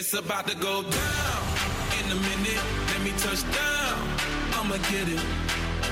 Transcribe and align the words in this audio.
It's 0.00 0.14
about 0.14 0.48
to 0.48 0.56
go 0.56 0.80
down 0.80 1.42
in 2.00 2.10
a 2.10 2.14
minute. 2.14 2.62
Let 2.86 3.02
me 3.04 3.10
touch 3.18 3.42
down. 3.52 3.98
I'ma 4.54 4.76
get 4.90 5.06
it. 5.06 5.22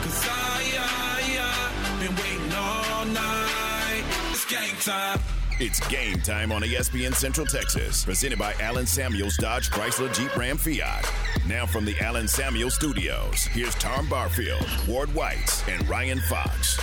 Cause 0.01 0.27
I, 0.31 0.63
I, 0.81 1.21
I 1.43 2.01
been 2.01 2.17
waiting 2.17 2.53
all 2.57 3.05
night. 3.05 4.05
It's 4.31 4.47
game 4.47 4.75
time. 4.81 5.21
It's 5.61 5.87
game 5.89 6.21
time 6.21 6.53
on 6.53 6.63
ESPN 6.63 7.15
Central 7.15 7.47
Texas, 7.47 8.07
presented 8.07 8.39
by 8.39 8.55
Allen 8.63 8.87
Samuels 8.87 9.37
Dodge 9.37 9.69
Chrysler 9.69 10.13
Jeep 10.15 10.35
Ram 10.35 10.57
Fiat. 10.57 11.05
Now 11.47 11.67
from 11.67 11.85
the 11.85 11.95
Allen 12.01 12.29
Samuels 12.29 12.75
Studios, 12.75 13.45
here's 13.45 13.75
Tom 13.75 14.09
Barfield, 14.09 14.67
Ward 14.89 15.15
White, 15.15 15.65
and 15.69 15.87
Ryan 15.87 16.21
Fox. 16.21 16.81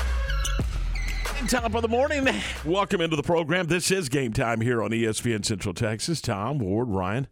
Top 1.47 1.75
of 1.75 1.83
the 1.83 1.87
morning. 1.87 2.27
Welcome 2.65 3.01
into 3.01 3.15
the 3.15 3.21
program. 3.21 3.67
This 3.67 3.91
is 3.91 4.09
game 4.09 4.33
time 4.33 4.61
here 4.61 4.81
on 4.81 4.89
ESPN 4.89 5.45
Central 5.45 5.75
Texas. 5.75 6.19
Tom, 6.19 6.57
Ward, 6.57 6.89
Ryan, 6.89 7.27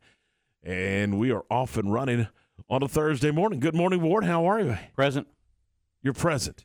and 0.62 1.18
we 1.18 1.32
are 1.32 1.44
off 1.50 1.78
and 1.78 1.92
running 1.92 2.28
on 2.70 2.84
a 2.84 2.88
Thursday 2.88 3.32
morning. 3.32 3.60
Good 3.60 3.74
morning, 3.74 4.04
Ward. 4.04 4.26
How 4.26 4.46
are 4.46 4.60
you? 4.60 4.78
Present. 4.96 5.28
You're 6.04 6.14
present. 6.14 6.64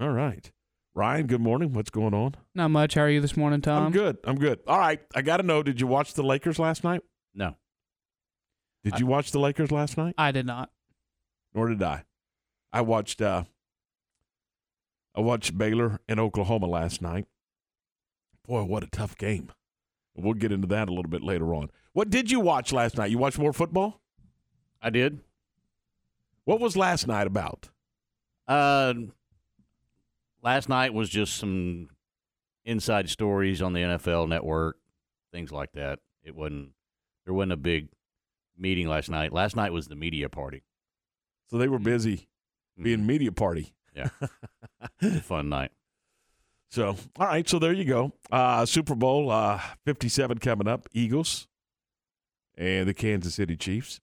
All 0.00 0.10
right. 0.10 0.50
Ryan, 0.92 1.28
good 1.28 1.40
morning. 1.40 1.72
What's 1.72 1.90
going 1.90 2.14
on? 2.14 2.34
Not 2.56 2.72
much. 2.72 2.94
How 2.94 3.02
are 3.02 3.10
you 3.10 3.20
this 3.20 3.36
morning, 3.36 3.60
Tom? 3.60 3.86
I'm 3.86 3.92
good. 3.92 4.18
I'm 4.24 4.36
good. 4.36 4.58
All 4.66 4.78
right. 4.78 5.00
I 5.14 5.22
got 5.22 5.36
to 5.36 5.44
know 5.44 5.62
did 5.62 5.80
you 5.80 5.86
watch 5.86 6.14
the 6.14 6.24
Lakers 6.24 6.58
last 6.58 6.82
night? 6.82 7.02
No. 7.32 7.54
Did 8.82 8.98
you 8.98 9.06
watch 9.06 9.30
the 9.30 9.38
Lakers 9.38 9.70
last 9.70 9.96
night? 9.96 10.14
I 10.18 10.32
did 10.32 10.46
not. 10.46 10.70
Nor 11.54 11.68
did 11.68 11.82
I. 11.82 12.04
I 12.72 12.80
watched 12.80 13.22
uh 13.22 13.44
I 15.18 15.20
watched 15.20 15.58
Baylor 15.58 15.98
and 16.06 16.20
Oklahoma 16.20 16.66
last 16.68 17.02
night. 17.02 17.26
Boy, 18.46 18.62
what 18.62 18.84
a 18.84 18.86
tough 18.86 19.18
game. 19.18 19.50
We'll 20.14 20.34
get 20.34 20.52
into 20.52 20.68
that 20.68 20.88
a 20.88 20.92
little 20.92 21.10
bit 21.10 21.24
later 21.24 21.52
on. 21.56 21.70
What 21.92 22.08
did 22.08 22.30
you 22.30 22.38
watch 22.38 22.72
last 22.72 22.96
night? 22.96 23.10
You 23.10 23.18
watched 23.18 23.36
more 23.38 23.52
football? 23.52 24.00
I 24.80 24.90
did. 24.90 25.18
What 26.44 26.60
was 26.60 26.76
last 26.76 27.08
night 27.08 27.26
about? 27.26 27.68
Uh, 28.46 28.94
last 30.40 30.68
night 30.68 30.94
was 30.94 31.08
just 31.10 31.34
some 31.36 31.88
inside 32.64 33.08
stories 33.10 33.60
on 33.60 33.72
the 33.72 33.80
NFL 33.80 34.28
network, 34.28 34.76
things 35.32 35.50
like 35.50 35.72
that. 35.72 35.98
It 36.22 36.36
wasn't 36.36 36.70
there 37.24 37.34
wasn't 37.34 37.52
a 37.52 37.56
big 37.56 37.88
meeting 38.56 38.86
last 38.86 39.10
night. 39.10 39.32
Last 39.32 39.56
night 39.56 39.72
was 39.72 39.88
the 39.88 39.96
media 39.96 40.28
party. 40.28 40.62
So 41.50 41.58
they 41.58 41.66
were 41.66 41.80
busy 41.80 42.28
being 42.80 43.00
Mhm. 43.00 43.06
media 43.06 43.32
party. 43.32 43.74
Yeah. 43.96 44.10
Fun 45.22 45.48
night. 45.48 45.70
So, 46.70 46.96
all 47.18 47.26
right, 47.26 47.48
so 47.48 47.58
there 47.58 47.72
you 47.72 47.84
go. 47.84 48.12
Uh, 48.30 48.66
Super 48.66 48.94
Bowl 48.94 49.30
uh, 49.30 49.60
57 49.86 50.38
coming 50.38 50.68
up. 50.68 50.86
Eagles 50.92 51.48
and 52.56 52.86
the 52.88 52.94
Kansas 52.94 53.34
City 53.34 53.56
Chiefs. 53.56 54.00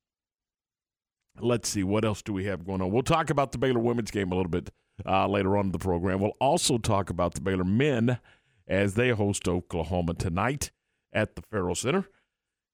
Let's 1.40 1.70
see, 1.70 1.84
what 1.84 2.06
else 2.06 2.22
do 2.22 2.34
we 2.34 2.46
have 2.46 2.66
going 2.66 2.82
on? 2.82 2.92
We'll 2.92 3.04
talk 3.04 3.30
about 3.30 3.52
the 3.52 3.58
Baylor 3.58 3.82
women's 3.82 4.10
game 4.10 4.32
a 4.32 4.36
little 4.36 4.50
bit 4.50 4.70
uh, 5.06 5.28
later 5.28 5.58
on 5.58 5.66
in 5.66 5.72
the 5.74 5.80
program. 5.80 6.22
We'll 6.22 6.38
also 6.40 6.78
talk 6.78 7.10
about 7.10 7.34
the 7.34 7.42
Baylor 7.42 7.66
men 7.66 8.20
as 8.68 8.96
they 8.96 9.10
host 9.10 9.48
Oklahoma 9.48 10.14
tonight 10.14 10.72
at 11.14 11.36
the 11.36 11.42
Ferrell 11.52 11.76
Center. 11.76 12.06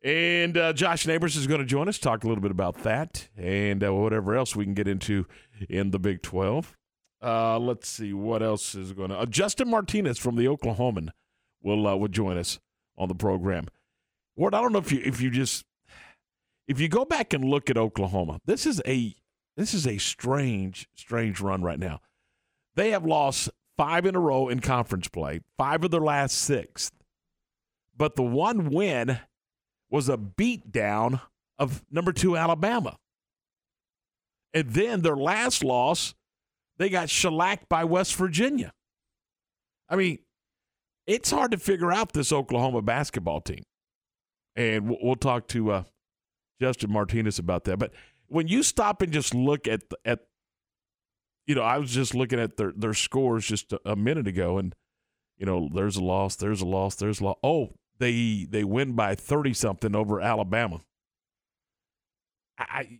And 0.03 0.57
uh, 0.57 0.73
Josh 0.73 1.05
Neighbors 1.05 1.35
is 1.35 1.47
going 1.47 1.59
to 1.59 1.65
join 1.65 1.87
us, 1.87 1.99
talk 1.99 2.23
a 2.23 2.27
little 2.27 2.41
bit 2.41 2.51
about 2.51 2.83
that 2.83 3.29
and 3.35 3.83
uh, 3.83 3.93
whatever 3.93 4.35
else 4.35 4.55
we 4.55 4.63
can 4.63 4.73
get 4.73 4.87
into 4.87 5.25
in 5.69 5.91
the 5.91 5.99
Big 5.99 6.21
12. 6.21 6.77
Uh, 7.21 7.59
let's 7.59 7.87
see 7.87 8.13
what 8.13 8.41
else 8.41 8.73
is 8.73 8.93
going 8.93 9.09
to. 9.09 9.19
Uh, 9.19 9.25
Justin 9.25 9.69
Martinez 9.69 10.17
from 10.17 10.35
the 10.35 10.45
Oklahoman 10.45 11.09
will 11.61 11.87
uh, 11.87 11.95
will 11.95 12.07
join 12.07 12.37
us 12.37 12.59
on 12.97 13.07
the 13.07 13.15
program. 13.15 13.67
Ward, 14.35 14.55
I 14.55 14.61
don't 14.61 14.73
know 14.73 14.79
if 14.79 14.91
you 14.91 15.01
if 15.03 15.21
you 15.21 15.29
just 15.29 15.63
if 16.67 16.79
you 16.79 16.87
go 16.87 17.05
back 17.05 17.33
and 17.33 17.43
look 17.43 17.69
at 17.69 17.77
Oklahoma, 17.77 18.39
this 18.45 18.65
is 18.65 18.81
a 18.87 19.15
this 19.55 19.73
is 19.73 19.85
a 19.85 19.97
strange 19.97 20.87
strange 20.95 21.39
run 21.41 21.61
right 21.61 21.79
now. 21.79 21.99
They 22.75 22.91
have 22.91 23.05
lost 23.05 23.49
five 23.77 24.05
in 24.05 24.15
a 24.15 24.19
row 24.19 24.47
in 24.47 24.59
conference 24.59 25.07
play, 25.07 25.41
five 25.57 25.83
of 25.83 25.91
their 25.91 26.01
last 26.01 26.37
six, 26.37 26.91
but 27.95 28.15
the 28.15 28.23
one 28.23 28.69
win 28.69 29.19
was 29.89 30.09
a 30.09 30.17
beatdown 30.17 31.21
of 31.59 31.83
number 31.91 32.13
two 32.13 32.35
Alabama, 32.35 32.97
and 34.53 34.69
then 34.71 35.01
their 35.01 35.17
last 35.17 35.63
loss 35.63 36.15
they 36.81 36.89
got 36.89 37.11
shellacked 37.11 37.69
by 37.69 37.83
West 37.83 38.15
Virginia. 38.15 38.73
I 39.87 39.95
mean, 39.95 40.17
it's 41.05 41.29
hard 41.29 41.51
to 41.51 41.59
figure 41.59 41.91
out 41.91 42.13
this 42.13 42.33
Oklahoma 42.33 42.81
basketball 42.81 43.39
team. 43.39 43.61
And 44.55 44.89
we'll, 44.89 45.15
talk 45.15 45.47
to 45.49 45.71
uh, 45.71 45.83
Justin 46.59 46.91
Martinez 46.91 47.37
about 47.37 47.65
that. 47.65 47.77
But 47.77 47.93
when 48.25 48.47
you 48.47 48.63
stop 48.63 49.03
and 49.03 49.13
just 49.13 49.35
look 49.35 49.67
at 49.67 49.81
at, 50.03 50.21
you 51.45 51.53
know, 51.53 51.61
I 51.61 51.77
was 51.77 51.91
just 51.91 52.15
looking 52.15 52.39
at 52.39 52.57
their 52.57 52.73
their 52.75 52.95
scores 52.95 53.45
just 53.45 53.71
a, 53.73 53.79
a 53.85 53.95
minute 53.95 54.27
ago, 54.27 54.57
and 54.57 54.73
you 55.37 55.45
know, 55.45 55.69
there's 55.71 55.97
a 55.97 56.03
loss, 56.03 56.35
there's 56.35 56.61
a 56.61 56.65
loss, 56.65 56.95
there's 56.95 57.21
a 57.21 57.25
loss. 57.25 57.37
Oh, 57.43 57.75
they 57.99 58.47
they 58.49 58.63
win 58.63 58.93
by 58.93 59.13
thirty 59.13 59.53
something 59.53 59.95
over 59.95 60.19
Alabama. 60.19 60.81
I 62.57 62.99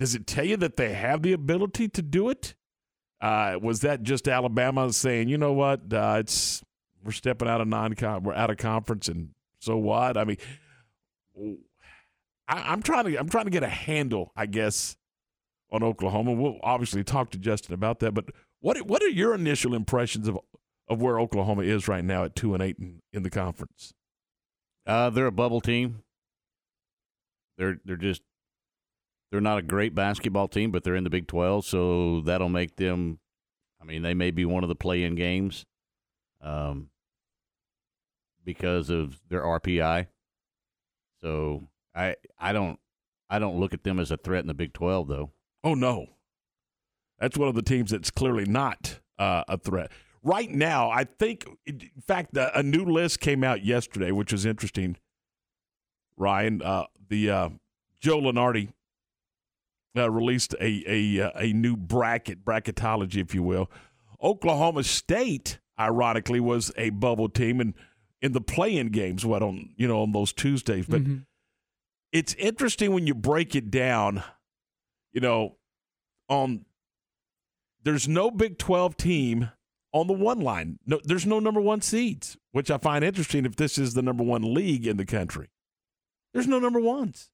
does 0.00 0.14
it 0.14 0.26
tell 0.26 0.46
you 0.46 0.56
that 0.56 0.76
they 0.76 0.94
have 0.94 1.22
the 1.22 1.34
ability 1.34 1.86
to 1.90 2.02
do 2.02 2.30
it? 2.30 2.54
Uh, 3.20 3.58
was 3.60 3.80
that 3.80 4.02
just 4.02 4.26
Alabama 4.26 4.90
saying, 4.94 5.28
you 5.28 5.36
know 5.36 5.52
what, 5.52 5.92
uh, 5.92 6.16
it's 6.18 6.64
we're 7.04 7.12
stepping 7.12 7.48
out 7.48 7.60
of 7.60 7.68
non 7.68 7.94
we're 8.22 8.32
out 8.32 8.50
of 8.50 8.56
conference, 8.56 9.08
and 9.08 9.30
so 9.60 9.76
what? 9.76 10.16
I 10.16 10.24
mean, 10.24 10.38
I, 12.48 12.72
I'm 12.72 12.82
trying 12.82 13.04
to 13.04 13.18
I'm 13.18 13.28
trying 13.28 13.44
to 13.44 13.50
get 13.50 13.62
a 13.62 13.68
handle, 13.68 14.32
I 14.34 14.46
guess, 14.46 14.96
on 15.70 15.82
Oklahoma. 15.82 16.32
We'll 16.32 16.58
obviously 16.62 17.04
talk 17.04 17.30
to 17.32 17.38
Justin 17.38 17.74
about 17.74 18.00
that, 18.00 18.14
but 18.14 18.26
what 18.60 18.80
what 18.86 19.02
are 19.02 19.08
your 19.08 19.34
initial 19.34 19.74
impressions 19.74 20.28
of 20.28 20.38
of 20.88 21.02
where 21.02 21.20
Oklahoma 21.20 21.62
is 21.62 21.88
right 21.88 22.04
now 22.04 22.24
at 22.24 22.34
two 22.34 22.54
and 22.54 22.62
eight 22.62 22.78
in, 22.78 23.02
in 23.12 23.22
the 23.22 23.30
conference? 23.30 23.92
Uh, 24.86 25.10
they're 25.10 25.26
a 25.26 25.32
bubble 25.32 25.60
team. 25.60 26.02
They're 27.58 27.80
they're 27.84 27.96
just 27.96 28.22
they're 29.30 29.40
not 29.40 29.58
a 29.58 29.62
great 29.62 29.94
basketball 29.94 30.48
team, 30.48 30.70
but 30.70 30.82
they're 30.82 30.96
in 30.96 31.04
the 31.04 31.10
Big 31.10 31.26
Twelve, 31.26 31.64
so 31.64 32.20
that'll 32.20 32.48
make 32.48 32.76
them. 32.76 33.18
I 33.80 33.84
mean, 33.84 34.02
they 34.02 34.14
may 34.14 34.30
be 34.30 34.44
one 34.44 34.62
of 34.62 34.68
the 34.68 34.74
play-in 34.74 35.14
games, 35.14 35.64
um, 36.42 36.90
because 38.44 38.90
of 38.90 39.20
their 39.28 39.42
RPI. 39.42 40.06
So 41.20 41.68
I 41.94 42.16
I 42.38 42.52
don't 42.52 42.78
I 43.28 43.38
don't 43.38 43.58
look 43.58 43.74
at 43.74 43.84
them 43.84 44.00
as 44.00 44.10
a 44.10 44.16
threat 44.16 44.40
in 44.40 44.48
the 44.48 44.54
Big 44.54 44.72
Twelve, 44.72 45.08
though. 45.08 45.30
Oh 45.62 45.74
no, 45.74 46.06
that's 47.18 47.38
one 47.38 47.48
of 47.48 47.54
the 47.54 47.62
teams 47.62 47.90
that's 47.90 48.10
clearly 48.10 48.46
not 48.46 49.00
uh, 49.18 49.44
a 49.48 49.58
threat 49.58 49.90
right 50.22 50.50
now. 50.50 50.90
I 50.90 51.04
think, 51.04 51.46
in 51.66 51.90
fact, 52.06 52.36
a, 52.36 52.58
a 52.58 52.62
new 52.62 52.84
list 52.84 53.20
came 53.20 53.44
out 53.44 53.64
yesterday, 53.64 54.10
which 54.10 54.32
was 54.32 54.44
interesting. 54.44 54.96
Ryan, 56.16 56.62
uh, 56.62 56.84
the 57.08 57.30
uh, 57.30 57.48
Joe 58.00 58.20
Lunardi 58.20 58.72
uh, 59.96 60.10
released 60.10 60.54
a 60.60 60.84
a 60.86 61.20
uh, 61.26 61.30
a 61.34 61.52
new 61.52 61.76
bracket 61.76 62.44
bracketology, 62.44 63.16
if 63.16 63.34
you 63.34 63.42
will. 63.42 63.70
Oklahoma 64.22 64.84
State, 64.84 65.58
ironically, 65.78 66.40
was 66.40 66.72
a 66.76 66.90
bubble 66.90 67.28
team, 67.28 67.60
and 67.60 67.74
in 68.22 68.32
the 68.32 68.40
play-in 68.40 68.88
games, 68.88 69.24
what 69.24 69.42
on 69.42 69.70
you 69.76 69.88
know 69.88 70.02
on 70.02 70.12
those 70.12 70.32
Tuesdays, 70.32 70.86
but. 70.86 71.02
Mhm. 71.02 71.26
It's 72.12 72.34
interesting 72.34 72.92
when 72.92 73.06
you 73.06 73.14
break 73.14 73.54
it 73.54 73.70
down, 73.70 74.24
you 75.12 75.20
know, 75.20 75.58
on 76.28 76.64
there's 77.84 78.08
no 78.08 78.32
Big 78.32 78.58
12 78.58 78.96
team 78.96 79.50
on 79.92 80.08
the 80.08 80.12
one 80.12 80.40
line. 80.40 80.80
No, 80.84 81.00
there's 81.04 81.24
no 81.24 81.38
number 81.38 81.60
one 81.60 81.80
seeds, 81.82 82.36
which 82.50 82.68
I 82.68 82.78
find 82.78 83.04
interesting 83.04 83.46
if 83.46 83.54
this 83.54 83.78
is 83.78 83.94
the 83.94 84.02
number 84.02 84.24
one 84.24 84.54
league 84.54 84.88
in 84.88 84.96
the 84.96 85.04
country. 85.04 85.50
There's 86.34 86.48
no 86.48 86.58
number 86.58 86.80
ones. 86.80 87.30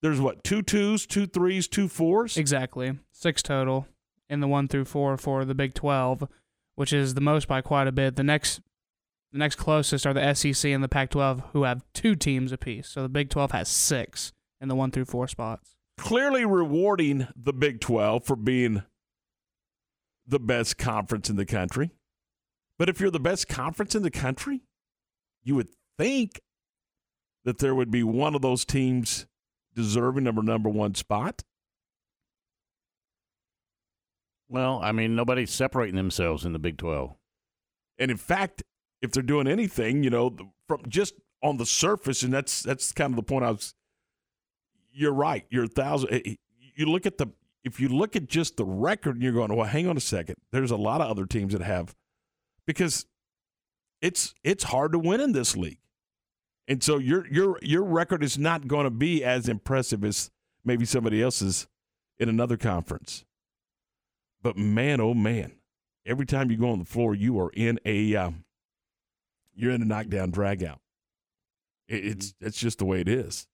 There's 0.00 0.20
what, 0.20 0.44
two 0.44 0.62
twos, 0.62 1.06
two 1.06 1.26
threes, 1.26 1.66
two 1.66 1.88
fours? 1.88 2.36
Exactly. 2.36 2.98
Six 3.12 3.42
total 3.42 3.86
in 4.28 4.40
the 4.40 4.48
one 4.48 4.68
through 4.68 4.84
four 4.84 5.16
for 5.16 5.44
the 5.44 5.54
Big 5.54 5.74
Twelve, 5.74 6.28
which 6.76 6.92
is 6.92 7.14
the 7.14 7.20
most 7.20 7.48
by 7.48 7.60
quite 7.60 7.88
a 7.88 7.92
bit. 7.92 8.16
The 8.16 8.22
next 8.22 8.60
the 9.32 9.38
next 9.38 9.56
closest 9.56 10.06
are 10.06 10.14
the 10.14 10.34
SEC 10.34 10.70
and 10.70 10.82
the 10.82 10.88
Pac 10.88 11.10
twelve 11.10 11.42
who 11.52 11.64
have 11.64 11.84
two 11.94 12.14
teams 12.14 12.52
apiece. 12.52 12.88
So 12.88 13.02
the 13.02 13.08
Big 13.08 13.28
Twelve 13.30 13.52
has 13.52 13.68
six 13.68 14.32
in 14.60 14.68
the 14.68 14.74
one 14.74 14.90
through 14.90 15.06
four 15.06 15.28
spots. 15.28 15.74
Clearly 15.96 16.44
rewarding 16.44 17.26
the 17.34 17.52
Big 17.52 17.80
12 17.80 18.24
for 18.24 18.36
being 18.36 18.82
the 20.26 20.38
best 20.38 20.78
conference 20.78 21.28
in 21.28 21.36
the 21.36 21.46
country. 21.46 21.90
But 22.78 22.88
if 22.88 23.00
you're 23.00 23.10
the 23.10 23.18
best 23.18 23.48
conference 23.48 23.94
in 23.94 24.02
the 24.02 24.10
country, 24.10 24.62
you 25.42 25.56
would 25.56 25.70
think 25.96 26.40
that 27.44 27.58
there 27.58 27.74
would 27.74 27.90
be 27.90 28.04
one 28.04 28.34
of 28.34 28.42
those 28.42 28.64
teams 28.64 29.26
deserving 29.78 30.26
of 30.26 30.36
a 30.36 30.42
number 30.42 30.68
one 30.68 30.94
spot. 30.94 31.42
Well, 34.48 34.80
I 34.82 34.92
mean, 34.92 35.14
nobody's 35.14 35.50
separating 35.50 35.96
themselves 35.96 36.44
in 36.44 36.52
the 36.52 36.58
Big 36.58 36.78
Twelve. 36.78 37.14
And 37.98 38.10
in 38.10 38.16
fact, 38.16 38.62
if 39.02 39.12
they're 39.12 39.22
doing 39.22 39.46
anything, 39.46 40.02
you 40.02 40.10
know, 40.10 40.34
from 40.66 40.82
just 40.88 41.14
on 41.42 41.56
the 41.58 41.66
surface, 41.66 42.22
and 42.22 42.32
that's 42.32 42.62
that's 42.62 42.92
kind 42.92 43.12
of 43.12 43.16
the 43.16 43.22
point 43.22 43.44
I 43.44 43.50
was. 43.50 43.74
You're 44.90 45.12
right. 45.12 45.44
You're 45.50 45.64
a 45.64 45.68
thousand. 45.68 46.10
eh, 46.12 46.34
You 46.74 46.86
look 46.86 47.06
at 47.06 47.18
the 47.18 47.28
if 47.62 47.78
you 47.78 47.88
look 47.88 48.16
at 48.16 48.26
just 48.26 48.56
the 48.56 48.64
record, 48.64 49.14
and 49.16 49.22
you're 49.22 49.32
going, 49.32 49.54
well, 49.54 49.66
hang 49.66 49.86
on 49.86 49.96
a 49.96 50.00
second. 50.00 50.36
There's 50.50 50.70
a 50.70 50.76
lot 50.76 51.00
of 51.00 51.10
other 51.10 51.26
teams 51.26 51.52
that 51.52 51.62
have 51.62 51.94
because 52.66 53.06
it's 54.00 54.34
it's 54.42 54.64
hard 54.64 54.92
to 54.92 54.98
win 54.98 55.20
in 55.20 55.32
this 55.32 55.56
league, 55.56 55.80
and 56.68 56.84
so 56.84 56.98
your 56.98 57.26
your 57.28 57.58
your 57.62 57.82
record 57.82 58.22
is 58.22 58.38
not 58.38 58.68
going 58.68 58.84
to 58.84 58.90
be 58.90 59.24
as 59.24 59.48
impressive 59.48 60.04
as 60.04 60.30
maybe 60.64 60.84
somebody 60.84 61.22
else's 61.22 61.66
in 62.18 62.28
another 62.28 62.56
conference. 62.56 63.24
But 64.42 64.56
man, 64.56 65.00
oh 65.00 65.14
man, 65.14 65.52
every 66.06 66.26
time 66.26 66.50
you 66.50 66.58
go 66.58 66.70
on 66.70 66.78
the 66.78 66.84
floor, 66.84 67.14
you 67.14 67.40
are 67.40 67.50
in 67.54 67.80
a 67.84 68.14
um, 68.14 68.44
you're 69.54 69.72
in 69.72 69.82
a 69.82 69.86
knockdown 69.86 70.30
dragout. 70.30 70.78
It, 71.88 72.04
it's 72.04 72.34
it's 72.40 72.58
just 72.58 72.78
the 72.78 72.84
way 72.84 73.00
it 73.00 73.08
is, 73.08 73.48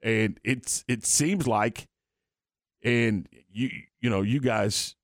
and 0.00 0.38
it's 0.44 0.84
it 0.86 1.04
seems 1.04 1.46
like, 1.48 1.88
and 2.82 3.28
you 3.50 3.70
you 4.00 4.08
know 4.08 4.22
you 4.22 4.40
guys 4.40 4.94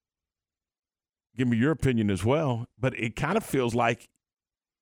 give 1.36 1.48
me 1.48 1.56
your 1.56 1.72
opinion 1.72 2.10
as 2.10 2.24
well, 2.24 2.66
but 2.78 2.96
it 2.96 3.16
kind 3.16 3.36
of 3.36 3.44
feels 3.44 3.74
like, 3.74 4.08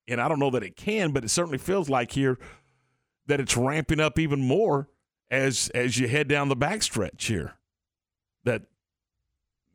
and 0.07 0.19
I 0.19 0.27
don't 0.27 0.39
know 0.39 0.49
that 0.51 0.63
it 0.63 0.75
can, 0.75 1.11
but 1.11 1.23
it 1.23 1.29
certainly 1.29 1.57
feels 1.57 1.89
like 1.89 2.11
here 2.11 2.37
that 3.27 3.39
it's 3.39 3.55
ramping 3.55 3.99
up 3.99 4.19
even 4.19 4.41
more 4.41 4.89
as 5.31 5.69
as 5.73 5.97
you 5.97 6.07
head 6.07 6.27
down 6.27 6.49
the 6.49 6.55
backstretch 6.55 7.27
here. 7.27 7.53
That 8.43 8.63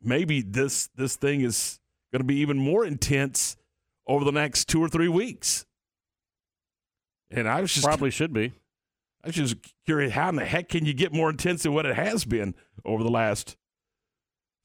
maybe 0.01 0.41
this 0.41 0.89
this 0.95 1.15
thing 1.15 1.41
is 1.41 1.79
going 2.11 2.21
to 2.21 2.25
be 2.25 2.37
even 2.37 2.57
more 2.57 2.85
intense 2.85 3.57
over 4.07 4.23
the 4.23 4.31
next 4.31 4.67
two 4.67 4.81
or 4.81 4.89
three 4.89 5.07
weeks. 5.07 5.65
And 7.31 7.47
I 7.47 7.61
was 7.61 7.73
just 7.73 7.85
Probably 7.85 8.09
should 8.09 8.33
be. 8.33 8.53
I 9.23 9.27
was 9.27 9.35
just 9.35 9.57
curious 9.85 10.13
how 10.13 10.29
in 10.29 10.35
the 10.35 10.45
heck 10.45 10.69
can 10.69 10.85
you 10.85 10.93
get 10.93 11.13
more 11.13 11.29
intense 11.29 11.63
than 11.63 11.73
what 11.73 11.85
it 11.85 11.95
has 11.95 12.25
been 12.25 12.55
over 12.85 13.03
the 13.03 13.09
last 13.09 13.57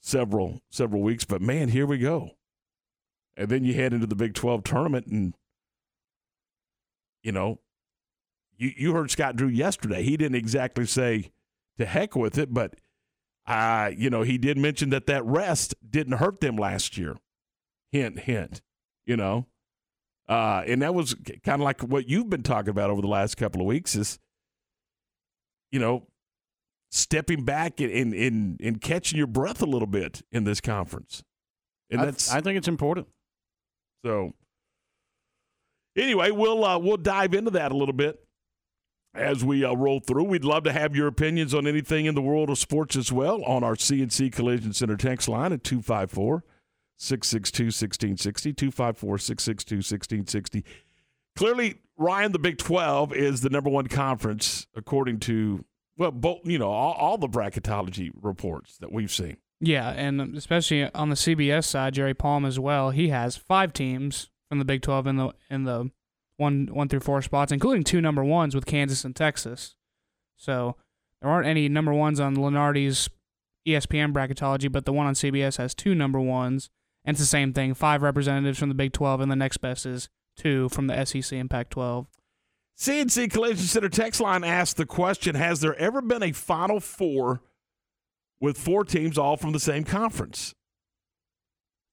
several 0.00 0.60
several 0.70 1.02
weeks? 1.02 1.24
But 1.24 1.42
man, 1.42 1.68
here 1.68 1.86
we 1.86 1.98
go. 1.98 2.30
And 3.36 3.48
then 3.48 3.64
you 3.64 3.74
head 3.74 3.92
into 3.92 4.06
the 4.06 4.14
Big 4.14 4.34
Twelve 4.34 4.62
tournament, 4.62 5.06
and 5.08 5.34
you 7.24 7.32
know, 7.32 7.58
you 8.56 8.70
you 8.76 8.92
heard 8.92 9.10
Scott 9.10 9.34
Drew 9.34 9.48
yesterday. 9.48 10.04
He 10.04 10.16
didn't 10.16 10.36
exactly 10.36 10.86
say 10.86 11.32
to 11.78 11.86
heck 11.86 12.14
with 12.14 12.38
it, 12.38 12.54
but 12.54 12.76
uh, 13.46 13.90
you 13.96 14.08
know, 14.10 14.22
he 14.22 14.38
did 14.38 14.56
mention 14.56 14.90
that 14.90 15.06
that 15.06 15.24
rest 15.24 15.74
didn't 15.88 16.18
hurt 16.18 16.40
them 16.40 16.56
last 16.56 16.96
year. 16.96 17.16
Hint, 17.90 18.20
hint. 18.20 18.62
You 19.06 19.16
know, 19.16 19.46
uh, 20.28 20.62
and 20.66 20.80
that 20.82 20.94
was 20.94 21.14
kind 21.42 21.60
of 21.60 21.64
like 21.64 21.82
what 21.82 22.08
you've 22.08 22.30
been 22.30 22.42
talking 22.42 22.70
about 22.70 22.88
over 22.90 23.02
the 23.02 23.08
last 23.08 23.36
couple 23.36 23.60
of 23.60 23.66
weeks 23.66 23.94
is, 23.94 24.18
you 25.70 25.78
know, 25.78 26.06
stepping 26.90 27.44
back 27.44 27.80
and 27.80 27.90
and, 27.90 28.14
and, 28.14 28.60
and 28.62 28.80
catching 28.80 29.18
your 29.18 29.26
breath 29.26 29.60
a 29.60 29.66
little 29.66 29.86
bit 29.88 30.22
in 30.32 30.44
this 30.44 30.60
conference. 30.60 31.22
And 31.90 32.00
I- 32.00 32.04
that's 32.06 32.32
I 32.32 32.40
think 32.40 32.56
it's 32.58 32.68
important. 32.68 33.08
so. 34.04 34.34
Anyway, 35.96 36.30
we'll 36.30 36.64
uh, 36.64 36.78
we'll 36.78 36.96
dive 36.96 37.34
into 37.34 37.50
that 37.52 37.72
a 37.72 37.76
little 37.76 37.94
bit 37.94 38.24
as 39.14 39.44
we 39.44 39.64
uh, 39.64 39.74
roll 39.74 40.00
through. 40.00 40.24
We'd 40.24 40.44
love 40.44 40.64
to 40.64 40.72
have 40.72 40.96
your 40.96 41.06
opinions 41.06 41.54
on 41.54 41.66
anything 41.66 42.06
in 42.06 42.14
the 42.14 42.22
world 42.22 42.50
of 42.50 42.58
sports 42.58 42.96
as 42.96 43.12
well 43.12 43.42
on 43.44 43.62
our 43.62 43.76
CNC 43.76 44.32
Collision 44.32 44.72
Center 44.72 44.96
text 44.96 45.28
line 45.28 45.52
at 45.52 45.62
254 45.62 46.42
662 46.96 47.64
1660. 47.66 48.52
254 48.52 49.18
662 49.18 49.76
1660. 49.76 50.64
Clearly, 51.36 51.76
Ryan, 51.96 52.32
the 52.32 52.38
Big 52.38 52.58
12 52.58 53.12
is 53.12 53.40
the 53.40 53.50
number 53.50 53.70
one 53.70 53.86
conference 53.86 54.66
according 54.76 55.20
to, 55.20 55.64
well, 55.96 56.10
both, 56.10 56.40
you 56.44 56.58
know, 56.58 56.70
all, 56.70 56.94
all 56.94 57.18
the 57.18 57.28
bracketology 57.28 58.10
reports 58.20 58.76
that 58.78 58.92
we've 58.92 59.12
seen. 59.12 59.36
Yeah, 59.60 59.90
and 59.90 60.36
especially 60.36 60.92
on 60.92 61.08
the 61.08 61.16
CBS 61.16 61.64
side, 61.64 61.94
Jerry 61.94 62.14
Palm 62.14 62.44
as 62.44 62.58
well. 62.58 62.90
He 62.90 63.08
has 63.08 63.36
five 63.36 63.72
teams 63.72 64.30
from 64.54 64.60
the 64.60 64.64
Big 64.64 64.82
Twelve 64.82 65.08
in 65.08 65.16
the 65.16 65.30
in 65.50 65.64
the 65.64 65.90
one 66.36 66.68
one 66.72 66.88
through 66.88 67.00
four 67.00 67.20
spots, 67.22 67.50
including 67.50 67.82
two 67.82 68.00
number 68.00 68.22
ones 68.22 68.54
with 68.54 68.66
Kansas 68.66 69.04
and 69.04 69.14
Texas. 69.14 69.74
So 70.36 70.76
there 71.20 71.28
aren't 71.28 71.48
any 71.48 71.68
number 71.68 71.92
ones 71.92 72.20
on 72.20 72.36
Lunardi's 72.36 73.10
ESPN 73.66 74.12
bracketology, 74.12 74.70
but 74.70 74.84
the 74.84 74.92
one 74.92 75.06
on 75.06 75.14
CBS 75.14 75.58
has 75.58 75.74
two 75.74 75.92
number 75.92 76.20
ones, 76.20 76.70
and 77.04 77.14
it's 77.14 77.20
the 77.20 77.26
same 77.26 77.52
thing: 77.52 77.74
five 77.74 78.00
representatives 78.00 78.60
from 78.60 78.68
the 78.68 78.76
Big 78.76 78.92
Twelve, 78.92 79.20
and 79.20 79.30
the 79.30 79.36
next 79.36 79.56
best 79.56 79.86
is 79.86 80.08
two 80.36 80.68
from 80.68 80.86
the 80.86 81.04
SEC 81.04 81.36
and 81.36 81.50
Pac-12. 81.50 82.06
CNC 82.78 83.32
Collision 83.32 83.66
Center 83.66 83.88
text 83.88 84.20
line 84.20 84.44
asked 84.44 84.76
the 84.76 84.86
question 84.86 85.34
Has 85.34 85.60
there 85.60 85.74
ever 85.76 86.00
been 86.00 86.22
a 86.22 86.30
Final 86.30 86.78
Four 86.78 87.42
with 88.40 88.56
four 88.56 88.84
teams 88.84 89.18
all 89.18 89.36
from 89.36 89.50
the 89.50 89.60
same 89.60 89.82
conference? 89.82 90.54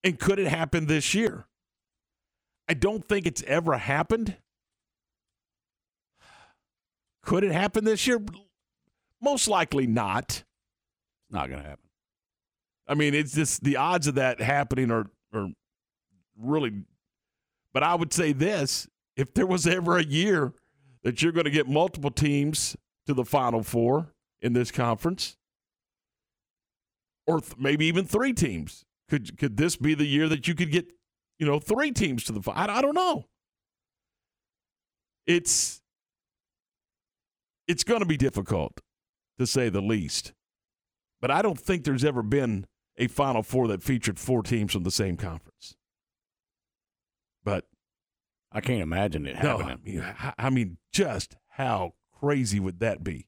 And 0.04 0.20
could 0.20 0.38
it 0.38 0.48
happen 0.48 0.86
this 0.86 1.16
year? 1.16 1.48
I 2.72 2.74
don't 2.74 3.06
think 3.06 3.28
it's 3.28 3.44
ever 3.48 3.78
happened. 3.78 4.38
Could 7.22 7.44
it 7.44 7.52
happen 7.52 7.84
this 7.84 8.08
year? 8.08 8.24
Most 9.22 9.50
likely 9.50 9.88
not. 9.88 10.30
It's 10.30 11.34
not 11.34 11.50
going 11.50 11.62
to 11.62 11.68
happen. 11.68 11.90
I 12.88 12.94
mean, 12.94 13.14
it's 13.14 13.34
just 13.34 13.66
the 13.66 13.76
odds 13.76 14.08
of 14.08 14.16
that 14.16 14.40
happening 14.40 14.90
are 14.90 15.08
are 15.34 15.50
really. 16.40 16.86
But 17.74 17.84
I 17.84 17.94
would 17.94 18.14
say 18.14 18.32
this: 18.32 18.88
if 19.18 19.34
there 19.34 19.46
was 19.46 19.68
ever 19.68 19.98
a 19.98 20.04
year 20.06 20.54
that 21.04 21.22
you're 21.22 21.34
going 21.34 21.44
to 21.44 21.52
get 21.52 21.68
multiple 21.68 22.10
teams 22.10 22.78
to 23.06 23.14
the 23.14 23.26
Final 23.26 23.64
Four 23.64 24.14
in 24.42 24.54
this 24.54 24.72
conference, 24.72 25.36
or 27.28 27.42
th- 27.42 27.58
maybe 27.58 27.86
even 27.88 28.06
three 28.06 28.32
teams, 28.32 28.86
could 29.10 29.38
could 29.38 29.58
this 29.58 29.76
be 29.76 29.94
the 29.94 30.08
year 30.08 30.30
that 30.30 30.48
you 30.48 30.56
could 30.56 30.72
get, 30.72 30.88
you 31.42 31.48
know, 31.48 31.60
three 31.60 31.92
teams 31.92 32.24
to 32.26 32.32
the 32.32 32.42
final? 32.42 32.70
I, 32.70 32.84
don't 32.84 32.94
know. 32.94 33.26
It's 35.26 35.82
it's 37.68 37.84
going 37.84 38.02
to 38.02 38.06
be 38.06 38.16
difficult, 38.16 38.80
to 39.40 39.48
say 39.48 39.70
the 39.70 39.82
least. 39.82 40.34
But 41.20 41.32
I 41.32 41.42
don't 41.42 41.60
think 41.60 41.84
there's 41.84 42.06
ever 42.06 42.22
been 42.22 42.68
a 42.98 43.08
Final 43.08 43.42
Four 43.42 43.68
that 43.70 43.82
featured 43.82 44.20
four 44.20 44.44
teams 44.44 44.72
from 44.72 44.84
the 44.84 44.92
same 44.92 45.18
conference. 45.18 45.76
But 47.44 47.66
I 48.52 48.62
can't 48.62 48.82
imagine 48.82 49.26
it 49.26 49.42
no, 49.42 49.58
happening. 49.58 50.00
I 50.00 50.14
mean, 50.14 50.34
I 50.38 50.50
mean, 50.52 50.78
just 50.92 51.38
how 51.50 51.94
crazy 52.20 52.60
would 52.60 52.82
that 52.82 53.04
be? 53.04 53.28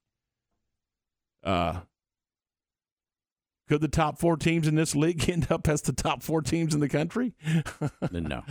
Uh, 1.44 1.80
could 3.68 3.82
the 3.82 3.88
top 3.88 4.20
four 4.20 4.36
teams 4.38 4.68
in 4.68 4.76
this 4.76 4.96
league 4.96 5.30
end 5.30 5.48
up 5.52 5.68
as 5.68 5.82
the 5.82 5.94
top 5.94 6.22
four 6.24 6.42
teams 6.42 6.74
in 6.74 6.80
the 6.82 6.90
country? 6.90 7.34
No. 8.12 8.44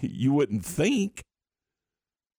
you 0.00 0.32
wouldn't 0.32 0.64
think. 0.64 1.24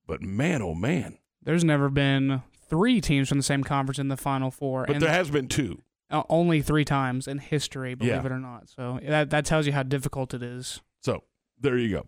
But 0.07 0.21
man, 0.21 0.61
oh 0.61 0.73
man! 0.73 1.17
There's 1.43 1.63
never 1.63 1.89
been 1.89 2.41
three 2.69 2.99
teams 3.01 3.29
from 3.29 3.37
the 3.37 3.43
same 3.43 3.63
conference 3.63 3.99
in 3.99 4.07
the 4.07 4.17
Final 4.17 4.49
Four, 4.51 4.85
But 4.87 4.95
and 4.95 5.03
there 5.03 5.11
has 5.11 5.29
been 5.29 5.47
two. 5.47 5.81
uh, 6.09 6.23
only 6.29 6.61
three 6.61 6.85
times 6.85 7.27
in 7.27 7.37
history, 7.39 7.93
believe 7.95 8.13
Yeah. 8.13 8.25
it 8.25 8.31
or 8.31 8.39
not. 8.39 8.69
So 8.69 8.99
that 9.07 9.29
that 9.29 9.45
tells 9.45 9.67
you 9.67 9.73
how 9.73 9.83
difficult 9.83 10.33
it 10.33 10.41
is. 10.41 10.81
So 11.01 11.23
there 11.59 11.77
you 11.77 11.89
go. 11.89 12.05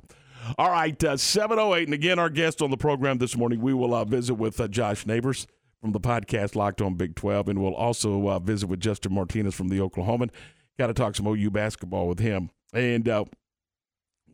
All 0.57 0.71
right, 0.71 1.01
uh, 1.03 1.17
708. 1.17 1.87
And 1.87 1.93
again, 1.93 2.17
our 2.17 2.29
guest 2.31 2.63
on 2.63 2.71
the 2.71 2.77
program 2.77 3.19
this 3.19 3.37
morning, 3.37 3.61
we 3.61 3.75
will 3.75 3.93
uh, 3.93 4.03
visit 4.05 4.33
with 4.33 4.59
uh, 4.59 4.67
Josh 4.67 5.05
Neighbors 5.05 5.45
from 5.81 5.91
the 5.91 5.99
podcast 5.99 6.55
Locked 6.55 6.81
on 6.81 6.95
Big 6.95 7.15
12. 7.15 7.49
And 7.49 7.61
we'll 7.61 7.75
also 7.75 8.27
uh, 8.29 8.39
visit 8.39 8.67
with 8.67 8.79
Justin 8.79 9.13
Martinez 9.13 9.55
from 9.55 9.69
the 9.69 9.79
Oklahoman. 9.79 10.29
Got 10.77 10.87
to 10.87 10.93
talk 10.93 11.15
some 11.15 11.27
OU 11.27 11.51
basketball 11.51 12.07
with 12.07 12.19
him. 12.19 12.49
And 12.73 13.09
uh, 13.09 13.25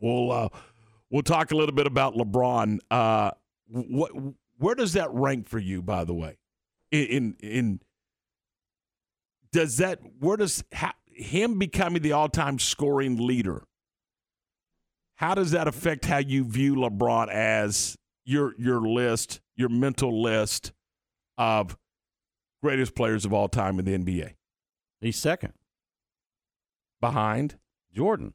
we'll, 0.00 0.30
uh, 0.30 0.48
we'll 1.10 1.22
talk 1.22 1.50
a 1.50 1.56
little 1.56 1.74
bit 1.74 1.86
about 1.86 2.14
LeBron. 2.14 2.78
Uh, 2.90 3.32
what, 3.66 4.12
where 4.58 4.74
does 4.74 4.92
that 4.92 5.12
rank 5.12 5.48
for 5.48 5.58
you, 5.58 5.82
by 5.82 6.04
the 6.04 6.14
way? 6.14 6.38
In, 6.90 7.06
in, 7.06 7.36
in 7.40 7.80
does 9.52 9.78
that, 9.78 10.00
where 10.20 10.36
does 10.36 10.62
ha, 10.72 10.94
him 11.06 11.58
becoming 11.58 12.02
the 12.02 12.12
all 12.12 12.28
time 12.28 12.58
scoring 12.58 13.16
leader? 13.16 13.64
how 15.18 15.34
does 15.34 15.50
that 15.50 15.66
affect 15.66 16.04
how 16.04 16.18
you 16.18 16.44
view 16.44 16.76
LeBron 16.76 17.28
as 17.28 17.96
your 18.24 18.54
your 18.56 18.80
list, 18.80 19.40
your 19.56 19.68
mental 19.68 20.22
list 20.22 20.72
of 21.38 21.78
greatest 22.62 22.94
players 22.94 23.24
of 23.24 23.32
all 23.32 23.48
time 23.48 23.78
in 23.78 23.86
the 23.86 23.96
NBA? 23.96 24.34
He's 25.00 25.16
second. 25.16 25.54
Behind, 27.00 27.56
Jordan. 27.94 28.34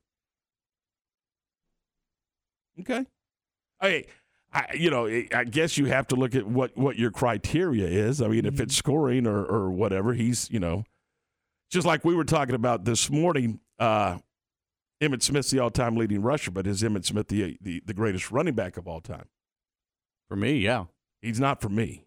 okay. 2.80 3.06
Hey, 3.82 4.06
I, 4.54 4.68
you 4.74 4.90
know, 4.90 5.08
I 5.08 5.44
guess 5.44 5.78
you 5.78 5.86
have 5.86 6.08
to 6.08 6.16
look 6.16 6.36
at 6.36 6.48
what 6.48 6.78
what 6.78 6.98
your 6.98 7.12
criteria 7.12 7.88
is. 7.88 8.22
I 8.22 8.28
mean, 8.28 8.46
if 8.46 8.60
it's 8.60 8.76
scoring 8.76 9.28
or 9.28 9.44
or 9.44 9.72
whatever, 9.72 10.14
he's 10.14 10.50
you 10.50 10.60
know, 10.60 10.86
just 11.72 11.86
like 11.86 12.06
we 12.06 12.16
were 12.16 12.24
talking 12.24 12.56
about 12.56 12.86
this 12.86 13.10
morning. 13.10 13.60
Uh, 13.80 14.20
Emmitt 15.02 15.24
Smith's 15.24 15.52
the 15.52 15.60
all 15.60 15.72
time 15.72 15.98
leading 15.98 16.22
rusher, 16.22 16.52
but 16.52 16.66
is 16.66 16.82
Emmitt 16.82 17.06
Smith 17.06 17.28
the, 17.28 17.58
the 17.60 17.82
the 17.86 17.94
greatest 17.94 18.32
running 18.32 18.54
back 18.54 18.78
of 18.78 18.88
all 18.88 19.02
time? 19.02 19.26
For 20.30 20.36
me, 20.38 20.58
yeah. 20.60 20.86
He's 21.22 21.40
not 21.40 21.62
for 21.62 21.70
me. 21.70 22.06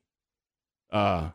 Uh, 0.90 1.30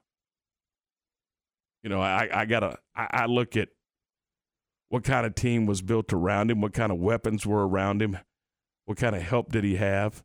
you 1.83 1.89
know, 1.89 2.01
I, 2.01 2.29
I 2.31 2.45
gotta 2.45 2.77
I, 2.95 3.07
I 3.11 3.25
look 3.25 3.57
at 3.57 3.69
what 4.89 5.03
kind 5.03 5.25
of 5.25 5.35
team 5.35 5.65
was 5.65 5.81
built 5.81 6.13
around 6.13 6.51
him, 6.51 6.61
what 6.61 6.73
kind 6.73 6.91
of 6.91 6.97
weapons 6.99 7.45
were 7.45 7.67
around 7.67 8.01
him, 8.01 8.17
what 8.85 8.97
kind 8.97 9.15
of 9.15 9.21
help 9.21 9.51
did 9.51 9.63
he 9.63 9.77
have? 9.77 10.23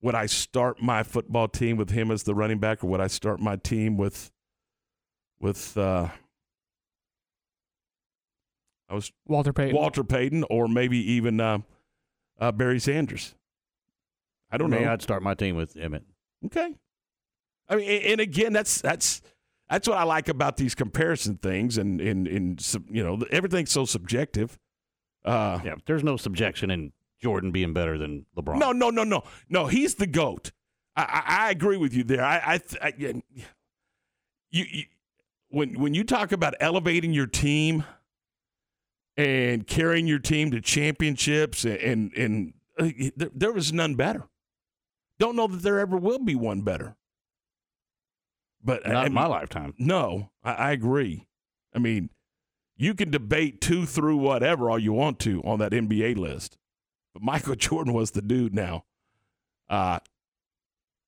Would 0.00 0.14
I 0.14 0.26
start 0.26 0.82
my 0.82 1.02
football 1.02 1.48
team 1.48 1.76
with 1.76 1.90
him 1.90 2.10
as 2.10 2.24
the 2.24 2.34
running 2.34 2.58
back, 2.58 2.82
or 2.82 2.88
would 2.88 3.00
I 3.00 3.06
start 3.06 3.40
my 3.40 3.56
team 3.56 3.96
with 3.96 4.30
with 5.40 5.76
uh, 5.76 6.08
I 8.88 8.94
was 8.94 9.10
Walter 9.26 9.52
Payton. 9.52 9.74
Walter 9.74 10.04
Payton, 10.04 10.44
or 10.50 10.68
maybe 10.68 10.98
even 11.12 11.40
uh, 11.40 11.58
uh, 12.38 12.52
Barry 12.52 12.78
Sanders? 12.78 13.34
I 14.50 14.58
don't 14.58 14.70
Me, 14.70 14.80
know. 14.80 14.92
I'd 14.92 15.02
start 15.02 15.22
my 15.22 15.34
team 15.34 15.56
with 15.56 15.74
Emmitt. 15.74 16.02
Okay. 16.44 16.74
I 17.72 17.76
mean, 17.76 18.02
and 18.02 18.20
again, 18.20 18.52
that's 18.52 18.82
that's 18.82 19.22
that's 19.70 19.88
what 19.88 19.96
I 19.96 20.02
like 20.02 20.28
about 20.28 20.58
these 20.58 20.74
comparison 20.74 21.38
things, 21.38 21.78
and 21.78 22.00
and 22.00 22.28
and 22.28 22.76
you 22.90 23.02
know 23.02 23.18
everything's 23.30 23.70
so 23.72 23.86
subjective. 23.86 24.58
Uh, 25.24 25.60
Yeah, 25.64 25.76
there's 25.86 26.04
no 26.04 26.18
subjection 26.18 26.70
in 26.70 26.92
Jordan 27.22 27.50
being 27.50 27.72
better 27.72 27.96
than 27.96 28.26
LeBron. 28.36 28.58
No, 28.58 28.72
no, 28.72 28.90
no, 28.90 29.04
no, 29.04 29.22
no. 29.48 29.66
He's 29.68 29.94
the 29.94 30.06
goat. 30.06 30.52
I, 30.94 31.02
I, 31.02 31.46
I 31.46 31.50
agree 31.50 31.78
with 31.78 31.94
you 31.94 32.04
there. 32.04 32.22
I, 32.22 32.36
I, 32.36 32.60
I 32.82 32.92
you, 32.98 33.22
you, 34.50 34.84
when 35.48 35.80
when 35.80 35.94
you 35.94 36.04
talk 36.04 36.32
about 36.32 36.54
elevating 36.60 37.14
your 37.14 37.26
team 37.26 37.84
and 39.16 39.66
carrying 39.66 40.06
your 40.06 40.18
team 40.18 40.50
to 40.50 40.60
championships, 40.60 41.64
and 41.64 41.78
and, 41.78 42.12
and 42.14 42.54
uh, 42.78 43.10
there, 43.16 43.30
there 43.34 43.52
was 43.52 43.72
none 43.72 43.94
better. 43.94 44.24
Don't 45.18 45.36
know 45.36 45.46
that 45.46 45.62
there 45.62 45.78
ever 45.78 45.96
will 45.96 46.18
be 46.18 46.34
one 46.34 46.60
better. 46.60 46.96
But 48.62 48.86
not 48.86 48.96
I 48.96 49.06
in 49.06 49.12
my 49.12 49.26
lifetime. 49.26 49.74
no, 49.78 50.30
I, 50.44 50.52
I 50.52 50.72
agree. 50.72 51.26
I 51.74 51.78
mean, 51.78 52.10
you 52.76 52.94
can 52.94 53.10
debate 53.10 53.60
two 53.60 53.86
through 53.86 54.16
whatever 54.16 54.70
all 54.70 54.78
you 54.78 54.92
want 54.92 55.18
to 55.20 55.42
on 55.42 55.58
that 55.58 55.72
NBA 55.72 56.16
list, 56.16 56.58
but 57.12 57.22
Michael 57.22 57.54
Jordan 57.56 57.92
was 57.92 58.12
the 58.12 58.22
dude. 58.22 58.54
Now, 58.54 58.84
uh, 59.68 59.98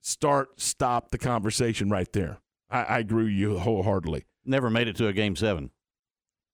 start 0.01 0.61
stop 0.61 1.11
the 1.11 1.19
conversation 1.19 1.91
right 1.91 2.13
there. 2.13 2.39
I, 2.71 2.83
I 2.83 2.99
agree 2.99 3.25
with 3.25 3.33
you 3.33 3.59
wholeheartedly. 3.59 4.25
Never 4.45 4.71
made 4.71 4.89
it 4.89 4.97
to 4.97 5.07
a 5.07 5.13
game 5.13 5.37
seven. 5.37 5.71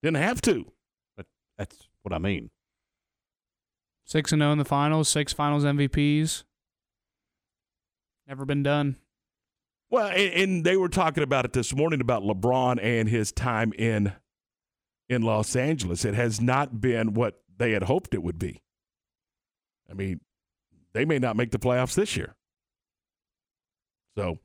Didn't 0.03 0.19
have 0.19 0.41
to. 0.43 0.73
But 1.17 1.27
that's 1.59 1.89
what 2.03 2.13
I 2.13 2.19
mean. 2.19 2.51
Six 4.05 4.33
and 4.33 4.41
zero 4.41 4.53
in 4.53 4.59
the 4.59 4.65
finals. 4.65 5.09
Six 5.09 5.33
finals 5.33 5.65
MVPs. 5.65 6.45
Never 8.27 8.45
been 8.45 8.63
done. 8.63 8.97
Well, 9.91 10.09
and, 10.09 10.33
and 10.33 10.65
they 10.65 10.77
were 10.77 10.89
talking 10.89 11.23
about 11.25 11.45
it 11.45 11.53
this 11.53 11.75
morning 11.75 12.01
about 12.01 12.23
LeBron 12.23 12.83
and 12.83 13.09
his 13.09 13.33
time 13.33 13.73
in 13.77 14.13
in 15.09 15.23
Los 15.23 15.57
Angeles. 15.57 16.05
It 16.05 16.15
has 16.15 16.41
not 16.41 16.81
been 16.81 17.15
what 17.15 17.43
they 17.59 17.73
had 17.73 17.83
hoped 17.83 18.15
it 18.15 18.23
would 18.23 18.39
be. 18.39 18.63
I 19.91 19.95
mean, 19.95 20.21
they 20.93 21.05
may 21.05 21.19
not 21.19 21.37
make 21.37 21.51
the 21.51 21.59
playoffs 21.59 21.95
this 21.95 22.17
year. 22.17 22.37
So, 24.17 24.39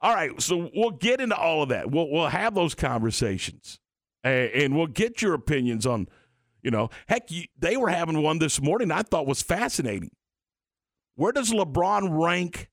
all 0.00 0.14
right. 0.14 0.40
So 0.40 0.70
we'll 0.74 0.92
get 0.92 1.20
into 1.20 1.36
all 1.36 1.62
of 1.62 1.70
that. 1.70 1.90
We'll 1.90 2.08
we'll 2.08 2.28
have 2.28 2.54
those 2.54 2.74
conversations, 2.74 3.80
and, 4.22 4.50
and 4.52 4.76
we'll 4.76 4.86
get 4.86 5.20
your 5.20 5.34
opinions 5.34 5.84
on. 5.84 6.06
You 6.62 6.70
know, 6.70 6.90
heck, 7.08 7.30
you, 7.30 7.44
they 7.58 7.76
were 7.76 7.88
having 7.88 8.22
one 8.22 8.38
this 8.38 8.60
morning. 8.60 8.90
I 8.90 9.02
thought 9.02 9.26
was 9.26 9.42
fascinating. 9.42 10.10
Where 11.14 11.32
does 11.32 11.52
LeBron 11.52 12.22
rank 12.24 12.70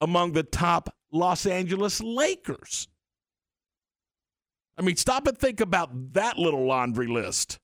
among 0.00 0.32
the 0.32 0.42
top 0.42 0.94
Los 1.12 1.46
Angeles 1.46 2.00
Lakers? 2.00 2.88
I 4.78 4.82
mean, 4.82 4.96
stop 4.96 5.26
and 5.26 5.36
think 5.36 5.60
about 5.60 6.14
that 6.14 6.38
little 6.38 6.64
laundry 6.66 7.06
list. 7.06 7.58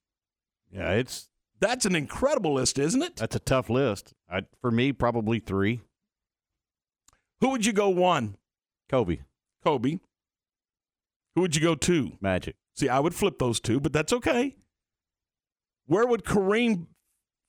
Yeah, 0.71 0.91
it's 0.93 1.29
That's 1.61 1.87
an 1.87 1.97
incredible 1.97 2.55
list, 2.55 2.79
isn't 2.79 3.03
it? 3.03 3.17
that's 3.17 3.35
a 3.37 3.41
tough 3.41 3.71
list. 3.71 4.13
I, 4.31 4.43
for 4.61 4.71
me, 4.71 4.93
probably 4.93 5.39
three. 5.41 5.81
Who 7.41 7.49
would 7.51 7.65
you 7.65 7.73
go 7.73 7.89
one? 7.89 8.37
Kobe, 8.91 9.21
Kobe. 9.65 9.99
Who 11.35 11.41
would 11.43 11.57
you 11.57 11.63
go 11.63 11.75
two? 11.75 12.13
Magic. 12.21 12.57
See, 12.77 12.89
I 12.89 13.01
would 13.01 13.15
flip 13.15 13.39
those 13.39 13.61
two, 13.61 13.81
but 13.81 13.93
that's 13.93 14.13
okay. 14.13 14.57
Where 15.87 16.07
would 16.07 16.25
Kareem 16.25 16.87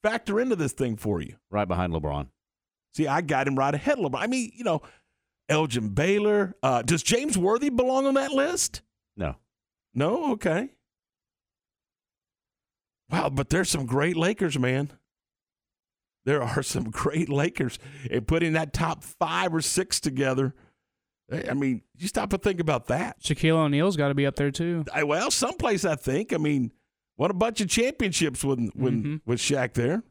factor 0.03 0.39
into 0.39 0.55
this 0.55 0.71
thing 0.73 0.95
for 0.95 1.21
you? 1.21 1.35
right 1.51 1.67
behind 1.67 1.91
LeBron. 1.93 2.27
See, 2.93 3.07
I 3.07 3.21
got 3.21 3.47
him 3.47 3.55
right 3.55 3.73
ahead 3.75 3.99
of 3.99 4.05
LeBron. 4.05 4.21
I 4.21 4.27
mean, 4.27 4.51
you 4.55 4.63
know, 4.63 4.81
Elgin 5.49 5.89
Baylor. 5.89 6.55
Uh, 6.63 6.81
does 6.81 7.03
James 7.03 7.37
Worthy 7.37 7.69
belong 7.69 8.05
on 8.05 8.13
that 8.13 8.31
list? 8.31 8.81
No, 9.17 9.35
No? 9.93 10.31
Okay. 10.33 10.69
Wow, 13.09 13.29
but 13.29 13.49
there's 13.49 13.69
some 13.69 13.85
great 13.85 14.15
Lakers, 14.15 14.57
man. 14.59 14.91
There 16.25 16.43
are 16.43 16.61
some 16.61 16.83
great 16.91 17.27
Lakers. 17.29 17.79
And 18.11 18.27
putting 18.27 18.53
that 18.53 18.71
top 18.73 19.03
five 19.03 19.53
or 19.53 19.61
six 19.61 19.99
together, 19.99 20.53
I 21.31 21.49
I 21.49 21.53
mean, 21.53 21.81
you 21.97 22.07
stop 22.07 22.31
and 22.33 22.41
think 22.41 22.59
about 22.59 22.87
that. 22.87 23.21
Shaquille 23.21 23.55
O'Neal's 23.55 23.97
got 23.97 24.09
to 24.09 24.15
be 24.15 24.25
up 24.27 24.35
there 24.35 24.51
too. 24.51 24.85
I, 24.93 25.03
well, 25.03 25.31
someplace 25.31 25.85
I 25.85 25.95
think. 25.95 26.33
I 26.33 26.37
mean, 26.37 26.71
won 27.17 27.31
a 27.31 27.33
bunch 27.33 27.61
of 27.61 27.67
championships 27.69 28.43
when 28.43 28.67
when 28.75 29.03
Mhm. 29.03 29.21
with 29.25 29.39
Shaq 29.39 29.73
there. 29.73 30.03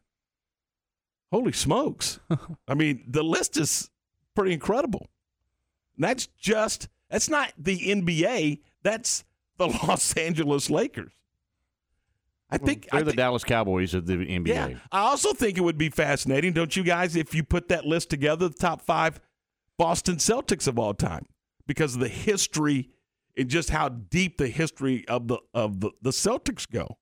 Holy 1.31 1.53
smokes! 1.53 2.19
I 2.69 2.75
mean, 2.75 3.05
the 3.07 3.23
list 3.23 3.57
is 3.59 3.91
pretty 4.35 4.53
incredible. 4.55 5.09
And 5.99 6.05
that's 6.05 6.27
just 6.39 6.89
that's 7.11 7.29
not 7.29 7.53
the 7.59 7.77
NBA. 7.79 8.61
That's 8.83 9.25
the 9.59 9.67
Los 9.87 10.15
Angeles 10.17 10.71
Lakers. 10.71 11.13
I 12.51 12.57
think 12.57 12.89
they're 12.91 13.01
I 13.01 13.03
the 13.03 13.11
think- 13.11 13.19
Dallas 13.19 13.45
Cowboys 13.45 13.93
of 13.93 14.07
the 14.07 14.15
NBA. 14.17 14.47
yeah. 14.49 14.69
I 14.91 15.01
also 15.01 15.35
think 15.35 15.59
it 15.59 15.61
would 15.61 15.77
be 15.77 15.91
fascinating, 15.91 16.55
don't 16.55 16.75
you 16.75 16.83
guys, 16.83 17.15
if 17.15 17.35
you 17.35 17.43
put 17.45 17.69
that 17.69 17.85
list 17.85 18.09
together, 18.09 18.49
the 18.49 18.55
top 18.55 18.81
five 18.81 19.21
Boston 19.77 20.17
Celtics 20.17 20.67
of 20.67 20.79
all 20.79 20.95
time, 20.95 21.27
because 21.67 21.95
of 21.95 22.01
the 22.01 22.09
history 22.09 22.89
and 23.37 23.49
just 23.51 23.71
how 23.71 23.89
deep 23.91 24.39
the 24.39 24.49
history 24.49 25.07
of 25.09 25.29
the 25.29 25.39
of 25.53 25.81
the, 25.81 25.91
the 26.01 26.11
Celtics 26.11 26.69
go. 26.71 26.97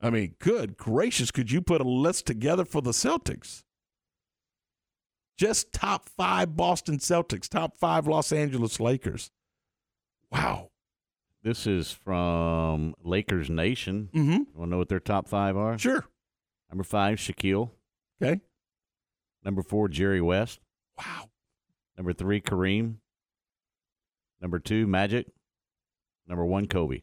I 0.00 0.10
mean, 0.10 0.34
good 0.38 0.76
gracious, 0.76 1.30
could 1.30 1.50
you 1.50 1.62
put 1.62 1.80
a 1.80 1.84
list 1.88 2.26
together 2.26 2.64
for 2.66 2.82
the 2.82 2.90
Celtics? 2.92 3.63
Just 5.36 5.72
top 5.72 6.08
five 6.08 6.56
Boston 6.56 6.98
Celtics, 6.98 7.48
top 7.48 7.76
five 7.76 8.06
Los 8.06 8.32
Angeles 8.32 8.78
Lakers. 8.78 9.30
Wow. 10.30 10.70
This 11.42 11.66
is 11.66 11.92
from 11.92 12.94
Lakers 13.02 13.50
Nation. 13.50 14.08
Mm-hmm. 14.14 14.30
You 14.30 14.46
want 14.54 14.68
to 14.68 14.70
know 14.70 14.78
what 14.78 14.88
their 14.88 15.00
top 15.00 15.28
five 15.28 15.56
are? 15.56 15.76
Sure. 15.76 16.04
Number 16.70 16.84
five, 16.84 17.18
Shaquille. 17.18 17.70
Okay. 18.22 18.40
Number 19.44 19.62
four, 19.62 19.88
Jerry 19.88 20.20
West. 20.22 20.60
Wow. 20.96 21.30
Number 21.96 22.12
three, 22.12 22.40
Kareem. 22.40 22.96
Number 24.40 24.58
two, 24.58 24.86
Magic. 24.86 25.26
Number 26.26 26.44
one, 26.44 26.66
Kobe. 26.66 27.02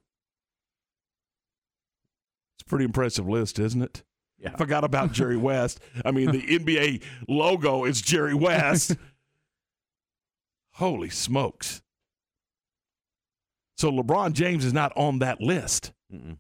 It's 2.56 2.64
a 2.64 2.66
pretty 2.66 2.86
impressive 2.86 3.28
list, 3.28 3.60
isn't 3.60 3.82
it? 3.82 4.04
Yeah. 4.42 4.56
Forgot 4.56 4.84
about 4.84 5.12
Jerry 5.12 5.38
West. 5.50 5.80
I 6.04 6.12
mean, 6.12 6.32
the 6.32 6.42
NBA 6.42 7.04
logo 7.28 7.86
is 7.86 8.02
Jerry 8.02 8.34
West. 8.34 8.96
Holy 10.74 11.10
smokes. 11.10 11.82
So 13.78 13.92
LeBron 13.92 14.34
James 14.34 14.66
is 14.66 14.74
not 14.74 14.94
on 14.96 15.20
that 15.20 15.42
list. 15.42 15.94
Mm-mm. 16.14 16.38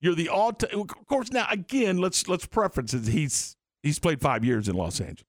You're 0.00 0.14
the 0.14 0.28
all 0.28 0.52
time. 0.52 0.80
Of 0.80 1.06
course, 1.06 1.30
now 1.30 1.46
again, 1.50 1.98
let's 1.98 2.26
let's 2.28 2.46
preference 2.46 2.94
it. 2.94 3.06
He's 3.06 3.56
he's 3.82 3.98
played 3.98 4.20
five 4.20 4.44
years 4.44 4.68
in 4.68 4.74
Los 4.74 5.00
Angeles. 5.00 5.24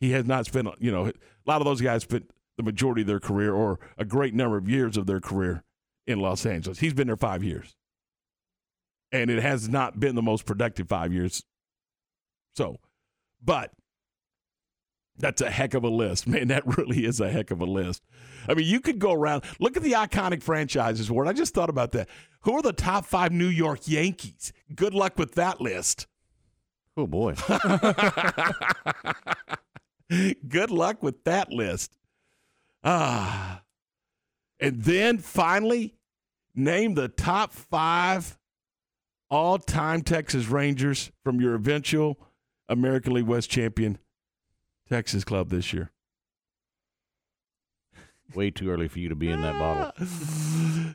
He 0.00 0.10
has 0.10 0.26
not 0.26 0.46
spent, 0.46 0.68
you 0.80 0.90
know, 0.90 1.06
a 1.06 1.12
lot 1.46 1.60
of 1.60 1.64
those 1.64 1.80
guys 1.80 2.02
spent 2.02 2.30
the 2.56 2.62
majority 2.64 3.02
of 3.02 3.06
their 3.06 3.20
career 3.20 3.54
or 3.54 3.78
a 3.96 4.04
great 4.04 4.34
number 4.34 4.56
of 4.56 4.68
years 4.68 4.96
of 4.96 5.06
their 5.06 5.20
career 5.20 5.62
in 6.06 6.18
Los 6.18 6.44
Angeles. 6.44 6.80
He's 6.80 6.94
been 6.94 7.06
there 7.06 7.16
five 7.16 7.44
years, 7.44 7.76
and 9.12 9.30
it 9.30 9.42
has 9.42 9.68
not 9.68 10.00
been 10.00 10.14
the 10.14 10.22
most 10.22 10.46
productive 10.46 10.88
five 10.88 11.12
years. 11.12 11.44
So, 12.56 12.78
but 13.42 13.72
that's 15.18 15.42
a 15.42 15.50
heck 15.50 15.74
of 15.74 15.84
a 15.84 15.88
list, 15.88 16.26
man. 16.28 16.48
That 16.48 16.78
really 16.78 17.04
is 17.04 17.20
a 17.20 17.30
heck 17.30 17.50
of 17.50 17.60
a 17.60 17.66
list. 17.66 18.02
I 18.48 18.54
mean, 18.54 18.66
you 18.66 18.80
could 18.80 18.98
go 18.98 19.12
around, 19.12 19.44
look 19.60 19.76
at 19.76 19.82
the 19.82 19.92
iconic 19.92 20.42
franchises, 20.42 21.10
Ward. 21.10 21.28
I 21.28 21.32
just 21.32 21.54
thought 21.54 21.70
about 21.70 21.92
that. 21.92 22.08
Who 22.40 22.54
are 22.54 22.62
the 22.62 22.72
top 22.72 23.04
five 23.04 23.30
New 23.30 23.46
York 23.46 23.80
Yankees? 23.86 24.52
Good 24.74 24.94
luck 24.94 25.18
with 25.18 25.34
that 25.34 25.60
list. 25.60 26.06
Oh 26.96 27.06
boy. 27.06 27.34
Good 30.48 30.70
luck 30.70 31.02
with 31.02 31.24
that 31.24 31.50
list. 31.50 31.94
Ah. 32.84 33.62
And 34.60 34.82
then 34.82 35.18
finally, 35.18 35.94
name 36.54 36.94
the 36.94 37.08
top 37.08 37.52
five 37.52 38.38
all 39.32 39.56
time 39.58 40.02
Texas 40.02 40.46
Rangers 40.48 41.10
from 41.24 41.40
your 41.40 41.54
eventual 41.54 42.18
American 42.68 43.14
League 43.14 43.26
West 43.26 43.50
champion, 43.50 43.98
Texas 44.88 45.24
club 45.24 45.48
this 45.48 45.72
year? 45.72 45.90
Way 48.34 48.50
too 48.50 48.70
early 48.70 48.88
for 48.88 48.98
you 48.98 49.08
to 49.08 49.16
be 49.16 49.30
in 49.30 49.40
that 49.42 49.58
bottle. 49.58 49.92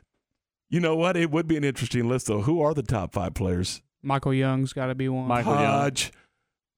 You 0.70 0.80
know 0.80 0.94
what? 0.96 1.16
It 1.16 1.30
would 1.30 1.48
be 1.48 1.56
an 1.56 1.64
interesting 1.64 2.10
list, 2.10 2.26
though. 2.26 2.42
Who 2.42 2.60
are 2.60 2.74
the 2.74 2.82
top 2.82 3.14
five 3.14 3.32
players? 3.32 3.80
Michael 4.02 4.34
Young's 4.34 4.74
got 4.74 4.88
to 4.88 4.94
be 4.94 5.08
one. 5.08 5.26
Michael 5.26 5.54
Young, 5.54 5.64
Pudge. 5.64 6.12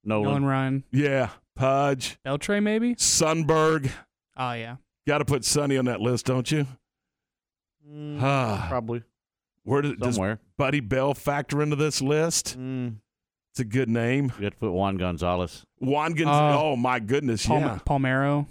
Nolan 0.04 0.24
Nolan. 0.28 0.44
Ryan. 0.44 0.84
Yeah. 0.92 1.30
Pudge. 1.56 2.16
Beltre, 2.24 2.62
maybe? 2.62 2.94
Sundberg. 2.94 3.90
Oh, 4.36 4.52
yeah. 4.52 4.76
Got 5.08 5.18
to 5.18 5.24
put 5.24 5.44
Sonny 5.44 5.76
on 5.76 5.86
that 5.86 6.00
list, 6.00 6.26
don't 6.26 6.48
you? 6.52 6.68
Mm, 7.92 8.22
Ah. 8.22 8.66
probably 8.68 9.02
Where 9.64 9.82
does, 9.82 9.94
does 9.96 10.14
somewhere. 10.14 10.40
Buddy 10.56 10.80
Bell 10.80 11.14
factor 11.14 11.62
into 11.62 11.76
this 11.76 12.00
list? 12.00 12.58
Mm, 12.58 12.96
It's 13.52 13.60
a 13.60 13.64
good 13.64 13.88
name. 13.88 14.32
you 14.38 14.44
have 14.44 14.54
to 14.54 14.58
put 14.58 14.72
Juan 14.72 14.96
Gonzalez. 14.96 15.64
Juan 15.78 16.12
Gonzalez. 16.14 16.56
Uh, 16.56 16.62
oh, 16.62 16.76
my 16.76 16.98
goodness. 17.00 17.46
Palm- 17.46 17.62
yeah. 17.62 17.78
Palmeiro. 17.86 18.46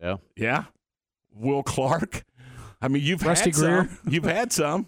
Yeah. 0.00 0.16
Yeah. 0.36 0.64
Will 1.34 1.62
Clark. 1.62 2.24
I 2.80 2.88
mean, 2.88 3.02
you've 3.04 3.22
Rusty 3.22 3.50
had 3.50 3.54
Greer. 3.54 3.88
some. 3.88 3.98
You've 4.12 4.24
had 4.24 4.52
some. 4.52 4.86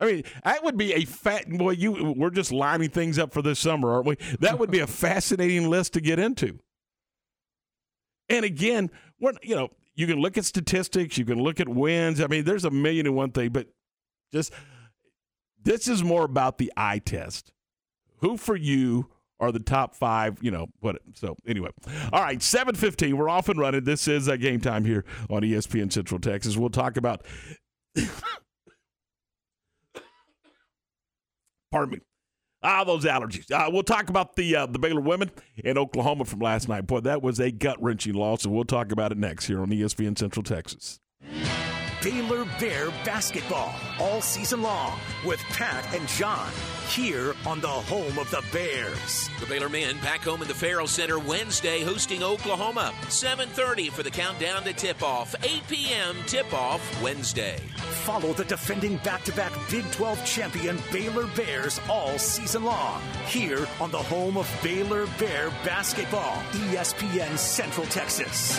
I 0.00 0.06
mean, 0.06 0.24
that 0.44 0.62
would 0.64 0.76
be 0.76 0.92
a 0.94 1.04
fat 1.04 1.48
boy. 1.48 1.70
You 1.72 2.12
we're 2.16 2.30
just 2.30 2.52
lining 2.52 2.90
things 2.90 3.18
up 3.18 3.32
for 3.32 3.40
this 3.42 3.58
summer, 3.58 3.92
aren't 3.92 4.06
we? 4.06 4.16
That 4.40 4.58
would 4.58 4.70
be 4.70 4.80
a 4.80 4.86
fascinating 5.04 5.68
list 5.70 5.92
to 5.94 6.00
get 6.00 6.18
into. 6.18 6.58
And 8.28 8.44
again, 8.44 8.90
we're 9.20 9.32
you 9.42 9.54
know 9.54 9.70
you 9.96 10.06
can 10.06 10.18
look 10.18 10.38
at 10.38 10.44
statistics, 10.44 11.18
you 11.18 11.24
can 11.24 11.42
look 11.42 11.58
at 11.58 11.68
wins. 11.68 12.20
I 12.20 12.26
mean, 12.26 12.44
there's 12.44 12.64
a 12.64 12.70
million 12.70 13.06
and 13.06 13.16
one 13.16 13.32
thing, 13.32 13.48
but 13.50 13.66
just 14.32 14.52
this 15.62 15.88
is 15.88 16.04
more 16.04 16.24
about 16.24 16.58
the 16.58 16.72
eye 16.76 16.98
test. 16.98 17.52
Who 18.18 18.36
for 18.36 18.54
you 18.56 19.08
are 19.40 19.50
the 19.52 19.58
top 19.58 19.94
five? 19.94 20.38
You 20.42 20.50
know 20.50 20.66
what? 20.80 20.96
So 21.14 21.36
anyway, 21.46 21.70
all 22.12 22.22
right, 22.22 22.42
seven 22.42 22.74
fifteen. 22.74 23.16
We're 23.16 23.28
off 23.28 23.48
and 23.48 23.58
running. 23.58 23.84
This 23.84 24.06
is 24.06 24.28
a 24.28 24.38
game 24.38 24.60
time 24.60 24.84
here 24.84 25.04
on 25.30 25.42
ESPN 25.42 25.92
Central 25.92 26.20
Texas. 26.20 26.56
We'll 26.56 26.70
talk 26.70 26.96
about. 26.96 27.24
Pardon 31.72 31.94
me. 31.94 32.05
Ah, 32.68 32.82
those 32.82 33.04
allergies. 33.04 33.48
Uh, 33.52 33.70
we'll 33.70 33.84
talk 33.84 34.08
about 34.08 34.34
the 34.34 34.56
uh, 34.56 34.66
the 34.66 34.80
Baylor 34.80 35.00
women 35.00 35.30
in 35.56 35.78
Oklahoma 35.78 36.24
from 36.24 36.40
last 36.40 36.68
night. 36.68 36.84
Boy, 36.84 36.98
that 37.00 37.22
was 37.22 37.38
a 37.38 37.52
gut 37.52 37.80
wrenching 37.80 38.14
loss, 38.14 38.44
and 38.44 38.52
we'll 38.52 38.64
talk 38.64 38.90
about 38.90 39.12
it 39.12 39.18
next 39.18 39.46
here 39.46 39.60
on 39.60 39.68
ESPN 39.68 40.18
Central 40.18 40.42
Texas. 40.42 40.98
Baylor 42.02 42.44
Bear 42.58 42.90
basketball 43.04 43.72
all 44.00 44.20
season 44.20 44.62
long 44.62 44.98
with 45.24 45.38
Pat 45.50 45.86
and 45.94 46.08
John 46.08 46.50
here 46.86 47.34
on 47.46 47.60
the 47.60 47.68
home 47.68 48.18
of 48.18 48.30
the 48.30 48.42
Bears. 48.52 49.28
The 49.40 49.46
Baylor 49.46 49.68
men 49.68 49.98
back 49.98 50.22
home 50.22 50.42
in 50.42 50.48
the 50.48 50.54
Ferrell 50.54 50.86
Center 50.86 51.18
Wednesday 51.18 51.82
hosting 51.82 52.22
Oklahoma. 52.22 52.92
7:30 53.08 53.90
for 53.90 54.02
the 54.02 54.10
countdown 54.10 54.62
to 54.64 54.72
tip-off. 54.72 55.34
8 55.42 55.62
p.m. 55.68 56.16
tip-off 56.26 56.80
Wednesday. 57.02 57.58
Follow 58.04 58.32
the 58.32 58.44
defending 58.44 58.98
back-to-back 58.98 59.52
Big 59.70 59.90
12 59.92 60.24
champion 60.24 60.78
Baylor 60.92 61.26
Bears 61.36 61.80
all 61.88 62.18
season 62.18 62.64
long 62.64 63.02
here 63.26 63.66
on 63.80 63.90
the 63.90 63.98
home 63.98 64.36
of 64.36 64.48
Baylor 64.62 65.06
Bear 65.18 65.50
basketball, 65.64 66.42
ESPN 66.52 67.36
Central 67.36 67.86
Texas. 67.86 68.58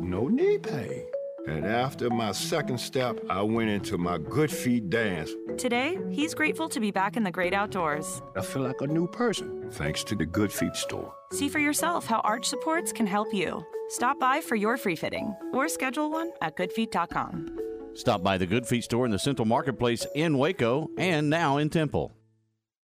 no 0.00 0.28
knee 0.28 0.58
pain. 0.58 1.04
And 1.48 1.64
after 1.64 2.10
my 2.10 2.32
second 2.32 2.78
step, 2.78 3.18
I 3.30 3.42
went 3.42 3.70
into 3.70 3.96
my 3.96 4.18
Good 4.18 4.50
Feet 4.50 4.90
dance. 4.90 5.30
Today, 5.56 5.98
he's 6.10 6.34
grateful 6.34 6.68
to 6.68 6.80
be 6.80 6.90
back 6.90 7.16
in 7.16 7.22
the 7.22 7.30
great 7.30 7.54
outdoors. 7.54 8.20
I 8.36 8.42
feel 8.42 8.62
like 8.62 8.80
a 8.82 8.86
new 8.86 9.06
person, 9.06 9.70
thanks 9.70 10.04
to 10.04 10.14
the 10.14 10.26
Good 10.26 10.52
Feet 10.52 10.76
store. 10.76 11.12
See 11.32 11.48
for 11.48 11.58
yourself 11.58 12.06
how 12.06 12.20
arch 12.20 12.46
supports 12.46 12.92
can 12.92 13.06
help 13.06 13.32
you. 13.32 13.64
Stop 13.88 14.20
by 14.20 14.40
for 14.40 14.54
your 14.54 14.76
free 14.76 14.96
fitting 14.96 15.34
or 15.52 15.68
schedule 15.68 16.10
one 16.10 16.30
at 16.42 16.56
goodfeet.com. 16.56 17.58
Stop 17.94 18.22
by 18.22 18.38
the 18.38 18.46
Good 18.46 18.66
Feet 18.66 18.84
store 18.84 19.04
in 19.04 19.10
the 19.10 19.18
Central 19.18 19.46
Marketplace 19.46 20.06
in 20.14 20.38
Waco 20.38 20.90
and 20.96 21.28
now 21.28 21.56
in 21.56 21.70
Temple. 21.70 22.12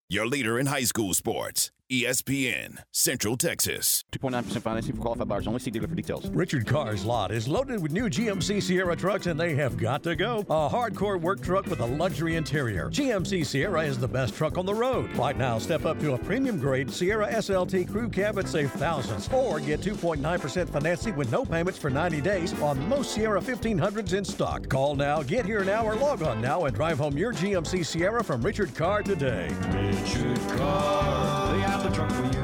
Your 0.09 0.27
leader 0.27 0.57
in 0.59 0.67
high 0.67 0.83
school 0.83 1.13
sports, 1.13 1.71
ESPN 1.91 2.79
Central 2.91 3.37
Texas. 3.37 4.03
2.9% 4.11 4.61
financing 4.61 4.95
for 4.95 5.01
qualified 5.03 5.27
buyers 5.27 5.45
only. 5.45 5.59
See 5.59 5.69
dealer 5.69 5.87
for 5.87 5.93
details. 5.93 6.27
Richard 6.31 6.65
Carr's 6.65 7.05
lot 7.05 7.31
is 7.31 7.47
loaded 7.47 7.79
with 7.79 7.91
new 7.91 8.09
GMC 8.09 8.63
Sierra 8.63 8.95
trucks 8.95 9.27
and 9.27 9.39
they 9.39 9.53
have 9.53 9.77
got 9.77 10.01
to 10.03 10.15
go. 10.15 10.39
A 10.49 10.67
hardcore 10.67 11.21
work 11.21 11.41
truck 11.41 11.67
with 11.67 11.81
a 11.81 11.85
luxury 11.85 12.37
interior. 12.37 12.89
GMC 12.89 13.45
Sierra 13.45 13.83
is 13.83 13.99
the 13.99 14.07
best 14.07 14.33
truck 14.33 14.57
on 14.57 14.65
the 14.65 14.73
road. 14.73 15.15
Right 15.15 15.37
now, 15.37 15.59
step 15.59 15.85
up 15.85 15.99
to 15.99 16.13
a 16.13 16.17
premium 16.17 16.59
grade 16.59 16.89
Sierra 16.91 17.31
SLT 17.31 17.91
crew 17.91 18.09
cab 18.09 18.39
and 18.39 18.49
save 18.49 18.71
thousands. 18.71 19.29
Or 19.31 19.59
get 19.59 19.81
2.9% 19.81 20.69
financing 20.69 21.15
with 21.15 21.31
no 21.31 21.45
payments 21.45 21.77
for 21.77 21.91
90 21.91 22.19
days 22.21 22.59
on 22.61 22.89
most 22.89 23.11
Sierra 23.11 23.39
1500s 23.39 24.13
in 24.13 24.25
stock. 24.25 24.67
Call 24.69 24.95
now, 24.95 25.21
get 25.21 25.45
here 25.45 25.63
now, 25.63 25.85
or 25.85 25.95
log 25.95 26.23
on 26.23 26.41
now 26.41 26.65
and 26.65 26.75
drive 26.75 26.97
home 26.97 27.15
your 27.15 27.31
GMC 27.31 27.85
Sierra 27.85 28.23
from 28.23 28.41
Richard 28.41 28.73
Carr 28.73 29.03
today. 29.03 29.49
Richard 29.69 30.39
Carr, 30.57 31.44
they 31.55 31.61
have 31.61 31.83
the 31.83 31.89
truck 31.89 32.11
for 32.11 32.25
you. 32.25 32.43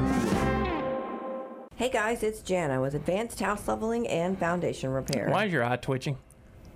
Hey 1.76 1.90
guys, 1.90 2.22
it's 2.22 2.40
Jana 2.40 2.80
with 2.80 2.94
Advanced 2.94 3.40
House 3.40 3.68
Leveling 3.68 4.08
and 4.08 4.38
Foundation 4.38 4.90
Repair. 4.90 5.28
Why 5.28 5.44
is 5.44 5.52
your 5.52 5.64
eye 5.64 5.76
twitching? 5.76 6.16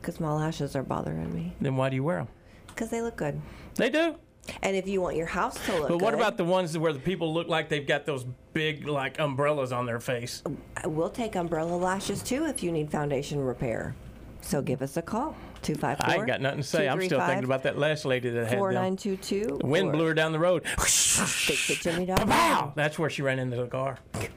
Because 0.00 0.20
my 0.20 0.32
lashes 0.32 0.76
are 0.76 0.82
bothering 0.82 1.34
me. 1.34 1.54
Then 1.60 1.76
why 1.76 1.88
do 1.88 1.96
you 1.96 2.04
wear 2.04 2.18
them? 2.18 2.28
Because 2.66 2.90
they 2.90 3.00
look 3.00 3.16
good. 3.16 3.40
They 3.76 3.88
do. 3.88 4.16
And 4.62 4.76
if 4.76 4.86
you 4.86 5.00
want 5.00 5.16
your 5.16 5.26
house 5.26 5.64
to 5.66 5.72
look 5.72 5.88
But 5.88 6.02
what 6.02 6.10
good, 6.10 6.20
about 6.20 6.36
the 6.36 6.44
ones 6.44 6.76
where 6.76 6.92
the 6.92 6.98
people 6.98 7.32
look 7.32 7.48
like 7.48 7.68
they've 7.68 7.86
got 7.86 8.04
those 8.04 8.26
big 8.52 8.86
like 8.86 9.18
umbrellas 9.18 9.72
on 9.72 9.86
their 9.86 9.98
face? 9.98 10.42
We'll 10.84 11.10
take 11.10 11.36
umbrella 11.36 11.74
lashes 11.74 12.22
too 12.22 12.44
if 12.44 12.62
you 12.62 12.70
need 12.70 12.90
foundation 12.90 13.40
repair. 13.40 13.94
So 14.42 14.60
give 14.60 14.82
us 14.82 14.96
a 14.98 15.02
call. 15.02 15.34
254 15.66 16.10
I 16.10 16.14
ain't 16.18 16.26
got 16.26 16.40
nothing 16.40 16.60
to 16.60 16.66
say. 16.66 16.88
I'm 16.88 17.00
still 17.02 17.20
thinking 17.20 17.44
about 17.44 17.62
that 17.64 17.78
last 17.78 18.04
lady 18.04 18.30
that 18.30 18.44
had 18.44 18.52
them. 18.52 18.58
4922. 18.58 19.58
The 19.60 19.66
wind 19.66 19.92
blew 19.92 20.06
her 20.06 20.14
down 20.14 20.32
the 20.32 20.38
road. 20.38 20.64
Fixitjimmy.com. 20.64 22.72
That's 22.74 22.98
where 22.98 23.10
she 23.10 23.22
ran 23.22 23.38
into 23.38 23.56
the 23.56 23.66
car. 23.66 23.98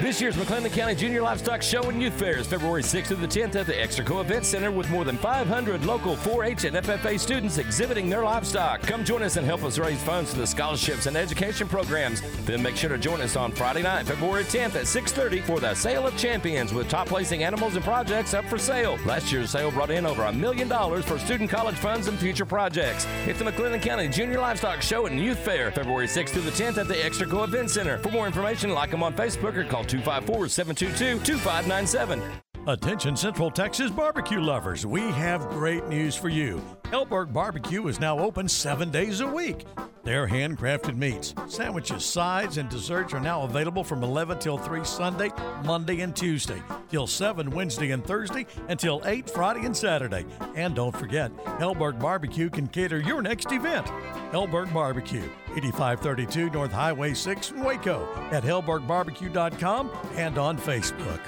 This 0.00 0.20
year's 0.20 0.34
McLennan 0.34 0.72
County 0.72 0.96
Junior 0.96 1.22
Livestock 1.22 1.62
Show 1.62 1.88
and 1.88 2.02
Youth 2.02 2.14
Fair 2.14 2.38
is 2.38 2.48
February 2.48 2.82
6th 2.82 3.06
through 3.06 3.18
the 3.18 3.28
10th 3.28 3.54
at 3.54 3.66
the 3.66 3.74
Extraco 3.74 4.20
Event 4.20 4.44
Center 4.44 4.72
with 4.72 4.90
more 4.90 5.04
than 5.04 5.16
500 5.16 5.86
local 5.86 6.16
4-H 6.16 6.64
and 6.64 6.76
FFA 6.76 7.18
students 7.18 7.58
exhibiting 7.58 8.10
their 8.10 8.24
livestock. 8.24 8.82
Come 8.82 9.04
join 9.04 9.22
us 9.22 9.36
and 9.36 9.46
help 9.46 9.62
us 9.62 9.78
raise 9.78 10.02
funds 10.02 10.32
for 10.32 10.40
the 10.40 10.46
scholarships 10.48 11.06
and 11.06 11.16
education 11.16 11.68
programs. 11.68 12.22
Then 12.44 12.60
make 12.60 12.74
sure 12.74 12.90
to 12.90 12.98
join 12.98 13.20
us 13.20 13.36
on 13.36 13.52
Friday 13.52 13.82
night, 13.82 14.04
February 14.04 14.42
10th 14.42 14.74
at 14.74 14.86
6:30 14.88 15.40
for 15.42 15.60
the 15.60 15.72
Sale 15.74 16.08
of 16.08 16.16
Champions 16.18 16.74
with 16.74 16.88
top 16.88 17.06
placing 17.06 17.44
animals 17.44 17.76
and 17.76 17.84
projects 17.84 18.34
up 18.34 18.44
for 18.46 18.58
sale. 18.58 18.98
Last 19.06 19.30
year's 19.30 19.50
sale 19.50 19.70
brought 19.70 19.92
in 19.92 20.06
over 20.06 20.24
a 20.24 20.32
million 20.32 20.66
dollars 20.66 21.04
for 21.04 21.20
student 21.20 21.50
college 21.50 21.76
funds 21.76 22.08
and 22.08 22.18
future 22.18 22.44
projects. 22.44 23.06
It's 23.28 23.38
the 23.38 23.44
McLennan 23.44 23.80
County 23.80 24.08
Junior 24.08 24.40
Livestock 24.40 24.82
Show 24.82 25.06
and 25.06 25.20
Youth 25.20 25.38
Fair, 25.38 25.70
February 25.70 26.08
6th 26.08 26.30
through 26.30 26.42
the 26.42 26.50
10th 26.50 26.78
at 26.78 26.88
the 26.88 26.94
Extraco 26.94 27.44
Event 27.44 27.70
Center. 27.70 27.98
For 27.98 28.10
more 28.10 28.26
information, 28.26 28.70
like 28.70 28.90
them 28.90 29.04
on 29.04 29.14
Facebook 29.14 29.56
or 29.56 29.62
call 29.64 29.83
254 29.84 30.48
722 30.48 31.24
2597. 31.24 32.22
Attention 32.66 33.14
Central 33.14 33.50
Texas 33.50 33.90
barbecue 33.90 34.40
lovers, 34.40 34.86
we 34.86 35.02
have 35.12 35.46
great 35.50 35.86
news 35.88 36.16
for 36.16 36.30
you. 36.30 36.62
Helberg 36.94 37.32
Barbecue 37.32 37.88
is 37.88 37.98
now 37.98 38.20
open 38.20 38.48
seven 38.48 38.92
days 38.92 39.18
a 39.20 39.26
week. 39.26 39.66
Their 40.04 40.28
handcrafted 40.28 40.96
meats, 40.96 41.34
sandwiches, 41.48 42.04
sides, 42.04 42.56
and 42.56 42.68
desserts 42.68 43.12
are 43.12 43.18
now 43.18 43.42
available 43.42 43.82
from 43.82 44.04
11 44.04 44.38
till 44.38 44.56
3 44.56 44.84
Sunday, 44.84 45.30
Monday, 45.64 46.02
and 46.02 46.14
Tuesday, 46.14 46.62
till 46.88 47.08
7 47.08 47.50
Wednesday 47.50 47.90
and 47.90 48.04
Thursday, 48.04 48.46
until 48.68 49.02
8 49.06 49.28
Friday 49.28 49.66
and 49.66 49.76
Saturday. 49.76 50.24
And 50.54 50.76
don't 50.76 50.96
forget, 50.96 51.36
Helberg 51.58 51.98
Barbecue 51.98 52.48
can 52.48 52.68
cater 52.68 53.00
your 53.00 53.22
next 53.22 53.50
event. 53.50 53.88
Helberg 54.30 54.72
Barbecue, 54.72 55.28
8532 55.56 56.50
North 56.50 56.70
Highway 56.70 57.12
6 57.12 57.50
in 57.50 57.64
Waco, 57.64 58.08
at 58.30 58.44
helbergbarbecue.com 58.44 59.90
and 60.14 60.38
on 60.38 60.56
Facebook. 60.56 61.20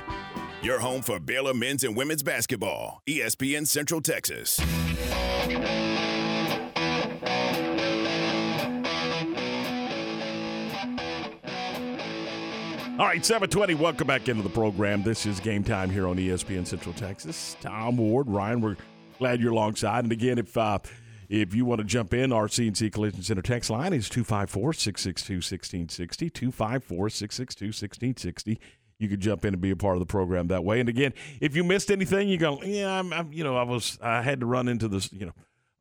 Your 0.63 0.81
home 0.81 1.03
for 1.03 1.21
Baylor 1.21 1.53
men's 1.55 1.85
and 1.85 1.95
women's 1.97 2.23
basketball. 2.23 3.03
ESPN 3.07 3.67
Central 3.67 4.01
Texas. 4.01 4.59
All 12.99 13.05
right, 13.05 13.23
720. 13.23 13.75
Welcome 13.75 14.07
back 14.07 14.31
into 14.31 14.43
the 14.43 14.49
program. 14.49 15.03
This 15.03 15.27
is 15.27 15.39
game 15.39 15.63
time 15.63 15.91
here 15.91 16.09
on 16.09 16.17
ESPN 16.17 16.67
Central 16.67 16.95
Texas. 16.95 17.55
Tom 17.61 17.99
Ward, 17.99 18.27
Ryan, 18.27 18.63
we're 18.63 18.77
glad 19.19 19.43
you're 19.43 19.53
alongside. 19.53 20.05
And 20.05 20.13
again, 20.13 20.39
if 20.39 20.57
uh, 20.57 20.79
if 21.29 21.55
you 21.55 21.67
want 21.67 21.81
to 21.81 21.85
jump 21.85 22.15
in, 22.15 22.33
our 22.33 22.47
CNC 22.47 22.93
Collision 22.93 23.23
Center 23.23 23.43
text 23.43 23.69
line 23.69 23.93
is 23.93 24.09
254 24.09 24.73
662 24.73 25.35
1660. 25.35 26.31
254 26.31 27.11
662 27.11 27.67
1660. 27.67 28.61
You 28.99 29.09
could 29.09 29.21
jump 29.21 29.45
in 29.45 29.55
and 29.55 29.61
be 29.61 29.71
a 29.71 29.77
part 29.77 29.97
of 29.97 30.01
the 30.01 30.07
program 30.07 30.49
that 30.49 30.65
way. 30.65 30.81
And 30.81 30.89
again, 30.89 31.13
if 31.41 31.55
you 31.55 31.65
missed 31.65 31.91
anything, 31.91 32.29
you 32.29 32.39
go, 32.39 32.63
yeah, 32.63 32.99
I'm, 32.99 33.13
I'm 33.13 33.33
you 33.33 33.45
know, 33.45 33.57
I 33.57 33.63
was, 33.63 33.99
I 34.03 34.23
had 34.23 34.41
to 34.41 34.47
run 34.47 34.69
into 34.69 34.89
this, 34.89 35.13
you 35.13 35.27
know, 35.27 35.33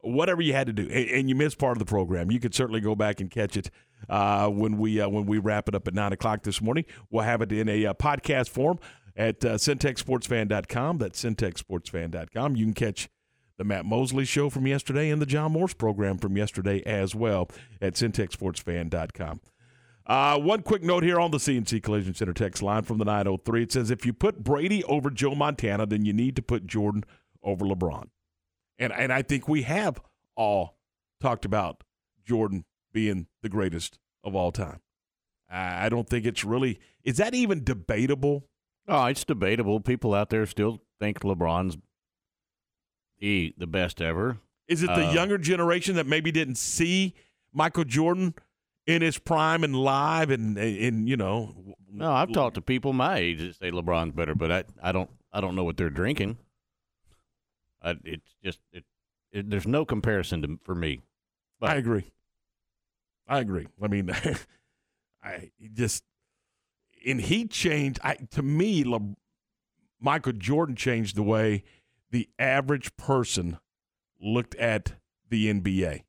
whatever 0.01 0.41
you 0.41 0.53
had 0.53 0.67
to 0.67 0.73
do, 0.73 0.83
and, 0.83 1.09
and 1.09 1.29
you 1.29 1.35
missed 1.35 1.57
part 1.57 1.73
of 1.73 1.79
the 1.79 1.85
program, 1.85 2.31
you 2.31 2.39
could 2.39 2.53
certainly 2.53 2.81
go 2.81 2.95
back 2.95 3.19
and 3.19 3.31
catch 3.31 3.57
it 3.57 3.69
uh, 4.09 4.49
when 4.49 4.77
we 4.77 4.99
uh, 4.99 5.09
when 5.09 5.25
we 5.25 5.37
wrap 5.37 5.67
it 5.67 5.75
up 5.75 5.87
at 5.87 5.93
nine 5.93 6.13
o'clock 6.13 6.43
this 6.43 6.61
morning. 6.61 6.85
We'll 7.09 7.23
have 7.23 7.41
it 7.41 7.51
in 7.51 7.67
a 7.67 7.87
uh, 7.87 7.93
podcast 7.93 8.49
form 8.49 8.79
at 9.15 9.43
uh, 9.43 9.55
centexsportsfan.com. 9.55 10.97
That's 10.97 11.23
centexsportsfan.com. 11.23 12.55
You 12.55 12.65
can 12.65 12.73
catch 12.73 13.09
the 13.57 13.63
Matt 13.63 13.85
Mosley 13.85 14.25
show 14.25 14.49
from 14.49 14.67
yesterday 14.67 15.09
and 15.09 15.21
the 15.21 15.25
John 15.25 15.53
Morse 15.53 15.73
program 15.73 16.17
from 16.17 16.35
yesterday 16.37 16.83
as 16.85 17.15
well 17.15 17.49
at 17.81 17.93
centexsportsfan.com. 17.93 19.39
Uh, 20.05 20.37
one 20.39 20.61
quick 20.61 20.83
note 20.83 21.03
here 21.03 21.19
on 21.19 21.31
the 21.31 21.37
CNC 21.37 21.81
Collision 21.81 22.13
Center 22.13 22.33
text 22.33 22.61
line 22.61 22.83
from 22.83 22.99
the 22.99 23.05
903. 23.05 23.63
It 23.63 23.71
says 23.71 23.89
if 23.89 24.05
you 24.05 24.13
put 24.13 24.43
Brady 24.43 24.83
over 24.83 25.09
Joe 25.09 25.33
Montana, 25.33 25.85
then 25.87 26.05
you 26.05 26.13
need 26.13 26.35
to 26.35 26.41
put 26.43 26.67
Jordan 26.67 27.03
over 27.43 27.65
LeBron. 27.65 28.09
And 28.77 28.93
and 28.93 29.11
I 29.11 29.21
think 29.21 29.47
we 29.47 29.63
have 29.63 29.99
all 30.35 30.77
talked 31.21 31.45
about 31.45 31.83
Jordan 32.25 32.65
being 32.93 33.27
the 33.41 33.49
greatest 33.49 33.97
of 34.23 34.35
all 34.35 34.51
time. 34.51 34.81
I 35.49 35.89
don't 35.89 36.09
think 36.09 36.25
it's 36.25 36.43
really 36.43 36.79
is 37.03 37.17
that 37.17 37.33
even 37.33 37.63
debatable? 37.63 38.47
Oh, 38.87 39.05
it's 39.05 39.23
debatable. 39.23 39.79
People 39.79 40.13
out 40.13 40.29
there 40.29 40.45
still 40.45 40.81
think 40.99 41.21
LeBron's 41.21 41.77
the 43.19 43.53
the 43.57 43.67
best 43.67 44.01
ever. 44.01 44.37
Is 44.67 44.83
it 44.83 44.87
the 44.87 45.07
Uh, 45.09 45.13
younger 45.13 45.37
generation 45.37 45.95
that 45.95 46.07
maybe 46.07 46.31
didn't 46.31 46.55
see 46.55 47.13
Michael 47.53 47.83
Jordan 47.85 48.33
in 48.87 49.01
his 49.01 49.17
prime 49.17 49.63
and 49.63 49.75
live 49.75 50.29
and 50.29 50.57
and 50.57 51.09
you 51.09 51.17
know 51.17 51.75
No, 51.91 52.11
I've 52.11 52.31
talked 52.31 52.55
to 52.55 52.61
people 52.61 52.93
my 52.93 53.17
age 53.17 53.39
that 53.39 53.55
say 53.55 53.71
LeBron's 53.71 54.13
better, 54.13 54.35
but 54.35 54.51
I 54.51 54.63
I 54.81 54.91
don't 54.91 55.09
I 55.33 55.41
don't 55.41 55.55
know 55.55 55.63
what 55.63 55.77
they're 55.77 55.89
drinking. 55.89 56.37
I, 57.81 57.95
it's 58.03 58.35
just 58.43 58.59
it, 58.71 58.83
it, 59.31 59.49
there's 59.49 59.67
no 59.67 59.85
comparison 59.85 60.41
to 60.41 60.59
for 60.63 60.75
me. 60.75 61.01
But 61.59 61.71
I 61.71 61.75
agree. 61.75 62.11
I 63.27 63.39
agree. 63.39 63.67
I 63.81 63.87
mean, 63.87 64.11
I 65.23 65.51
just 65.73 66.03
and 67.05 67.21
he 67.21 67.45
changed. 67.47 67.99
I 68.03 68.15
to 68.31 68.41
me, 68.41 68.83
Le, 68.83 68.99
Michael 69.99 70.33
Jordan 70.33 70.75
changed 70.75 71.15
the 71.15 71.23
way 71.23 71.63
the 72.11 72.29
average 72.37 72.95
person 72.97 73.57
looked 74.21 74.55
at 74.55 74.93
the 75.29 75.51
NBA. 75.51 76.03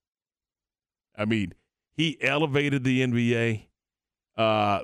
I 1.19 1.25
mean, 1.25 1.55
he 1.97 2.19
elevated 2.21 2.85
the 2.85 3.01
NBA. 3.01 3.67
Uh, 4.37 4.81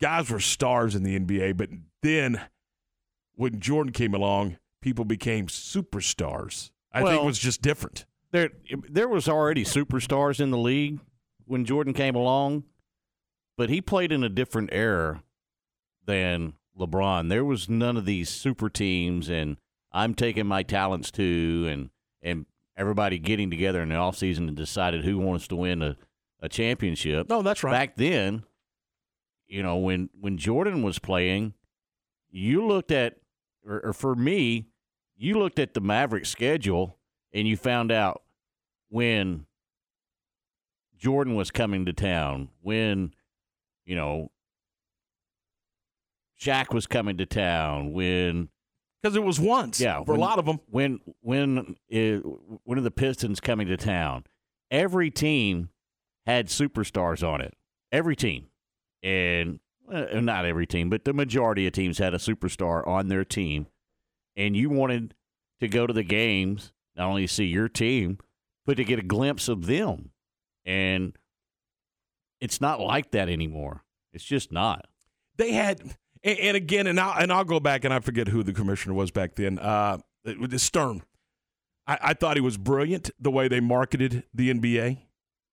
guys 0.00 0.30
were 0.30 0.40
stars 0.40 0.94
in 0.94 1.02
the 1.02 1.18
NBA, 1.18 1.56
but 1.56 1.68
then 2.02 2.40
when 3.34 3.60
Jordan 3.60 3.92
came 3.92 4.14
along, 4.14 4.56
people 4.80 5.04
became 5.04 5.46
superstars. 5.46 6.70
I 6.92 7.02
think 7.02 7.22
it 7.22 7.26
was 7.26 7.38
just 7.38 7.60
different. 7.60 8.06
there 8.32 8.50
there 8.88 9.08
was 9.08 9.28
already 9.28 9.64
superstars 9.64 10.40
in 10.40 10.50
the 10.50 10.58
league 10.58 11.00
when 11.44 11.64
Jordan 11.66 11.92
came 11.92 12.14
along, 12.14 12.64
but 13.58 13.68
he 13.68 13.80
played 13.82 14.12
in 14.12 14.24
a 14.24 14.28
different 14.30 14.70
era 14.72 15.22
than 16.04 16.54
LeBron. 16.78 17.28
There 17.28 17.44
was 17.44 17.68
none 17.68 17.96
of 17.98 18.06
these 18.06 18.30
super 18.30 18.70
teams 18.70 19.28
and 19.28 19.58
I'm 19.92 20.14
taking 20.14 20.46
my 20.46 20.62
talents 20.62 21.10
to 21.12 21.68
and 21.70 21.90
and 22.22 22.46
everybody 22.76 23.18
getting 23.18 23.50
together 23.50 23.82
in 23.82 23.88
the 23.88 23.94
offseason 23.94 24.48
and 24.48 24.56
decided 24.56 25.04
who 25.04 25.18
wants 25.18 25.48
to 25.48 25.56
win 25.56 25.82
a, 25.82 25.96
a 26.40 26.48
championship. 26.48 27.28
No, 27.28 27.42
that's 27.42 27.62
right. 27.62 27.72
Back 27.72 27.96
then, 27.96 28.44
you 29.46 29.62
know, 29.62 29.76
when 29.76 30.10
when 30.18 30.38
Jordan 30.38 30.82
was 30.82 30.98
playing, 30.98 31.54
you 32.30 32.66
looked 32.66 32.90
at 32.90 33.16
or, 33.66 33.80
or 33.86 33.92
for 33.92 34.14
me, 34.14 34.66
you 35.16 35.38
looked 35.38 35.58
at 35.58 35.74
the 35.74 35.80
Maverick 35.80 36.26
schedule 36.26 36.98
and 37.32 37.46
you 37.48 37.56
found 37.56 37.90
out 37.90 38.22
when 38.88 39.46
Jordan 40.98 41.34
was 41.34 41.50
coming 41.50 41.84
to 41.86 41.92
town, 41.92 42.48
when 42.60 43.12
you 43.84 43.94
know 43.94 44.30
Shaq 46.40 46.74
was 46.74 46.86
coming 46.86 47.16
to 47.18 47.26
town, 47.26 47.92
when 47.92 48.48
because 49.02 49.16
it 49.16 49.22
was 49.22 49.38
once, 49.38 49.80
yeah, 49.80 50.02
for 50.04 50.14
a 50.14 50.18
lot 50.18 50.38
of 50.38 50.46
them. 50.46 50.60
When 50.68 51.00
when 51.20 51.76
when 51.88 52.78
are 52.78 52.82
the 52.82 52.90
Pistons 52.90 53.40
coming 53.40 53.66
to 53.68 53.76
town? 53.76 54.24
Every 54.70 55.10
team 55.10 55.70
had 56.26 56.48
superstars 56.48 57.26
on 57.26 57.40
it. 57.40 57.54
Every 57.92 58.16
team, 58.16 58.46
and 59.02 59.60
uh, 59.92 60.20
not 60.20 60.44
every 60.44 60.66
team, 60.66 60.90
but 60.90 61.04
the 61.04 61.12
majority 61.12 61.66
of 61.66 61.72
teams 61.72 61.98
had 61.98 62.14
a 62.14 62.18
superstar 62.18 62.86
on 62.86 63.08
their 63.08 63.24
team, 63.24 63.68
and 64.36 64.56
you 64.56 64.70
wanted 64.70 65.14
to 65.60 65.68
go 65.68 65.86
to 65.86 65.92
the 65.92 66.02
games 66.02 66.72
not 66.96 67.08
only 67.08 67.26
to 67.26 67.32
see 67.32 67.44
your 67.44 67.68
team, 67.68 68.18
but 68.64 68.76
to 68.76 68.84
get 68.84 68.98
a 68.98 69.02
glimpse 69.02 69.48
of 69.48 69.66
them. 69.66 70.10
And 70.64 71.16
it's 72.40 72.60
not 72.60 72.80
like 72.80 73.12
that 73.12 73.28
anymore. 73.28 73.84
It's 74.12 74.24
just 74.24 74.50
not. 74.50 74.86
They 75.36 75.52
had, 75.52 75.96
and, 76.24 76.38
and 76.38 76.56
again, 76.56 76.86
and 76.86 76.98
I'll, 77.00 77.20
and 77.22 77.32
I'll 77.32 77.44
go 77.44 77.60
back 77.60 77.84
and 77.84 77.92
I 77.92 78.00
forget 78.00 78.28
who 78.28 78.42
the 78.42 78.52
commissioner 78.52 78.94
was 78.94 79.10
back 79.10 79.34
then. 79.34 79.58
Uh, 79.58 79.98
was 80.38 80.62
Stern. 80.62 81.02
I, 81.86 81.98
I 82.02 82.14
thought 82.14 82.36
he 82.36 82.40
was 82.40 82.56
brilliant 82.56 83.10
the 83.20 83.30
way 83.30 83.48
they 83.48 83.60
marketed 83.60 84.24
the 84.34 84.52
NBA. 84.52 84.98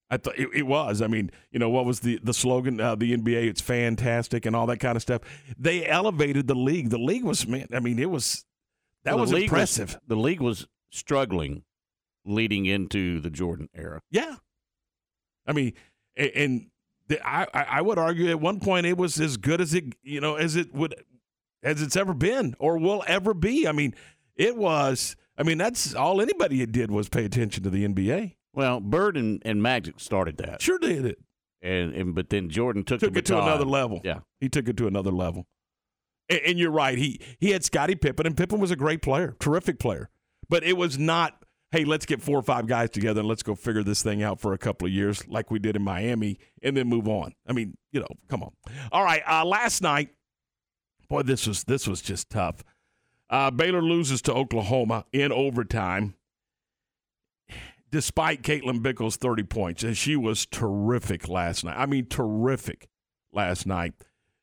I 0.10 0.18
thought 0.18 0.38
it, 0.38 0.50
it 0.54 0.64
was. 0.64 1.02
I 1.02 1.08
mean, 1.08 1.32
you 1.52 1.60
know, 1.60 1.70
what 1.70 1.86
was 1.86 2.02
the 2.02 2.20
the 2.24 2.34
slogan? 2.34 2.80
Uh, 2.80 2.96
the 2.96 3.16
NBA, 3.16 3.48
it's 3.48 3.62
fantastic, 3.62 4.46
and 4.46 4.56
all 4.56 4.68
that 4.68 4.80
kind 4.80 4.96
of 4.96 5.02
stuff. 5.02 5.22
They 5.58 5.86
elevated 5.88 6.48
the 6.48 6.56
league. 6.56 6.90
The 6.90 6.98
league 7.00 7.24
was 7.24 7.48
man. 7.48 7.68
I 7.74 7.80
mean, 7.80 7.98
it 8.00 8.10
was 8.10 8.46
that 9.06 9.16
Well, 9.16 9.22
was 9.26 9.32
impressive. 9.32 9.98
the 10.08 10.16
league 10.16 10.42
was 10.42 10.68
struggling 10.92 11.64
leading 12.26 12.66
into 12.66 13.20
the 13.20 13.30
Jordan 13.30 13.70
era. 13.76 14.02
Yeah. 14.12 14.36
I 15.46 15.52
mean, 15.52 15.74
and 16.16 16.36
the, 16.36 16.68
I 17.24 17.48
I 17.54 17.82
would 17.82 17.98
argue 17.98 18.30
at 18.30 18.40
one 18.40 18.60
point 18.60 18.86
it 18.86 18.98
was 18.98 19.20
as 19.20 19.38
good 19.38 19.62
as 19.62 19.74
it 19.74 19.86
you 20.04 20.22
know 20.22 20.36
as 20.36 20.56
it 20.56 20.74
would 20.74 20.96
as 21.64 21.82
it's 21.82 21.96
ever 21.96 22.14
been 22.14 22.56
or 22.60 22.78
will 22.78 23.04
ever 23.08 23.34
be. 23.34 23.68
I 23.68 23.72
mean, 23.72 23.94
it 24.36 24.56
was. 24.56 25.16
I 25.38 25.44
mean, 25.44 25.58
that's 25.58 25.96
all 25.96 26.22
anybody 26.22 26.64
did 26.66 26.92
was 26.92 27.10
pay 27.10 27.26
attention 27.26 27.64
to 27.64 27.70
the 27.70 27.88
NBA. 27.88 28.36
Well, 28.54 28.80
Bird 28.80 29.18
and, 29.18 29.42
and 29.44 29.64
Magic 29.64 30.00
started 30.00 30.38
that. 30.38 30.62
Sure 30.62 30.78
did 30.78 31.06
it. 31.06 31.20
And, 31.62 31.94
and 31.94 32.14
but 32.14 32.30
then 32.30 32.50
Jordan 32.50 32.84
took, 32.84 33.00
Took 33.00 33.18
it 33.18 33.26
to 33.26 33.42
another 33.42 33.66
level. 33.66 34.02
Yeah. 34.04 34.20
He 34.40 34.50
took 34.50 34.68
it 34.68 34.78
to 34.78 34.88
another 34.88 35.12
level. 35.12 35.48
And, 36.30 36.40
and 36.46 36.60
you're 36.60 36.72
right. 36.72 36.98
He 36.98 37.20
he 37.40 37.52
had 37.52 37.64
Scottie 37.64 37.96
Pippen, 37.96 38.28
and 38.28 38.38
Pippen 38.38 38.60
was 38.60 38.70
a 38.70 38.76
great 38.76 39.02
player, 39.02 39.36
terrific 39.40 39.80
player. 39.80 40.10
But 40.50 40.64
it 40.64 40.78
was 40.78 41.00
not. 41.00 41.43
Hey, 41.74 41.86
let's 41.86 42.06
get 42.06 42.22
four 42.22 42.38
or 42.38 42.44
five 42.44 42.68
guys 42.68 42.92
together 42.92 43.22
and 43.22 43.28
let's 43.28 43.42
go 43.42 43.56
figure 43.56 43.82
this 43.82 44.04
thing 44.04 44.22
out 44.22 44.40
for 44.40 44.54
a 44.54 44.60
couple 44.60 44.86
of 44.86 44.94
years, 44.94 45.28
like 45.28 45.50
we 45.50 45.58
did 45.58 45.76
in 45.76 45.82
Miami, 45.82 46.38
and 46.62 46.78
then 46.78 46.88
move 46.88 47.08
on. 47.08 47.34
I 47.48 47.54
mean, 47.54 47.76
you 47.92 48.00
know, 48.00 48.10
come 48.30 48.44
on. 48.44 48.52
All 48.92 49.04
right. 49.04 49.24
Uh, 49.28 49.44
last 49.44 49.82
night, 49.82 50.10
boy, 51.10 51.24
this 51.24 51.48
was 51.48 51.64
this 51.64 51.88
was 51.88 52.04
just 52.04 52.30
tough. 52.30 52.64
Uh, 53.28 53.50
Baylor 53.50 53.82
loses 53.82 54.22
to 54.22 54.34
Oklahoma 54.36 55.06
in 55.12 55.32
overtime, 55.32 56.14
despite 57.90 58.44
Caitlin 58.44 58.84
Bickle's 58.84 59.16
30 59.18 59.42
points. 59.42 59.82
And 59.82 59.98
she 59.98 60.16
was 60.16 60.46
terrific 60.46 61.28
last 61.28 61.64
night. 61.66 61.76
I 61.76 61.88
mean, 61.88 62.06
terrific 62.06 62.88
last 63.32 63.66
night. 63.66 63.96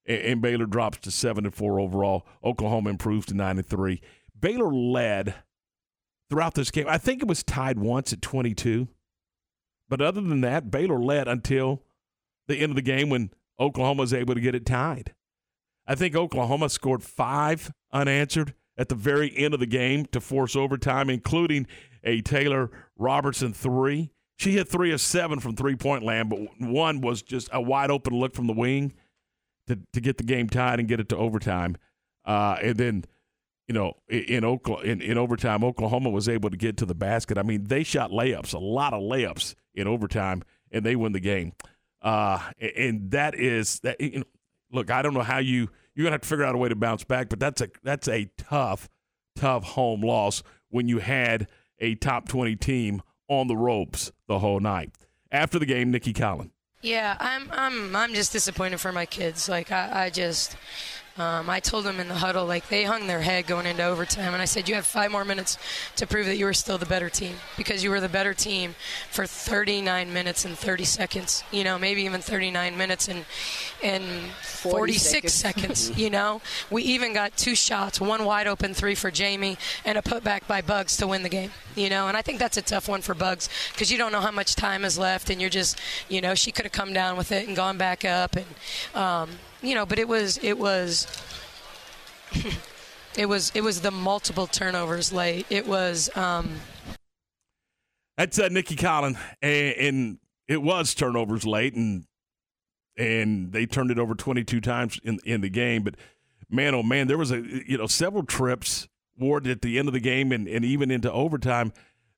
and, 0.04 0.20
and 0.20 0.42
Baylor 0.42 0.66
drops 0.66 0.98
to 1.02 1.12
seven 1.12 1.46
and 1.46 1.54
four 1.54 1.78
overall. 1.78 2.26
Oklahoma 2.42 2.90
improves 2.90 3.26
to 3.26 3.34
nine 3.34 3.56
and 3.56 3.68
three. 3.68 4.02
Baylor 4.36 4.74
led 4.74 5.36
throughout 6.30 6.54
this 6.54 6.70
game. 6.70 6.86
I 6.88 6.96
think 6.96 7.20
it 7.20 7.28
was 7.28 7.42
tied 7.42 7.78
once 7.78 8.12
at 8.12 8.22
22. 8.22 8.88
But 9.88 10.00
other 10.00 10.20
than 10.20 10.40
that, 10.40 10.70
Baylor 10.70 11.00
led 11.00 11.28
until 11.28 11.82
the 12.46 12.56
end 12.56 12.70
of 12.70 12.76
the 12.76 12.82
game 12.82 13.10
when 13.10 13.30
Oklahoma 13.58 14.02
was 14.02 14.14
able 14.14 14.34
to 14.34 14.40
get 14.40 14.54
it 14.54 14.64
tied. 14.64 15.14
I 15.86 15.96
think 15.96 16.14
Oklahoma 16.14 16.68
scored 16.68 17.02
five 17.02 17.72
unanswered 17.92 18.54
at 18.78 18.88
the 18.88 18.94
very 18.94 19.36
end 19.36 19.52
of 19.52 19.60
the 19.60 19.66
game 19.66 20.06
to 20.06 20.20
force 20.20 20.54
overtime, 20.54 21.10
including 21.10 21.66
a 22.04 22.20
Taylor 22.22 22.70
Robertson 22.96 23.52
three. 23.52 24.12
She 24.38 24.52
hit 24.52 24.68
three 24.68 24.92
of 24.92 25.00
seven 25.00 25.40
from 25.40 25.56
three 25.56 25.76
point 25.76 26.04
land, 26.04 26.30
but 26.30 26.38
one 26.58 27.00
was 27.00 27.22
just 27.22 27.48
a 27.52 27.60
wide 27.60 27.90
open 27.90 28.14
look 28.14 28.34
from 28.34 28.46
the 28.46 28.54
wing 28.54 28.94
to, 29.66 29.78
to 29.92 30.00
get 30.00 30.16
the 30.16 30.24
game 30.24 30.48
tied 30.48 30.78
and 30.78 30.88
get 30.88 31.00
it 31.00 31.08
to 31.10 31.16
overtime. 31.16 31.76
Uh, 32.24 32.56
and 32.62 32.76
then, 32.76 33.04
you 33.70 33.74
know, 33.74 33.92
in, 34.08 34.44
Oklahoma, 34.44 34.84
in, 34.84 35.00
in 35.00 35.16
overtime, 35.16 35.62
Oklahoma 35.62 36.10
was 36.10 36.28
able 36.28 36.50
to 36.50 36.56
get 36.56 36.78
to 36.78 36.86
the 36.86 36.94
basket. 36.94 37.38
I 37.38 37.44
mean, 37.44 37.68
they 37.68 37.84
shot 37.84 38.10
layups, 38.10 38.52
a 38.52 38.58
lot 38.58 38.92
of 38.92 39.00
layups 39.00 39.54
in 39.76 39.86
overtime, 39.86 40.42
and 40.72 40.84
they 40.84 40.96
win 40.96 41.12
the 41.12 41.20
game. 41.20 41.52
Uh, 42.02 42.40
and 42.76 43.12
that 43.12 43.36
is 43.36 43.78
that. 43.80 44.00
You 44.00 44.18
know, 44.18 44.24
look, 44.72 44.90
I 44.90 45.02
don't 45.02 45.14
know 45.14 45.22
how 45.22 45.38
you 45.38 45.68
you're 45.94 46.02
gonna 46.02 46.14
have 46.14 46.22
to 46.22 46.26
figure 46.26 46.44
out 46.44 46.56
a 46.56 46.58
way 46.58 46.68
to 46.68 46.74
bounce 46.74 47.04
back, 47.04 47.28
but 47.28 47.38
that's 47.38 47.60
a 47.60 47.68
that's 47.84 48.08
a 48.08 48.28
tough, 48.36 48.88
tough 49.36 49.62
home 49.62 50.00
loss 50.00 50.42
when 50.70 50.88
you 50.88 50.98
had 50.98 51.46
a 51.78 51.94
top 51.94 52.26
twenty 52.26 52.56
team 52.56 53.02
on 53.28 53.46
the 53.46 53.56
ropes 53.56 54.10
the 54.26 54.40
whole 54.40 54.58
night. 54.58 54.90
After 55.30 55.60
the 55.60 55.66
game, 55.66 55.92
Nicki 55.92 56.12
Collen. 56.12 56.50
Yeah, 56.82 57.16
I'm 57.20 57.48
I'm 57.52 57.94
I'm 57.94 58.14
just 58.14 58.32
disappointed 58.32 58.80
for 58.80 58.90
my 58.90 59.06
kids. 59.06 59.48
Like 59.48 59.70
I, 59.70 60.06
I 60.06 60.10
just 60.10 60.56
um, 61.20 61.50
I 61.50 61.60
told 61.60 61.84
them 61.84 62.00
in 62.00 62.08
the 62.08 62.14
huddle, 62.14 62.46
like 62.46 62.68
they 62.68 62.84
hung 62.84 63.06
their 63.06 63.20
head 63.20 63.46
going 63.46 63.66
into 63.66 63.84
overtime, 63.84 64.32
and 64.32 64.42
I 64.42 64.44
said, 64.44 64.68
"You 64.68 64.74
have 64.74 64.86
five 64.86 65.10
more 65.10 65.24
minutes 65.24 65.58
to 65.96 66.06
prove 66.06 66.26
that 66.26 66.36
you 66.36 66.44
were 66.44 66.54
still 66.54 66.78
the 66.78 66.86
better 66.86 67.08
team 67.10 67.36
because 67.56 67.84
you 67.84 67.90
were 67.90 68.00
the 68.00 68.08
better 68.08 68.34
team 68.34 68.74
for 69.10 69.26
39 69.26 70.12
minutes 70.12 70.44
and 70.44 70.56
30 70.56 70.84
seconds. 70.84 71.44
You 71.50 71.64
know, 71.64 71.78
maybe 71.78 72.02
even 72.02 72.20
39 72.20 72.76
minutes 72.76 73.08
and 73.08 73.24
and 73.82 74.04
46 74.32 75.32
seconds. 75.32 75.78
seconds. 75.78 75.90
You 76.00 76.08
know, 76.08 76.40
we 76.70 76.82
even 76.84 77.12
got 77.12 77.36
two 77.36 77.54
shots, 77.54 78.00
one 78.00 78.24
wide 78.24 78.46
open 78.46 78.72
three 78.72 78.94
for 78.94 79.10
Jamie, 79.10 79.58
and 79.84 79.98
a 79.98 80.02
putback 80.02 80.46
by 80.46 80.62
Bugs 80.62 80.96
to 80.98 81.06
win 81.06 81.22
the 81.22 81.28
game. 81.28 81.50
You 81.76 81.90
know, 81.90 82.08
and 82.08 82.16
I 82.16 82.22
think 82.22 82.38
that's 82.38 82.56
a 82.56 82.62
tough 82.62 82.88
one 82.88 83.02
for 83.02 83.14
Bugs 83.14 83.50
because 83.72 83.92
you 83.92 83.98
don't 83.98 84.12
know 84.12 84.20
how 84.20 84.30
much 84.30 84.54
time 84.54 84.84
is 84.84 84.98
left, 84.98 85.28
and 85.28 85.40
you're 85.40 85.50
just, 85.50 85.78
you 86.08 86.20
know, 86.20 86.34
she 86.34 86.52
could 86.52 86.64
have 86.64 86.72
come 86.72 86.92
down 86.92 87.18
with 87.18 87.32
it 87.32 87.46
and 87.46 87.54
gone 87.54 87.76
back 87.76 88.04
up, 88.04 88.36
and 88.36 88.46
um, 88.94 89.30
you 89.62 89.74
know, 89.74 89.86
but 89.86 89.98
it 89.98 90.08
was 90.08 90.38
it 90.38 90.58
was 90.58 91.06
it 93.16 93.26
was 93.26 93.52
it 93.54 93.62
was 93.62 93.80
the 93.80 93.90
multiple 93.90 94.46
turnovers 94.46 95.12
late. 95.12 95.46
It 95.50 95.66
was. 95.66 96.14
Um, 96.16 96.56
That's 98.16 98.38
uh, 98.38 98.48
Nicki 98.48 98.76
Collen, 98.76 99.16
and, 99.42 99.74
and 99.76 100.18
it 100.48 100.62
was 100.62 100.94
turnovers 100.94 101.46
late, 101.46 101.74
and 101.74 102.04
and 102.96 103.52
they 103.52 103.66
turned 103.66 103.90
it 103.90 103.98
over 103.98 104.14
22 104.14 104.60
times 104.60 105.00
in 105.04 105.18
in 105.24 105.40
the 105.40 105.50
game. 105.50 105.82
But 105.82 105.96
man, 106.48 106.74
oh 106.74 106.82
man, 106.82 107.08
there 107.08 107.18
was 107.18 107.30
a 107.30 107.40
you 107.40 107.78
know 107.78 107.86
several 107.86 108.24
trips 108.24 108.88
Ward 109.20 109.46
at 109.46 109.62
the 109.62 109.78
end 109.78 109.86
of 109.86 109.94
the 109.94 110.00
game 110.00 110.32
and, 110.32 110.48
and 110.48 110.64
even 110.64 110.90
into 110.90 111.12
overtime. 111.12 111.72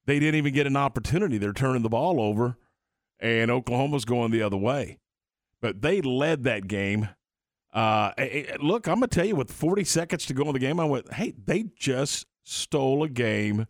They 0.07 0.19
didn't 0.19 0.37
even 0.37 0.55
get 0.55 0.67
an 0.67 0.77
opportunity. 0.77 1.39
They're 1.39 1.53
turning 1.53 1.83
the 1.83 1.89
ball 1.89 2.21
over, 2.21 2.57
and 3.21 3.51
Oklahoma's 3.51 4.05
going 4.05 4.33
the 4.33 4.43
other 4.43 4.57
way. 4.57 4.99
But 5.61 5.81
they 5.81 6.01
led 6.01 6.43
that 6.45 6.67
game 6.67 7.09
uh, 7.73 8.13
look, 8.61 8.87
I'm 8.87 8.97
gonna 8.97 9.09
tell 9.09 9.25
you, 9.25 9.37
with 9.37 9.51
40 9.51 9.85
seconds 9.85 10.27
to 10.27 10.35
go 10.35 10.47
in 10.47 10.53
the 10.53 10.59
game, 10.59 10.79
I 10.79 10.85
went, 10.85 11.13
"Hey, 11.15 11.33
they 11.43 11.65
just 11.77 12.27
stole 12.43 13.03
a 13.03 13.09
game 13.09 13.67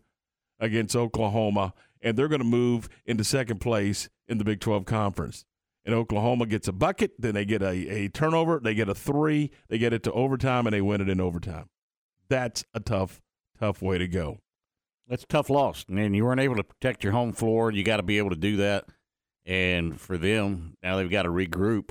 against 0.59 0.95
Oklahoma, 0.95 1.73
and 2.01 2.17
they're 2.17 2.27
to 2.27 2.43
move 2.43 2.89
into 3.05 3.23
second 3.23 3.59
place 3.59 4.09
in 4.27 4.37
the 4.37 4.43
Big 4.43 4.59
12 4.59 4.85
Conference." 4.85 5.45
And 5.85 5.95
Oklahoma 5.95 6.45
gets 6.45 6.67
a 6.67 6.73
bucket, 6.73 7.11
then 7.19 7.33
they 7.33 7.45
get 7.45 7.61
a, 7.61 7.71
a 7.89 8.07
turnover, 8.09 8.59
they 8.61 8.73
get 8.73 8.87
a 8.87 8.95
three, 8.95 9.51
they 9.67 9.77
get 9.77 9.93
it 9.93 10.03
to 10.03 10.11
overtime, 10.13 10.65
and 10.65 10.73
they 10.73 10.81
win 10.81 11.01
it 11.01 11.09
in 11.09 11.19
overtime. 11.19 11.69
That's 12.29 12.63
a 12.73 12.79
tough, 12.79 13.21
tough 13.59 13.81
way 13.81 13.97
to 13.97 14.07
go. 14.07 14.39
That's 15.07 15.23
a 15.23 15.27
tough 15.27 15.49
loss, 15.49 15.85
and 15.89 16.15
you 16.15 16.23
weren't 16.23 16.39
able 16.39 16.55
to 16.55 16.63
protect 16.63 17.03
your 17.03 17.11
home 17.13 17.33
floor. 17.33 17.71
You 17.71 17.83
got 17.83 17.97
to 17.97 18.03
be 18.03 18.17
able 18.17 18.29
to 18.29 18.37
do 18.37 18.57
that. 18.57 18.85
And 19.45 19.99
for 19.99 20.17
them, 20.17 20.77
now 20.81 20.95
they've 20.95 21.09
got 21.09 21.23
to 21.23 21.29
regroup 21.29 21.89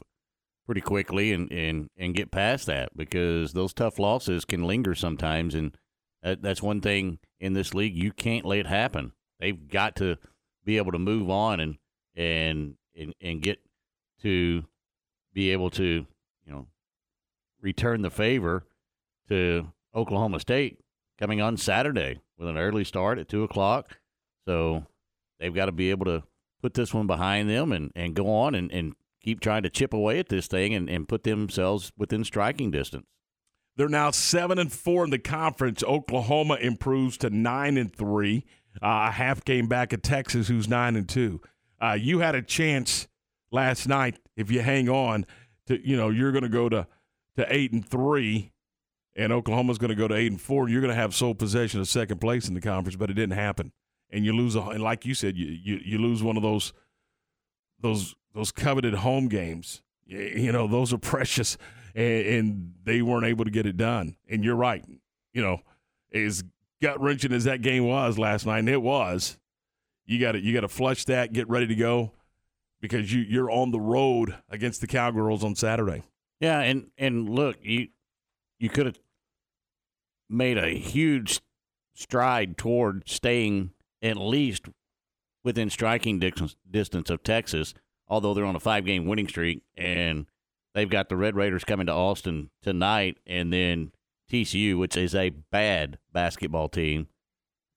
pretty 0.72 0.80
quickly 0.80 1.34
and, 1.34 1.52
and, 1.52 1.90
and 1.98 2.14
get 2.14 2.30
past 2.30 2.64
that 2.64 2.96
because 2.96 3.52
those 3.52 3.74
tough 3.74 3.98
losses 3.98 4.46
can 4.46 4.64
linger 4.64 4.94
sometimes. 4.94 5.54
And 5.54 5.76
that, 6.22 6.40
that's 6.40 6.62
one 6.62 6.80
thing 6.80 7.18
in 7.38 7.52
this 7.52 7.74
league. 7.74 7.94
You 7.94 8.10
can't 8.10 8.46
let 8.46 8.66
happen. 8.66 9.12
They've 9.38 9.68
got 9.68 9.96
to 9.96 10.16
be 10.64 10.78
able 10.78 10.92
to 10.92 10.98
move 10.98 11.28
on 11.28 11.60
and, 11.60 11.76
and, 12.16 12.76
and, 12.98 13.12
and 13.20 13.42
get 13.42 13.60
to 14.22 14.64
be 15.34 15.50
able 15.50 15.68
to, 15.72 16.06
you 16.46 16.52
know, 16.52 16.68
return 17.60 18.00
the 18.00 18.10
favor 18.10 18.64
to 19.28 19.70
Oklahoma 19.94 20.40
State 20.40 20.78
coming 21.18 21.42
on 21.42 21.58
Saturday 21.58 22.22
with 22.38 22.48
an 22.48 22.56
early 22.56 22.84
start 22.84 23.18
at 23.18 23.28
two 23.28 23.42
o'clock. 23.42 23.98
So 24.46 24.86
they've 25.38 25.54
got 25.54 25.66
to 25.66 25.72
be 25.72 25.90
able 25.90 26.06
to 26.06 26.22
put 26.62 26.72
this 26.72 26.94
one 26.94 27.06
behind 27.06 27.50
them 27.50 27.72
and, 27.72 27.92
and 27.94 28.14
go 28.14 28.32
on 28.32 28.54
and, 28.54 28.72
and 28.72 28.94
keep 29.22 29.40
trying 29.40 29.62
to 29.62 29.70
chip 29.70 29.92
away 29.92 30.18
at 30.18 30.28
this 30.28 30.46
thing 30.46 30.74
and, 30.74 30.88
and 30.88 31.08
put 31.08 31.24
themselves 31.24 31.92
within 31.96 32.24
striking 32.24 32.70
distance. 32.70 33.06
They're 33.76 33.88
now 33.88 34.10
seven 34.10 34.58
and 34.58 34.72
four 34.72 35.04
in 35.04 35.10
the 35.10 35.18
conference. 35.18 35.82
Oklahoma 35.82 36.56
improves 36.56 37.16
to 37.18 37.30
nine 37.30 37.76
and 37.76 37.94
three. 37.94 38.44
Uh, 38.82 39.08
a 39.08 39.10
half 39.10 39.44
game 39.44 39.66
back 39.66 39.92
at 39.92 40.02
Texas, 40.02 40.48
who's 40.48 40.68
nine 40.68 40.96
and 40.96 41.08
two. 41.08 41.40
Uh, 41.80 41.96
you 41.98 42.20
had 42.20 42.34
a 42.34 42.42
chance 42.42 43.06
last 43.50 43.86
night 43.86 44.18
if 44.36 44.50
you 44.50 44.60
hang 44.60 44.88
on 44.88 45.26
to, 45.66 45.86
you 45.86 45.96
know, 45.96 46.08
you're 46.08 46.32
going 46.32 46.42
to 46.42 46.48
go 46.48 46.68
to 46.68 46.86
to 47.36 47.46
eight 47.54 47.72
and 47.72 47.86
three, 47.86 48.52
and 49.16 49.32
Oklahoma's 49.32 49.78
going 49.78 49.90
to 49.90 49.94
go 49.94 50.08
to 50.08 50.14
eight 50.14 50.30
and 50.30 50.40
four. 50.40 50.68
You're 50.68 50.80
going 50.80 50.94
to 50.94 51.00
have 51.00 51.14
sole 51.14 51.34
possession 51.34 51.80
of 51.80 51.88
second 51.88 52.20
place 52.20 52.48
in 52.48 52.54
the 52.54 52.60
conference, 52.60 52.96
but 52.96 53.10
it 53.10 53.14
didn't 53.14 53.36
happen, 53.36 53.72
and 54.10 54.24
you 54.24 54.32
lose. 54.34 54.54
A, 54.54 54.60
and 54.60 54.82
like 54.82 55.06
you 55.06 55.14
said, 55.14 55.36
you, 55.36 55.46
you 55.46 55.80
you 55.84 55.98
lose 55.98 56.22
one 56.22 56.36
of 56.36 56.42
those 56.42 56.72
those 57.80 58.14
those 58.34 58.52
coveted 58.52 58.94
home 58.94 59.28
games. 59.28 59.82
You 60.06 60.52
know, 60.52 60.66
those 60.66 60.92
are 60.92 60.98
precious, 60.98 61.56
and, 61.94 62.26
and 62.26 62.74
they 62.84 63.02
weren't 63.02 63.26
able 63.26 63.44
to 63.44 63.50
get 63.50 63.66
it 63.66 63.76
done. 63.76 64.16
And 64.28 64.44
you're 64.44 64.56
right. 64.56 64.84
You 65.32 65.42
know, 65.42 65.60
as 66.12 66.44
gut 66.82 67.00
wrenching 67.00 67.32
as 67.32 67.44
that 67.44 67.62
game 67.62 67.86
was 67.86 68.18
last 68.18 68.44
night, 68.46 68.58
and 68.58 68.68
it 68.68 68.82
was, 68.82 69.38
you 70.04 70.18
got 70.18 70.32
to 70.32 70.40
you 70.40 70.52
got 70.52 70.60
to 70.60 70.68
flush 70.68 71.04
that, 71.06 71.32
get 71.32 71.48
ready 71.48 71.66
to 71.66 71.74
go, 71.74 72.12
because 72.80 73.12
you 73.12 73.20
you're 73.20 73.50
on 73.50 73.70
the 73.70 73.80
road 73.80 74.36
against 74.50 74.80
the 74.80 74.86
Cowgirls 74.86 75.44
on 75.44 75.54
Saturday. 75.54 76.02
Yeah, 76.40 76.60
and 76.60 76.90
and 76.98 77.28
look, 77.28 77.56
you 77.62 77.88
you 78.58 78.68
could 78.68 78.86
have 78.86 78.98
made 80.28 80.58
a 80.58 80.70
huge 80.70 81.40
stride 81.94 82.58
toward 82.58 83.08
staying 83.08 83.70
at 84.02 84.16
least 84.16 84.66
within 85.44 85.70
striking 85.70 86.18
distance 86.18 87.10
of 87.10 87.22
Texas 87.22 87.74
although 88.08 88.34
they're 88.34 88.44
on 88.44 88.56
a 88.56 88.60
five 88.60 88.84
game 88.84 89.06
winning 89.06 89.28
streak 89.28 89.62
and 89.76 90.26
they've 90.74 90.90
got 90.90 91.08
the 91.08 91.16
Red 91.16 91.36
Raiders 91.36 91.64
coming 91.64 91.86
to 91.86 91.92
Austin 91.92 92.50
tonight 92.62 93.18
and 93.26 93.52
then 93.52 93.92
TCU, 94.30 94.78
which 94.78 94.96
is 94.96 95.14
a 95.14 95.30
bad 95.30 95.98
basketball 96.12 96.68
team, 96.68 97.08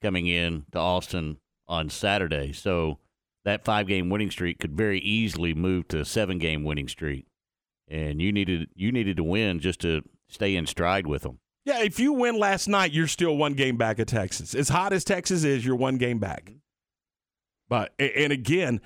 coming 0.01 0.27
in 0.27 0.65
to 0.71 0.79
Austin 0.79 1.37
on 1.67 1.89
Saturday. 1.89 2.53
So 2.53 2.99
that 3.43 3.65
five 3.65 3.87
game 3.87 4.09
winning 4.09 4.31
streak 4.31 4.59
could 4.59 4.75
very 4.75 4.99
easily 4.99 5.53
move 5.53 5.87
to 5.89 5.99
a 5.99 6.05
seven 6.05 6.37
game 6.37 6.63
winning 6.63 6.87
streak. 6.87 7.25
And 7.87 8.21
you 8.21 8.31
needed 8.31 8.69
you 8.73 8.91
needed 8.91 9.17
to 9.17 9.23
win 9.23 9.59
just 9.59 9.79
to 9.81 10.01
stay 10.27 10.55
in 10.55 10.65
stride 10.65 11.05
with 11.05 11.21
them. 11.21 11.39
Yeah, 11.65 11.81
if 11.81 11.99
you 11.99 12.13
win 12.13 12.37
last 12.37 12.67
night, 12.67 12.91
you're 12.91 13.07
still 13.07 13.37
one 13.37 13.53
game 13.53 13.77
back 13.77 13.97
of 13.99 14.05
Texas. 14.05 14.53
As 14.53 14.69
hot 14.69 14.93
as 14.93 15.03
Texas 15.03 15.43
is, 15.43 15.65
you're 15.65 15.75
one 15.75 15.97
game 15.97 16.19
back. 16.19 16.45
Mm-hmm. 16.45 16.57
But 17.67 17.93
and 17.99 18.31
again, 18.31 18.81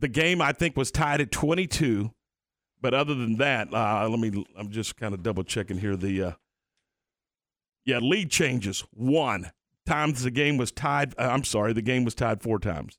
the 0.00 0.08
game 0.08 0.42
I 0.42 0.52
think 0.52 0.76
was 0.76 0.90
tied 0.90 1.20
at 1.20 1.30
22. 1.30 2.10
But 2.80 2.94
other 2.94 3.14
than 3.14 3.36
that, 3.36 3.72
uh, 3.72 4.08
let 4.08 4.18
me. 4.18 4.44
I'm 4.56 4.70
just 4.70 4.96
kind 4.96 5.12
of 5.12 5.22
double 5.22 5.44
checking 5.44 5.78
here. 5.78 5.96
The 5.96 6.22
uh, 6.22 6.32
yeah, 7.84 7.98
lead 7.98 8.30
changes 8.30 8.84
one 8.90 9.52
times 9.86 10.22
the 10.22 10.30
game 10.30 10.56
was 10.56 10.72
tied. 10.72 11.14
Uh, 11.18 11.28
I'm 11.30 11.44
sorry, 11.44 11.74
the 11.74 11.82
game 11.82 12.04
was 12.04 12.14
tied 12.14 12.42
four 12.42 12.58
times, 12.58 12.98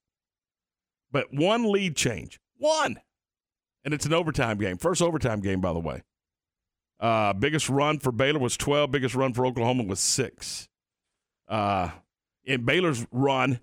but 1.11 1.33
one 1.33 1.71
lead 1.71 1.95
change, 1.95 2.39
one, 2.57 2.99
and 3.83 3.93
it's 3.93 4.05
an 4.05 4.13
overtime 4.13 4.57
game. 4.57 4.77
First 4.77 5.01
overtime 5.01 5.39
game, 5.41 5.61
by 5.61 5.73
the 5.73 5.79
way. 5.79 6.03
Uh, 6.99 7.33
biggest 7.33 7.67
run 7.67 7.97
for 7.97 8.11
Baylor 8.11 8.37
was 8.37 8.55
12. 8.57 8.91
Biggest 8.91 9.15
run 9.15 9.33
for 9.33 9.47
Oklahoma 9.47 9.83
was 9.83 9.99
six. 9.99 10.69
Uh, 11.47 11.89
in 12.45 12.63
Baylor's 12.63 13.07
run, 13.11 13.59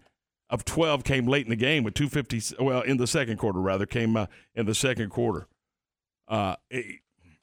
of 0.51 0.65
12 0.65 1.05
came 1.05 1.27
late 1.27 1.45
in 1.47 1.51
the 1.51 1.57
game 1.57 1.85
with 1.85 1.95
250 1.95 2.57
well 2.65 2.81
in 2.83 2.97
the 2.97 3.07
second 3.07 3.37
quarter 3.39 3.61
rather 3.61 3.87
came 3.87 4.17
uh, 4.17 4.27
in 4.55 4.67
the 4.67 4.75
second 4.75 5.11
quarter 5.11 5.47
uh, 6.29 6.57
it, 6.71 7.01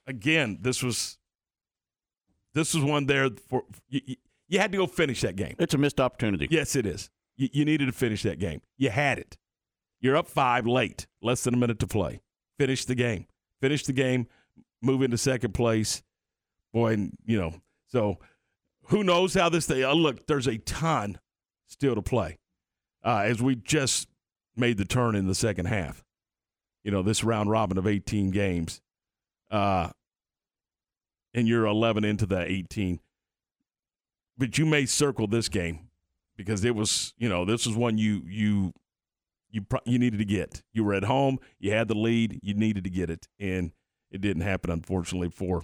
again, 0.07 0.59
this 0.61 0.83
was 0.83 1.17
this 2.53 2.73
was 2.73 2.83
one 2.83 3.05
there 3.05 3.29
for 3.49 3.63
you, 3.89 4.01
you- 4.47 4.59
had 4.59 4.71
to 4.71 4.77
go 4.77 4.87
finish 4.87 5.21
that 5.21 5.35
game. 5.35 5.55
It's 5.59 5.73
a 5.73 5.77
missed 5.77 5.99
opportunity. 5.99 6.47
Yes, 6.49 6.75
it 6.75 6.85
is. 6.85 7.09
You, 7.35 7.49
you 7.51 7.65
needed 7.65 7.87
to 7.87 7.91
finish 7.91 8.23
that 8.23 8.39
game. 8.39 8.61
You 8.77 8.89
had 8.89 9.17
it. 9.19 9.37
You're 9.99 10.15
up 10.15 10.27
five 10.27 10.65
late, 10.67 11.07
less 11.21 11.43
than 11.43 11.53
a 11.55 11.57
minute 11.57 11.79
to 11.79 11.87
play. 11.87 12.21
Finish 12.59 12.85
the 12.85 12.95
game. 12.95 13.25
Finish 13.59 13.83
the 13.85 13.93
game. 13.93 14.27
Move 14.81 15.01
into 15.01 15.17
second 15.17 15.53
place. 15.53 16.03
Boy, 16.73 16.93
and 16.93 17.17
you 17.25 17.39
know, 17.39 17.55
so 17.87 18.19
who 18.87 19.03
knows 19.03 19.33
how 19.33 19.49
this 19.49 19.65
thing? 19.65 19.83
Oh, 19.83 19.93
look, 19.95 20.27
there's 20.27 20.47
a 20.47 20.57
ton 20.59 21.19
still 21.67 21.95
to 21.95 22.01
play 22.01 22.37
uh, 23.05 23.21
as 23.23 23.41
we 23.41 23.55
just 23.55 24.09
made 24.57 24.77
the 24.77 24.85
turn 24.85 25.15
in 25.15 25.27
the 25.27 25.35
second 25.35 25.67
half. 25.67 26.03
You 26.83 26.91
know, 26.91 27.01
this 27.01 27.23
round 27.23 27.49
robin 27.49 27.77
of 27.77 27.87
18 27.87 28.31
games, 28.31 28.81
uh, 29.49 29.89
and 31.33 31.47
you're 31.47 31.65
11 31.65 32.03
into 32.03 32.25
the 32.25 32.39
18. 32.39 32.99
But 34.37 34.57
you 34.57 34.65
may 34.65 34.85
circle 34.85 35.27
this 35.27 35.49
game 35.49 35.87
because 36.35 36.63
it 36.65 36.75
was, 36.75 37.13
you 37.17 37.29
know, 37.29 37.45
this 37.45 37.65
was 37.65 37.75
one 37.75 37.97
you 37.97 38.21
you 38.27 38.73
you 39.49 39.65
you 39.85 39.97
needed 39.97 40.17
to 40.19 40.25
get. 40.25 40.61
You 40.73 40.83
were 40.83 40.93
at 40.93 41.05
home, 41.05 41.39
you 41.59 41.71
had 41.71 41.87
the 41.87 41.95
lead, 41.95 42.39
you 42.43 42.53
needed 42.53 42.83
to 42.83 42.89
get 42.89 43.09
it, 43.09 43.27
and 43.39 43.71
it 44.11 44.21
didn't 44.21 44.43
happen, 44.43 44.69
unfortunately 44.69 45.29
for 45.29 45.63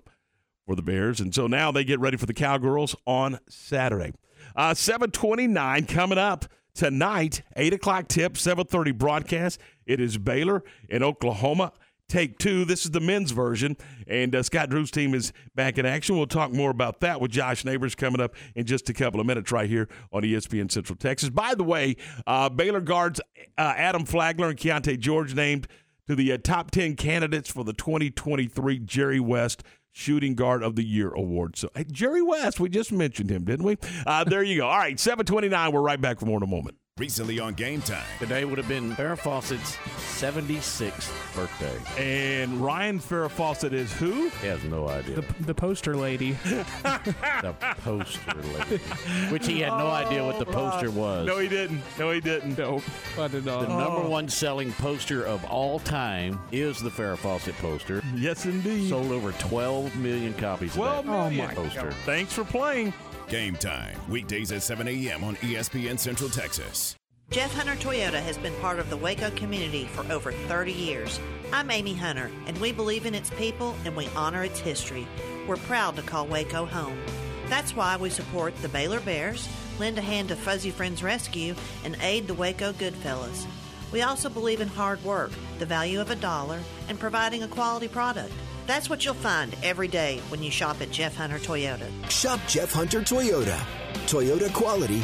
for 0.65 0.75
the 0.75 0.82
Bears. 0.82 1.19
And 1.19 1.36
so 1.36 1.47
now 1.47 1.71
they 1.71 1.84
get 1.84 1.99
ready 1.99 2.17
for 2.17 2.25
the 2.25 2.34
Cowgirls 2.34 2.95
on 3.06 3.39
Saturday. 3.49 4.13
Uh, 4.56 4.73
729 4.73 5.86
coming 5.86 6.17
up 6.17 6.45
tonight, 6.73 7.41
8 7.55 7.73
o'clock 7.73 8.07
tip, 8.07 8.38
730 8.38 8.91
broadcast. 8.91 9.60
It 9.86 9.99
is 9.99 10.17
Baylor 10.17 10.63
in 10.89 11.03
Oklahoma. 11.03 11.73
Take 12.07 12.39
two. 12.39 12.65
This 12.65 12.84
is 12.84 12.91
the 12.91 12.99
men's 12.99 13.31
version, 13.31 13.77
and 14.05 14.36
uh, 14.36 14.43
Scott 14.43 14.69
Drew's 14.69 14.91
team 14.91 15.13
is 15.13 15.31
back 15.55 15.77
in 15.77 15.86
action. 15.86 16.17
We'll 16.17 16.27
talk 16.27 16.51
more 16.51 16.69
about 16.69 16.99
that 16.99 17.21
with 17.21 17.31
Josh 17.31 17.63
Neighbors 17.63 17.95
coming 17.95 18.19
up 18.19 18.36
in 18.53 18.65
just 18.65 18.89
a 18.89 18.93
couple 18.93 19.21
of 19.21 19.25
minutes 19.25 19.49
right 19.49 19.69
here 19.69 19.88
on 20.12 20.23
ESPN 20.23 20.69
Central 20.69 20.97
Texas. 20.97 21.29
By 21.29 21.55
the 21.55 21.63
way, 21.63 21.95
uh, 22.27 22.49
Baylor 22.49 22.81
guards 22.81 23.21
uh, 23.57 23.73
Adam 23.77 24.05
Flagler 24.05 24.49
and 24.49 24.57
Keyonte 24.60 24.99
George 24.99 25.36
named 25.36 25.69
to 26.05 26.13
the 26.13 26.34
uh, 26.34 26.38
top 26.38 26.71
10 26.71 26.97
candidates 26.97 27.49
for 27.49 27.63
the 27.63 27.71
2023 27.71 28.79
Jerry 28.79 29.21
West 29.21 29.63
Shooting 29.91 30.36
Guard 30.36 30.63
of 30.63 30.75
the 30.75 30.84
Year 30.84 31.12
award. 31.12 31.58
So, 31.58 31.69
hey, 31.75 31.86
Jerry 31.91 32.21
West, 32.21 32.60
we 32.60 32.69
just 32.69 32.91
mentioned 32.91 33.30
him, 33.30 33.43
didn't 33.43 33.65
we? 33.65 33.77
Uh, 34.06 34.23
there 34.23 34.43
you 34.43 34.58
go. 34.58 34.67
All 34.67 34.77
right, 34.77 34.99
729. 34.99 35.71
We're 35.71 35.82
right 35.82 35.99
back 35.99 36.19
for 36.19 36.25
more 36.25 36.38
in 36.38 36.43
a 36.43 36.47
moment. 36.47 36.77
Recently 36.99 37.39
on 37.39 37.54
Game 37.54 37.82
Time. 37.82 38.04
Today 38.19 38.43
would 38.43 38.58
have 38.58 38.67
been 38.67 38.91
Farrah 38.95 39.17
Fawcett's 39.17 39.77
76th 40.19 41.10
birthday. 41.34 41.80
And 41.97 42.58
Ryan 42.60 42.99
Farrah 42.99 43.32
Fawcett 43.32 43.73
is 43.73 43.93
who? 43.93 44.27
He 44.41 44.47
has 44.47 44.62
no 44.65 44.89
idea. 44.89 45.15
The, 45.15 45.43
the 45.45 45.56
poster 45.56 45.95
lady. 45.95 46.32
the 46.84 47.56
poster 47.77 48.34
lady. 48.36 48.84
Which 49.32 49.47
he 49.47 49.62
had 49.62 49.69
no 49.69 49.88
oh, 49.88 49.91
idea 49.91 50.25
what 50.25 50.38
the 50.38 50.45
poster 50.45 50.91
was. 50.91 51.25
No, 51.25 51.39
he 51.39 51.47
didn't. 51.47 51.82
No, 51.97 52.12
he 52.12 52.19
didn't. 52.19 52.58
Nope. 52.58 52.84
I 53.17 53.30
did 53.30 53.45
The 53.45 53.62
not. 53.62 53.69
number 53.69 54.01
oh. 54.06 54.10
one 54.10 54.27
selling 54.27 54.73
poster 54.73 55.25
of 55.25 55.45
all 55.45 55.80
time 55.80 56.41
is 56.51 56.82
the 56.82 56.89
Farrah 56.89 57.17
Fawcett 57.17 57.56
poster. 57.60 58.04
Yes, 58.15 58.45
indeed. 58.45 58.89
Sold 58.89 59.13
over 59.13 59.32
12 59.32 59.95
million 59.95 60.34
copies 60.34 60.73
12 60.73 60.99
of 60.99 61.06
that 61.06 61.32
million. 61.32 61.56
poster. 61.56 61.91
Thanks 62.06 62.34
for 62.34 62.43
playing. 62.43 62.93
Game 63.27 63.55
Time. 63.55 63.97
Weekdays 64.10 64.51
at 64.51 64.63
7 64.63 64.88
a.m. 64.88 65.23
on 65.23 65.36
ESPN 65.38 65.97
Central 65.97 66.29
Texas. 66.29 66.95
Jeff 67.31 67.53
Hunter 67.53 67.75
Toyota 67.75 68.21
has 68.21 68.38
been 68.38 68.53
part 68.55 68.77
of 68.77 68.89
the 68.89 68.97
Waco 68.97 69.29
community 69.31 69.86
for 69.86 70.03
over 70.12 70.34
30 70.34 70.73
years. 70.73 71.17
I'm 71.53 71.71
Amy 71.71 71.93
Hunter, 71.93 72.29
and 72.45 72.57
we 72.57 72.73
believe 72.73 73.05
in 73.05 73.15
its 73.15 73.29
people 73.29 73.73
and 73.86 73.95
we 73.95 74.10
honor 74.17 74.43
its 74.43 74.60
history. 74.60 75.07
We're 75.47 75.55
proud 75.55 75.95
to 75.95 76.01
call 76.01 76.27
Waco 76.27 76.65
home. 76.65 76.99
That's 77.47 77.73
why 77.73 77.95
we 77.95 78.10
support 78.10 78.53
the 78.57 78.67
Baylor 78.67 78.99
Bears, 78.99 79.47
lend 79.79 79.97
a 79.97 80.01
hand 80.01 80.27
to 80.27 80.36
Fuzzy 80.36 80.71
Friends 80.71 81.03
Rescue, 81.03 81.55
and 81.86 81.97
aid 82.01 82.27
the 82.27 82.34
Waco 82.34 82.73
Goodfellas. 82.73 83.45
We 83.93 84.01
also 84.01 84.27
believe 84.29 84.60
in 84.60 84.67
hard 84.67 85.03
work, 85.03 85.31
the 85.60 85.65
value 85.65 86.01
of 86.01 86.12
a 86.12 86.15
dollar, 86.15 86.60
and 86.89 86.99
providing 86.99 87.43
a 87.43 87.47
quality 87.47 87.88
product. 87.88 88.34
That's 88.71 88.89
what 88.89 89.03
you'll 89.03 89.15
find 89.15 89.53
every 89.63 89.89
day 89.89 90.21
when 90.29 90.41
you 90.41 90.49
shop 90.49 90.79
at 90.79 90.91
Jeff 90.91 91.13
Hunter 91.13 91.39
Toyota. 91.39 91.89
Shop 92.10 92.39
Jeff 92.47 92.71
Hunter 92.71 93.01
Toyota. 93.01 93.60
Toyota 94.07 94.47
quality, 94.53 95.03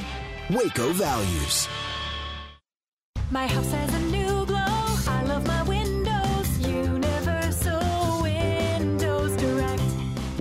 Waco 0.50 0.94
values. 0.94 1.68
My 3.30 3.46
house 3.46 3.70
has 3.74 3.94
a 3.94 4.00
new 4.06 4.17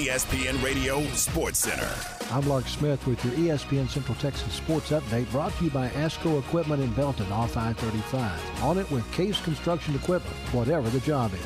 ESPN 0.00 0.62
Radio 0.64 1.04
Sports 1.08 1.58
Center. 1.58 1.94
I'm 2.30 2.48
Lark 2.48 2.66
Smith 2.68 3.06
with 3.06 3.22
your 3.22 3.34
ESPN 3.34 3.86
Central 3.86 4.14
Texas 4.14 4.54
Sports 4.54 4.92
Update 4.92 5.30
brought 5.30 5.52
to 5.58 5.64
you 5.64 5.70
by 5.70 5.90
ASCO 5.90 6.38
Equipment 6.38 6.82
in 6.82 6.90
Belton 6.94 7.30
off 7.30 7.54
I-35. 7.54 8.62
On 8.62 8.78
it 8.78 8.90
with 8.90 9.12
Case 9.12 9.38
Construction 9.42 9.94
Equipment, 9.94 10.34
whatever 10.54 10.88
the 10.88 11.00
job 11.00 11.34
is. 11.34 11.40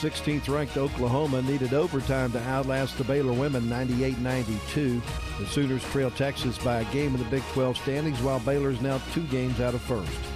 16th 0.00 0.48
ranked 0.48 0.76
Oklahoma 0.76 1.42
needed 1.42 1.74
overtime 1.74 2.30
to 2.30 2.40
outlast 2.42 2.98
the 2.98 3.04
Baylor 3.04 3.32
women 3.32 3.68
98 3.68 4.16
92. 4.20 5.02
The 5.40 5.46
Sooners 5.46 5.82
trail 5.86 6.12
Texas 6.12 6.56
by 6.58 6.82
a 6.82 6.92
game 6.92 7.16
in 7.16 7.20
the 7.20 7.30
Big 7.30 7.42
12 7.52 7.76
standings, 7.78 8.22
while 8.22 8.38
Baylor 8.38 8.70
is 8.70 8.80
now 8.80 9.00
two 9.12 9.24
games 9.24 9.58
out 9.58 9.74
of 9.74 9.82
first. 9.82 10.33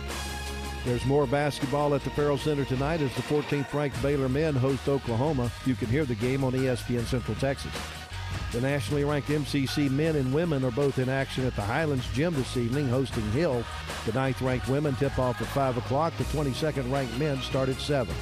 There's 0.89 1.05
more 1.05 1.27
basketball 1.27 1.95
at 1.95 2.03
the 2.03 2.09
Ferrell 2.09 2.39
Center 2.39 2.65
tonight 2.65 3.03
as 3.03 3.15
the 3.15 3.21
14th 3.21 3.75
ranked 3.75 4.01
Baylor 4.01 4.31
men 4.31 4.55
host 4.55 4.89
Oklahoma. 4.89 5.53
You 5.67 5.75
can 5.75 5.89
hear 5.89 6.07
the 6.07 6.15
game 6.15 6.43
on 6.43 6.55
ESPN 6.55 7.05
Central 7.05 7.37
Texas. 7.37 7.75
The 8.53 8.61
nationally 8.61 9.05
ranked 9.05 9.29
MCC 9.29 9.91
men 9.91 10.17
and 10.17 10.33
women 10.33 10.65
are 10.65 10.71
both 10.71 10.99
in 10.99 11.09
action 11.09 11.47
at 11.47 11.55
the 11.55 11.63
Highlands 11.63 12.07
Gym 12.15 12.35
this 12.35 12.57
evening, 12.57 12.89
hosting 12.89 13.31
Hill. 13.33 13.63
The 14.07 14.13
ninth 14.13 14.41
ranked 14.41 14.69
women 14.69 14.97
tip 14.97 15.19
off 15.19 15.41
at 15.41 15.49
5 15.49 15.77
o'clock. 15.77 16.17
The 16.17 16.25
22nd 16.25 16.91
ranked 16.91 17.17
men 17.19 17.41
start 17.43 17.69
at 17.69 17.77
7. 17.77 18.15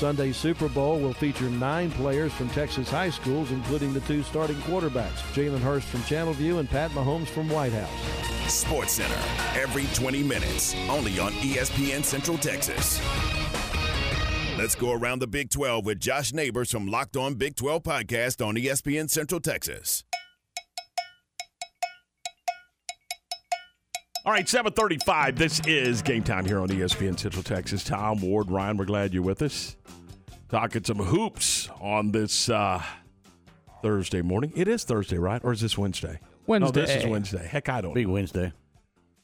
Sunday's 0.00 0.36
Super 0.36 0.68
Bowl 0.68 0.98
will 0.98 1.12
feature 1.12 1.48
nine 1.48 1.90
players 1.90 2.32
from 2.32 2.48
Texas 2.50 2.90
high 2.90 3.10
schools, 3.10 3.50
including 3.50 3.92
the 3.92 4.00
two 4.00 4.22
starting 4.22 4.56
quarterbacks, 4.56 5.20
Jalen 5.34 5.60
Hurts 5.60 5.86
from 5.86 6.00
Channelview 6.00 6.58
and 6.58 6.68
Pat 6.68 6.90
Mahomes 6.92 7.28
from 7.28 7.48
White 7.48 7.72
House. 7.72 8.52
Sports 8.52 8.92
Center, 8.94 9.18
every 9.60 9.86
20 9.94 10.22
minutes, 10.22 10.74
only 10.88 11.18
on 11.18 11.32
ESPN 11.32 12.04
Central 12.04 12.38
Texas. 12.38 13.00
Let's 14.58 14.74
go 14.74 14.92
around 14.92 15.20
the 15.20 15.26
Big 15.26 15.50
12 15.50 15.86
with 15.86 16.00
Josh 16.00 16.32
Neighbors 16.32 16.70
from 16.70 16.86
Locked 16.86 17.16
On 17.16 17.34
Big 17.34 17.56
12 17.56 17.82
podcast 17.82 18.46
on 18.46 18.56
ESPN 18.56 19.08
Central 19.08 19.40
Texas. 19.40 20.04
All 24.26 24.32
right, 24.32 24.46
735. 24.46 25.36
This 25.36 25.60
is 25.66 26.02
game 26.02 26.22
time 26.22 26.44
here 26.44 26.60
on 26.60 26.68
ESPN 26.68 27.18
Central 27.18 27.42
Texas. 27.42 27.82
Tom, 27.82 28.20
Ward, 28.20 28.50
Ryan, 28.50 28.76
we're 28.76 28.84
glad 28.84 29.14
you're 29.14 29.22
with 29.22 29.40
us. 29.40 29.76
Talking 30.50 30.84
some 30.84 30.98
hoops 30.98 31.70
on 31.80 32.10
this 32.12 32.50
uh, 32.50 32.82
Thursday 33.82 34.20
morning. 34.20 34.52
It 34.54 34.68
is 34.68 34.84
Thursday, 34.84 35.16
right? 35.16 35.40
Or 35.42 35.52
is 35.52 35.62
this 35.62 35.78
Wednesday? 35.78 36.20
Wednesday. 36.46 36.80
No, 36.80 36.86
this 36.86 36.90
is 36.90 37.06
Wednesday. 37.06 37.38
Wednesday. 37.38 37.46
Heck, 37.46 37.68
I 37.70 37.80
don't 37.80 37.94
Big 37.94 38.06
know. 38.08 38.12
Wednesday. 38.12 38.52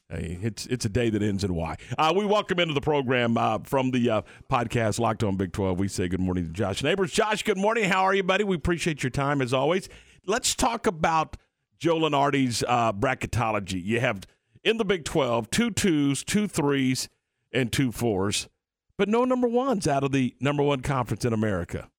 It's 0.09 0.67
it's 0.67 0.85
a 0.85 0.89
day 0.89 1.11
that 1.11 1.23
ends 1.23 1.43
in 1.43 1.55
Y. 1.55 1.77
Uh, 1.99 2.15
we 2.17 2.25
welcome 2.25 2.61
into 2.61 2.75
the 2.75 2.81
program 2.81 3.37
uh, 3.37 3.59
from 3.65 3.91
the 3.91 4.09
uh, 4.11 4.23
podcast 4.49 5.01
Locked 5.01 5.25
On 5.25 5.37
Big 5.37 5.53
12. 5.53 5.79
We 5.79 5.89
say 5.89 6.07
good 6.07 6.21
morning 6.21 6.47
to 6.47 6.53
Josh 6.53 6.83
Neighbors. 6.83 7.11
Josh, 7.11 7.43
good 7.43 7.59
morning. 7.59 7.85
How 7.91 8.03
are 8.05 8.15
you, 8.15 8.23
buddy? 8.23 8.45
We 8.45 8.55
appreciate 8.55 9.03
your 9.03 9.11
time 9.11 9.43
as 9.43 9.53
always. 9.53 9.89
Let's 10.25 10.55
talk 10.55 10.87
about 10.87 11.37
Joe 11.79 11.97
Lunardi's 11.97 12.63
uh, 12.69 12.93
bracketology. 12.93 13.83
You 13.83 13.99
have 13.99 14.21
in 14.63 14.77
the 14.77 14.85
Big 14.85 15.05
12 15.05 15.51
two 15.51 15.71
twos, 15.71 16.23
two 16.23 16.47
threes, 16.47 17.09
and 17.53 17.73
two 17.73 17.91
fours, 17.91 18.49
but 18.97 19.09
no 19.09 19.25
number 19.25 19.49
ones 19.49 19.89
out 19.89 20.05
of 20.05 20.13
the 20.13 20.37
number 20.41 20.63
one 20.63 20.83
conference 20.83 21.25
in 21.25 21.33
America. 21.33 21.91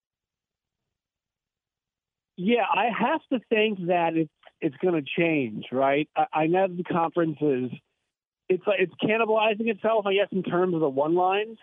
Yeah, 2.37 2.65
I 2.71 2.85
have 2.97 3.21
to 3.33 3.45
think 3.49 3.87
that 3.87 4.15
it's 4.15 4.31
it's 4.61 4.77
going 4.77 4.95
to 4.95 5.07
change, 5.17 5.65
right? 5.73 6.07
I, 6.15 6.25
I 6.33 6.47
know 6.47 6.67
the 6.67 6.83
conference 6.83 7.37
is 7.41 7.69
it's 8.49 8.65
like 8.65 8.79
it's 8.79 8.93
cannibalizing 9.03 9.67
itself, 9.67 10.05
I 10.05 10.13
guess, 10.13 10.29
in 10.31 10.43
terms 10.43 10.73
of 10.73 10.79
the 10.79 10.89
one 10.89 11.15
lines, 11.15 11.57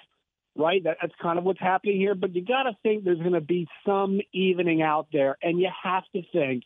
right? 0.57 0.83
That, 0.85 0.99
that's 1.01 1.15
kind 1.21 1.39
of 1.39 1.45
what's 1.45 1.61
happening 1.61 1.99
here. 1.99 2.15
But 2.15 2.35
you 2.35 2.45
got 2.45 2.65
to 2.65 2.77
think 2.83 3.05
there's 3.05 3.19
going 3.19 3.33
to 3.33 3.41
be 3.41 3.69
some 3.87 4.21
evening 4.33 4.83
out 4.83 5.09
there, 5.13 5.37
and 5.43 5.59
you 5.59 5.69
have 5.83 6.05
to 6.15 6.23
think 6.33 6.65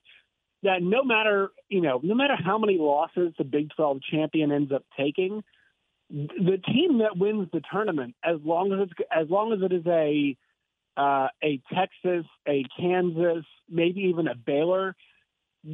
that 0.62 0.82
no 0.82 1.04
matter 1.04 1.50
you 1.68 1.80
know 1.80 2.00
no 2.02 2.14
matter 2.14 2.34
how 2.36 2.58
many 2.58 2.78
losses 2.78 3.32
the 3.38 3.44
Big 3.44 3.70
12 3.76 3.98
champion 4.10 4.52
ends 4.52 4.72
up 4.72 4.84
taking, 4.96 5.42
the 6.10 6.60
team 6.66 6.98
that 6.98 7.16
wins 7.16 7.48
the 7.52 7.62
tournament, 7.70 8.14
as 8.24 8.38
long 8.42 8.72
as 8.72 8.88
it's 8.88 9.08
as 9.14 9.28
long 9.30 9.52
as 9.52 9.60
it 9.62 9.72
is 9.72 9.86
a 9.86 10.36
uh, 10.96 11.28
a 11.42 11.60
Texas, 11.72 12.26
a 12.46 12.64
Kansas, 12.78 13.44
maybe 13.70 14.00
even 14.02 14.26
a 14.26 14.34
Baylor, 14.34 14.96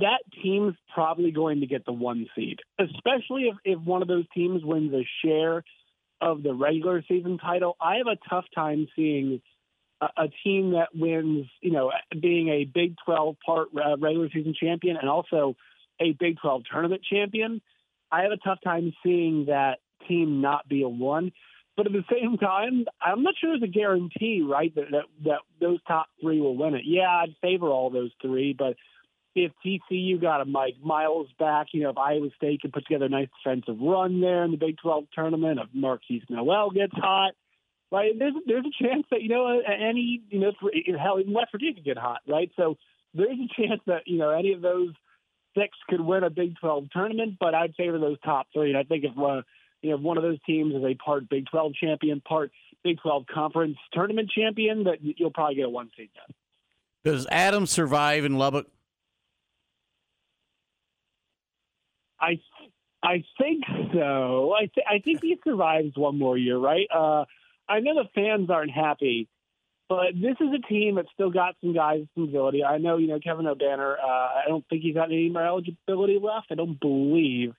that 0.00 0.20
team's 0.42 0.74
probably 0.92 1.30
going 1.30 1.60
to 1.60 1.66
get 1.66 1.84
the 1.84 1.92
one 1.92 2.26
seed, 2.34 2.60
especially 2.78 3.44
if, 3.44 3.56
if 3.64 3.80
one 3.80 4.02
of 4.02 4.08
those 4.08 4.24
teams 4.34 4.64
wins 4.64 4.92
a 4.92 5.06
share 5.24 5.64
of 6.20 6.42
the 6.42 6.54
regular 6.54 7.02
season 7.06 7.38
title. 7.38 7.76
I 7.80 7.96
have 7.96 8.06
a 8.06 8.18
tough 8.28 8.46
time 8.54 8.88
seeing 8.96 9.40
a, 10.00 10.06
a 10.16 10.28
team 10.42 10.72
that 10.72 10.88
wins, 10.94 11.46
you 11.60 11.70
know, 11.70 11.92
being 12.20 12.48
a 12.48 12.64
Big 12.64 12.96
12 13.04 13.36
part 13.44 13.68
uh, 13.76 13.96
regular 13.98 14.28
season 14.32 14.54
champion 14.58 14.96
and 14.96 15.08
also 15.08 15.56
a 16.00 16.12
Big 16.12 16.38
12 16.40 16.62
tournament 16.70 17.02
champion. 17.08 17.60
I 18.10 18.22
have 18.22 18.32
a 18.32 18.36
tough 18.36 18.58
time 18.64 18.92
seeing 19.04 19.46
that 19.46 19.78
team 20.08 20.40
not 20.40 20.68
be 20.68 20.82
a 20.82 20.88
one. 20.88 21.32
But 21.76 21.86
at 21.86 21.92
the 21.92 22.04
same 22.10 22.38
time, 22.38 22.84
I'm 23.02 23.24
not 23.24 23.34
sure 23.40 23.50
there's 23.50 23.68
a 23.68 23.72
guarantee, 23.72 24.46
right, 24.48 24.72
that, 24.76 24.92
that 24.92 25.04
that 25.24 25.38
those 25.60 25.80
top 25.88 26.06
three 26.20 26.40
will 26.40 26.56
win 26.56 26.74
it. 26.74 26.82
Yeah, 26.84 27.08
I'd 27.08 27.34
favor 27.42 27.66
all 27.66 27.90
those 27.90 28.12
three, 28.22 28.54
but 28.56 28.76
if 29.34 29.52
TCU 29.64 30.20
got 30.20 30.40
a 30.40 30.44
Mike 30.44 30.76
Miles 30.82 31.28
back, 31.38 31.68
you 31.72 31.82
know, 31.82 31.90
if 31.90 31.98
Iowa 31.98 32.28
State 32.36 32.60
can 32.60 32.70
put 32.70 32.86
together 32.86 33.06
a 33.06 33.08
nice 33.08 33.28
defensive 33.42 33.80
run 33.80 34.20
there 34.20 34.44
in 34.44 34.52
the 34.52 34.56
Big 34.56 34.78
12 34.78 35.06
tournament, 35.14 35.58
if 35.60 35.68
Markquis 35.76 36.22
Nowell 36.30 36.70
gets 36.70 36.92
hot, 36.94 37.32
right, 37.90 38.12
there's 38.18 38.34
there's 38.46 38.64
a 38.64 38.84
chance 38.84 39.04
that 39.10 39.22
you 39.22 39.28
know 39.28 39.60
any 39.60 40.22
you 40.30 40.40
know 40.40 40.52
hell 40.98 41.18
even 41.18 41.32
West 41.32 41.52
Virginia 41.52 41.74
could 41.74 41.84
get 41.84 41.98
hot, 41.98 42.20
right? 42.28 42.50
So 42.56 42.76
there's 43.12 43.38
a 43.38 43.62
chance 43.62 43.80
that 43.86 44.02
you 44.06 44.18
know 44.18 44.30
any 44.30 44.52
of 44.52 44.62
those 44.62 44.90
six 45.56 45.76
could 45.88 46.00
win 46.00 46.24
a 46.24 46.30
Big 46.30 46.56
12 46.60 46.90
tournament, 46.92 47.36
but 47.40 47.54
I'd 47.54 47.74
favor 47.74 47.98
those 47.98 48.18
top 48.24 48.46
three. 48.52 48.70
And 48.70 48.78
I 48.78 48.84
think 48.84 49.04
if 49.04 49.18
uh, 49.18 49.42
you 49.82 49.90
know 49.90 49.96
if 49.96 50.00
one 50.00 50.16
of 50.16 50.22
those 50.22 50.38
teams 50.46 50.74
is 50.74 50.84
a 50.84 50.94
part 50.94 51.28
Big 51.28 51.46
12 51.46 51.74
champion, 51.74 52.20
part 52.20 52.52
Big 52.84 52.98
12 53.02 53.26
conference 53.26 53.76
tournament 53.92 54.30
champion, 54.30 54.84
that 54.84 54.98
you'll 55.00 55.32
probably 55.32 55.56
get 55.56 55.64
a 55.64 55.70
one 55.70 55.90
seed. 55.96 56.10
Does 57.02 57.26
Adams 57.30 57.70
survive 57.70 58.24
in 58.24 58.38
Lubbock? 58.38 58.66
I 62.24 62.40
I 63.02 63.24
think 63.38 63.64
so. 63.92 64.54
I 64.54 64.66
th- 64.74 64.86
I 64.88 64.98
think 65.00 65.20
he 65.22 65.36
survives 65.44 65.96
one 65.96 66.18
more 66.18 66.38
year, 66.38 66.56
right? 66.56 66.86
Uh, 66.94 67.24
I 67.68 67.80
know 67.80 67.94
the 67.94 68.08
fans 68.14 68.48
aren't 68.50 68.70
happy, 68.70 69.28
but 69.88 70.14
this 70.14 70.36
is 70.40 70.48
a 70.54 70.66
team 70.66 70.94
that's 70.94 71.10
still 71.12 71.30
got 71.30 71.54
some 71.60 71.74
guys 71.74 72.00
with 72.00 72.08
some 72.14 72.24
ability. 72.24 72.64
I 72.64 72.78
know, 72.78 72.96
you 72.96 73.08
know, 73.08 73.20
Kevin 73.20 73.44
Obanor. 73.44 73.96
Uh, 73.98 74.06
I 74.06 74.44
don't 74.48 74.64
think 74.68 74.82
he's 74.82 74.94
got 74.94 75.10
any 75.12 75.28
more 75.28 75.46
eligibility 75.46 76.18
left. 76.22 76.46
I 76.50 76.54
don't 76.54 76.80
believe, 76.80 77.52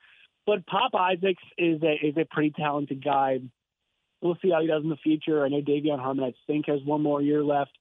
but 0.47 0.65
Pop 0.65 0.95
Isaacs 0.95 1.43
is 1.57 1.81
a 1.83 1.93
is 2.07 2.17
a 2.17 2.25
pretty 2.25 2.51
talented 2.51 3.03
guy. 3.03 3.39
We'll 4.21 4.37
see 4.41 4.49
how 4.49 4.61
he 4.61 4.67
does 4.67 4.83
in 4.83 4.89
the 4.89 4.97
future. 4.97 5.45
I 5.45 5.49
know 5.49 5.61
De'Vion 5.61 5.99
Harmon, 5.99 6.25
I 6.25 6.33
think, 6.47 6.65
has 6.67 6.79
one 6.83 7.03
more 7.03 7.21
year 7.21 7.43
left 7.43 7.77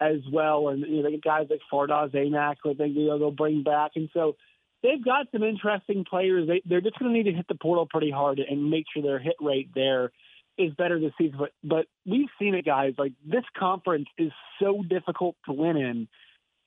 as 0.00 0.18
well, 0.32 0.68
and 0.68 0.80
you 0.80 1.02
know, 1.02 1.10
guys 1.22 1.46
like 1.48 1.60
Fardaws 1.72 2.12
Aimaq, 2.12 2.56
I 2.64 2.74
think 2.74 2.96
you 2.96 3.06
know, 3.06 3.18
they'll 3.18 3.30
bring 3.30 3.62
back, 3.62 3.92
and 3.94 4.10
so 4.12 4.36
they've 4.82 5.04
got 5.04 5.26
some 5.32 5.42
interesting 5.42 6.04
players. 6.08 6.48
They, 6.48 6.62
they're 6.64 6.80
just 6.80 6.98
going 6.98 7.12
to 7.12 7.16
need 7.16 7.30
to 7.30 7.36
hit 7.36 7.48
the 7.48 7.54
portal 7.54 7.86
pretty 7.88 8.10
hard 8.10 8.38
and 8.38 8.70
make 8.70 8.84
sure 8.92 9.02
their 9.02 9.18
hit 9.18 9.36
rate 9.40 9.70
there 9.74 10.10
is 10.58 10.72
better 10.74 10.98
this 10.98 11.12
season. 11.18 11.38
But 11.38 11.52
but 11.62 11.86
we've 12.04 12.28
seen 12.38 12.54
it, 12.54 12.64
guys. 12.64 12.94
Like 12.98 13.12
this 13.24 13.44
conference 13.58 14.08
is 14.18 14.32
so 14.60 14.82
difficult 14.88 15.36
to 15.46 15.52
win 15.52 15.76
in, 15.76 16.08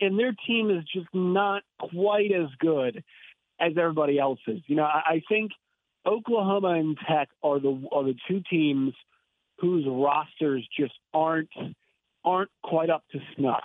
and 0.02 0.20
their 0.20 0.34
team 0.48 0.70
is 0.70 0.84
just 0.94 1.08
not 1.14 1.64
quite 1.80 2.32
as 2.32 2.50
good 2.60 3.04
as 3.60 3.74
everybody 3.78 4.20
else's. 4.20 4.62
You 4.68 4.76
know, 4.76 4.84
I, 4.84 5.02
I 5.08 5.22
think 5.28 5.52
Oklahoma 6.06 6.70
and 6.70 6.98
Tech 7.08 7.30
are 7.44 7.60
the 7.60 7.88
are 7.92 8.04
the 8.04 8.16
two 8.28 8.42
teams 8.50 8.94
whose 9.60 9.86
rosters 9.88 10.68
just 10.78 10.94
aren't 11.14 11.50
aren't 12.24 12.52
quite 12.64 12.90
up 12.90 13.04
to 13.12 13.20
snuff. 13.36 13.64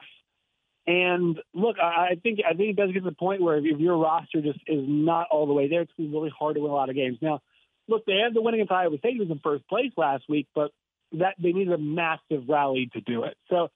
And 0.86 1.38
look, 1.54 1.76
I 1.78 2.16
think 2.22 2.40
I 2.48 2.54
think 2.54 2.70
it 2.70 2.76
does 2.76 2.92
get 2.92 3.04
to 3.04 3.10
the 3.10 3.16
point 3.16 3.40
where 3.40 3.56
if 3.56 3.78
your 3.78 3.96
roster 3.96 4.42
just 4.42 4.58
is 4.66 4.84
not 4.86 5.28
all 5.30 5.46
the 5.46 5.54
way 5.54 5.68
there, 5.68 5.80
it's 5.82 5.92
be 5.96 6.08
really 6.08 6.32
hard 6.36 6.56
to 6.56 6.60
win 6.60 6.70
a 6.70 6.74
lot 6.74 6.90
of 6.90 6.94
games. 6.94 7.18
Now, 7.22 7.40
look, 7.88 8.04
they 8.04 8.18
had 8.22 8.34
the 8.34 8.42
win 8.42 8.54
against 8.54 8.72
Iowa 8.72 8.98
State 8.98 9.18
was 9.18 9.30
in 9.30 9.40
first 9.42 9.66
place 9.66 9.92
last 9.96 10.24
week, 10.28 10.46
but 10.54 10.72
that 11.12 11.36
they 11.38 11.52
needed 11.52 11.72
a 11.72 11.78
massive 11.78 12.48
rally 12.48 12.90
to 12.92 13.00
do 13.00 13.24
it. 13.24 13.36
So 13.48 13.68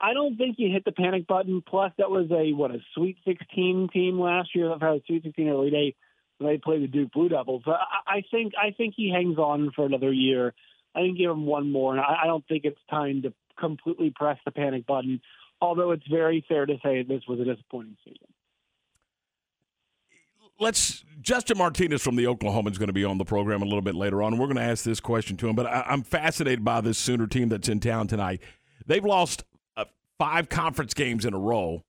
I 0.00 0.14
don't 0.14 0.36
think 0.36 0.56
you 0.58 0.70
hit 0.72 0.84
the 0.84 0.92
panic 0.92 1.26
button. 1.26 1.62
Plus, 1.66 1.92
that 1.98 2.10
was 2.10 2.30
a 2.30 2.52
what 2.52 2.70
a 2.70 2.78
Sweet 2.94 3.18
16 3.26 3.90
team 3.92 4.18
last 4.18 4.54
year. 4.54 4.72
I've 4.72 4.80
had 4.80 4.96
a 4.96 5.02
Sweet 5.06 5.22
16 5.22 5.48
early 5.48 5.70
day 5.70 5.94
when 6.38 6.50
they 6.50 6.58
played 6.58 6.82
the 6.82 6.88
Duke 6.88 7.12
Blue 7.12 7.28
Devils. 7.28 7.62
I, 7.66 8.16
I 8.18 8.22
think 8.30 8.54
I 8.60 8.70
think 8.70 8.94
he 8.96 9.10
hangs 9.10 9.38
on 9.38 9.70
for 9.74 9.84
another 9.84 10.12
year. 10.12 10.54
I 10.94 11.00
think 11.00 11.18
give 11.18 11.30
him 11.30 11.46
one 11.46 11.70
more, 11.70 11.92
and 11.92 12.00
I, 12.00 12.22
I 12.22 12.26
don't 12.26 12.46
think 12.46 12.64
it's 12.64 12.80
time 12.88 13.22
to 13.22 13.32
completely 13.58 14.12
press 14.14 14.38
the 14.44 14.50
panic 14.50 14.86
button. 14.86 15.20
Although 15.64 15.92
it's 15.92 16.06
very 16.08 16.44
fair 16.46 16.66
to 16.66 16.76
say 16.82 17.02
this 17.02 17.22
was 17.26 17.40
a 17.40 17.44
disappointing 17.44 17.96
season. 18.04 18.28
let's 20.60 21.02
Justin 21.22 21.56
Martinez 21.56 22.02
from 22.02 22.16
the 22.16 22.26
Oklahoma 22.26 22.70
is 22.70 22.76
going 22.76 22.88
to 22.88 22.92
be 22.92 23.04
on 23.04 23.16
the 23.16 23.24
program 23.24 23.62
a 23.62 23.64
little 23.64 23.80
bit 23.80 23.94
later 23.94 24.22
on. 24.22 24.36
We're 24.36 24.46
going 24.46 24.58
to 24.58 24.62
ask 24.62 24.84
this 24.84 25.00
question 25.00 25.38
to 25.38 25.48
him, 25.48 25.56
but 25.56 25.64
I, 25.64 25.86
I'm 25.88 26.02
fascinated 26.02 26.66
by 26.66 26.82
this 26.82 26.98
Sooner 26.98 27.26
team 27.26 27.48
that's 27.48 27.70
in 27.70 27.80
town 27.80 28.08
tonight. 28.08 28.42
They've 28.86 29.04
lost 29.04 29.44
uh, 29.74 29.86
five 30.18 30.50
conference 30.50 30.92
games 30.92 31.24
in 31.24 31.32
a 31.32 31.38
row. 31.38 31.82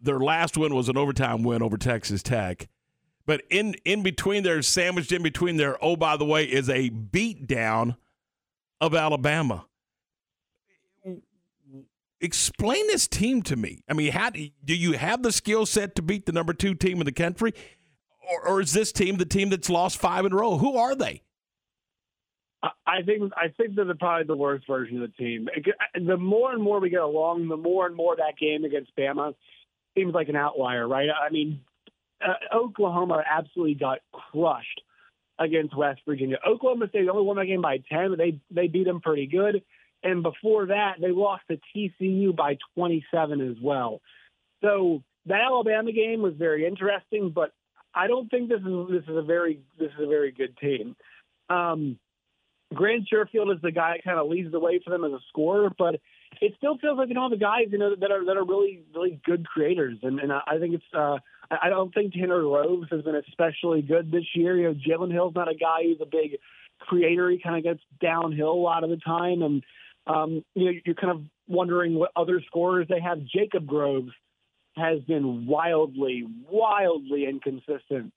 Their 0.00 0.20
last 0.20 0.56
win 0.56 0.74
was 0.74 0.88
an 0.88 0.96
overtime 0.96 1.42
win 1.42 1.62
over 1.62 1.76
Texas 1.76 2.22
Tech. 2.22 2.66
But 3.26 3.42
in 3.50 3.74
in 3.84 4.02
between 4.02 4.42
there, 4.42 4.62
sandwiched 4.62 5.12
in 5.12 5.22
between 5.22 5.58
there, 5.58 5.76
oh 5.84 5.96
by 5.96 6.16
the 6.16 6.24
way, 6.24 6.44
is 6.44 6.70
a 6.70 6.88
beatdown 6.88 7.98
of 8.80 8.94
Alabama. 8.94 9.66
Explain 12.20 12.86
this 12.88 13.06
team 13.06 13.42
to 13.42 13.56
me. 13.56 13.84
I 13.88 13.94
mean, 13.94 14.12
how 14.12 14.30
do 14.30 14.48
you 14.66 14.92
have 14.92 15.22
the 15.22 15.30
skill 15.32 15.66
set 15.66 15.94
to 15.96 16.02
beat 16.02 16.26
the 16.26 16.32
number 16.32 16.52
two 16.52 16.74
team 16.74 16.98
in 16.98 17.04
the 17.04 17.12
country? 17.12 17.52
or, 18.28 18.48
or 18.48 18.60
is 18.60 18.72
this 18.72 18.92
team 18.92 19.16
the 19.16 19.24
team 19.24 19.50
that's 19.50 19.70
lost 19.70 19.98
five 19.98 20.24
in 20.24 20.32
a 20.32 20.36
row? 20.36 20.58
Who 20.58 20.76
are 20.76 20.94
they? 20.94 21.22
I- 22.62 23.02
think 23.02 23.32
I 23.36 23.48
think 23.56 23.76
they're 23.76 23.94
probably 23.94 24.24
the 24.24 24.36
worst 24.36 24.66
version 24.66 25.00
of 25.00 25.10
the 25.10 25.16
team. 25.16 25.48
The 25.94 26.16
more 26.16 26.52
and 26.52 26.60
more 26.60 26.80
we 26.80 26.90
get 26.90 27.00
along, 27.00 27.48
the 27.48 27.56
more 27.56 27.86
and 27.86 27.94
more 27.94 28.16
that 28.16 28.36
game 28.38 28.64
against 28.64 28.94
Bama 28.96 29.34
seems 29.96 30.12
like 30.12 30.28
an 30.28 30.34
outlier, 30.36 30.86
right? 30.88 31.08
I 31.08 31.30
mean, 31.30 31.60
uh, 32.20 32.34
Oklahoma 32.52 33.22
absolutely 33.30 33.74
got 33.74 33.98
crushed 34.12 34.82
against 35.38 35.76
West 35.76 36.00
Virginia. 36.06 36.38
Oklahoma 36.44 36.88
State 36.88 37.08
only 37.08 37.22
won 37.22 37.36
that 37.36 37.46
game 37.46 37.62
by 37.62 37.78
ten, 37.88 38.10
but 38.10 38.18
they 38.18 38.40
they 38.50 38.66
beat 38.66 38.84
them 38.86 39.00
pretty 39.00 39.26
good. 39.26 39.62
And 40.02 40.22
before 40.22 40.66
that, 40.66 40.96
they 41.00 41.10
lost 41.10 41.42
to 41.50 41.58
TCU 41.74 42.34
by 42.34 42.56
27 42.74 43.40
as 43.40 43.56
well. 43.62 44.00
So 44.62 45.02
that 45.26 45.40
Alabama 45.40 45.92
game 45.92 46.22
was 46.22 46.34
very 46.36 46.66
interesting, 46.66 47.30
but 47.34 47.52
I 47.94 48.06
don't 48.06 48.30
think 48.30 48.48
this 48.48 48.60
is 48.60 48.88
this 48.90 49.02
is 49.08 49.16
a 49.16 49.22
very 49.22 49.60
this 49.78 49.90
is 49.98 50.04
a 50.04 50.06
very 50.06 50.30
good 50.30 50.56
team. 50.58 50.94
Um, 51.48 51.98
Grant 52.74 53.08
Sherfield 53.12 53.54
is 53.54 53.62
the 53.62 53.72
guy 53.72 53.94
that 53.94 54.04
kind 54.04 54.18
of 54.18 54.28
leads 54.28 54.52
the 54.52 54.60
way 54.60 54.80
for 54.84 54.90
them 54.90 55.04
as 55.04 55.12
a 55.12 55.20
scorer, 55.28 55.70
but 55.78 56.00
it 56.40 56.52
still 56.58 56.76
feels 56.78 56.98
like 56.98 57.08
you 57.08 57.14
know 57.14 57.30
the 57.30 57.36
guys 57.36 57.66
you 57.70 57.78
know 57.78 57.94
that 57.96 58.10
are 58.10 58.24
that 58.24 58.36
are 58.36 58.44
really 58.44 58.82
really 58.94 59.20
good 59.24 59.46
creators, 59.46 59.98
and 60.02 60.20
and 60.20 60.32
I 60.32 60.58
think 60.58 60.74
it's 60.74 60.94
uh, 60.94 61.16
I 61.50 61.70
don't 61.70 61.92
think 61.94 62.12
Tanner 62.12 62.42
Groves 62.42 62.88
has 62.90 63.02
been 63.02 63.16
especially 63.16 63.82
good 63.82 64.10
this 64.10 64.26
year. 64.34 64.56
You 64.56 64.68
know, 64.68 64.74
Jalen 64.74 65.12
Hill's 65.12 65.34
not 65.34 65.50
a 65.50 65.54
guy 65.54 65.84
who's 65.84 66.00
a 66.00 66.06
big 66.06 66.38
creator. 66.78 67.30
He 67.30 67.38
kind 67.38 67.56
of 67.56 67.64
gets 67.64 67.80
downhill 68.00 68.52
a 68.52 68.52
lot 68.52 68.84
of 68.84 68.90
the 68.90 68.98
time, 68.98 69.42
and 69.42 69.64
um, 70.08 70.44
you 70.54 70.64
know 70.64 70.72
you're 70.84 70.94
kind 70.94 71.12
of 71.12 71.22
wondering 71.46 71.94
what 71.94 72.10
other 72.16 72.42
scorers 72.46 72.86
they 72.88 73.00
have. 73.00 73.24
Jacob 73.24 73.66
Groves 73.66 74.12
has 74.76 75.00
been 75.02 75.46
wildly, 75.46 76.24
wildly 76.50 77.26
inconsistent 77.26 78.12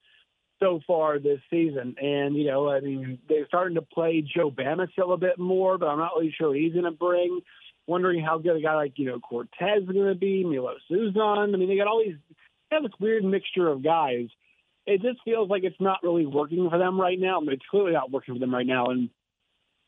so 0.60 0.80
far 0.86 1.18
this 1.18 1.40
season. 1.50 1.96
And, 2.00 2.36
you 2.36 2.46
know, 2.46 2.70
I 2.70 2.80
mean, 2.80 3.18
they're 3.28 3.46
starting 3.48 3.74
to 3.74 3.82
play 3.82 4.22
Joe 4.22 4.50
Bamisile 4.50 5.14
a 5.14 5.16
bit 5.16 5.38
more, 5.38 5.76
but 5.76 5.86
I'm 5.86 5.98
not 5.98 6.12
really 6.16 6.34
sure 6.38 6.54
he's 6.54 6.72
going 6.72 6.84
to 6.84 6.92
bring. 6.92 7.40
Wondering 7.88 8.22
how 8.24 8.38
good 8.38 8.56
a 8.56 8.60
guy 8.60 8.76
like, 8.76 8.92
you 8.96 9.06
know, 9.06 9.18
Cortez 9.18 9.82
is 9.82 9.88
going 9.88 10.06
to 10.06 10.14
be, 10.14 10.44
Milos 10.44 10.78
Uzan. 10.88 11.52
I 11.52 11.56
mean, 11.56 11.68
they 11.68 11.76
got 11.76 11.88
all 11.88 12.02
these, 12.04 12.14
they 12.70 12.76
have 12.76 12.84
this 12.84 12.92
weird 13.00 13.24
mixture 13.24 13.68
of 13.68 13.82
guys. 13.82 14.28
It 14.86 15.02
just 15.02 15.18
feels 15.24 15.50
like 15.50 15.64
it's 15.64 15.80
not 15.80 15.98
really 16.04 16.26
working 16.26 16.70
for 16.70 16.78
them 16.78 17.00
right 17.00 17.18
now. 17.18 17.38
I 17.38 17.40
mean, 17.40 17.52
it's 17.52 17.66
clearly 17.70 17.92
not 17.92 18.12
working 18.12 18.34
for 18.34 18.38
them 18.38 18.54
right 18.54 18.66
now. 18.66 18.86
And 18.86 19.10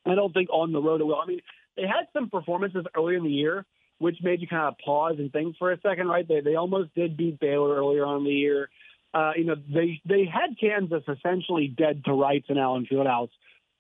I 0.05 0.17
don't 0.17 0.33
think 0.33 0.49
on 0.51 0.73
the 0.73 0.83
road 0.83 1.01
it 1.01 1.05
will. 1.05 1.21
I 1.21 1.27
mean, 1.27 1.41
they 1.77 1.83
had 1.83 2.07
some 2.13 2.31
performances 2.31 2.85
early 2.97 3.17
in 3.17 3.25
the 3.25 3.31
year, 3.31 3.65
which 3.99 4.17
made 4.23 4.41
you 4.41 4.49
kind 4.49 4.69
of 4.69 4.79
pause 4.85 5.17
and 5.19 5.33
think 5.33 5.57
for 5.59 5.73
a 5.73 5.81
second, 5.81 6.09
right? 6.09 6.27
They, 6.27 6.41
they 6.41 6.57
almost 6.57 6.95
did 6.95 7.17
beat 7.17 7.41
Baylor 7.41 7.77
earlier 7.77 8.05
on 8.05 8.19
in 8.19 8.25
the 8.25 8.31
year 8.31 8.69
uh, 9.15 9.31
you 9.37 9.45
know, 9.45 9.55
they 9.73 10.01
they 10.05 10.25
had 10.25 10.59
Kansas 10.59 11.05
essentially 11.09 11.69
dead 11.69 12.05
to 12.05 12.13
rights 12.13 12.47
in 12.49 12.59
Allen 12.59 12.87
Fieldhouse, 12.91 13.31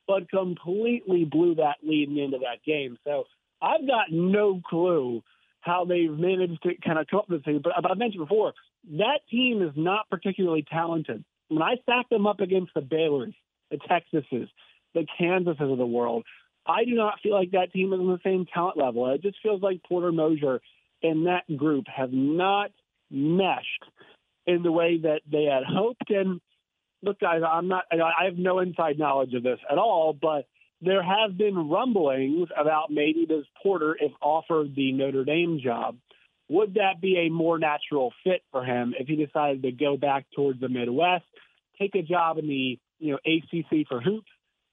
but 0.06 0.30
completely 0.30 1.24
blew 1.24 1.56
that 1.56 1.78
lead 1.82 2.08
into 2.08 2.38
that 2.38 2.64
game. 2.64 2.96
So 3.04 3.24
I've 3.60 3.86
got 3.86 4.12
no 4.12 4.62
clue 4.64 5.22
how 5.60 5.86
they've 5.86 6.10
managed 6.10 6.62
to 6.62 6.74
kind 6.86 6.98
of 6.98 7.08
come 7.08 7.20
up 7.20 7.28
with 7.28 7.40
this 7.40 7.44
thing. 7.44 7.60
But, 7.64 7.72
but 7.82 7.90
I 7.90 7.94
mentioned 7.94 8.22
before, 8.22 8.52
that 8.98 9.20
team 9.28 9.62
is 9.62 9.72
not 9.74 10.08
particularly 10.08 10.64
talented. 10.70 11.24
When 11.48 11.62
I 11.62 11.76
stack 11.82 12.08
them 12.10 12.26
up 12.26 12.40
against 12.40 12.72
the 12.74 12.82
Baylors, 12.82 13.34
the 13.70 13.78
Texases, 13.78 14.48
the 14.94 15.06
Kansases 15.18 15.72
of 15.72 15.78
the 15.78 15.86
world, 15.86 16.24
I 16.66 16.84
do 16.84 16.94
not 16.94 17.20
feel 17.22 17.34
like 17.34 17.50
that 17.52 17.72
team 17.72 17.92
is 17.92 18.00
on 18.00 18.06
the 18.06 18.20
same 18.24 18.46
talent 18.46 18.78
level. 18.78 19.10
It 19.10 19.22
just 19.22 19.36
feels 19.42 19.62
like 19.62 19.82
Porter 19.86 20.12
Moser 20.12 20.60
and 21.02 21.26
that 21.26 21.44
group 21.56 21.84
have 21.94 22.12
not 22.12 22.70
meshed 23.10 23.84
in 24.46 24.62
the 24.62 24.72
way 24.72 24.98
that 25.02 25.20
they 25.30 25.44
had 25.44 25.62
hoped. 25.64 26.10
And 26.10 26.40
look, 27.02 27.20
guys, 27.20 27.42
I'm 27.46 27.68
not, 27.68 27.84
I 27.92 28.24
have 28.24 28.38
no 28.38 28.58
inside 28.60 28.98
knowledge 28.98 29.34
of 29.34 29.42
this 29.42 29.58
at 29.70 29.78
all, 29.78 30.16
but 30.18 30.46
there 30.80 31.02
have 31.02 31.36
been 31.36 31.68
rumblings 31.68 32.48
about 32.58 32.90
maybe 32.90 33.26
does 33.26 33.44
Porter, 33.62 33.96
if 33.98 34.12
offered 34.20 34.74
the 34.74 34.92
Notre 34.92 35.24
Dame 35.24 35.60
job, 35.62 35.96
would 36.48 36.74
that 36.74 37.00
be 37.00 37.26
a 37.26 37.30
more 37.30 37.58
natural 37.58 38.12
fit 38.22 38.42
for 38.50 38.64
him 38.64 38.94
if 38.98 39.08
he 39.08 39.16
decided 39.16 39.62
to 39.62 39.72
go 39.72 39.96
back 39.96 40.26
towards 40.36 40.60
the 40.60 40.68
Midwest, 40.68 41.24
take 41.78 41.94
a 41.94 42.02
job 42.02 42.38
in 42.38 42.46
the 42.46 42.78
you 42.98 43.12
know 43.12 43.18
ACC 43.24 43.86
for 43.88 44.00
hoops, 44.00 44.30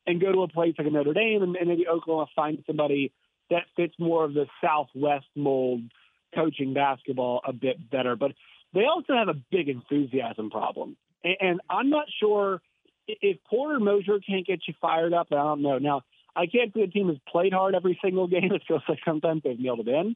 and 0.08 0.20
go 0.20 0.32
to 0.32 0.44
a 0.44 0.48
place 0.48 0.76
like 0.78 0.88
a 0.88 0.90
Notre 0.90 1.14
Dame, 1.14 1.44
and, 1.44 1.56
and 1.56 1.70
maybe 1.70 1.88
Oklahoma 1.88 2.28
find 2.36 2.64
somebody 2.66 3.12
that 3.50 3.64
fits 3.76 3.94
more 4.00 4.26
of 4.26 4.34
the 4.34 4.46
Southwest 4.62 5.28
mold 5.36 5.82
coaching 6.34 6.74
basketball 6.74 7.42
a 7.46 7.54
bit 7.54 7.90
better. 7.90 8.16
But 8.16 8.32
they 8.74 8.86
also 8.86 9.14
have 9.14 9.28
a 9.28 9.40
big 9.52 9.70
enthusiasm 9.70 10.50
problem. 10.50 10.96
And, 11.24 11.36
and 11.40 11.62
I'm 11.70 11.90
not 11.90 12.06
sure 12.20 12.62
if 13.08 13.38
Porter 13.50 13.80
Moser 13.80 14.20
can't 14.20 14.46
get 14.46 14.62
you 14.68 14.74
fired 14.82 15.14
up. 15.14 15.28
I 15.32 15.36
don't 15.36 15.62
know. 15.62 15.78
Now, 15.78 16.04
I 16.36 16.46
can't 16.46 16.74
say 16.74 16.86
the 16.86 16.92
team 16.92 17.10
has 17.10 17.18
played 17.28 17.54
hard 17.54 17.76
every 17.76 18.00
single 18.04 18.28
game. 18.28 18.52
It 18.54 18.64
feels 18.68 18.84
like 18.88 19.00
sometimes 19.06 19.44
they've 19.44 19.60
nailed 19.60 19.82
it 19.82 19.88
in. 19.88 20.16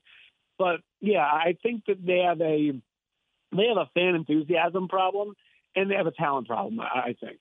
But 0.58 0.80
yeah, 1.02 1.26
I 1.26 1.58
think 1.62 1.84
that 1.88 2.06
they 2.06 2.20
have 2.20 2.40
a 2.40 2.72
they 3.56 3.68
have 3.68 3.78
a 3.78 3.90
fan 3.94 4.16
enthusiasm 4.16 4.88
problem 4.88 5.34
and 5.76 5.92
they 5.92 5.96
have 5.96 6.08
a 6.08 6.12
talent 6.12 6.48
problem. 6.48 6.80
I 6.80 7.16
think. 7.20 7.40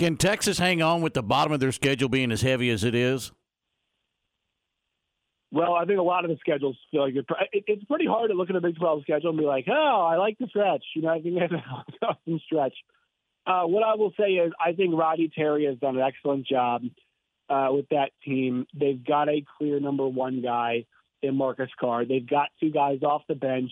Can 0.00 0.16
Texas 0.16 0.56
hang 0.56 0.80
on 0.80 1.02
with 1.02 1.12
the 1.12 1.22
bottom 1.22 1.52
of 1.52 1.60
their 1.60 1.72
schedule 1.72 2.08
being 2.08 2.32
as 2.32 2.40
heavy 2.40 2.70
as 2.70 2.84
it 2.84 2.94
is? 2.94 3.32
Well, 5.52 5.74
I 5.74 5.84
think 5.84 5.98
a 5.98 6.02
lot 6.02 6.24
of 6.24 6.30
the 6.30 6.38
schedules 6.40 6.74
feel 6.90 7.02
like 7.02 7.14
it, 7.14 7.26
it's 7.66 7.84
pretty 7.84 8.06
hard 8.06 8.30
to 8.30 8.34
look 8.34 8.48
at 8.48 8.56
a 8.56 8.62
Big 8.62 8.76
12 8.76 9.02
schedule 9.02 9.28
and 9.28 9.38
be 9.38 9.44
like, 9.44 9.66
oh, 9.68 10.08
I 10.10 10.16
like 10.16 10.38
the 10.38 10.46
stretch. 10.46 10.82
You 10.96 11.02
know, 11.02 11.10
I 11.10 11.20
think 11.20 11.38
have 11.42 11.50
an 11.52 11.62
awesome 12.00 12.40
stretch. 12.46 12.72
Uh, 13.46 13.64
what 13.64 13.82
I 13.82 13.96
will 13.96 14.14
say 14.18 14.30
is, 14.30 14.54
I 14.58 14.72
think 14.72 14.94
Roddy 14.96 15.30
Terry 15.34 15.66
has 15.66 15.76
done 15.76 15.98
an 15.98 16.02
excellent 16.02 16.46
job 16.46 16.80
uh, 17.50 17.68
with 17.70 17.90
that 17.90 18.12
team. 18.24 18.66
They've 18.72 19.04
got 19.04 19.28
a 19.28 19.44
clear 19.58 19.80
number 19.80 20.08
one 20.08 20.40
guy 20.40 20.86
in 21.20 21.36
Marcus 21.36 21.68
Carr. 21.78 22.06
They've 22.06 22.26
got 22.26 22.48
two 22.58 22.70
guys 22.70 23.02
off 23.02 23.20
the 23.28 23.34
bench 23.34 23.70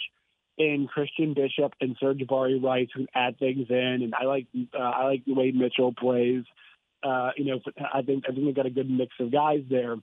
in 0.59 0.88
Christian 0.92 1.34
Bishop 1.34 1.72
and 1.80 1.96
Sir'Jabari 1.98 2.62
Rice 2.62 2.88
who 2.94 3.06
add 3.14 3.38
things 3.38 3.66
in, 3.70 3.76
and 4.02 4.14
I 4.14 4.24
like 4.24 4.46
uh, 4.74 4.78
I 4.78 5.04
like 5.04 5.24
the 5.24 5.34
way 5.34 5.52
Mitchell 5.52 5.94
plays. 5.94 6.44
Uh, 7.02 7.30
you 7.36 7.44
know, 7.44 7.61
I 7.94 8.02
think 8.02 8.24
I 8.28 8.32
think 8.32 8.44
they've 8.44 8.54
got 8.54 8.66
a 8.66 8.70
good 8.70 8.90
mix 8.90 9.14
of 9.20 9.30
guys 9.30 9.62
there. 9.70 9.96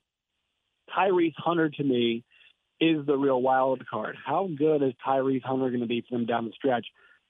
Tyrese 0.96 1.34
Hunter 1.38 1.70
to 1.70 1.84
me 1.84 2.24
is 2.80 3.06
the 3.06 3.18
real 3.18 3.42
wild 3.42 3.86
card. 3.88 4.16
How 4.26 4.48
good 4.58 4.82
is 4.82 4.94
Tyrese 5.06 5.44
Hunter 5.44 5.70
going 5.70 5.82
to 5.82 5.88
be 5.88 6.06
for 6.08 6.18
them 6.18 6.26
down 6.26 6.46
the 6.46 6.52
stretch? 6.54 6.86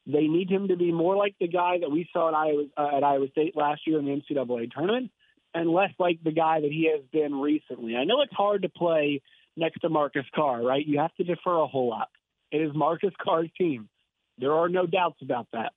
They 0.05 0.28
need 0.28 0.51
him 0.51 0.67
to 0.67 0.76
be 0.76 0.91
more 0.91 1.15
like 1.15 1.36
the 1.39 1.47
guy 1.47 1.80
that 1.80 1.89
we 1.89 2.07
saw 2.13 2.30
at 2.30 2.36
Iowa, 2.36 2.65
uh, 2.78 2.97
at 2.97 3.03
Iowa 3.03 3.28
State 3.30 3.55
last 3.55 3.82
year 3.88 3.97
in 3.97 4.05
the 4.05 4.11
NCAA 4.11 4.71
tournament, 4.71 5.09
and 5.55 5.69
less 5.69 5.91
like 5.97 6.19
the 6.23 6.32
guy 6.32 6.61
that 6.61 6.71
he 6.71 6.91
has 6.93 7.03
been 7.11 7.39
recently. 7.39 7.95
I 7.95 8.03
know 8.03 8.21
it's 8.21 8.34
hard 8.34 8.61
to 8.63 8.69
play 8.69 9.21
next 9.57 9.80
to 9.80 9.89
Marcus 9.89 10.26
Carr, 10.36 10.61
right? 10.61 10.86
You 10.86 10.99
have 10.99 11.15
to 11.15 11.23
defer 11.23 11.57
a 11.57 11.65
whole 11.65 11.89
lot. 11.89 12.09
It 12.56 12.62
is 12.62 12.72
Marcus 12.74 13.14
Carr's 13.22 13.49
team. 13.58 13.89
There 14.38 14.53
are 14.53 14.70
no 14.70 14.86
doubts 14.86 15.22
about 15.22 15.47
that. 15.51 15.74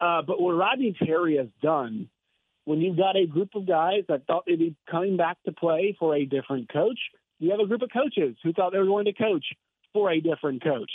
Uh, 0.00 0.22
but 0.22 0.40
what 0.40 0.52
Rodney 0.52 0.94
Terry 0.96 1.38
has 1.38 1.48
done 1.62 2.08
when 2.64 2.80
you've 2.80 2.96
got 2.96 3.16
a 3.16 3.26
group 3.26 3.50
of 3.54 3.66
guys 3.66 4.04
that 4.08 4.26
thought 4.26 4.44
they'd 4.46 4.58
be 4.58 4.76
coming 4.90 5.16
back 5.16 5.36
to 5.44 5.52
play 5.52 5.96
for 5.98 6.14
a 6.14 6.24
different 6.24 6.72
coach, 6.72 6.98
you 7.38 7.50
have 7.50 7.60
a 7.60 7.66
group 7.66 7.82
of 7.82 7.90
coaches 7.92 8.36
who 8.42 8.52
thought 8.52 8.72
they 8.72 8.78
were 8.78 8.86
going 8.86 9.04
to 9.06 9.12
coach 9.12 9.44
for 9.92 10.10
a 10.10 10.20
different 10.20 10.62
coach. 10.62 10.90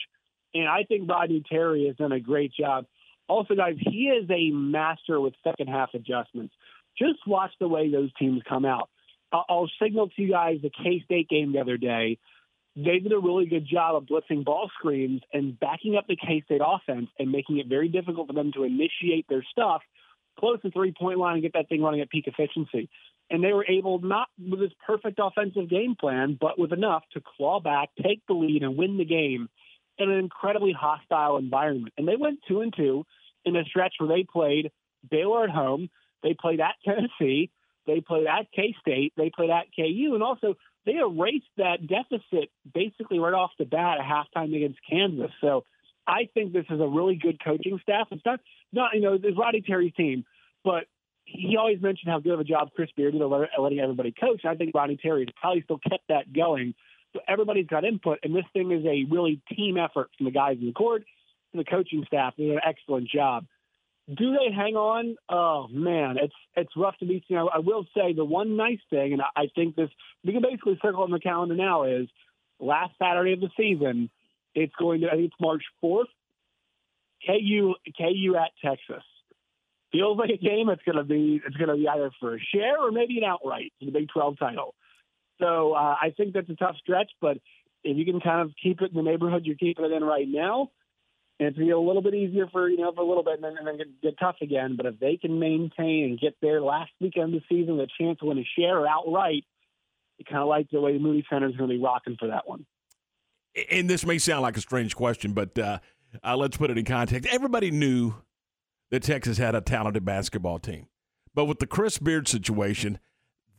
And 0.53 0.67
I 0.67 0.83
think 0.87 1.09
Rodney 1.09 1.43
Terry 1.47 1.87
has 1.87 1.95
done 1.97 2.11
a 2.11 2.19
great 2.19 2.53
job. 2.53 2.85
Also, 3.27 3.55
guys, 3.55 3.75
he 3.77 4.05
is 4.05 4.29
a 4.29 4.51
master 4.51 5.19
with 5.19 5.33
second 5.43 5.67
half 5.67 5.89
adjustments. 5.93 6.53
Just 6.97 7.19
watch 7.27 7.51
the 7.59 7.67
way 7.67 7.91
those 7.91 8.11
teams 8.17 8.41
come 8.47 8.65
out. 8.65 8.89
I'll 9.31 9.69
signal 9.81 10.09
to 10.09 10.21
you 10.21 10.31
guys 10.31 10.57
the 10.63 10.71
K 10.71 11.03
State 11.05 11.29
game 11.29 11.53
the 11.53 11.59
other 11.59 11.77
day. 11.77 12.17
They 12.75 12.99
did 12.99 13.11
a 13.11 13.19
really 13.19 13.45
good 13.45 13.67
job 13.67 13.95
of 13.95 14.03
blitzing 14.03 14.45
ball 14.45 14.69
screens 14.77 15.21
and 15.33 15.59
backing 15.59 15.95
up 15.95 16.07
the 16.07 16.15
K 16.15 16.41
State 16.45 16.61
offense 16.65 17.09
and 17.17 17.31
making 17.31 17.57
it 17.57 17.67
very 17.67 17.89
difficult 17.89 18.27
for 18.27 18.33
them 18.33 18.51
to 18.53 18.63
initiate 18.63 19.27
their 19.27 19.43
stuff 19.51 19.81
close 20.39 20.61
to 20.61 20.71
three 20.71 20.93
point 20.97 21.19
line 21.19 21.33
and 21.33 21.41
get 21.41 21.53
that 21.53 21.67
thing 21.67 21.81
running 21.81 22.01
at 22.01 22.09
peak 22.09 22.27
efficiency. 22.27 22.89
And 23.29 23.43
they 23.43 23.53
were 23.53 23.65
able, 23.65 23.99
not 23.99 24.27
with 24.39 24.59
this 24.59 24.71
perfect 24.85 25.19
offensive 25.21 25.69
game 25.69 25.95
plan, 25.99 26.37
but 26.39 26.57
with 26.57 26.73
enough 26.73 27.03
to 27.13 27.21
claw 27.21 27.59
back, 27.59 27.89
take 28.01 28.21
the 28.27 28.33
lead, 28.33 28.63
and 28.63 28.75
win 28.75 28.97
the 28.97 29.05
game 29.05 29.49
in 29.99 30.09
an 30.09 30.17
incredibly 30.17 30.71
hostile 30.71 31.37
environment. 31.37 31.93
And 31.97 32.07
they 32.07 32.15
went 32.15 32.39
two 32.47 32.61
and 32.61 32.73
two 32.75 33.05
in 33.45 33.55
a 33.55 33.63
stretch 33.65 33.95
where 33.99 34.09
they 34.09 34.23
played 34.23 34.71
Baylor 35.09 35.43
at 35.43 35.49
home, 35.49 35.89
they 36.23 36.35
played 36.39 36.59
at 36.59 36.75
Tennessee, 36.85 37.51
they 37.85 38.01
played 38.01 38.27
at 38.27 38.51
K 38.51 38.75
State, 38.79 39.13
they 39.15 39.29
played 39.29 39.49
at 39.49 39.67
KU, 39.75 40.11
and 40.13 40.23
also 40.23 40.55
they 40.85 40.95
erased 40.95 41.45
that 41.57 41.85
deficit 41.87 42.49
basically 42.73 43.19
right 43.19 43.33
off 43.33 43.51
the 43.59 43.65
bat 43.65 43.97
at 43.99 44.05
halftime 44.05 44.55
against 44.55 44.79
Kansas. 44.89 45.31
So 45.41 45.63
I 46.07 46.29
think 46.33 46.53
this 46.53 46.65
is 46.69 46.79
a 46.79 46.87
really 46.87 47.15
good 47.15 47.43
coaching 47.43 47.79
staff. 47.81 48.07
It's 48.11 48.25
not, 48.25 48.39
not 48.71 48.91
you 48.93 49.01
know, 49.01 49.13
it's 49.13 49.37
Roddy 49.37 49.61
Terry's 49.61 49.93
team, 49.95 50.25
but 50.63 50.85
he 51.25 51.57
always 51.57 51.81
mentioned 51.81 52.11
how 52.11 52.19
good 52.19 52.33
of 52.33 52.39
a 52.39 52.43
job 52.43 52.69
Chris 52.75 52.89
Beard 52.95 53.13
did 53.13 53.21
of 53.21 53.31
letting 53.59 53.79
everybody 53.79 54.11
coach. 54.11 54.45
I 54.45 54.55
think 54.55 54.73
Roddy 54.73 54.97
Terry 54.97 55.21
has 55.21 55.33
probably 55.39 55.61
still 55.61 55.79
kept 55.79 56.07
that 56.09 56.33
going. 56.33 56.73
So 57.13 57.21
everybody's 57.27 57.67
got 57.67 57.85
input, 57.85 58.19
and 58.23 58.35
this 58.35 58.45
thing 58.53 58.71
is 58.71 58.85
a 58.85 59.05
really 59.11 59.41
team 59.55 59.77
effort 59.77 60.09
from 60.17 60.25
the 60.25 60.31
guys 60.31 60.57
in 60.59 60.67
the 60.67 60.73
court 60.73 61.03
to 61.51 61.57
the 61.57 61.63
coaching 61.63 62.03
staff. 62.05 62.33
They 62.37 62.45
did 62.45 62.53
an 62.53 62.61
excellent 62.65 63.09
job. 63.09 63.45
Do 64.13 64.31
they 64.31 64.53
hang 64.53 64.75
on? 64.75 65.15
Oh 65.29 65.67
man, 65.69 66.17
it's 66.17 66.33
it's 66.55 66.71
rough 66.75 66.97
to 66.97 67.05
be. 67.05 67.23
You 67.27 67.35
know, 67.35 67.49
I 67.53 67.59
will 67.59 67.85
say 67.95 68.13
the 68.13 68.25
one 68.25 68.57
nice 68.57 68.79
thing, 68.89 69.13
and 69.13 69.21
I 69.35 69.49
think 69.53 69.75
this 69.75 69.89
we 70.23 70.33
can 70.33 70.41
basically 70.41 70.79
circle 70.81 71.03
on 71.03 71.11
the 71.11 71.19
calendar 71.19 71.55
now 71.55 71.83
is 71.83 72.07
last 72.59 72.93
Saturday 72.97 73.33
of 73.33 73.41
the 73.41 73.49
season. 73.55 74.09
It's 74.55 74.73
going 74.79 75.01
to. 75.01 75.07
I 75.07 75.11
think 75.11 75.25
it's 75.25 75.41
March 75.41 75.63
fourth. 75.79 76.07
KU 77.25 77.75
KU 77.97 78.35
at 78.35 78.51
Texas 78.63 79.03
feels 79.91 80.17
like 80.17 80.29
a 80.29 80.37
game 80.37 80.69
It's 80.69 80.83
going 80.83 80.97
to 80.97 81.03
be 81.03 81.41
it's 81.45 81.57
to 81.57 81.75
be 81.75 81.87
either 81.87 82.11
for 82.19 82.35
a 82.35 82.39
share 82.53 82.79
or 82.79 82.91
maybe 82.91 83.17
an 83.17 83.23
outright 83.23 83.73
for 83.79 83.85
the 83.85 83.91
Big 83.91 84.09
12 84.09 84.37
title. 84.37 84.75
So 85.39 85.73
uh, 85.73 85.95
I 86.01 86.13
think 86.15 86.33
that's 86.33 86.49
a 86.49 86.55
tough 86.55 86.75
stretch, 86.77 87.11
but 87.21 87.37
if 87.83 87.97
you 87.97 88.05
can 88.05 88.19
kind 88.19 88.41
of 88.41 88.51
keep 88.61 88.81
it 88.81 88.91
in 88.91 88.97
the 88.97 89.03
neighborhood 89.03 89.45
you're 89.45 89.55
keeping 89.55 89.85
it 89.85 89.91
in 89.91 90.03
right 90.03 90.27
now, 90.27 90.71
and 91.39 91.47
it's 91.47 91.57
be 91.57 91.69
a 91.69 91.79
little 91.79 92.01
bit 92.01 92.13
easier 92.13 92.47
for 92.47 92.69
you 92.69 92.77
know 92.77 92.91
for 92.91 93.01
a 93.01 93.07
little 93.07 93.23
bit, 93.23 93.35
and 93.35 93.43
then, 93.43 93.55
and 93.57 93.67
then 93.67 93.87
get, 94.03 94.19
tough 94.19 94.35
again. 94.41 94.75
But 94.75 94.85
if 94.85 94.99
they 94.99 95.17
can 95.17 95.39
maintain 95.39 96.05
and 96.05 96.19
get 96.19 96.35
there 96.41 96.61
last 96.61 96.91
weekend 96.99 97.33
of 97.33 97.41
the 97.41 97.55
season 97.55 97.79
a 97.79 97.87
chance 98.01 98.19
to 98.19 98.25
win 98.25 98.37
a 98.37 98.47
share 98.57 98.85
outright, 98.85 99.45
you 100.17 100.25
kind 100.25 100.41
of 100.41 100.47
like 100.47 100.69
the 100.69 100.81
way 100.81 100.93
the 100.93 100.99
Moody 100.99 101.25
Center 101.29 101.47
is 101.47 101.55
going 101.55 101.69
to 101.69 101.75
be 101.75 101.81
rocking 101.81 102.17
for 102.19 102.27
that 102.27 102.47
one. 102.47 102.65
And 103.71 103.89
this 103.89 104.05
may 104.05 104.17
sound 104.17 104.41
like 104.41 104.57
a 104.57 104.61
strange 104.61 104.95
question, 104.95 105.33
but 105.33 105.57
uh, 105.57 105.79
uh, 106.23 106.35
let's 106.35 106.57
put 106.57 106.69
it 106.69 106.77
in 106.77 106.85
context. 106.85 107.27
Everybody 107.31 107.71
knew 107.71 108.15
that 108.91 109.03
Texas 109.03 109.37
had 109.37 109.55
a 109.55 109.61
talented 109.61 110.03
basketball 110.05 110.59
team, 110.59 110.87
but 111.33 111.45
with 111.45 111.59
the 111.59 111.67
Chris 111.67 111.97
Beard 111.97 112.27
situation, 112.27 112.99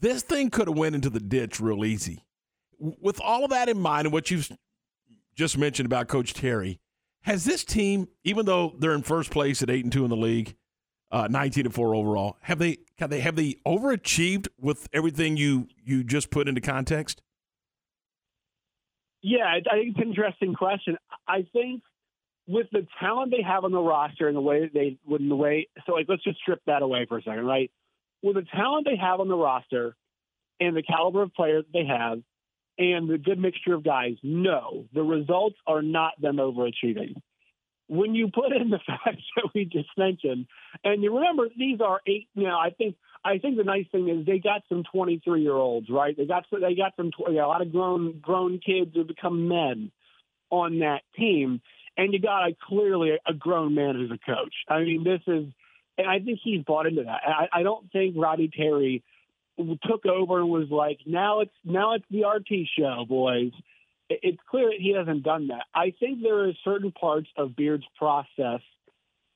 this 0.00 0.22
thing 0.22 0.50
could 0.50 0.68
have 0.68 0.76
went 0.76 0.94
into 0.94 1.10
the 1.10 1.20
ditch 1.20 1.60
real 1.60 1.84
easy. 1.84 2.24
With 2.78 3.20
all 3.20 3.44
of 3.44 3.50
that 3.50 3.68
in 3.68 3.78
mind, 3.78 4.06
and 4.06 4.12
what 4.12 4.30
you've 4.30 4.50
just 5.34 5.58
mentioned 5.58 5.86
about 5.86 6.08
Coach 6.08 6.32
Terry, 6.34 6.80
has 7.22 7.44
this 7.44 7.64
team, 7.64 8.08
even 8.24 8.46
though 8.46 8.74
they're 8.78 8.94
in 8.94 9.02
first 9.02 9.30
place 9.30 9.62
at 9.62 9.70
eight 9.70 9.84
and 9.84 9.92
two 9.92 10.04
in 10.04 10.10
the 10.10 10.16
league, 10.16 10.56
uh, 11.10 11.28
nineteen 11.30 11.66
and 11.66 11.74
four 11.74 11.94
overall, 11.94 12.36
have 12.42 12.58
they 12.58 12.78
have 12.98 13.10
they 13.10 13.20
have 13.20 13.36
they 13.36 13.56
overachieved 13.66 14.48
with 14.58 14.88
everything 14.92 15.36
you 15.36 15.68
you 15.84 16.04
just 16.04 16.30
put 16.30 16.48
into 16.48 16.60
context? 16.60 17.22
Yeah, 19.22 19.46
I 19.46 19.60
think 19.74 19.90
it's 19.90 19.98
an 19.98 20.08
interesting 20.08 20.54
question. 20.54 20.96
I 21.28 21.46
think 21.52 21.82
with 22.46 22.66
the 22.72 22.86
talent 22.98 23.30
they 23.30 23.42
have 23.42 23.64
on 23.64 23.72
the 23.72 23.80
roster 23.80 24.26
and 24.26 24.36
the 24.36 24.40
way 24.40 24.70
they 24.72 24.98
would 25.06 25.28
the 25.28 25.36
way 25.36 25.68
so 25.86 25.92
like 25.92 26.06
let's 26.08 26.24
just 26.24 26.38
strip 26.38 26.60
that 26.66 26.82
away 26.82 27.06
for 27.08 27.18
a 27.18 27.22
second, 27.22 27.44
right? 27.44 27.70
With 28.22 28.36
the 28.36 28.46
talent 28.54 28.86
they 28.86 28.96
have 28.96 29.20
on 29.20 29.28
the 29.28 29.36
roster 29.36 29.94
and 30.58 30.76
the 30.76 30.82
caliber 30.82 31.22
of 31.22 31.34
players 31.34 31.64
they 31.72 31.84
have 31.84 32.22
and 32.78 33.08
the 33.08 33.18
good 33.18 33.38
mixture 33.38 33.74
of 33.74 33.84
guys, 33.84 34.16
no, 34.22 34.86
the 34.94 35.02
results 35.02 35.56
are 35.66 35.82
not 35.82 36.12
them 36.20 36.36
overachieving. 36.36 37.20
When 37.88 38.14
you 38.14 38.30
put 38.32 38.52
in 38.52 38.70
the 38.70 38.78
facts 38.86 39.24
that 39.36 39.50
we 39.54 39.64
just 39.64 39.90
mentioned, 39.98 40.46
and 40.84 41.02
you 41.02 41.14
remember 41.14 41.48
these 41.56 41.80
are 41.80 42.00
eight. 42.06 42.28
You 42.34 42.44
know, 42.44 42.58
I 42.58 42.70
think 42.70 42.96
I 43.24 43.38
think 43.38 43.56
the 43.56 43.64
nice 43.64 43.86
thing 43.92 44.08
is 44.08 44.24
they 44.24 44.38
got 44.38 44.62
some 44.68 44.84
23 44.92 45.42
year 45.42 45.54
olds, 45.54 45.88
right? 45.90 46.16
They 46.16 46.26
got 46.26 46.46
they 46.52 46.74
got 46.74 46.94
some 46.96 47.10
you 47.28 47.34
know, 47.34 47.46
a 47.46 47.48
lot 47.48 47.62
of 47.62 47.72
grown 47.72 48.20
grown 48.20 48.60
kids 48.64 48.92
who 48.94 49.04
become 49.04 49.48
men 49.48 49.90
on 50.50 50.80
that 50.80 51.02
team, 51.16 51.60
and 51.96 52.12
you 52.12 52.20
got 52.20 52.48
a 52.48 52.56
clearly 52.68 53.12
a 53.26 53.34
grown 53.34 53.74
man 53.74 54.00
as 54.00 54.10
a 54.10 54.18
coach. 54.18 54.54
I 54.68 54.80
mean, 54.80 55.04
this 55.04 55.20
is, 55.26 55.46
and 55.98 56.08
I 56.08 56.18
think 56.20 56.38
he's 56.42 56.62
bought 56.62 56.86
into 56.86 57.04
that. 57.04 57.20
I, 57.26 57.60
I 57.60 57.62
don't 57.62 57.90
think 57.92 58.14
Roddy 58.16 58.48
Terry 58.48 59.02
took 59.86 60.06
over 60.06 60.40
and 60.40 60.48
was 60.48 60.68
like, 60.70 61.00
now 61.06 61.40
it's 61.40 61.54
now 61.64 61.94
it's 61.94 62.04
the 62.10 62.24
RT 62.24 62.68
show, 62.78 63.04
boys. 63.08 63.52
It's 64.08 64.38
clear 64.50 64.70
that 64.70 64.80
he 64.80 64.94
hasn't 64.96 65.22
done 65.22 65.48
that. 65.48 65.64
I 65.74 65.92
think 65.98 66.22
there 66.22 66.48
are 66.48 66.52
certain 66.64 66.92
parts 66.92 67.28
of 67.36 67.54
Beard's 67.54 67.84
process 67.96 68.60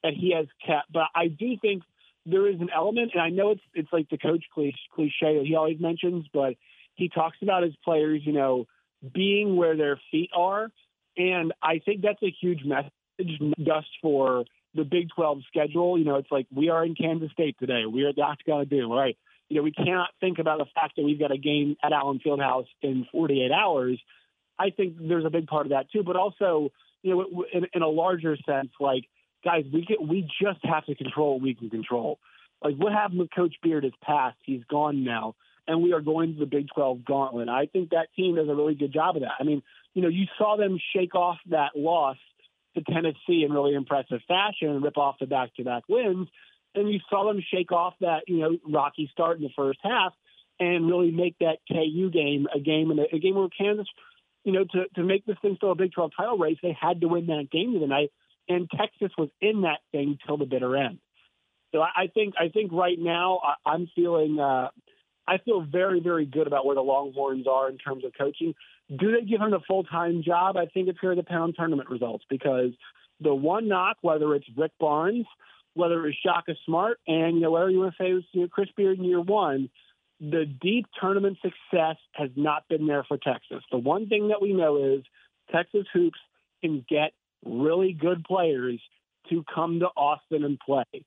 that 0.03 0.15
he 0.15 0.35
has 0.35 0.47
kept, 0.67 0.93
but 0.93 1.05
I 1.15 1.29
do 1.29 1.57
think 1.61 1.83
there 2.27 2.49
is 2.49 2.61
an 2.61 2.71
element, 2.75 3.13
and 3.15 3.23
I 3.23 3.29
know 3.29 3.51
it's 3.51 3.63
it's 3.75 3.93
like 3.93 4.09
the 4.11 4.19
coach 4.19 4.45
cliche, 4.53 4.73
that 5.21 5.45
he 5.47 5.55
always 5.55 5.81
mentions, 5.81 6.27
but 6.33 6.55
he 6.95 7.09
talks 7.09 7.37
about 7.43 7.63
his 7.63 7.75
players, 7.85 8.23
you 8.25 8.33
know, 8.33 8.67
being 9.13 9.57
where 9.57 9.77
their 9.77 10.01
feet 10.11 10.31
are, 10.35 10.71
and 11.17 11.53
I 11.63 11.81
think 11.85 12.03
that's 12.03 12.23
a 12.23 12.35
huge 12.41 12.65
message 12.65 12.91
just 13.59 13.89
for 14.03 14.45
the 14.75 14.85
Big 14.85 15.09
12 15.15 15.43
schedule. 15.49 15.99
You 15.99 16.05
know, 16.05 16.17
it's 16.17 16.31
like 16.31 16.47
we 16.55 16.69
are 16.69 16.85
in 16.85 16.95
Kansas 16.95 17.31
State 17.33 17.57
today. 17.59 17.85
We 17.87 18.05
are 18.05 18.13
that's 18.13 18.43
going 18.47 18.69
to 18.69 18.81
do 18.81 18.93
right. 18.93 19.17
You 19.49 19.57
know, 19.59 19.63
we 19.63 19.73
cannot 19.73 20.11
think 20.21 20.39
about 20.39 20.59
the 20.59 20.67
fact 20.75 20.97
that 20.97 21.05
we've 21.05 21.19
got 21.19 21.33
a 21.33 21.39
game 21.39 21.77
at 21.83 21.93
Allen 21.93 22.21
Fieldhouse 22.25 22.67
in 22.83 23.07
48 23.13 23.51
hours. 23.53 24.01
I 24.59 24.71
think 24.71 24.97
there's 25.01 25.25
a 25.25 25.31
big 25.31 25.47
part 25.47 25.67
of 25.67 25.71
that 25.71 25.91
too, 25.91 26.03
but 26.03 26.17
also, 26.17 26.71
you 27.03 27.15
know, 27.15 27.45
in, 27.53 27.67
in 27.73 27.83
a 27.83 27.89
larger 27.89 28.37
sense, 28.47 28.71
like 28.81 29.05
guys, 29.45 29.65
we 29.73 29.85
get 29.85 30.01
we 30.01 30.29
just 30.43 30.65
have 30.65 30.87
to 30.87 30.95
control 30.95 31.35
what 31.35 31.43
we 31.43 31.55
can 31.55 31.71
control. 31.71 32.19
Like 32.63 32.77
what 32.77 32.93
happened 32.93 33.21
with 33.21 33.31
Coach 33.35 33.55
Beard 33.63 33.85
is 33.85 33.93
past; 34.03 34.37
he's 34.43 34.65
gone 34.71 35.05
now, 35.05 35.35
and 35.69 35.83
we 35.83 35.93
are 35.93 36.01
going 36.01 36.35
to 36.35 36.41
the 36.41 36.47
Big 36.47 36.69
12 36.75 37.05
gauntlet. 37.05 37.49
I 37.49 37.67
think 37.67 37.91
that 37.91 38.09
team 38.17 38.37
does 38.37 38.49
a 38.49 38.55
really 38.55 38.75
good 38.75 38.93
job 38.93 39.17
of 39.17 39.23
that. 39.23 39.33
I 39.39 39.45
mean, 39.45 39.63
you 39.93 40.03
know, 40.03 40.09
you 40.09 40.27
saw 40.39 40.57
them 40.57 40.79
shake 40.95 41.15
off 41.15 41.39
that 41.51 41.77
loss 41.77 42.17
to 42.75 42.83
Tennessee 42.83 43.45
in 43.45 43.53
really 43.53 43.75
impressive 43.75 44.21
fashion 44.27 44.69
and 44.69 44.83
rip 44.83 44.97
off 44.97 45.17
the 45.21 45.27
back-to-back 45.27 45.85
wins, 45.89 46.29
and 46.75 46.91
you 46.91 47.01
saw 47.09 47.27
them 47.27 47.43
shake 47.53 47.73
off 47.73 47.95
that 48.01 48.23
you 48.27 48.39
know 48.39 48.57
rocky 48.67 49.09
start 49.13 49.37
in 49.37 49.43
the 49.43 49.51
first 49.57 49.79
half 49.83 50.13
and 50.61 50.87
really 50.87 51.11
make 51.11 51.37
that 51.41 51.59
KU 51.69 52.11
game 52.11 52.47
a 52.55 52.61
game 52.61 52.91
and 52.91 53.01
a, 53.01 53.19
game 53.19 53.35
where 53.35 53.49
Kansas, 53.49 53.87
you 54.45 54.53
know, 54.53 54.65
to 54.65 54.85
to 54.97 55.03
make 55.03 55.27
this 55.27 55.37
thing 55.43 55.55
still 55.57 55.73
a 55.73 55.75
Big 55.75 55.93
12 55.93 56.13
title 56.17 56.39
race, 56.39 56.59
they 56.63 56.77
had 56.79 57.01
to 57.01 57.09
win 57.09 57.27
that 57.27 57.49
game 57.51 57.79
tonight, 57.79 58.11
and 58.49 58.71
Texas 58.71 59.11
was 59.19 59.29
in 59.41 59.63
that 59.63 59.81
thing 59.93 60.19
till 60.27 60.37
the 60.37 60.45
bitter 60.45 60.77
end. 60.77 60.99
So 61.73 61.81
I, 61.81 61.89
I 61.97 62.07
think 62.07 62.35
I 62.39 62.49
think 62.49 62.73
right 62.73 62.99
now 62.99 63.41
I, 63.43 63.71
I'm 63.71 63.89
feeling 63.95 64.39
uh, 64.39 64.69
I 65.27 65.39
feel 65.39 65.63
very 65.63 66.01
very 66.01 66.27
good 66.27 66.47
about 66.47 66.67
where 66.67 66.75
the 66.77 66.83
Longhorns 66.83 67.47
are 67.47 67.69
in 67.69 67.79
terms 67.79 68.05
of 68.05 68.13
coaching. 68.17 68.55
Do 68.95 69.13
they 69.13 69.27
give 69.27 69.41
him 69.41 69.51
the 69.51 69.61
full 69.67 69.85
time 69.85 70.23
job? 70.25 70.57
I 70.57 70.67
think 70.67 70.89
it's 70.89 70.99
going 70.99 71.17
to 71.17 71.23
depend 71.23 71.41
on 71.41 71.53
tournament 71.55 71.89
results 71.91 72.25
because 72.29 72.71
the 73.21 73.35
one 73.35 73.69
knock, 73.69 73.97
whether 74.03 74.35
it's 74.35 74.47
Rick 74.57 74.73
Barnes, 74.79 75.27
whether 75.75 76.01
it 76.01 76.07
was 76.07 76.17
Shaka 76.25 76.55
Smart, 76.65 76.99
and 77.07 77.37
you 77.37 77.43
know 77.43 77.51
whatever 77.51 77.71
you 77.71 77.81
want 77.81 77.95
to 77.97 78.03
say 78.03 78.13
was 78.13 78.25
you 78.33 78.43
know, 78.43 78.49
Chris 78.49 78.69
Beard 78.77 78.99
in 78.99 79.05
year 79.05 79.21
one, 79.21 79.69
the 80.21 80.45
deep 80.47 80.87
tournament 81.01 81.39
success 81.43 81.97
has 82.13 82.31
not 82.37 82.67
been 82.69 82.87
there 82.87 83.05
for 83.05 83.19
Texas. 83.19 83.63
The 83.71 83.79
one 83.79 84.09
thing 84.09 84.29
that 84.29 84.41
we 84.41 84.53
know 84.53 84.95
is 84.95 85.05
Texas 85.53 85.87
hoops 85.93 86.19
can 86.63 86.85
get 86.89 87.13
really 87.45 87.93
good 87.93 88.25
players 88.25 88.81
to 89.31 89.45
come 89.53 89.81
to 89.81 89.87
Austin 89.87 90.45
and 90.45 90.59
play. 90.59 91.05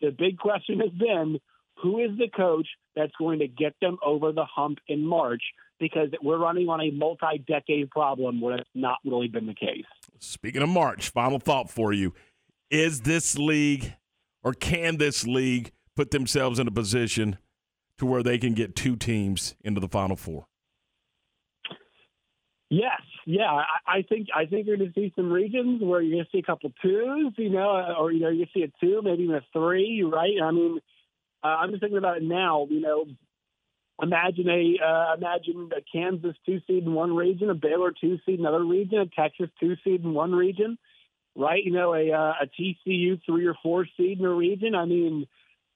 The 0.00 0.10
big 0.10 0.38
question 0.38 0.80
has 0.80 0.90
been 0.90 1.40
who 1.82 1.98
is 1.98 2.16
the 2.18 2.28
coach 2.28 2.68
that's 2.94 3.12
going 3.18 3.40
to 3.40 3.48
get 3.48 3.74
them 3.80 3.98
over 4.04 4.32
the 4.32 4.44
hump 4.44 4.78
in 4.86 5.04
March 5.04 5.42
because 5.80 6.08
we're 6.22 6.38
running 6.38 6.68
on 6.68 6.80
a 6.80 6.90
multi 6.90 7.44
decade 7.46 7.90
problem 7.90 8.40
where 8.40 8.56
that's 8.56 8.68
not 8.74 8.98
really 9.04 9.28
been 9.28 9.46
the 9.46 9.54
case. 9.54 9.84
Speaking 10.18 10.62
of 10.62 10.68
March, 10.68 11.10
final 11.10 11.38
thought 11.38 11.70
for 11.70 11.92
you. 11.92 12.14
Is 12.70 13.02
this 13.02 13.36
league 13.36 13.94
or 14.44 14.52
can 14.52 14.98
this 14.98 15.26
league 15.26 15.72
put 15.96 16.10
themselves 16.10 16.58
in 16.58 16.68
a 16.68 16.70
position 16.70 17.38
to 17.98 18.06
where 18.06 18.22
they 18.22 18.38
can 18.38 18.54
get 18.54 18.76
two 18.76 18.94
teams 18.94 19.54
into 19.64 19.80
the 19.80 19.88
final 19.88 20.16
four? 20.16 20.46
Yes, 22.70 23.00
yeah, 23.26 23.62
I, 23.86 24.02
think 24.02 24.28
I 24.34 24.46
think 24.46 24.66
you're 24.66 24.76
going 24.76 24.92
to 24.92 25.00
see 25.00 25.12
some 25.14 25.30
regions 25.30 25.80
where 25.82 26.00
you're 26.00 26.16
going 26.16 26.24
to 26.24 26.30
see 26.30 26.40
a 26.40 26.42
couple 26.42 26.72
twos, 26.82 27.32
you 27.36 27.50
know, 27.50 27.94
or 27.98 28.10
you 28.10 28.20
know 28.20 28.30
you 28.30 28.46
see 28.54 28.62
a 28.62 28.72
two, 28.80 29.00
maybe 29.02 29.24
even 29.24 29.36
a 29.36 29.44
three, 29.52 30.02
right? 30.02 30.34
I 30.42 30.50
mean, 30.50 30.80
uh, 31.42 31.46
I'm 31.46 31.70
just 31.70 31.80
thinking 31.80 31.98
about 31.98 32.16
it 32.16 32.22
now. 32.22 32.66
You 32.68 32.80
know, 32.80 33.04
imagine 34.02 34.48
a 34.48 34.84
uh, 34.84 35.14
imagine 35.14 35.70
a 35.76 35.82
Kansas 35.92 36.34
two 36.44 36.60
seed 36.66 36.84
in 36.84 36.94
one 36.94 37.14
region, 37.14 37.48
a 37.50 37.54
Baylor 37.54 37.92
two 37.98 38.18
seed 38.26 38.40
in 38.40 38.46
another 38.46 38.64
region, 38.64 38.98
a 38.98 39.06
Texas 39.06 39.50
two 39.60 39.76
seed 39.84 40.02
in 40.02 40.12
one 40.12 40.32
region, 40.32 40.76
right? 41.36 41.62
You 41.62 41.72
know, 41.72 41.94
a 41.94 42.10
uh, 42.12 42.34
a 42.42 42.46
TCU 42.46 43.20
three 43.24 43.46
or 43.46 43.54
four 43.62 43.86
seed 43.96 44.18
in 44.18 44.24
a 44.24 44.32
region. 44.32 44.74
I 44.74 44.84
mean, 44.84 45.26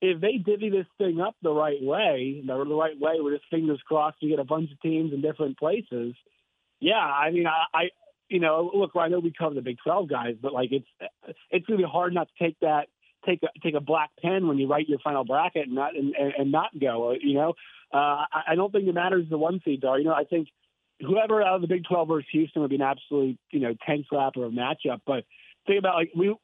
if 0.00 0.20
they 0.20 0.38
divvy 0.38 0.70
this 0.70 0.86
thing 0.98 1.20
up 1.20 1.36
the 1.42 1.52
right 1.52 1.82
way, 1.82 2.42
the, 2.46 2.64
the 2.64 2.74
right 2.74 2.98
way, 2.98 3.16
with 3.18 3.34
just 3.34 3.50
fingers 3.50 3.80
crossed, 3.86 4.18
you 4.20 4.30
get 4.30 4.38
a 4.38 4.44
bunch 4.44 4.70
of 4.70 4.80
teams 4.80 5.12
in 5.12 5.20
different 5.20 5.58
places. 5.58 6.14
Yeah, 6.80 6.94
I 6.94 7.30
mean, 7.30 7.46
I, 7.46 7.64
I 7.74 7.82
you 8.28 8.40
know, 8.40 8.70
look, 8.74 8.92
I 8.96 9.08
know 9.08 9.18
we 9.18 9.32
cover 9.36 9.54
the 9.54 9.62
Big 9.62 9.78
Twelve 9.82 10.08
guys, 10.08 10.36
but 10.40 10.52
like 10.52 10.70
it's 10.72 11.12
it's 11.50 11.66
gonna 11.66 11.78
be 11.78 11.84
hard 11.84 12.14
not 12.14 12.28
to 12.28 12.44
take 12.44 12.58
that 12.60 12.88
take 13.26 13.42
a 13.42 13.48
take 13.62 13.74
a 13.74 13.80
black 13.80 14.10
pen 14.22 14.46
when 14.46 14.58
you 14.58 14.68
write 14.68 14.88
your 14.88 14.98
final 15.00 15.24
bracket 15.24 15.66
and 15.66 15.74
not 15.74 15.96
and, 15.96 16.14
and, 16.14 16.32
and 16.38 16.52
not 16.52 16.70
go. 16.78 17.14
You 17.20 17.34
know, 17.34 17.54
uh, 17.92 18.24
I, 18.32 18.42
I 18.48 18.54
don't 18.54 18.72
think 18.72 18.86
it 18.86 18.94
matters 18.94 19.26
the 19.28 19.38
one 19.38 19.60
seeds 19.64 19.84
are. 19.84 19.98
You 19.98 20.04
know, 20.04 20.14
I 20.14 20.24
think 20.24 20.48
whoever 21.00 21.42
out 21.42 21.56
of 21.56 21.62
the 21.62 21.68
Big 21.68 21.84
Twelve 21.84 22.08
versus 22.08 22.28
Houston 22.32 22.62
would 22.62 22.70
be 22.70 22.76
an 22.76 22.82
absolute 22.82 23.38
you 23.50 23.60
know 23.60 23.74
ten 23.86 24.04
slapper 24.10 24.46
of 24.46 24.52
matchup. 24.52 25.00
But 25.06 25.24
think 25.68 25.78
about 25.78 25.94
like 25.94 26.10
we. 26.16 26.34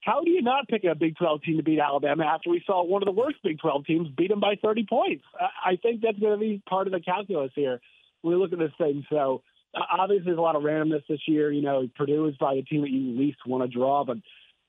How 0.00 0.22
do 0.22 0.30
you 0.30 0.40
not 0.40 0.68
pick 0.68 0.84
a 0.84 0.94
Big 0.94 1.16
12 1.16 1.42
team 1.42 1.56
to 1.56 1.64
beat 1.64 1.80
Alabama 1.80 2.24
after 2.24 2.48
we 2.48 2.62
saw 2.64 2.84
one 2.84 3.02
of 3.02 3.06
the 3.06 3.12
worst 3.12 3.38
Big 3.42 3.58
12 3.58 3.86
teams 3.86 4.08
beat 4.16 4.28
them 4.28 4.38
by 4.38 4.54
30 4.62 4.86
points? 4.88 5.24
I 5.40 5.76
think 5.82 6.00
that's 6.00 6.18
going 6.18 6.34
to 6.34 6.38
be 6.38 6.62
part 6.68 6.86
of 6.86 6.92
the 6.92 7.00
calculus 7.00 7.50
here 7.56 7.80
when 8.22 8.34
we 8.34 8.40
look 8.40 8.52
at 8.52 8.60
this 8.60 8.70
thing. 8.78 9.04
So 9.10 9.42
uh, 9.74 9.80
obviously, 9.98 10.26
there's 10.26 10.38
a 10.38 10.42
lot 10.42 10.54
of 10.54 10.62
randomness 10.62 11.02
this 11.08 11.26
year. 11.26 11.50
You 11.50 11.62
know, 11.62 11.88
Purdue 11.96 12.26
is 12.26 12.36
probably 12.36 12.60
the 12.60 12.66
team 12.66 12.82
that 12.82 12.90
you 12.90 13.18
least 13.18 13.38
want 13.46 13.68
to 13.68 13.78
draw, 13.78 14.04
but 14.04 14.18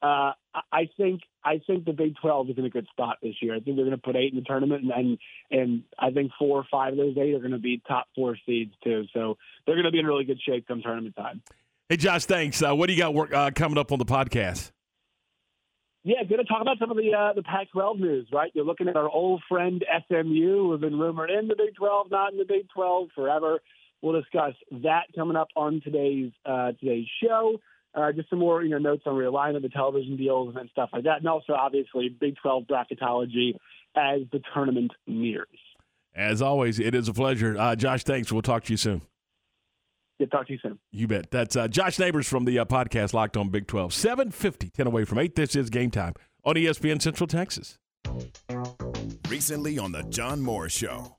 Uh, 0.01 0.33
I 0.71 0.89
think 0.95 1.21
I 1.43 1.59
think 1.65 1.85
the 1.85 1.93
Big 1.93 2.15
12 2.21 2.51
is 2.51 2.57
in 2.57 2.65
a 2.65 2.69
good 2.69 2.88
spot 2.91 3.17
this 3.21 3.33
year. 3.41 3.55
I 3.55 3.59
think 3.59 3.75
they're 3.77 3.85
going 3.85 3.97
to 3.97 3.97
put 3.97 4.15
eight 4.15 4.31
in 4.31 4.39
the 4.39 4.45
tournament, 4.45 4.83
and, 4.83 4.91
and 4.91 5.17
and 5.49 5.83
I 5.97 6.11
think 6.11 6.31
four 6.38 6.59
or 6.59 6.65
five 6.69 6.93
of 6.93 6.97
those 6.97 7.17
eight 7.17 7.33
are 7.33 7.39
going 7.39 7.51
to 7.51 7.57
be 7.57 7.81
top 7.88 8.07
four 8.15 8.38
seeds 8.45 8.73
too. 8.83 9.05
So 9.13 9.38
they're 9.65 9.75
going 9.75 9.85
to 9.85 9.91
be 9.91 9.99
in 9.99 10.05
really 10.05 10.25
good 10.25 10.41
shape 10.41 10.67
come 10.67 10.81
tournament 10.83 11.15
time. 11.15 11.41
Hey, 11.89 11.95
Josh, 11.95 12.25
thanks. 12.25 12.61
Uh, 12.61 12.75
what 12.75 12.88
do 12.88 12.93
you 12.93 12.99
got 12.99 13.13
work, 13.13 13.33
uh, 13.33 13.49
coming 13.51 13.77
up 13.77 13.93
on 13.93 13.99
the 13.99 14.05
podcast? 14.05 14.71
Yeah, 16.03 16.23
going 16.23 16.43
to 16.43 16.45
talk 16.45 16.61
about 16.61 16.79
some 16.79 16.91
of 16.91 16.97
the 16.97 17.13
uh, 17.13 17.31
the 17.33 17.43
Pac-12 17.43 17.99
news. 17.99 18.27
Right, 18.31 18.51
you're 18.53 18.65
looking 18.65 18.89
at 18.89 18.97
our 18.97 19.09
old 19.09 19.41
friend 19.47 19.83
SMU, 20.07 20.63
who 20.63 20.71
have 20.73 20.81
been 20.81 20.99
rumored 20.99 21.29
in 21.29 21.47
the 21.47 21.55
Big 21.55 21.75
12, 21.75 22.11
not 22.11 22.33
in 22.33 22.39
the 22.39 22.45
Big 22.45 22.67
12 22.73 23.09
forever. 23.15 23.59
We'll 24.01 24.19
discuss 24.19 24.53
that 24.83 25.03
coming 25.15 25.38
up 25.38 25.47
on 25.55 25.79
today's 25.81 26.31
uh, 26.45 26.73
today's 26.79 27.07
show. 27.23 27.57
Uh, 27.95 28.11
just 28.11 28.29
some 28.29 28.39
more, 28.39 28.63
you 28.63 28.69
know, 28.69 28.77
notes 28.79 29.03
on 29.05 29.15
realignment, 29.15 29.61
the 29.61 29.69
television 29.69 30.17
deals, 30.17 30.55
and 30.59 30.69
stuff 30.69 30.89
like 30.91 31.05
that, 31.05 31.19
and 31.19 31.27
also 31.27 31.53
obviously 31.53 32.09
Big 32.09 32.35
12 32.41 32.65
bracketology 32.65 33.55
as 33.95 34.21
the 34.33 34.41
tournament 34.53 34.91
nears. 35.07 35.47
As 36.13 36.41
always, 36.41 36.79
it 36.79 36.95
is 36.95 37.07
a 37.07 37.13
pleasure. 37.13 37.57
Uh, 37.57 37.77
Josh, 37.77 38.03
thanks. 38.03 38.29
We'll 38.29 38.41
talk 38.41 38.65
to 38.65 38.73
you 38.73 38.77
soon. 38.77 39.01
Yeah, 40.20 40.28
talk 40.28 40.47
to 40.47 40.53
you 40.53 40.59
soon. 40.59 40.80
You 40.91 41.07
bet. 41.07 41.30
That's 41.30 41.55
uh, 41.55 41.68
Josh 41.68 41.99
Neighbors 41.99 42.28
from 42.28 42.45
the 42.45 42.57
uh, 42.59 42.65
podcast 42.65 43.13
Locked 43.13 43.38
on 43.38 43.49
Big 43.49 43.68
12. 43.68 43.93
750, 43.93 44.70
10 44.70 44.88
away 44.88 45.05
from 45.05 45.20
8. 45.20 45.36
This 45.36 45.55
is 45.55 45.70
game 45.70 45.91
time 45.91 46.13
on 46.43 46.55
ESPN 46.55 47.01
Central 47.01 47.28
Texas. 47.28 47.78
Recently 49.30 49.78
on 49.78 49.91
the 49.91 50.03
John 50.03 50.41
Moore 50.41 50.70
Show. 50.70 51.15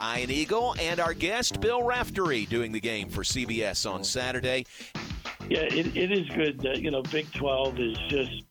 Ian 0.00 0.30
Eagle 0.30 0.76
and 0.80 1.00
our 1.00 1.14
guest 1.14 1.60
Bill 1.60 1.82
Raftery 1.82 2.46
doing 2.46 2.70
the 2.70 2.80
game 2.80 3.08
for 3.08 3.22
CBS 3.22 3.90
on 3.90 4.04
Saturday. 4.04 4.64
Yeah, 5.48 5.62
it, 5.62 5.96
it 5.96 6.12
is 6.12 6.28
good. 6.28 6.64
Uh, 6.64 6.72
you 6.72 6.90
know, 6.90 7.02
Big 7.02 7.32
12 7.32 7.80
is 7.80 7.98
just, 8.08 8.44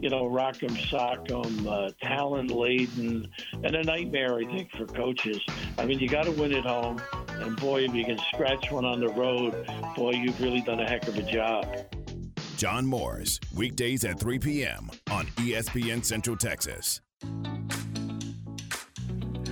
you 0.00 0.10
know, 0.10 0.24
rock'em 0.28 0.76
sock'em, 0.90 1.66
uh, 1.66 1.92
talent 2.02 2.50
laden, 2.50 3.28
and 3.62 3.76
a 3.76 3.82
nightmare, 3.84 4.34
I 4.38 4.44
think, 4.44 4.70
for 4.72 4.86
coaches. 4.86 5.40
I 5.78 5.86
mean, 5.86 6.00
you 6.00 6.08
got 6.08 6.24
to 6.24 6.32
win 6.32 6.52
at 6.52 6.64
home, 6.64 7.00
and 7.40 7.56
boy, 7.56 7.84
if 7.84 7.94
you 7.94 8.04
can 8.04 8.18
scratch 8.32 8.70
one 8.70 8.84
on 8.84 9.00
the 9.00 9.08
road, 9.08 9.66
boy, 9.96 10.12
you've 10.12 10.40
really 10.40 10.60
done 10.60 10.80
a 10.80 10.88
heck 10.88 11.06
of 11.08 11.16
a 11.16 11.22
job. 11.22 11.66
John 12.56 12.86
Moore's, 12.86 13.40
weekdays 13.56 14.04
at 14.04 14.20
3 14.20 14.38
p.m. 14.38 14.90
on 15.10 15.26
ESPN 15.38 16.04
Central 16.04 16.36
Texas. 16.36 17.00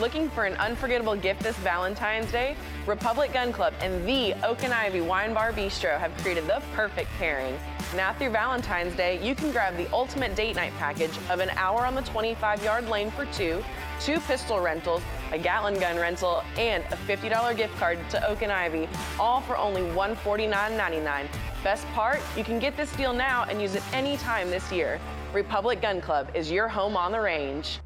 Looking 0.00 0.30
for 0.30 0.46
an 0.46 0.54
unforgettable 0.54 1.14
gift 1.14 1.42
this 1.42 1.56
Valentine's 1.58 2.32
Day? 2.32 2.56
Republic 2.86 3.34
Gun 3.34 3.52
Club 3.52 3.74
and 3.82 4.08
the 4.08 4.32
Oak 4.46 4.64
and 4.64 4.72
Ivy 4.72 5.02
Wine 5.02 5.34
Bar 5.34 5.52
Bistro 5.52 5.98
have 5.98 6.16
created 6.16 6.46
the 6.46 6.62
perfect 6.74 7.10
pairing. 7.18 7.54
Now 7.94 8.14
through 8.14 8.30
Valentine's 8.30 8.96
Day, 8.96 9.22
you 9.22 9.34
can 9.34 9.52
grab 9.52 9.76
the 9.76 9.92
ultimate 9.92 10.34
date 10.34 10.56
night 10.56 10.72
package 10.78 11.10
of 11.28 11.40
an 11.40 11.50
hour 11.50 11.84
on 11.84 11.94
the 11.94 12.00
25 12.00 12.64
yard 12.64 12.88
lane 12.88 13.10
for 13.10 13.26
two, 13.26 13.62
two 14.00 14.18
pistol 14.20 14.58
rentals, 14.58 15.02
a 15.32 15.38
Gatling 15.38 15.78
gun 15.78 15.98
rental, 15.98 16.44
and 16.56 16.82
a 16.84 16.96
$50 16.96 17.54
gift 17.54 17.76
card 17.76 17.98
to 18.08 18.26
Oak 18.26 18.40
and 18.40 18.50
Ivy, 18.50 18.88
all 19.18 19.42
for 19.42 19.58
only 19.58 19.82
$149.99. 19.82 21.26
Best 21.62 21.86
part, 21.88 22.20
you 22.38 22.42
can 22.42 22.58
get 22.58 22.74
this 22.74 22.90
deal 22.96 23.12
now 23.12 23.44
and 23.50 23.60
use 23.60 23.74
it 23.74 23.82
anytime 23.92 24.48
this 24.48 24.72
year. 24.72 24.98
Republic 25.34 25.82
Gun 25.82 26.00
Club 26.00 26.30
is 26.32 26.50
your 26.50 26.68
home 26.68 26.96
on 26.96 27.12
the 27.12 27.20
range. 27.20 27.80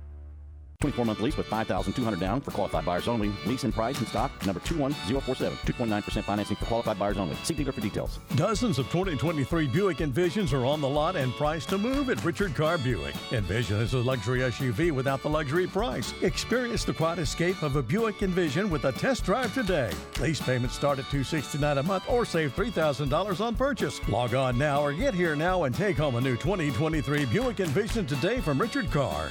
24 0.85 1.05
month 1.07 1.21
lease 1.21 1.37
with 1.39 1.47
5200 1.47 2.21
down 2.21 2.43
for 2.43 2.51
qualified 2.51 2.85
buyers 2.85 3.09
only. 3.09 3.33
Lease 3.47 3.65
and 3.65 3.73
price 3.73 3.99
in 4.01 4.07
stock 4.07 4.31
number 4.45 4.61
21047. 4.61 5.57
2.9% 5.65 6.25
financing 6.25 6.57
for 6.57 6.67
qualified 6.67 6.99
buyers 6.99 7.17
only. 7.17 7.35
See 7.37 7.55
dealer 7.55 7.73
for 7.73 7.81
details. 7.81 8.19
Dozens 8.37 8.79
of 8.79 8.85
2023 8.91 9.67
Buick 9.69 9.97
Envisions 9.99 10.53
are 10.53 10.67
on 10.67 10.83
the 10.83 10.89
lot 10.89 11.17
and 11.17 11.33
priced 11.37 11.71
to 11.71 11.79
move 11.79 12.11
at 12.11 12.23
Richard 12.23 12.55
Carr 12.55 12.77
Buick. 12.77 13.15
Envision 13.33 13.81
is 13.81 13.95
a 13.95 13.99
luxury 13.99 14.41
SUV 14.41 14.93
without 14.93 15.23
the 15.23 15.31
luxury 15.31 15.67
price. 15.67 16.13
Experience 16.21 16.85
the 16.85 16.93
quiet 16.93 17.19
escape 17.19 17.63
of 17.63 17.77
a 17.77 17.83
Buick 17.83 18.23
Envision 18.23 18.69
with 18.69 18.85
a 18.85 18.93
test 18.93 19.25
drive 19.25 19.55
today. 19.55 19.91
Lease 20.21 20.43
payments 20.43 20.75
start 20.75 20.99
at 20.99 21.07
269 21.07 21.79
a 21.79 21.83
month 21.83 22.05
or 22.11 22.27
save 22.27 22.55
$3,000 22.55 23.41
on 23.41 23.57
purchase. 23.57 24.07
Log 24.11 24.35
on 24.35 24.59
now 24.59 24.83
or 24.83 24.93
get 24.93 25.15
here 25.15 25.35
now 25.35 25.65
and 25.65 25.75
take 25.75 25.97
home 25.97 26.17
a 26.17 26.21
new 26.21 26.37
2023 26.37 27.25
Buick 27.25 27.61
Envision 27.61 28.05
today 28.05 28.39
from 28.43 28.61
Richard 28.61 28.91
Carr. 28.91 29.31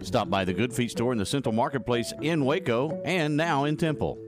Stop 0.00 0.30
by 0.30 0.44
the 0.44 0.52
Good 0.52 0.72
Feet 0.72 0.92
store 0.92 1.10
in 1.10 1.18
the 1.18 1.26
Central 1.26 1.52
Marketplace 1.52 2.12
in 2.22 2.44
Waco 2.44 3.02
and 3.04 3.36
now 3.36 3.64
in 3.64 3.76
Temple. 3.76 4.27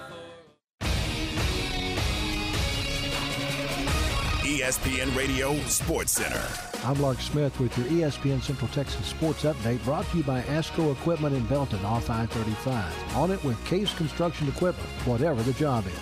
ESPN 4.51 5.15
Radio 5.15 5.55
Sports 5.61 6.11
Center. 6.11 6.45
I'm 6.83 7.01
Lark 7.01 7.21
Smith 7.21 7.57
with 7.57 7.77
your 7.77 7.87
ESPN 7.87 8.41
Central 8.41 8.67
Texas 8.71 9.05
Sports 9.05 9.43
Update 9.43 9.81
brought 9.85 10.05
to 10.11 10.17
you 10.17 10.23
by 10.23 10.41
ASCO 10.41 10.91
Equipment 10.91 11.33
in 11.33 11.45
Belton 11.45 11.85
off 11.85 12.09
I-35. 12.09 13.15
On 13.15 13.31
it 13.31 13.41
with 13.45 13.63
Case 13.63 13.93
Construction 13.93 14.49
Equipment, 14.49 14.89
whatever 15.07 15.41
the 15.41 15.53
job 15.53 15.87
is. 15.87 15.93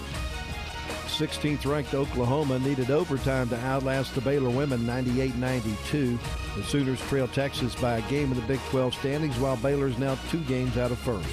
16th 1.16 1.64
ranked 1.72 1.93
Oklahoma 1.93 2.58
needed 2.58 2.89
overtime 2.89 3.50
to 3.50 3.60
outlast 3.60 4.16
the 4.16 4.22
Baylor 4.22 4.50
women 4.50 4.84
98 4.84 5.36
92. 5.36 6.18
The 6.56 6.64
Sooners 6.64 7.02
trail 7.02 7.28
Texas 7.28 7.76
by 7.76 8.00
a 8.00 8.10
game 8.10 8.32
in 8.32 8.39
the 8.39 8.47
Big 8.47 8.62
12 8.72 8.95
standings, 8.95 9.38
while 9.38 9.58
Baylor 9.58 9.86
is 9.86 10.00
now 10.00 10.18
two 10.32 10.41
games 10.45 10.76
out 10.76 10.89
of 10.89 10.97
first. 10.97 11.30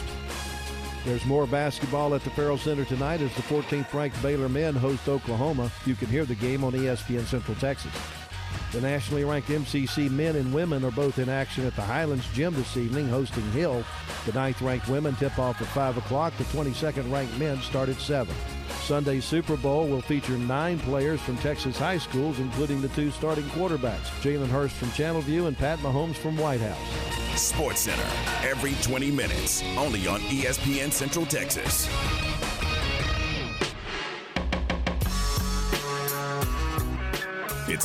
There's 1.06 1.24
more 1.24 1.46
basketball 1.46 2.16
at 2.16 2.24
the 2.24 2.30
Ferrell 2.30 2.58
Center 2.58 2.84
tonight 2.84 3.20
as 3.20 3.32
the 3.36 3.42
14th 3.42 3.94
ranked 3.94 4.20
Baylor 4.22 4.48
men 4.48 4.74
host 4.74 5.08
Oklahoma. 5.08 5.70
You 5.84 5.94
can 5.94 6.08
hear 6.08 6.24
the 6.24 6.34
game 6.34 6.64
on 6.64 6.72
ESPN 6.72 7.24
Central 7.26 7.56
Texas. 7.58 7.92
The 8.72 8.80
nationally 8.80 9.24
ranked 9.24 9.48
MCC 9.48 10.10
men 10.10 10.36
and 10.36 10.52
women 10.52 10.84
are 10.84 10.90
both 10.90 11.18
in 11.18 11.28
action 11.28 11.66
at 11.66 11.76
the 11.76 11.82
Highlands 11.82 12.26
Gym 12.34 12.54
this 12.54 12.76
evening, 12.76 13.08
hosting 13.08 13.50
Hill. 13.52 13.84
The 14.26 14.32
ninth 14.32 14.60
ranked 14.60 14.88
women 14.88 15.14
tip 15.16 15.38
off 15.38 15.60
at 15.60 15.68
5 15.68 15.98
o'clock. 15.98 16.36
The 16.36 16.44
22nd 16.44 17.10
ranked 17.10 17.38
men 17.38 17.60
start 17.62 17.88
at 17.88 18.00
7. 18.00 18.34
Sunday's 18.86 19.24
Super 19.24 19.56
Bowl 19.56 19.88
will 19.88 20.00
feature 20.00 20.38
nine 20.38 20.78
players 20.78 21.20
from 21.20 21.36
Texas 21.38 21.76
high 21.78 21.98
schools, 21.98 22.38
including 22.38 22.80
the 22.80 22.88
two 22.88 23.10
starting 23.10 23.44
quarterbacks, 23.46 24.06
Jalen 24.22 24.48
Hurts 24.48 24.74
from 24.74 24.88
Channelview 24.88 25.48
and 25.48 25.58
Pat 25.58 25.80
Mahomes 25.80 26.14
from 26.14 26.36
White 26.36 26.60
House. 26.60 27.40
Sports 27.40 27.80
Center, 27.80 28.48
every 28.48 28.74
20 28.82 29.10
minutes, 29.10 29.62
only 29.76 30.06
on 30.06 30.20
ESPN 30.20 30.92
Central 30.92 31.26
Texas. 31.26 31.88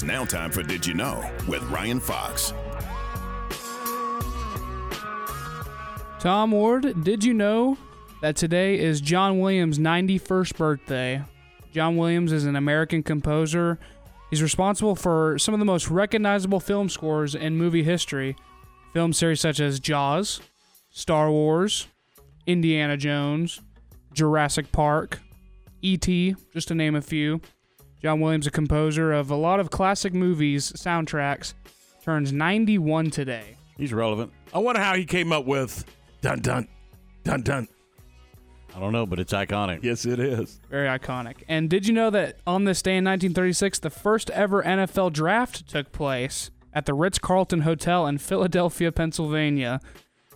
It's 0.02 0.08
now 0.08 0.26
time 0.26 0.50
for 0.50 0.64
Did 0.64 0.88
You 0.88 0.96
Know 0.96 1.24
with 1.48 1.62
Ryan 1.70 2.00
Fox. 2.00 2.56
Tom 6.20 6.50
Ward, 6.50 7.04
did 7.04 7.24
you 7.24 7.36
know 7.36 7.78
that 8.24 8.36
today 8.36 8.80
is 8.80 9.00
John 9.00 9.40
Williams' 9.40 9.78
91st 9.78 10.58
birthday? 10.58 11.22
John 11.72 11.98
Williams 11.98 12.32
is 12.32 12.46
an 12.46 12.56
American 12.56 13.04
composer. 13.04 13.78
He's 14.32 14.42
responsible 14.42 14.96
for 14.96 15.38
some 15.38 15.54
of 15.54 15.60
the 15.60 15.68
most 15.68 15.88
recognizable 15.92 16.60
film 16.60 16.90
scores 16.90 17.36
in 17.36 17.56
movie 17.56 17.84
history. 17.84 18.36
Film 18.94 19.14
series 19.14 19.40
such 19.40 19.60
as 19.60 19.80
Jaws, 19.80 20.42
Star 20.90 21.30
Wars, 21.30 21.86
Indiana 22.48 22.98
Jones, 22.98 23.62
Jurassic 24.14 24.72
Park, 24.72 25.20
E.T., 25.84 26.36
just 26.52 26.70
to 26.70 26.74
name 26.74 26.96
a 26.96 27.04
few. 27.04 27.40
John 28.02 28.20
Williams, 28.20 28.48
a 28.48 28.52
composer 28.52 29.12
of 29.14 29.30
a 29.30 29.36
lot 29.36 29.60
of 29.60 29.70
classic 29.70 30.14
movies 30.14 30.72
soundtracks, 30.74 31.54
turns 32.04 32.32
91 32.34 33.12
today. 33.12 33.58
He's 33.78 33.94
relevant. 33.94 34.32
I 34.54 34.60
wonder 34.60 34.82
how 34.82 34.96
he 34.96 35.06
came 35.06 35.32
up 35.32 35.46
with 35.46 35.86
dun 36.22 36.40
dun 36.40 36.68
dun 37.24 37.42
dun. 37.42 37.68
I 38.76 38.80
don't 38.80 38.94
know, 38.94 39.06
but 39.06 39.20
it's 39.20 39.34
iconic. 39.34 39.84
Yes, 39.84 40.06
it 40.06 40.20
is. 40.20 40.60
Very 40.70 40.88
iconic. 40.88 41.38
And 41.50 41.70
did 41.70 41.86
you 41.88 41.94
know 41.94 42.10
that 42.10 42.38
on 42.48 42.64
this 42.64 42.82
day 42.82 42.92
in 42.98 43.04
1936, 43.04 43.80
the 43.80 43.90
first 43.90 44.30
ever 44.30 44.64
NFL 44.64 45.12
draft 45.14 45.68
took 45.70 45.92
place 45.92 46.52
at 46.74 46.86
the 46.86 46.94
Ritz 46.94 47.20
Carlton 47.20 47.62
Hotel 47.62 48.08
in 48.08 48.18
Philadelphia, 48.18 48.92
Pennsylvania? 48.92 49.82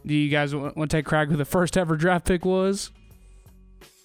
Do 0.05 0.13
you 0.13 0.29
guys 0.29 0.53
want 0.53 0.75
to 0.75 0.87
take 0.87 1.05
a 1.05 1.09
crack 1.09 1.29
who 1.29 1.37
the 1.37 1.45
first 1.45 1.77
ever 1.77 1.95
draft 1.95 2.25
pick 2.27 2.43
was? 2.45 2.91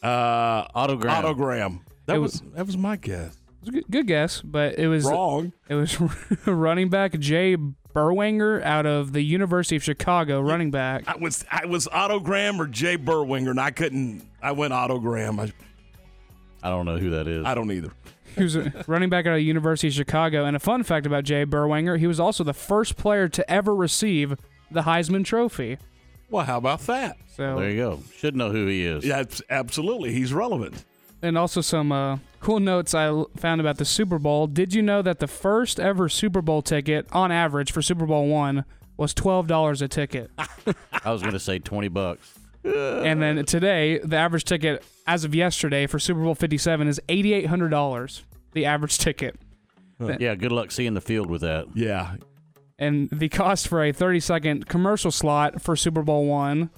Uh, 0.03 0.67
autogram. 0.69 1.23
Autogram. 1.23 1.81
That 2.07 2.17
It 2.17 2.19
was, 2.21 2.41
was- 2.43 2.53
that 2.55 2.67
was 2.67 2.77
my 2.77 2.97
guess. 2.97 3.37
It 3.63 3.67
was 3.67 3.69
a 3.69 3.73
good, 3.73 3.91
good 3.91 4.07
guess, 4.07 4.41
but 4.41 4.79
it 4.79 4.89
was 4.89 5.05
Wrong. 5.05 5.53
It 5.69 5.75
was 5.75 6.01
running 6.47 6.89
back 6.89 7.19
Jay 7.19 7.57
Berwanger 7.95 8.63
out 8.63 8.87
of 8.87 9.13
the 9.13 9.23
University 9.23 9.77
of 9.77 9.83
Chicago. 9.83 10.41
Running 10.41 10.71
back. 10.71 11.05
I 11.07 11.17
was 11.17 11.45
I 11.51 11.67
was 11.67 11.87
autogram 11.89 12.59
or 12.59 12.67
Jay 12.67 12.97
Berwanger, 12.97 13.51
and 13.51 13.61
I 13.61 13.71
couldn't. 13.71 14.23
I 14.43 14.53
went 14.53 14.73
autogram. 14.73 15.41
I, 15.41 15.53
I 16.67 16.71
don't 16.71 16.87
know 16.87 16.97
who 16.99 17.11
that 17.11 17.27
is. 17.27 17.45
I 17.45 17.55
don't 17.55 17.71
either. 17.71 17.91
He 18.37 18.45
was 18.45 18.57
a 18.57 18.85
running 18.87 19.11
back 19.11 19.27
out 19.27 19.33
of 19.33 19.39
the 19.39 19.45
University 19.45 19.89
of 19.89 19.95
Chicago. 19.95 20.45
And 20.45 20.57
a 20.57 20.61
fun 20.61 20.83
fact 20.83 21.05
about 21.05 21.25
Jay 21.25 21.45
Berwanger, 21.45 21.99
he 21.99 22.07
was 22.07 22.21
also 22.21 22.45
the 22.45 22.55
first 22.55 22.97
player 22.97 23.29
to 23.29 23.51
ever 23.51 23.75
receive 23.75 24.37
the 24.71 24.83
Heisman 24.83 25.25
Trophy. 25.25 25.79
Well, 26.31 26.45
how 26.45 26.59
about 26.59 26.81
that? 26.83 27.17
So 27.35 27.59
There 27.59 27.71
you 27.71 27.77
go. 27.77 28.03
Should 28.17 28.37
know 28.37 28.51
who 28.53 28.67
he 28.67 28.85
is. 28.85 29.05
Yeah, 29.05 29.25
absolutely. 29.51 30.13
He's 30.13 30.33
relevant. 30.33 30.85
And 31.23 31.37
also 31.37 31.61
some 31.61 31.91
uh, 31.91 32.19
cool 32.41 32.61
notes 32.61 32.95
I 32.95 33.25
found 33.37 33.61
about 33.61 33.77
the 33.79 33.85
Super 33.85 34.19
Bowl. 34.19 34.47
Did 34.47 34.75
you 34.75 34.83
know 34.83 35.03
that 35.03 35.19
the 35.19 35.27
first 35.27 35.79
ever 35.79 36.09
Super 36.09 36.43
Bowl 36.43 36.63
ticket, 36.63 37.07
on 37.13 37.31
average 37.31 37.73
for 37.73 37.83
Super 37.83 38.07
Bowl 38.07 38.27
one, 38.29 38.65
was 38.97 39.15
twelve 39.15 39.47
dollars 39.47 39.83
a 39.83 39.89
ticket? 39.89 40.31
I 41.05 41.11
was 41.13 41.23
going 41.23 41.35
to 41.35 41.41
say 41.41 41.59
20 41.59 41.89
bucks. 41.89 42.35
and 42.65 43.23
then 43.23 43.45
today, 43.47 43.99
the 43.99 44.17
average 44.17 44.45
ticket 44.45 44.85
as 45.07 45.25
of 45.25 45.35
yesterday 45.35 45.87
for 45.87 45.99
Super 45.99 46.23
Bowl 46.23 46.35
fifty 46.35 46.59
seven 46.59 46.89
is 46.89 47.01
eighty 47.09 47.33
eight 47.33 47.47
hundred 47.47 47.71
dollars. 47.71 48.25
The 48.53 48.67
average 48.67 48.99
ticket. 48.99 49.37
Yeah, 50.19 50.35
good 50.35 50.51
luck 50.53 50.71
seeing 50.71 50.95
the 50.95 51.01
field 51.01 51.29
with 51.31 51.43
that. 51.43 51.67
Yeah. 51.75 52.17
And 52.79 53.11
the 53.11 53.29
cost 53.29 53.69
for 53.69 53.85
a 53.85 53.93
30 53.93 54.21
second 54.21 54.67
commercial 54.67 55.11
slot 55.11 55.61
for 55.61 55.77
Super 55.77 56.03
Bowl 56.03 56.25
one 56.25 56.71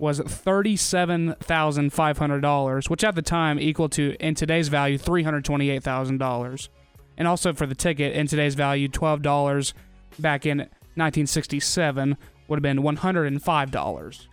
was 0.00 0.20
$37,500, 0.20 2.90
which 2.90 3.04
at 3.04 3.14
the 3.14 3.22
time 3.22 3.60
equal 3.60 3.88
to, 3.90 4.16
in 4.20 4.34
today's 4.34 4.68
value, 4.68 4.98
$328,000. 4.98 6.68
And 7.16 7.28
also 7.28 7.52
for 7.52 7.66
the 7.66 7.74
ticket, 7.74 8.14
in 8.14 8.26
today's 8.26 8.54
value, 8.54 8.88
$12 8.88 9.72
back 10.18 10.46
in 10.46 10.58
1967 10.58 12.16
would 12.48 12.56
have 12.56 12.62
been 12.62 12.78
$105. 12.78 14.26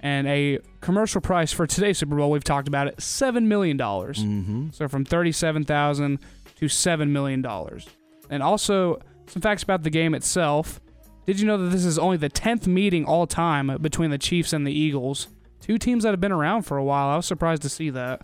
And 0.00 0.28
a 0.28 0.60
commercial 0.80 1.20
price 1.20 1.52
for 1.52 1.66
today's 1.66 1.98
Super 1.98 2.14
Bowl, 2.16 2.30
we've 2.30 2.44
talked 2.44 2.68
about 2.68 2.86
it, 2.86 2.98
$7 2.98 3.44
million. 3.44 3.76
Mm-hmm. 3.78 4.68
So 4.70 4.86
from 4.86 5.04
thirty-seven 5.04 5.64
thousand 5.64 6.20
to 6.56 6.68
seven 6.68 7.12
million 7.12 7.42
dollars. 7.42 7.88
And 8.30 8.40
also 8.42 9.00
some 9.26 9.42
facts 9.42 9.64
about 9.64 9.82
the 9.82 9.90
game 9.90 10.14
itself. 10.14 10.80
Did 11.28 11.40
you 11.40 11.46
know 11.46 11.58
that 11.58 11.68
this 11.68 11.84
is 11.84 11.98
only 11.98 12.16
the 12.16 12.30
10th 12.30 12.66
meeting 12.66 13.04
all 13.04 13.26
time 13.26 13.76
between 13.82 14.08
the 14.08 14.16
Chiefs 14.16 14.54
and 14.54 14.66
the 14.66 14.72
Eagles? 14.72 15.28
Two 15.60 15.76
teams 15.76 16.04
that 16.04 16.12
have 16.12 16.22
been 16.22 16.32
around 16.32 16.62
for 16.62 16.78
a 16.78 16.82
while. 16.82 17.08
I 17.10 17.16
was 17.16 17.26
surprised 17.26 17.60
to 17.64 17.68
see 17.68 17.90
that. 17.90 18.22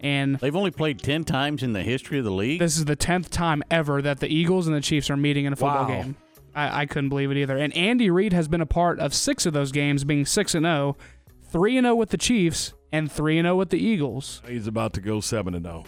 And 0.00 0.36
they've 0.36 0.54
only 0.54 0.70
played 0.70 0.98
10 0.98 1.24
times 1.24 1.62
in 1.62 1.72
the 1.72 1.80
history 1.80 2.18
of 2.18 2.26
the 2.26 2.30
league. 2.30 2.60
This 2.60 2.76
is 2.76 2.84
the 2.84 2.94
10th 2.94 3.30
time 3.30 3.62
ever 3.70 4.02
that 4.02 4.20
the 4.20 4.28
Eagles 4.28 4.66
and 4.66 4.76
the 4.76 4.82
Chiefs 4.82 5.08
are 5.08 5.16
meeting 5.16 5.46
in 5.46 5.54
a 5.54 5.56
football 5.56 5.88
wow. 5.88 6.02
game. 6.02 6.16
I, 6.54 6.82
I, 6.82 6.84
couldn't 6.84 7.08
believe 7.08 7.30
it 7.30 7.38
either. 7.38 7.56
And 7.56 7.74
Andy 7.74 8.10
Reid 8.10 8.34
has 8.34 8.48
been 8.48 8.60
a 8.60 8.66
part 8.66 8.98
of 8.98 9.14
six 9.14 9.46
of 9.46 9.54
those 9.54 9.72
games, 9.72 10.04
being 10.04 10.26
6 10.26 10.54
and 10.54 10.66
0, 10.66 10.98
3 11.48 11.78
and 11.78 11.86
0 11.86 11.94
with 11.94 12.10
the 12.10 12.18
Chiefs, 12.18 12.74
and 12.92 13.10
3 13.10 13.38
and 13.38 13.46
0 13.46 13.56
with 13.56 13.70
the 13.70 13.82
Eagles. 13.82 14.42
He's 14.46 14.66
about 14.66 14.92
to 14.92 15.00
go 15.00 15.22
7 15.22 15.54
and 15.54 15.64
0. 15.64 15.84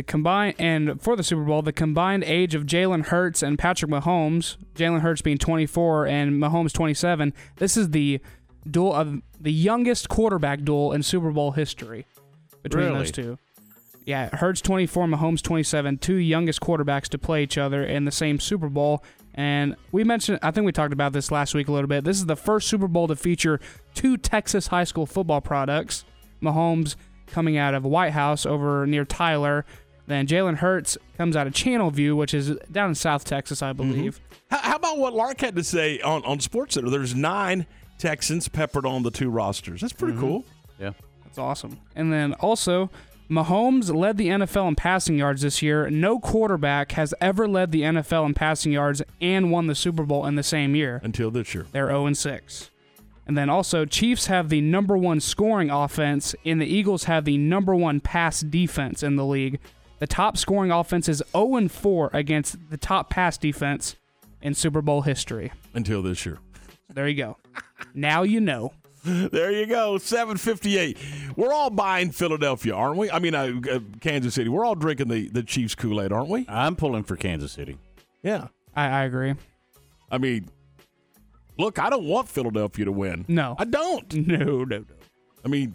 The 0.00 0.04
combined 0.04 0.54
and 0.58 0.98
for 1.02 1.14
the 1.14 1.22
Super 1.22 1.42
Bowl, 1.44 1.60
the 1.60 1.74
combined 1.74 2.24
age 2.24 2.54
of 2.54 2.64
Jalen 2.64 3.08
Hurts 3.08 3.42
and 3.42 3.58
Patrick 3.58 3.90
Mahomes, 3.90 4.56
Jalen 4.74 5.02
Hurts 5.02 5.20
being 5.20 5.36
24 5.36 6.06
and 6.06 6.42
Mahomes 6.42 6.72
27. 6.72 7.34
This 7.56 7.76
is 7.76 7.90
the 7.90 8.18
duel 8.66 8.94
of 8.94 9.20
the 9.38 9.52
youngest 9.52 10.08
quarterback 10.08 10.62
duel 10.64 10.94
in 10.94 11.02
Super 11.02 11.30
Bowl 11.32 11.50
history 11.50 12.06
between 12.62 12.86
Really? 12.86 12.96
those 12.98 13.10
two. 13.10 13.36
Yeah, 14.06 14.34
Hurts 14.34 14.62
24, 14.62 15.06
Mahomes 15.06 15.42
27, 15.42 15.98
two 15.98 16.14
youngest 16.14 16.62
quarterbacks 16.62 17.08
to 17.10 17.18
play 17.18 17.42
each 17.42 17.58
other 17.58 17.84
in 17.84 18.06
the 18.06 18.10
same 18.10 18.40
Super 18.40 18.70
Bowl. 18.70 19.04
And 19.34 19.76
we 19.92 20.02
mentioned, 20.02 20.38
I 20.42 20.50
think 20.50 20.64
we 20.64 20.72
talked 20.72 20.94
about 20.94 21.12
this 21.12 21.30
last 21.30 21.52
week 21.52 21.68
a 21.68 21.72
little 21.72 21.88
bit. 21.88 22.04
This 22.04 22.16
is 22.16 22.24
the 22.24 22.36
first 22.36 22.68
Super 22.68 22.88
Bowl 22.88 23.06
to 23.08 23.16
feature 23.16 23.60
two 23.94 24.16
Texas 24.16 24.68
high 24.68 24.84
school 24.84 25.04
football 25.04 25.42
products. 25.42 26.06
Mahomes 26.42 26.96
coming 27.26 27.56
out 27.56 27.74
of 27.74 27.84
White 27.84 28.10
House 28.12 28.44
over 28.44 28.86
near 28.86 29.04
Tyler. 29.04 29.64
Then 30.10 30.26
Jalen 30.26 30.56
Hurts 30.56 30.98
comes 31.16 31.36
out 31.36 31.46
of 31.46 31.54
Channel 31.54 31.90
View, 31.90 32.16
which 32.16 32.34
is 32.34 32.56
down 32.70 32.88
in 32.88 32.94
South 32.96 33.24
Texas, 33.24 33.62
I 33.62 33.72
mm-hmm. 33.72 33.76
believe. 33.92 34.20
How, 34.50 34.58
how 34.58 34.76
about 34.76 34.98
what 34.98 35.14
Lark 35.14 35.40
had 35.40 35.54
to 35.54 35.62
say 35.62 36.00
on 36.00 36.24
on 36.24 36.40
Sports 36.40 36.74
Center? 36.74 36.90
There's 36.90 37.14
nine 37.14 37.66
Texans 37.98 38.48
peppered 38.48 38.84
on 38.84 39.04
the 39.04 39.12
two 39.12 39.30
rosters. 39.30 39.80
That's 39.80 39.92
pretty 39.92 40.14
mm-hmm. 40.14 40.22
cool. 40.22 40.44
Yeah. 40.80 40.92
That's 41.24 41.38
awesome. 41.38 41.78
And 41.94 42.12
then 42.12 42.32
also, 42.34 42.90
Mahomes 43.30 43.94
led 43.94 44.16
the 44.16 44.26
NFL 44.26 44.66
in 44.66 44.74
passing 44.74 45.16
yards 45.16 45.42
this 45.42 45.62
year. 45.62 45.88
No 45.88 46.18
quarterback 46.18 46.92
has 46.92 47.14
ever 47.20 47.46
led 47.46 47.70
the 47.70 47.82
NFL 47.82 48.26
in 48.26 48.34
passing 48.34 48.72
yards 48.72 49.02
and 49.20 49.52
won 49.52 49.68
the 49.68 49.76
Super 49.76 50.02
Bowl 50.02 50.26
in 50.26 50.34
the 50.34 50.42
same 50.42 50.74
year. 50.74 51.00
Until 51.04 51.30
this 51.30 51.54
year. 51.54 51.66
They're 51.70 51.86
0 51.86 52.12
6. 52.12 52.70
And 53.28 53.38
then 53.38 53.48
also, 53.48 53.84
Chiefs 53.84 54.26
have 54.26 54.48
the 54.48 54.60
number 54.60 54.96
one 54.96 55.20
scoring 55.20 55.70
offense, 55.70 56.34
and 56.44 56.60
the 56.60 56.66
Eagles 56.66 57.04
have 57.04 57.24
the 57.24 57.38
number 57.38 57.76
one 57.76 58.00
pass 58.00 58.40
defense 58.40 59.04
in 59.04 59.14
the 59.14 59.24
league. 59.24 59.60
The 60.00 60.06
top 60.06 60.36
scoring 60.36 60.70
offense 60.72 61.08
is 61.08 61.22
0 61.32 61.68
4 61.68 62.10
against 62.12 62.70
the 62.70 62.76
top 62.76 63.10
pass 63.10 63.36
defense 63.38 63.96
in 64.42 64.54
Super 64.54 64.82
Bowl 64.82 65.02
history. 65.02 65.52
Until 65.74 66.02
this 66.02 66.24
year. 66.26 66.38
There 66.92 67.06
you 67.06 67.14
go. 67.16 67.36
now 67.94 68.22
you 68.22 68.40
know. 68.40 68.72
There 69.04 69.50
you 69.52 69.66
go. 69.66 69.98
758. 69.98 70.98
We're 71.36 71.52
all 71.52 71.70
buying 71.70 72.10
Philadelphia, 72.10 72.74
aren't 72.74 72.96
we? 72.98 73.10
I 73.10 73.18
mean, 73.18 73.34
uh, 73.34 73.52
uh, 73.70 73.80
Kansas 74.00 74.34
City. 74.34 74.48
We're 74.48 74.64
all 74.64 74.74
drinking 74.74 75.08
the, 75.08 75.28
the 75.28 75.42
Chiefs 75.42 75.74
Kool 75.74 76.02
Aid, 76.02 76.12
aren't 76.12 76.28
we? 76.28 76.44
I'm 76.48 76.76
pulling 76.76 77.04
for 77.04 77.16
Kansas 77.16 77.52
City. 77.52 77.78
Yeah. 78.22 78.48
I, 78.74 78.86
I 78.86 79.04
agree. 79.04 79.34
I 80.10 80.18
mean, 80.18 80.48
look, 81.58 81.78
I 81.78 81.88
don't 81.88 82.04
want 82.04 82.28
Philadelphia 82.28 82.84
to 82.86 82.92
win. 82.92 83.24
No. 83.28 83.54
I 83.58 83.64
don't. 83.64 84.12
No, 84.26 84.64
no, 84.64 84.64
no. 84.64 84.84
I 85.44 85.48
mean, 85.48 85.74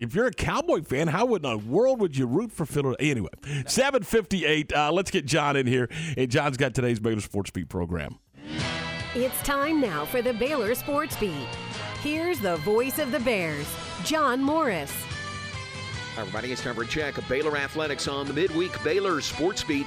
if 0.00 0.14
you're 0.14 0.26
a 0.26 0.32
Cowboy 0.32 0.82
fan, 0.82 1.08
how 1.08 1.34
in 1.34 1.42
the 1.42 1.58
world 1.58 2.00
would 2.00 2.16
you 2.16 2.26
root 2.26 2.52
for 2.52 2.66
Philadelphia? 2.66 3.10
Anyway, 3.10 3.30
758. 3.66 4.72
Uh, 4.72 4.92
let's 4.92 5.10
get 5.10 5.26
John 5.26 5.56
in 5.56 5.66
here. 5.66 5.88
And 6.16 6.30
John's 6.30 6.56
got 6.56 6.74
today's 6.74 7.00
Baylor 7.00 7.20
Sports 7.20 7.50
Beat 7.50 7.68
program. 7.68 8.18
It's 9.14 9.40
time 9.42 9.80
now 9.80 10.04
for 10.04 10.20
the 10.20 10.34
Baylor 10.34 10.74
Sports 10.74 11.16
Beat. 11.16 11.48
Here's 12.02 12.38
the 12.38 12.56
voice 12.58 12.98
of 12.98 13.10
the 13.10 13.20
Bears, 13.20 13.66
John 14.04 14.42
Morris. 14.42 14.92
Hi, 16.14 16.20
everybody. 16.20 16.52
It's 16.52 16.62
time 16.62 16.74
for 16.74 16.82
a 16.82 16.86
check 16.86 17.18
of 17.18 17.26
Baylor 17.28 17.56
Athletics 17.56 18.08
on 18.08 18.26
the 18.26 18.32
midweek 18.32 18.72
Baylor 18.84 19.20
Sports 19.20 19.64
Beat. 19.64 19.86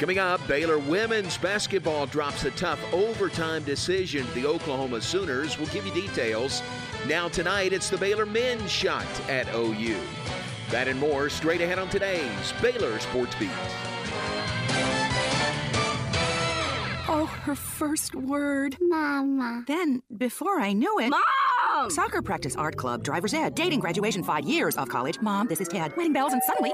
Coming 0.00 0.18
up, 0.18 0.44
Baylor 0.48 0.78
women's 0.78 1.38
basketball 1.38 2.06
drops 2.06 2.44
a 2.44 2.50
tough 2.52 2.80
overtime 2.92 3.62
decision 3.62 4.26
to 4.26 4.32
the 4.32 4.46
Oklahoma 4.46 5.00
Sooners. 5.00 5.56
We'll 5.56 5.68
give 5.68 5.86
you 5.86 5.94
details. 5.94 6.62
Now, 7.08 7.28
tonight, 7.28 7.74
it's 7.74 7.90
the 7.90 7.98
Baylor 7.98 8.24
men's 8.24 8.70
shot 8.70 9.04
at 9.28 9.46
OU. 9.54 10.00
That 10.70 10.88
and 10.88 10.98
more 10.98 11.28
straight 11.28 11.60
ahead 11.60 11.78
on 11.78 11.90
today's 11.90 12.54
Baylor 12.62 12.98
Sports 12.98 13.34
Beat. 13.34 13.50
Oh, 17.06 17.26
her 17.42 17.54
first 17.54 18.14
word. 18.14 18.78
Mama. 18.80 19.64
Then, 19.66 20.02
before 20.16 20.60
I 20.60 20.72
knew 20.72 20.98
it. 20.98 21.10
Mom! 21.10 21.90
Soccer 21.90 22.22
practice, 22.22 22.56
art 22.56 22.76
club, 22.76 23.04
driver's 23.04 23.34
ed, 23.34 23.54
dating, 23.54 23.80
graduation, 23.80 24.22
five 24.22 24.44
years 24.44 24.74
of 24.78 24.88
college. 24.88 25.20
Mom, 25.20 25.46
this 25.46 25.60
is 25.60 25.68
Ted. 25.68 25.94
Wedding 25.98 26.14
bells, 26.14 26.32
and 26.32 26.42
suddenly. 26.44 26.72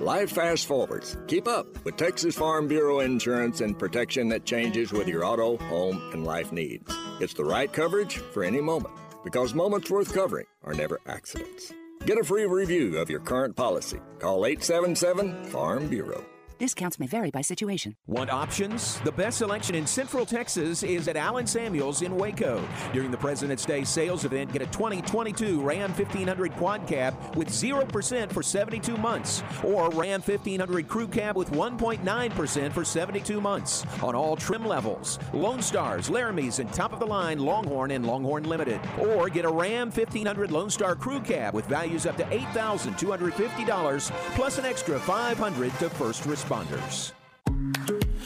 Life 0.00 0.30
fast 0.30 0.66
forwards. 0.66 1.16
Keep 1.26 1.48
up 1.48 1.84
with 1.84 1.96
Texas 1.96 2.36
Farm 2.36 2.68
Bureau 2.68 3.00
insurance 3.00 3.60
and 3.60 3.78
protection 3.78 4.28
that 4.28 4.44
changes 4.44 4.92
with 4.92 5.08
your 5.08 5.24
auto, 5.24 5.56
home, 5.56 6.00
and 6.12 6.24
life 6.24 6.52
needs. 6.52 6.90
It's 7.20 7.34
the 7.34 7.44
right 7.44 7.72
coverage 7.72 8.18
for 8.18 8.44
any 8.44 8.60
moment 8.60 8.94
because 9.24 9.54
moments 9.54 9.90
worth 9.90 10.14
covering 10.14 10.46
are 10.64 10.74
never 10.74 11.00
accidents. 11.06 11.72
Get 12.06 12.18
a 12.18 12.24
free 12.24 12.46
review 12.46 12.98
of 12.98 13.10
your 13.10 13.20
current 13.20 13.56
policy. 13.56 13.98
Call 14.20 14.46
877 14.46 15.46
Farm 15.46 15.88
Bureau. 15.88 16.24
Discounts 16.58 16.98
may 16.98 17.06
vary 17.06 17.30
by 17.30 17.40
situation. 17.40 17.94
Want 18.08 18.30
options? 18.30 18.98
The 19.00 19.12
best 19.12 19.38
selection 19.38 19.76
in 19.76 19.86
Central 19.86 20.26
Texas 20.26 20.82
is 20.82 21.06
at 21.06 21.16
Allen 21.16 21.46
Samuels 21.46 22.02
in 22.02 22.16
Waco. 22.16 22.66
During 22.92 23.12
the 23.12 23.16
President's 23.16 23.64
Day 23.64 23.84
sales 23.84 24.24
event, 24.24 24.52
get 24.52 24.62
a 24.62 24.66
2022 24.66 25.62
Ram 25.62 25.92
1500 25.92 26.52
Quad 26.54 26.84
Cab 26.88 27.14
with 27.36 27.48
0% 27.48 28.32
for 28.32 28.42
72 28.42 28.96
months, 28.96 29.44
or 29.62 29.88
Ram 29.90 30.20
1500 30.20 30.88
Crew 30.88 31.06
Cab 31.06 31.36
with 31.36 31.52
1.9% 31.52 32.72
for 32.72 32.84
72 32.84 33.40
months 33.40 33.86
on 34.02 34.16
all 34.16 34.34
trim 34.34 34.66
levels. 34.66 35.20
Lone 35.32 35.62
Stars, 35.62 36.10
Laramies, 36.10 36.58
and 36.58 36.72
top 36.72 36.92
of 36.92 36.98
the 36.98 37.06
line 37.06 37.38
Longhorn 37.38 37.92
and 37.92 38.04
Longhorn 38.04 38.48
Limited. 38.48 38.80
Or 38.98 39.28
get 39.28 39.44
a 39.44 39.48
Ram 39.48 39.92
1500 39.92 40.50
Lone 40.50 40.70
Star 40.70 40.96
Crew 40.96 41.20
Cab 41.20 41.54
with 41.54 41.66
values 41.66 42.04
up 42.04 42.16
to 42.16 42.24
$8,250 42.24 44.10
plus 44.34 44.58
an 44.58 44.64
extra 44.64 44.98
500 44.98 45.72
to 45.78 45.88
first 45.90 46.24
responders. 46.24 46.47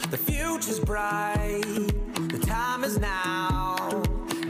The 0.09 0.17
future's 0.17 0.79
bright, 0.79 1.61
the 2.29 2.39
time 2.39 2.85
is 2.85 2.97
now. 2.97 4.01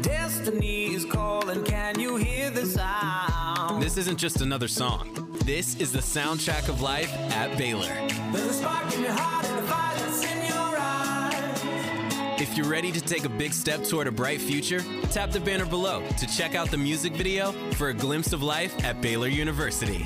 Destiny 0.02 0.94
is 0.94 1.06
calling, 1.06 1.64
can 1.64 2.00
you 2.00 2.18
hear 2.18 2.52
the 2.52 2.68
sound? 2.68 3.82
This 3.82 3.98
isn't 3.98 4.18
just 4.18 4.42
another 4.42 4.68
song. 4.68 5.40
This 5.44 5.76
is 5.78 5.92
the 5.92 6.02
soundtrack 6.02 6.70
of 6.70 6.82
life 6.82 7.12
at 7.32 7.58
Baylor. 7.58 7.90
There's 8.32 8.46
a 8.46 8.54
spark 8.54 8.94
in 8.94 9.02
your 9.02 9.12
heart 9.12 9.44
and 9.46 9.58
a 9.58 9.64
fire 9.64 9.98
that's 9.98 10.24
in 10.24 10.38
your 10.46 10.78
eyes. 10.78 12.40
If 12.40 12.56
you're 12.56 12.68
ready 12.70 12.92
to 12.92 13.02
take 13.02 13.26
a 13.26 13.30
big 13.30 13.54
step 13.54 13.84
toward 13.84 14.06
a 14.06 14.12
bright 14.12 14.40
future, 14.40 14.84
tap 15.10 15.32
the 15.32 15.40
banner 15.40 15.66
below 15.66 16.08
to 16.20 16.28
check 16.28 16.54
out 16.54 16.70
the 16.70 16.78
music 16.78 17.14
video 17.14 17.52
for 17.72 17.90
a 17.90 17.94
glimpse 17.94 18.34
of 18.34 18.44
life 18.44 18.84
at 18.84 19.02
Baylor 19.02 19.30
University, 19.30 20.06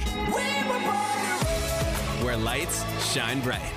where 2.23 2.37
lights 2.37 2.83
shine 3.13 3.41
bright. 3.41 3.73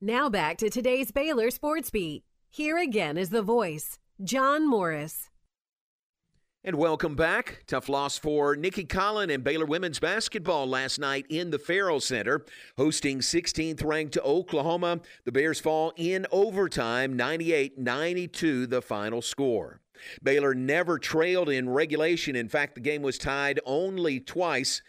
Now 0.00 0.28
back 0.28 0.56
to 0.58 0.68
today's 0.68 1.12
Baylor 1.12 1.50
Sports 1.50 1.90
Beat. 1.90 2.24
Here 2.50 2.76
again 2.76 3.16
is 3.16 3.30
the 3.30 3.42
voice, 3.42 3.98
John 4.22 4.68
Morris. 4.68 5.30
And 6.64 6.76
welcome 6.76 7.16
back. 7.16 7.64
Tough 7.66 7.88
loss 7.88 8.18
for 8.18 8.54
Nicki 8.54 8.84
Collen 8.84 9.34
and 9.34 9.42
Baylor 9.42 9.66
women's 9.66 9.98
basketball 9.98 10.66
last 10.68 11.00
night 11.00 11.26
in 11.28 11.50
the 11.50 11.58
Ferrell 11.58 11.98
Center, 11.98 12.44
hosting 12.76 13.18
16th 13.18 13.84
ranked 13.84 14.16
Oklahoma. 14.18 15.00
The 15.24 15.32
Bears 15.32 15.58
fall 15.58 15.92
in 15.96 16.24
overtime, 16.30 17.16
98 17.16 17.78
92, 17.78 18.68
the 18.68 18.80
final 18.80 19.22
score. 19.22 19.80
Baylor 20.22 20.54
never 20.54 21.00
trailed 21.00 21.48
in 21.48 21.68
regulation. 21.68 22.36
In 22.36 22.48
fact, 22.48 22.76
the 22.76 22.80
game 22.80 23.02
was 23.02 23.18
tied 23.18 23.58
only 23.66 24.20
twice. 24.20 24.82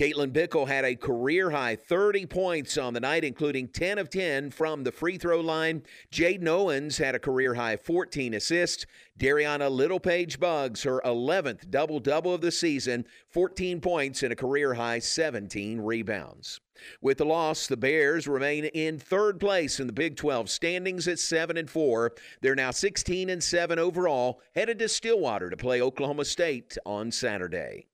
Caitlin 0.00 0.32
Bickle 0.32 0.66
had 0.66 0.86
a 0.86 0.96
career 0.96 1.50
high 1.50 1.76
30 1.76 2.24
points 2.24 2.78
on 2.78 2.94
the 2.94 3.00
night, 3.00 3.22
including 3.22 3.68
10 3.68 3.98
of 3.98 4.08
10 4.08 4.50
from 4.50 4.82
the 4.82 4.90
free 4.90 5.18
throw 5.18 5.40
line. 5.40 5.82
Jaden 6.10 6.48
Owens 6.48 6.96
had 6.96 7.14
a 7.14 7.18
career 7.18 7.52
high 7.52 7.76
14 7.76 8.32
assists. 8.32 8.86
Darianna 9.18 9.70
Littlepage-Buggs, 9.70 10.84
her 10.84 11.02
11th 11.04 11.68
double 11.68 12.00
double 12.00 12.32
of 12.32 12.40
the 12.40 12.50
season, 12.50 13.04
14 13.28 13.82
points 13.82 14.22
and 14.22 14.32
a 14.32 14.36
career 14.36 14.72
high 14.72 15.00
17 15.00 15.82
rebounds. 15.82 16.62
With 17.02 17.18
the 17.18 17.26
loss, 17.26 17.66
the 17.66 17.76
Bears 17.76 18.26
remain 18.26 18.64
in 18.64 18.98
third 18.98 19.38
place 19.38 19.80
in 19.80 19.86
the 19.86 19.92
Big 19.92 20.16
12 20.16 20.48
standings 20.48 21.08
at 21.08 21.18
7 21.18 21.58
and 21.58 21.68
4. 21.68 22.14
They're 22.40 22.54
now 22.54 22.70
16 22.70 23.28
and 23.28 23.44
7 23.44 23.78
overall, 23.78 24.40
headed 24.54 24.78
to 24.78 24.88
Stillwater 24.88 25.50
to 25.50 25.58
play 25.58 25.82
Oklahoma 25.82 26.24
State 26.24 26.78
on 26.86 27.12
Saturday. 27.12 27.89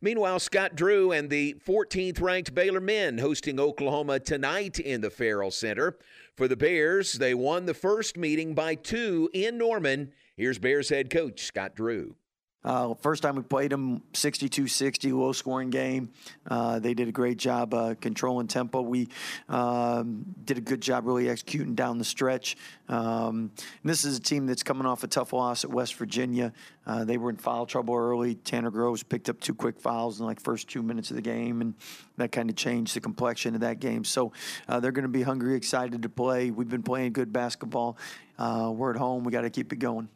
Meanwhile, 0.00 0.40
Scott 0.40 0.76
Drew 0.76 1.12
and 1.12 1.30
the 1.30 1.56
14th 1.66 2.20
ranked 2.20 2.54
Baylor 2.54 2.80
men 2.80 3.18
hosting 3.18 3.60
Oklahoma 3.60 4.20
tonight 4.20 4.78
in 4.78 5.00
the 5.00 5.10
Ferrell 5.10 5.50
Center. 5.50 5.96
For 6.34 6.48
the 6.48 6.56
Bears, 6.56 7.14
they 7.14 7.34
won 7.34 7.66
the 7.66 7.74
first 7.74 8.16
meeting 8.16 8.54
by 8.54 8.74
two 8.74 9.30
in 9.32 9.58
Norman. 9.58 10.12
Here's 10.36 10.58
Bears 10.58 10.88
head 10.90 11.10
coach 11.10 11.42
Scott 11.42 11.74
Drew. 11.74 12.16
Uh, 12.64 12.94
first 12.94 13.22
time 13.22 13.36
we 13.36 13.42
played 13.42 13.70
them, 13.70 14.02
62-60, 14.12 15.12
low 15.12 15.32
scoring 15.32 15.70
game. 15.70 16.10
Uh, 16.48 16.80
they 16.80 16.94
did 16.94 17.06
a 17.06 17.12
great 17.12 17.36
job 17.36 17.72
uh, 17.72 17.94
controlling 18.00 18.48
tempo. 18.48 18.80
We 18.80 19.08
um, 19.48 20.24
did 20.44 20.58
a 20.58 20.60
good 20.60 20.80
job 20.80 21.06
really 21.06 21.28
executing 21.28 21.76
down 21.76 21.98
the 21.98 22.04
stretch. 22.04 22.56
Um, 22.88 23.52
this 23.84 24.04
is 24.04 24.18
a 24.18 24.20
team 24.20 24.46
that's 24.46 24.64
coming 24.64 24.84
off 24.84 25.04
a 25.04 25.06
tough 25.06 25.32
loss 25.32 25.62
at 25.62 25.70
West 25.70 25.94
Virginia. 25.94 26.52
Uh, 26.84 27.04
they 27.04 27.18
were 27.18 27.30
in 27.30 27.36
foul 27.36 27.66
trouble 27.66 27.94
early. 27.94 28.34
Tanner 28.34 28.72
Groves 28.72 29.04
picked 29.04 29.28
up 29.28 29.40
two 29.40 29.54
quick 29.54 29.78
fouls 29.78 30.18
in 30.18 30.26
like 30.26 30.40
first 30.40 30.68
two 30.68 30.82
minutes 30.82 31.10
of 31.10 31.16
the 31.16 31.22
game, 31.22 31.60
and 31.60 31.74
that 32.16 32.32
kind 32.32 32.50
of 32.50 32.56
changed 32.56 32.96
the 32.96 33.00
complexion 33.00 33.54
of 33.54 33.60
that 33.60 33.78
game. 33.78 34.02
So 34.02 34.32
uh, 34.68 34.80
they're 34.80 34.92
going 34.92 35.04
to 35.04 35.08
be 35.08 35.22
hungry, 35.22 35.54
excited 35.54 36.02
to 36.02 36.08
play. 36.08 36.50
We've 36.50 36.68
been 36.68 36.82
playing 36.82 37.12
good 37.12 37.32
basketball. 37.32 37.96
Uh, 38.38 38.72
we're 38.74 38.90
at 38.90 38.96
home. 38.96 39.22
We 39.22 39.30
got 39.30 39.42
to 39.42 39.50
keep 39.50 39.72
it 39.72 39.76
going. 39.76 40.08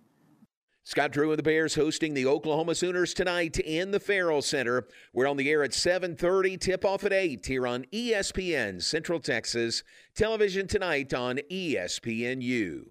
Scott 0.82 1.12
Drew 1.12 1.30
and 1.30 1.38
the 1.38 1.42
Bears 1.42 1.74
hosting 1.74 2.14
the 2.14 2.26
Oklahoma 2.26 2.74
Sooners 2.74 3.12
tonight 3.12 3.58
in 3.58 3.90
the 3.90 4.00
Ferrell 4.00 4.40
Center. 4.40 4.86
We're 5.12 5.28
on 5.28 5.36
the 5.36 5.50
air 5.50 5.62
at 5.62 5.72
7:30, 5.72 6.56
tip 6.56 6.84
off 6.84 7.04
at 7.04 7.12
8 7.12 7.44
here 7.44 7.66
on 7.66 7.84
ESPN 7.92 8.82
Central 8.82 9.20
Texas. 9.20 9.84
Television 10.14 10.66
tonight 10.66 11.12
on 11.12 11.38
ESPNU. 11.50 12.86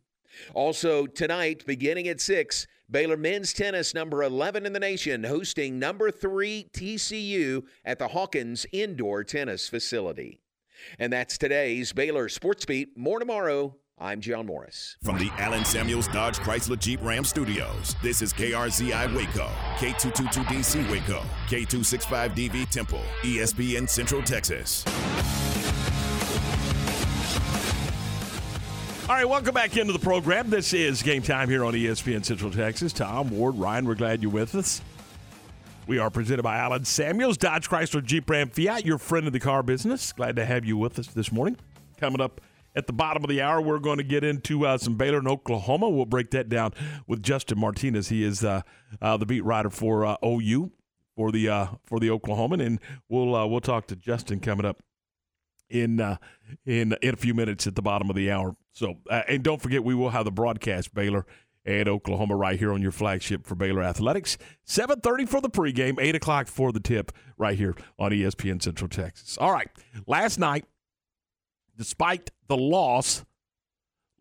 Also 0.54 1.08
tonight 1.08 1.66
beginning 1.66 2.08
at 2.08 2.22
6, 2.22 2.68
Baylor 2.90 3.18
men's 3.18 3.54
tennis 3.54 3.96
number 3.96 4.22
11 4.22 4.68
in 4.68 4.74
the 4.74 4.80
nation 4.80 5.24
hosting 5.24 5.80
number 5.80 6.12
3 6.12 6.70
TCU 6.72 7.64
at 7.84 7.98
the 7.98 8.10
Hawkins 8.10 8.68
Indoor 8.72 9.24
Tennis 9.24 9.68
Facility. 9.68 10.40
And 10.98 11.12
that's 11.12 11.38
today's 11.38 11.92
Baylor 11.92 12.30
Sports 12.30 12.66
Beat. 12.66 12.96
More 12.96 13.20
tomorrow. 13.20 13.76
I'm 14.02 14.22
John 14.22 14.46
Morris. 14.46 14.96
From 15.04 15.18
the 15.18 15.30
Allen 15.38 15.66
Samuels 15.66 16.08
Dodge 16.08 16.38
Chrysler 16.38 16.80
Jeep 16.80 17.02
Ram 17.04 17.26
Studios, 17.26 17.98
this 18.02 18.22
is 18.22 18.32
KRZI 18.32 19.14
Waco, 19.14 19.50
K222DC 19.76 20.90
Waco, 20.90 21.22
K265DV 21.48 22.70
Temple, 22.70 23.02
ESPN 23.24 23.90
Central 23.90 24.22
Texas. 24.22 24.86
All 29.10 29.16
right, 29.16 29.28
welcome 29.28 29.54
back 29.54 29.76
into 29.76 29.92
the 29.92 30.00
program. 30.00 30.50
This 30.50 30.72
is 30.72 31.04
game 31.04 31.22
time 31.22 31.50
here 31.50 31.66
on 31.66 31.74
ESPN 31.74 32.24
Central 32.24 32.52
Texas. 32.52 32.94
Tom, 32.94 33.30
Ward, 33.30 33.60
Ryan, 33.60 33.86
we're 33.86 33.96
glad 33.96 34.22
you're 34.22 34.32
with 34.32 34.56
us. 34.56 34.82
We 35.88 36.00
are 36.00 36.10
presented 36.10 36.44
by 36.44 36.56
Allen 36.56 36.86
Samuels, 36.86 37.36
Dodge 37.36 37.68
Chrysler 37.68 38.06
Jeep 38.06 38.30
Ram 38.30 38.48
Fiat, 38.48 38.86
your 38.86 38.98
friend 38.98 39.28
of 39.28 39.34
the 39.34 39.42
car 39.42 39.62
business. 39.62 40.14
Glad 40.14 40.38
to 40.38 40.46
have 40.46 40.64
you 40.64 40.78
with 40.78 41.00
us 41.00 41.08
this 41.08 41.34
morning. 41.34 41.58
Coming 41.98 42.22
up 42.22 42.40
at 42.80 42.88
the 42.88 42.94
bottom 42.94 43.24
of 43.24 43.30
the 43.30 43.42
hour, 43.42 43.62
we're 43.62 43.78
going 43.78 43.98
to 43.98 44.04
get 44.04 44.24
into 44.24 44.66
uh, 44.66 44.78
some 44.78 44.96
Baylor 44.96 45.20
and 45.20 45.28
Oklahoma. 45.28 45.90
We'll 45.90 46.06
break 46.06 46.32
that 46.32 46.50
down 46.50 46.74
with 47.06 47.22
Justin 47.22 47.60
Martinez. 47.60 48.08
He 48.08 48.24
is 48.24 48.44
uh, 48.44 48.62
uh, 49.02 49.18
the 49.18 49.26
beat 49.26 49.44
writer 49.44 49.70
for 49.70 50.06
uh, 50.06 50.16
OU 50.26 50.72
for 51.16 51.32
the 51.32 51.50
uh, 51.50 51.68
for 51.86 52.00
the 52.00 52.08
Oklahoman, 52.08 52.66
and 52.66 52.80
we'll 53.10 53.36
uh, 53.36 53.46
we'll 53.46 53.62
talk 53.62 53.86
to 53.88 53.96
Justin 53.96 54.40
coming 54.40 54.66
up 54.66 54.82
in 55.70 56.00
in 56.66 56.96
in 57.02 57.14
a 57.14 57.18
few 57.18 57.34
minutes 57.34 57.68
at 57.68 57.76
the 57.76 57.82
bottom 57.82 58.10
of 58.10 58.16
the 58.16 58.32
hour. 58.32 58.56
So, 58.72 58.96
and 59.10 59.44
don't 59.44 59.62
forget, 59.62 59.84
we 59.84 59.94
will 59.94 60.10
have 60.10 60.26
the 60.26 60.32
broadcast 60.32 60.94
Baylor 60.94 61.26
and 61.66 61.90
Oklahoma 61.90 62.36
right 62.36 62.58
here 62.58 62.72
on 62.72 62.82
your 62.82 62.94
flagship 62.94 63.46
for 63.46 63.56
Baylor 63.56 63.84
Athletics. 63.84 64.38
Seven 64.64 65.02
thirty 65.02 65.26
for 65.26 65.42
the 65.42 65.50
pregame, 65.50 66.00
eight 66.00 66.16
o'clock 66.16 66.48
for 66.48 66.72
the 66.72 66.80
tip, 66.80 67.12
right 67.38 67.58
here 67.58 67.76
on 68.00 68.12
ESPN 68.12 68.62
Central 68.62 68.88
Texas. 68.88 69.38
All 69.38 69.52
right, 69.52 69.70
last 70.08 70.40
night, 70.40 70.66
despite 71.80 72.30
the 72.48 72.58
loss, 72.58 73.26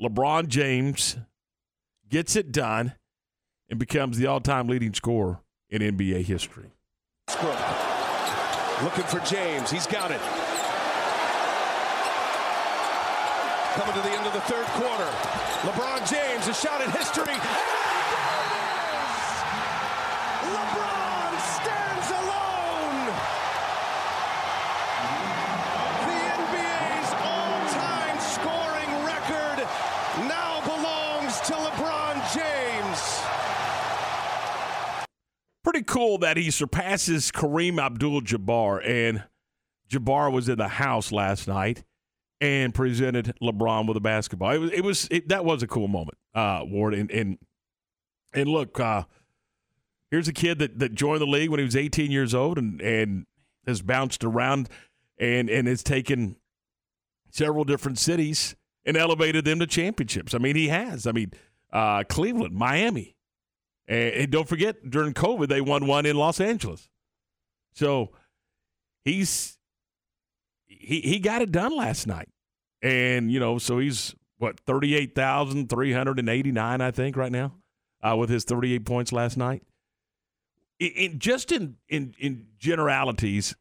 LeBron 0.01 0.47
James 0.47 1.19
gets 2.09 2.37
it 2.37 2.53
done 2.53 2.95
and 3.69 3.79
becomes 3.79 4.17
the 4.17 4.27
all-time 4.27 4.69
leading 4.69 4.95
scorer 4.95 5.41
in 5.69 5.83
NBA 5.83 6.23
history. 6.23 6.71
Looking 7.29 9.05
for 9.05 9.19
James. 9.27 9.71
He's 9.71 9.89
got 9.89 10.13
it. 10.13 10.21
Coming 13.75 13.95
to 13.95 14.09
the 14.09 14.17
end 14.17 14.27
of 14.27 14.33
the 14.33 14.41
third 14.43 14.67
quarter. 14.67 15.11
LeBron 15.67 16.09
James, 16.09 16.47
a 16.47 16.55
shot 16.55 16.81
at 16.81 16.97
history. 16.97 17.78
Pretty 35.69 35.85
cool 35.85 36.17
that 36.17 36.39
he 36.39 36.51
surpasses 36.51 37.31
Kareem 37.31 37.79
Abdul-Jabbar 37.79 38.81
and 38.89 39.25
Jabbar 39.91 40.33
was 40.33 40.49
in 40.49 40.57
the 40.57 40.67
house 40.67 41.13
last 41.13 41.47
night 41.47 41.85
and 42.41 42.75
presented 42.75 43.35
LeBron 43.43 43.87
with 43.87 43.99
a 43.99 44.01
basketball. 44.01 44.53
It 44.53 44.59
was 44.61 44.71
it 44.73 44.81
was 44.81 45.09
it, 45.11 45.29
that 45.29 45.45
was 45.45 45.63
a 45.63 45.67
cool 45.67 45.87
moment, 45.87 46.17
uh, 46.35 46.63
Ward. 46.65 46.95
And 46.95 47.11
and 47.11 47.37
and 48.33 48.49
look, 48.49 48.81
uh, 48.81 49.03
here's 50.11 50.27
a 50.27 50.33
kid 50.33 50.59
that 50.61 50.79
that 50.79 50.95
joined 50.95 51.21
the 51.21 51.27
league 51.27 51.51
when 51.51 51.59
he 51.59 51.67
was 51.67 51.77
18 51.77 52.11
years 52.11 52.35
old 52.35 52.57
and 52.57 52.81
and 52.81 53.27
has 53.67 53.83
bounced 53.83 54.25
around 54.25 54.71
and 55.19 55.51
and 55.51 55.69
has 55.69 55.83
taken 55.83 56.37
several 57.31 57.65
different 57.65 57.99
cities 57.99 58.57
and 58.87 58.97
elevated 58.97 59.45
them 59.45 59.59
to 59.59 59.67
championships. 59.67 60.33
I 60.33 60.39
mean, 60.39 60.57
he 60.57 60.69
has. 60.69 61.07
I 61.07 61.13
mean, 61.13 61.33
uh, 61.71 62.05
Cleveland, 62.09 62.55
Miami, 62.55 63.18
and, 63.89 64.31
don't 64.31 64.49
forget 64.49 64.91
during 64.91 65.15
COVID 65.15 65.49
they 65.49 65.61
won 65.61 65.87
one 65.87 66.07
in 66.07 66.17
Los 66.17 66.41
Angeles. 66.41 66.89
So 67.73 68.11
he's 69.05 69.59
he 70.67 71.01
he 71.01 71.19
got 71.19 71.43
it 71.43 71.51
done 71.51 71.77
last 71.77 72.07
night, 72.07 72.29
and 72.83 73.33
you 73.33 73.41
know, 73.41 73.59
so 73.59 73.79
he's 73.79 74.15
what 74.37 74.61
thirty 74.61 74.95
eight 74.95 75.15
thousand 75.15 75.69
three 75.69 75.93
hundred 75.93 76.19
and 76.19 76.29
eighty 76.29 76.53
nine, 76.53 76.81
I 76.81 76.91
think, 76.91 77.17
right 77.17 77.33
now, 77.33 77.55
uh, 78.03 78.17
with 78.17 78.31
his 78.31 78.45
thirty 78.45 78.75
eight 78.75 78.85
points 78.85 79.13
last 79.13 79.37
night. 79.37 79.63
In, 80.79 80.91
in 80.91 81.19
just 81.19 81.51
in 81.51 81.77
in 81.89 82.15
in 82.19 82.47
generalities, 82.59 83.57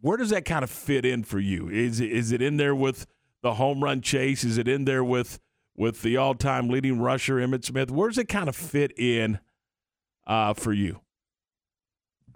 where 0.00 0.16
does 0.16 0.30
that 0.30 0.44
kind 0.44 0.64
of 0.64 0.70
fit 0.70 1.04
in 1.04 1.22
for 1.22 1.38
you? 1.38 1.68
Is 1.68 2.00
is 2.00 2.32
it 2.32 2.40
in 2.40 2.56
there 2.56 2.74
with 2.74 3.06
the 3.42 3.54
home 3.54 3.84
run 3.84 4.00
chase? 4.00 4.42
Is 4.42 4.58
it 4.58 4.68
in 4.68 4.84
there 4.84 5.04
with 5.04 5.38
with 5.76 6.02
the 6.02 6.16
all 6.16 6.34
time 6.34 6.68
leading 6.68 7.00
rusher 7.00 7.36
Emmitt 7.36 7.64
Smith? 7.64 7.90
Where 7.90 8.08
does 8.08 8.18
it 8.18 8.28
kind 8.28 8.48
of 8.48 8.56
fit 8.56 8.98
in 8.98 9.38
uh, 10.30 10.54
for 10.54 10.72
you? 10.72 11.00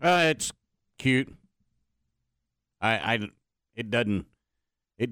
Uh, 0.03 0.24
it's 0.26 0.53
cute. 0.99 1.32
I, 2.80 3.14
I, 3.14 3.18
it 3.76 3.88
doesn't, 3.90 4.26
it. 4.99 5.11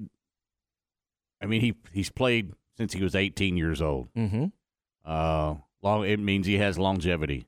I 1.41 1.45
mean, 1.45 1.61
he 1.61 1.75
he's 1.91 2.09
played 2.09 2.53
since 2.77 2.93
he 2.93 3.01
was 3.01 3.15
18 3.15 3.57
years 3.57 3.81
old. 3.81 4.13
Mm-hmm. 4.13 4.45
Uh, 5.03 5.55
long. 5.81 6.05
It 6.05 6.19
means 6.19 6.45
he 6.45 6.57
has 6.57 6.77
longevity. 6.77 7.47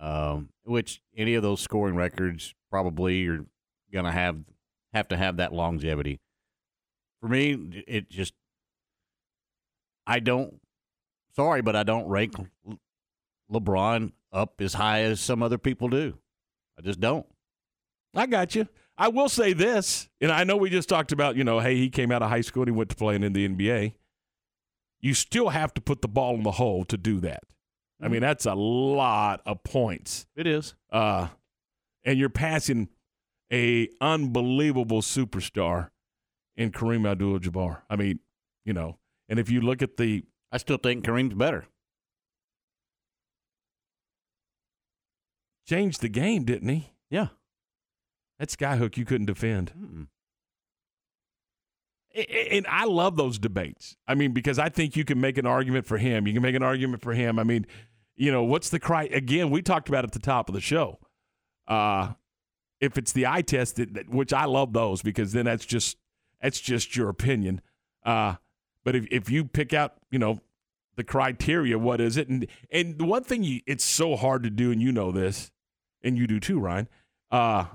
Um, 0.00 0.50
which 0.64 1.00
any 1.16 1.34
of 1.34 1.42
those 1.42 1.60
scoring 1.60 1.96
records 1.96 2.54
probably 2.70 3.26
are 3.26 3.44
gonna 3.92 4.12
have 4.12 4.38
have 4.92 5.08
to 5.08 5.16
have 5.16 5.38
that 5.38 5.52
longevity. 5.52 6.20
For 7.20 7.28
me, 7.28 7.84
it 7.88 8.10
just 8.10 8.34
I 10.06 10.20
don't. 10.20 10.60
Sorry, 11.34 11.62
but 11.62 11.74
I 11.74 11.82
don't 11.82 12.06
rank 12.06 12.34
LeBron 13.50 14.12
up 14.32 14.60
as 14.60 14.74
high 14.74 15.02
as 15.02 15.20
some 15.20 15.42
other 15.42 15.58
people 15.58 15.88
do. 15.88 16.18
I 16.78 16.82
just 16.82 17.00
don't. 17.00 17.26
I 18.14 18.26
got 18.26 18.54
you. 18.54 18.68
I 18.96 19.08
will 19.08 19.28
say 19.28 19.52
this, 19.52 20.08
and 20.20 20.32
I 20.32 20.44
know 20.44 20.56
we 20.56 20.70
just 20.70 20.88
talked 20.88 21.12
about, 21.12 21.36
you 21.36 21.44
know, 21.44 21.60
hey, 21.60 21.76
he 21.76 21.88
came 21.88 22.10
out 22.10 22.22
of 22.22 22.30
high 22.30 22.40
school 22.40 22.62
and 22.62 22.70
he 22.70 22.76
went 22.76 22.90
to 22.90 22.96
playing 22.96 23.22
in 23.22 23.32
the 23.32 23.48
NBA. 23.48 23.94
You 25.00 25.14
still 25.14 25.50
have 25.50 25.72
to 25.74 25.80
put 25.80 26.02
the 26.02 26.08
ball 26.08 26.34
in 26.34 26.42
the 26.42 26.52
hole 26.52 26.84
to 26.86 26.96
do 26.96 27.20
that. 27.20 27.44
I 28.00 28.08
mean, 28.08 28.20
that's 28.20 28.46
a 28.46 28.54
lot 28.54 29.40
of 29.44 29.64
points. 29.64 30.26
It 30.36 30.46
is. 30.46 30.74
Uh, 30.90 31.28
and 32.04 32.18
you're 32.18 32.28
passing 32.28 32.88
a 33.52 33.88
unbelievable 34.00 35.02
superstar 35.02 35.90
in 36.56 36.70
Kareem 36.70 37.08
Abdul-Jabbar. 37.08 37.82
I 37.90 37.96
mean, 37.96 38.20
you 38.64 38.72
know, 38.72 38.98
and 39.28 39.38
if 39.38 39.50
you 39.50 39.60
look 39.60 39.82
at 39.82 39.96
the, 39.96 40.24
I 40.52 40.58
still 40.58 40.76
think 40.76 41.04
Kareem's 41.04 41.34
better. 41.34 41.66
Changed 45.68 46.00
the 46.00 46.08
game, 46.08 46.44
didn't 46.44 46.70
he? 46.70 46.92
Yeah. 47.10 47.26
That 48.38 48.48
skyhook 48.48 48.96
you 48.96 49.04
couldn't 49.04 49.26
defend. 49.26 49.72
Mm-mm. 49.78 50.06
And 52.50 52.66
I 52.66 52.86
love 52.86 53.16
those 53.16 53.38
debates. 53.38 53.94
I 54.06 54.14
mean, 54.14 54.32
because 54.32 54.58
I 54.58 54.70
think 54.70 54.96
you 54.96 55.04
can 55.04 55.20
make 55.20 55.36
an 55.36 55.44
argument 55.44 55.84
for 55.84 55.98
him. 55.98 56.26
You 56.26 56.32
can 56.32 56.42
make 56.42 56.54
an 56.54 56.62
argument 56.62 57.02
for 57.02 57.12
him. 57.12 57.38
I 57.38 57.44
mean, 57.44 57.66
you 58.16 58.32
know, 58.32 58.44
what's 58.44 58.70
the 58.70 58.80
cry? 58.80 59.04
Again, 59.04 59.50
we 59.50 59.60
talked 59.60 59.90
about 59.90 60.04
at 60.04 60.12
the 60.12 60.18
top 60.18 60.48
of 60.48 60.54
the 60.54 60.60
show. 60.62 60.98
Uh, 61.66 62.14
if 62.80 62.96
it's 62.96 63.12
the 63.12 63.26
eye 63.26 63.42
test, 63.42 63.78
which 64.08 64.32
I 64.32 64.46
love 64.46 64.72
those 64.72 65.02
because 65.02 65.32
then 65.32 65.44
that's 65.44 65.66
just 65.66 65.98
that's 66.40 66.60
just 66.60 66.96
your 66.96 67.10
opinion. 67.10 67.60
Uh, 68.06 68.36
but 68.84 68.96
if 68.96 69.06
if 69.10 69.30
you 69.30 69.44
pick 69.44 69.74
out, 69.74 69.96
you 70.10 70.18
know, 70.18 70.40
the 70.96 71.04
criteria, 71.04 71.78
what 71.78 72.00
is 72.00 72.16
it? 72.16 72.28
And 72.28 72.46
and 72.70 72.96
the 72.98 73.04
one 73.04 73.22
thing 73.22 73.44
you, 73.44 73.60
it's 73.66 73.84
so 73.84 74.16
hard 74.16 74.42
to 74.44 74.50
do, 74.50 74.72
and 74.72 74.80
you 74.80 74.92
know 74.92 75.12
this, 75.12 75.50
and 76.02 76.16
you 76.16 76.26
do 76.26 76.40
too, 76.40 76.58
Ryan. 76.58 76.88
Uh, 77.30 77.66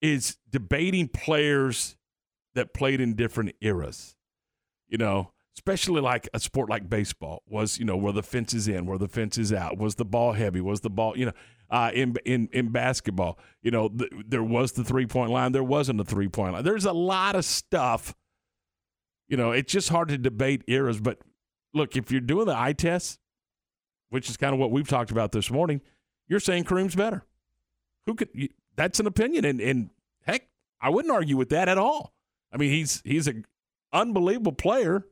is 0.00 0.36
debating 0.50 1.08
players 1.08 1.96
that 2.54 2.74
played 2.74 3.00
in 3.00 3.14
different 3.14 3.54
eras. 3.60 4.16
You 4.88 4.98
know, 4.98 5.32
especially 5.56 6.00
like 6.00 6.28
a 6.34 6.40
sport 6.40 6.68
like 6.68 6.88
baseball 6.88 7.42
was, 7.46 7.78
you 7.78 7.84
know, 7.84 7.96
where 7.96 8.12
the 8.12 8.22
fence 8.22 8.52
is 8.52 8.68
in, 8.68 8.86
where 8.86 8.98
the 8.98 9.08
fence 9.08 9.38
is 9.38 9.52
out, 9.52 9.78
was 9.78 9.94
the 9.94 10.04
ball 10.04 10.32
heavy, 10.32 10.60
was 10.60 10.80
the 10.80 10.90
ball, 10.90 11.16
you 11.16 11.26
know, 11.26 11.32
uh, 11.70 11.90
in 11.94 12.14
in 12.26 12.48
in 12.52 12.68
basketball, 12.68 13.38
you 13.62 13.70
know, 13.70 13.88
th- 13.88 14.10
there 14.26 14.42
was 14.42 14.72
the 14.72 14.84
three 14.84 15.06
point 15.06 15.30
line, 15.30 15.52
there 15.52 15.64
wasn't 15.64 15.98
a 15.98 16.04
three 16.04 16.28
point 16.28 16.52
line. 16.52 16.64
There's 16.64 16.84
a 16.84 16.92
lot 16.92 17.34
of 17.34 17.44
stuff. 17.44 18.14
You 19.28 19.38
know, 19.38 19.52
it's 19.52 19.72
just 19.72 19.88
hard 19.88 20.08
to 20.08 20.18
debate 20.18 20.62
eras, 20.66 21.00
but 21.00 21.18
look, 21.72 21.96
if 21.96 22.10
you're 22.12 22.20
doing 22.20 22.46
the 22.46 22.58
eye 22.58 22.74
test, 22.74 23.18
which 24.10 24.28
is 24.28 24.36
kind 24.36 24.52
of 24.52 24.60
what 24.60 24.70
we've 24.70 24.88
talked 24.88 25.10
about 25.10 25.32
this 25.32 25.50
morning, 25.50 25.80
you're 26.32 26.40
saying 26.40 26.64
Kareem's 26.64 26.94
better. 26.94 27.26
Who 28.06 28.14
could? 28.14 28.30
You, 28.32 28.48
that's 28.74 28.98
an 28.98 29.06
opinion, 29.06 29.44
and 29.44 29.60
and 29.60 29.90
heck, 30.22 30.48
I 30.80 30.88
wouldn't 30.88 31.12
argue 31.12 31.36
with 31.36 31.50
that 31.50 31.68
at 31.68 31.76
all. 31.76 32.14
I 32.50 32.56
mean, 32.56 32.70
he's 32.70 33.02
he's 33.04 33.26
an 33.26 33.44
unbelievable 33.92 34.52
player, 34.52 35.04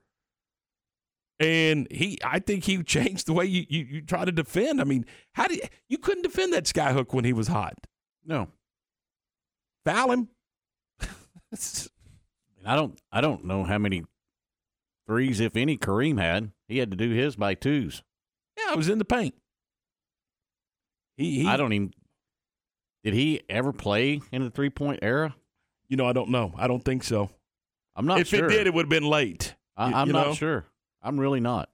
and 1.39 1.87
he 1.91 2.19
I 2.25 2.39
think 2.39 2.65
he 2.65 2.83
changed 2.83 3.27
the 3.27 3.35
way 3.35 3.45
you, 3.45 3.67
you, 3.69 3.85
you 3.85 4.01
try 4.01 4.25
to 4.25 4.33
defend. 4.33 4.81
I 4.81 4.85
mean, 4.85 5.05
how 5.33 5.47
do 5.47 5.57
you, 5.57 5.61
you 5.91 5.99
couldn't 5.99 6.23
defend 6.23 6.55
that 6.55 6.65
skyhook 6.65 7.13
when 7.13 7.27
he 7.27 7.35
was 7.35 7.49
hot? 7.49 7.75
No, 8.25 8.49
foul 9.85 10.13
him. 10.13 10.29
I 12.65 12.77
don't 12.77 12.99
I 13.13 13.21
don't 13.21 13.45
know 13.45 13.65
how 13.65 13.77
many 13.77 14.05
threes, 15.07 15.39
if 15.39 15.55
any, 15.55 15.77
Kareem 15.77 16.19
had. 16.19 16.53
He 16.67 16.79
had 16.79 16.91
to 16.93 16.97
do 16.97 17.11
his 17.11 17.37
by 17.37 17.53
twos. 17.53 18.03
Yeah, 18.57 18.73
I 18.73 18.75
was 18.75 18.89
in 18.89 18.97
the 18.97 19.05
paint. 19.05 19.35
He, 21.21 21.43
he 21.43 21.47
I 21.47 21.59
don't 21.59 21.73
even. 21.75 21.93
Did 23.05 23.13
he 23.13 23.43
ever 23.49 23.73
play 23.73 24.23
in 24.33 24.43
the 24.43 24.51
three 24.51 24.71
point 24.71 25.01
era? 25.03 25.35
You 25.89 25.97
know, 25.97 26.07
I 26.07 26.15
don't 26.15 26.31
know. 26.31 26.55
I 26.57 26.67
don't 26.67 26.83
think 26.83 27.05
so. 27.05 27.31
I'm 27.95 28.07
not 28.07 28.15
sure. 28.15 28.21
if 28.21 28.29
sure. 28.29 28.47
it 28.47 28.53
did, 28.53 28.67
it 28.67 28.75
would 28.75 28.87
have 28.87 28.91
been 28.91 29.05
late. 29.05 29.55
I, 29.77 30.03
am 30.03 30.09
not 30.09 30.29
know? 30.29 30.35
sure. 30.35 30.65
I'm 31.03 31.21
really 31.21 31.41
not. 31.41 31.69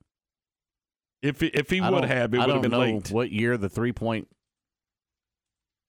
If 1.23 1.43
if 1.43 1.71
he 1.71 1.81
would 1.81 2.05
have, 2.05 2.35
it 2.35 2.39
would 2.39 2.49
have 2.49 2.63
been 2.63 2.73
know 2.73 2.81
late. 2.81 3.11
What 3.11 3.31
year 3.31 3.57
the 3.57 3.69
three 3.69 3.93
point 3.93 4.29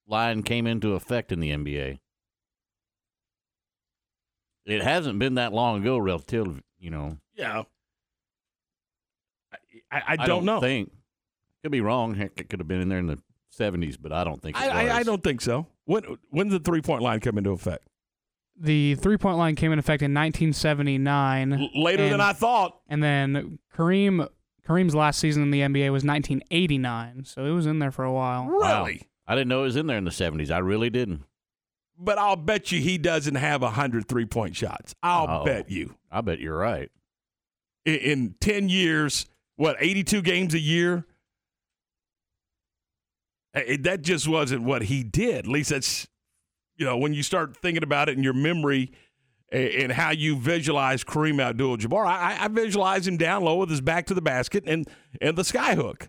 line 0.06 0.44
came 0.44 0.66
into 0.66 0.94
effect 0.94 1.32
in 1.32 1.40
the 1.40 1.50
NBA? 1.50 1.98
It 4.66 4.82
hasn't 4.82 5.18
been 5.18 5.34
that 5.34 5.52
long 5.52 5.80
ago, 5.80 5.98
relative. 5.98 6.62
You 6.78 6.90
know. 6.90 7.18
Yeah. 7.34 7.64
I, 9.90 10.02
I, 10.06 10.16
don't, 10.16 10.20
I 10.20 10.26
don't 10.26 10.44
know. 10.44 10.60
Think 10.60 10.92
could 11.62 11.72
be 11.72 11.80
wrong. 11.80 12.14
Heck, 12.14 12.40
it 12.40 12.48
could 12.48 12.60
have 12.60 12.68
been 12.68 12.80
in 12.80 12.88
there 12.88 12.98
in 12.98 13.06
the 13.06 13.18
'70s, 13.56 13.96
but 14.00 14.12
I 14.12 14.24
don't 14.24 14.40
think 14.40 14.56
it 14.56 14.62
I, 14.62 14.84
was. 14.84 14.92
I, 14.92 14.96
I 14.98 15.02
don't 15.02 15.22
think 15.22 15.40
so. 15.40 15.66
When 15.84 16.18
when 16.30 16.48
did 16.48 16.62
the 16.62 16.64
three 16.70 16.82
point 16.82 17.02
line 17.02 17.20
come 17.20 17.38
into 17.38 17.50
effect? 17.50 17.88
The 18.60 18.96
three 18.96 19.16
point 19.16 19.38
line 19.38 19.54
came 19.54 19.72
into 19.72 19.80
effect 19.80 20.02
in 20.02 20.12
1979. 20.12 21.52
L- 21.52 21.68
later 21.74 22.04
and, 22.04 22.12
than 22.12 22.20
I 22.20 22.32
thought. 22.32 22.80
And 22.88 23.02
then 23.02 23.58
Kareem 23.74 24.28
Kareem's 24.66 24.94
last 24.94 25.18
season 25.18 25.42
in 25.42 25.50
the 25.50 25.60
NBA 25.60 25.90
was 25.90 26.04
1989, 26.04 27.24
so 27.24 27.44
it 27.44 27.52
was 27.52 27.66
in 27.66 27.78
there 27.78 27.90
for 27.90 28.04
a 28.04 28.12
while. 28.12 28.46
Really? 28.46 28.60
Wow. 28.60 28.88
I 29.26 29.34
didn't 29.34 29.48
know 29.48 29.60
it 29.60 29.64
was 29.64 29.76
in 29.76 29.86
there 29.86 29.96
in 29.96 30.04
the 30.04 30.10
70s. 30.10 30.50
I 30.50 30.58
really 30.58 30.90
didn't. 30.90 31.24
But 31.98 32.18
I'll 32.18 32.36
bet 32.36 32.70
you 32.70 32.80
he 32.80 32.96
doesn't 32.96 33.34
have 33.34 33.62
100 33.62 34.08
three 34.08 34.26
point 34.26 34.56
shots. 34.56 34.94
I'll 35.02 35.26
Uh-oh. 35.26 35.44
bet 35.44 35.70
you. 35.70 35.96
I 36.10 36.20
bet 36.20 36.38
you're 36.38 36.56
right. 36.56 36.90
In, 37.84 37.94
in 37.94 38.34
10 38.40 38.68
years, 38.68 39.26
what, 39.56 39.76
82 39.80 40.22
games 40.22 40.54
a 40.54 40.60
year? 40.60 41.06
It, 43.66 43.82
that 43.84 44.02
just 44.02 44.28
wasn't 44.28 44.62
what 44.62 44.82
he 44.82 45.02
did. 45.02 45.36
At 45.36 45.46
least 45.46 45.70
that's, 45.70 46.08
you 46.76 46.84
know, 46.84 46.96
when 46.96 47.14
you 47.14 47.22
start 47.22 47.56
thinking 47.56 47.82
about 47.82 48.08
it 48.08 48.16
in 48.16 48.24
your 48.24 48.32
memory 48.32 48.92
and 49.50 49.92
how 49.92 50.10
you 50.10 50.36
visualize 50.36 51.04
Kareem 51.04 51.40
Abdul-Jabbar, 51.40 52.06
I, 52.06 52.44
I 52.44 52.48
visualize 52.48 53.06
him 53.06 53.16
down 53.16 53.42
low 53.42 53.56
with 53.56 53.70
his 53.70 53.80
back 53.80 54.06
to 54.06 54.14
the 54.14 54.22
basket 54.22 54.64
and 54.66 54.86
and 55.20 55.36
the 55.36 55.42
skyhook. 55.42 56.08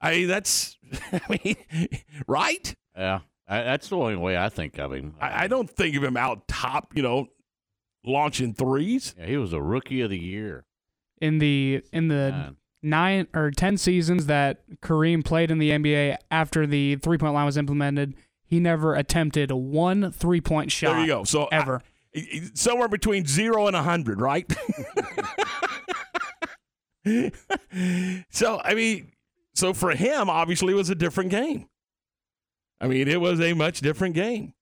I 0.00 0.10
mean, 0.16 0.28
that's, 0.28 0.76
I 1.12 1.38
mean, 1.44 1.56
right? 2.26 2.74
Yeah, 2.96 3.20
I, 3.48 3.62
that's 3.62 3.88
the 3.88 3.96
only 3.96 4.16
way 4.16 4.36
I 4.36 4.48
think 4.50 4.78
of 4.78 4.92
him. 4.92 5.14
I, 5.20 5.44
I, 5.44 5.46
don't 5.46 5.68
think 5.68 5.96
of 5.96 6.04
him 6.04 6.16
out 6.16 6.46
top, 6.46 6.92
you 6.94 7.02
know, 7.02 7.28
launching 8.04 8.52
threes. 8.52 9.14
Yeah, 9.18 9.26
he 9.26 9.36
was 9.38 9.54
a 9.54 9.62
rookie 9.62 10.02
of 10.02 10.10
the 10.10 10.18
year 10.18 10.66
in 11.20 11.38
the 11.38 11.82
in 11.92 12.08
the. 12.08 12.30
Man 12.30 12.56
nine 12.84 13.26
or 13.34 13.50
ten 13.50 13.76
seasons 13.76 14.26
that 14.26 14.62
Kareem 14.80 15.24
played 15.24 15.50
in 15.50 15.58
the 15.58 15.70
NBA 15.70 16.16
after 16.30 16.66
the 16.66 16.96
three 16.96 17.18
point 17.18 17.34
line 17.34 17.46
was 17.46 17.56
implemented, 17.56 18.14
he 18.44 18.60
never 18.60 18.94
attempted 18.94 19.50
one 19.50 20.12
three 20.12 20.40
point 20.40 20.70
shot. 20.70 20.92
There 20.94 21.00
you 21.00 21.06
go. 21.06 21.24
So 21.24 21.46
ever. 21.46 21.82
I, 22.16 22.42
somewhere 22.54 22.88
between 22.88 23.26
zero 23.26 23.66
and 23.66 23.74
a 23.74 23.82
hundred, 23.82 24.20
right? 24.20 24.48
so 28.30 28.60
I 28.62 28.74
mean, 28.74 29.12
so 29.54 29.72
for 29.72 29.90
him, 29.92 30.30
obviously, 30.30 30.72
it 30.72 30.76
was 30.76 30.90
a 30.90 30.94
different 30.94 31.30
game. 31.30 31.68
I 32.80 32.86
mean, 32.86 33.08
it 33.08 33.20
was 33.20 33.40
a 33.40 33.52
much 33.54 33.80
different 33.80 34.14
game. 34.14 34.54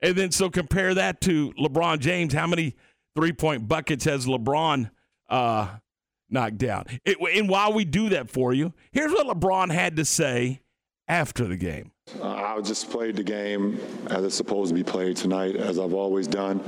And 0.00 0.16
then 0.16 0.30
so 0.30 0.50
compare 0.50 0.94
that 0.94 1.20
to 1.22 1.52
LeBron 1.52 2.00
James. 2.00 2.34
How 2.34 2.46
many 2.46 2.74
three 3.14 3.32
point 3.32 3.68
buckets 3.68 4.04
has 4.04 4.26
LeBron 4.26 4.90
uh, 5.28 5.68
knocked 6.34 6.58
down? 6.58 6.84
It, 7.06 7.16
and 7.34 7.48
while 7.48 7.72
we 7.72 7.86
do 7.86 8.10
that 8.10 8.28
for 8.28 8.52
you, 8.52 8.74
here's 8.92 9.12
what 9.12 9.26
LeBron 9.26 9.72
had 9.72 9.96
to 9.96 10.04
say 10.04 10.60
after 11.08 11.46
the 11.46 11.56
game. 11.56 11.92
Uh, 12.20 12.34
I 12.34 12.60
just 12.60 12.90
played 12.90 13.16
the 13.16 13.22
game 13.22 13.80
as 14.10 14.24
it's 14.24 14.34
supposed 14.34 14.68
to 14.68 14.74
be 14.74 14.84
played 14.84 15.16
tonight, 15.16 15.56
as 15.56 15.78
I've 15.78 15.94
always 15.94 16.26
done. 16.26 16.62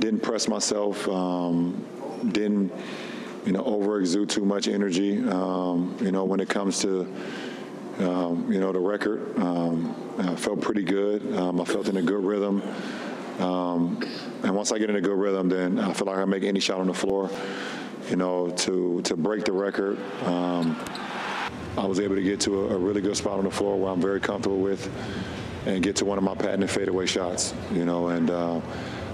Didn't 0.00 0.20
press 0.20 0.48
myself. 0.48 1.06
Um, 1.08 1.84
didn't, 2.32 2.72
you 3.46 3.52
know, 3.52 3.62
overexude 3.62 4.28
too 4.28 4.44
much 4.44 4.66
energy. 4.66 5.18
Um, 5.28 5.96
you 6.00 6.10
know, 6.10 6.24
when 6.24 6.40
it 6.40 6.48
comes 6.48 6.80
to, 6.80 7.02
um, 8.00 8.50
you 8.50 8.60
know, 8.60 8.72
the 8.72 8.80
record, 8.80 9.38
um, 9.38 9.94
I 10.18 10.34
felt 10.34 10.60
pretty 10.60 10.82
good. 10.82 11.36
Um, 11.36 11.60
I 11.60 11.64
felt 11.64 11.88
in 11.88 11.96
a 11.96 12.02
good 12.02 12.24
rhythm. 12.24 12.62
Um, 13.40 14.02
and 14.42 14.54
once 14.54 14.72
I 14.72 14.78
get 14.78 14.90
in 14.90 14.96
a 14.96 15.00
good 15.00 15.18
rhythm, 15.18 15.48
then 15.48 15.78
I 15.78 15.92
feel 15.92 16.06
like 16.06 16.18
I 16.18 16.24
make 16.24 16.44
any 16.44 16.60
shot 16.60 16.80
on 16.80 16.86
the 16.86 16.94
floor. 16.94 17.30
You 18.08 18.16
know, 18.16 18.50
to 18.50 19.02
to 19.02 19.16
break 19.16 19.44
the 19.44 19.52
record. 19.52 19.98
I 21.76 21.86
was 21.86 22.00
able 22.00 22.16
to 22.16 22.22
get 22.22 22.40
to 22.40 22.62
a, 22.62 22.74
a, 22.74 22.78
really 22.78 23.00
good 23.00 23.16
spot 23.16 23.38
on 23.38 23.44
the 23.44 23.50
floor 23.50 23.78
where 23.78 23.92
I'm 23.92 24.00
very 24.00 24.20
comfortable 24.20 24.58
with 24.58 24.90
and 25.66 25.82
get 25.82 25.96
to 25.96 26.04
one 26.04 26.18
of 26.18 26.24
my 26.24 26.34
patented 26.34 26.68
fadeaway 26.68 27.06
shots, 27.06 27.54
you 27.72 27.84
know, 27.84 28.08
and 28.08 28.28
uh, 28.28 28.60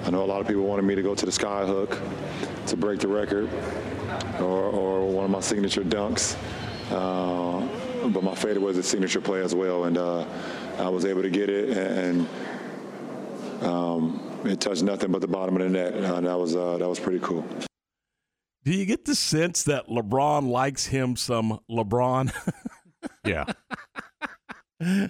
I 0.04 0.10
know 0.10 0.24
a 0.24 0.26
lot 0.26 0.40
of 0.40 0.48
people 0.48 0.62
wanted 0.62 0.82
me 0.82 0.94
to 0.94 1.02
go 1.02 1.14
to 1.14 1.26
the 1.26 1.32
sky 1.32 1.66
hook 1.66 1.98
to 2.66 2.76
break 2.76 3.00
the 3.00 3.08
record 3.08 3.50
or, 4.40 4.64
or 4.64 5.06
one 5.06 5.24
of 5.24 5.30
my 5.30 5.40
signature 5.40 5.82
dunks. 5.82 6.36
Uh, 6.90 7.66
but 8.08 8.22
my 8.22 8.34
fadeaway 8.34 8.66
was 8.66 8.78
a 8.78 8.82
signature 8.82 9.20
play 9.20 9.42
as 9.42 9.54
well, 9.54 9.84
and 9.84 9.98
uh, 9.98 10.24
I 10.78 10.88
was 10.88 11.04
able 11.04 11.22
to 11.22 11.30
get 11.30 11.50
it, 11.50 11.76
and 11.76 12.26
um, 13.62 14.20
it 14.44 14.60
touched 14.60 14.82
nothing 14.82 15.12
but 15.12 15.20
the 15.20 15.28
bottom 15.28 15.56
of 15.56 15.62
the 15.62 15.68
net. 15.68 15.94
Uh, 15.94 16.20
that 16.20 16.38
was 16.38 16.56
uh, 16.56 16.78
that 16.78 16.88
was 16.88 17.00
pretty 17.00 17.20
cool. 17.20 17.44
Do 18.64 18.72
you 18.72 18.84
get 18.84 19.04
the 19.04 19.14
sense 19.14 19.62
that 19.64 19.86
LeBron 19.86 20.48
likes 20.48 20.86
him 20.86 21.14
some 21.14 21.60
LeBron? 21.70 22.32
yeah. 23.24 23.44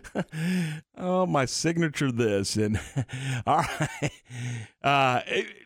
oh, 0.98 1.26
my 1.26 1.44
signature 1.46 2.12
this. 2.12 2.56
And 2.56 2.78
all 3.46 3.64
right. 3.80 4.12
Uh, 4.82 5.20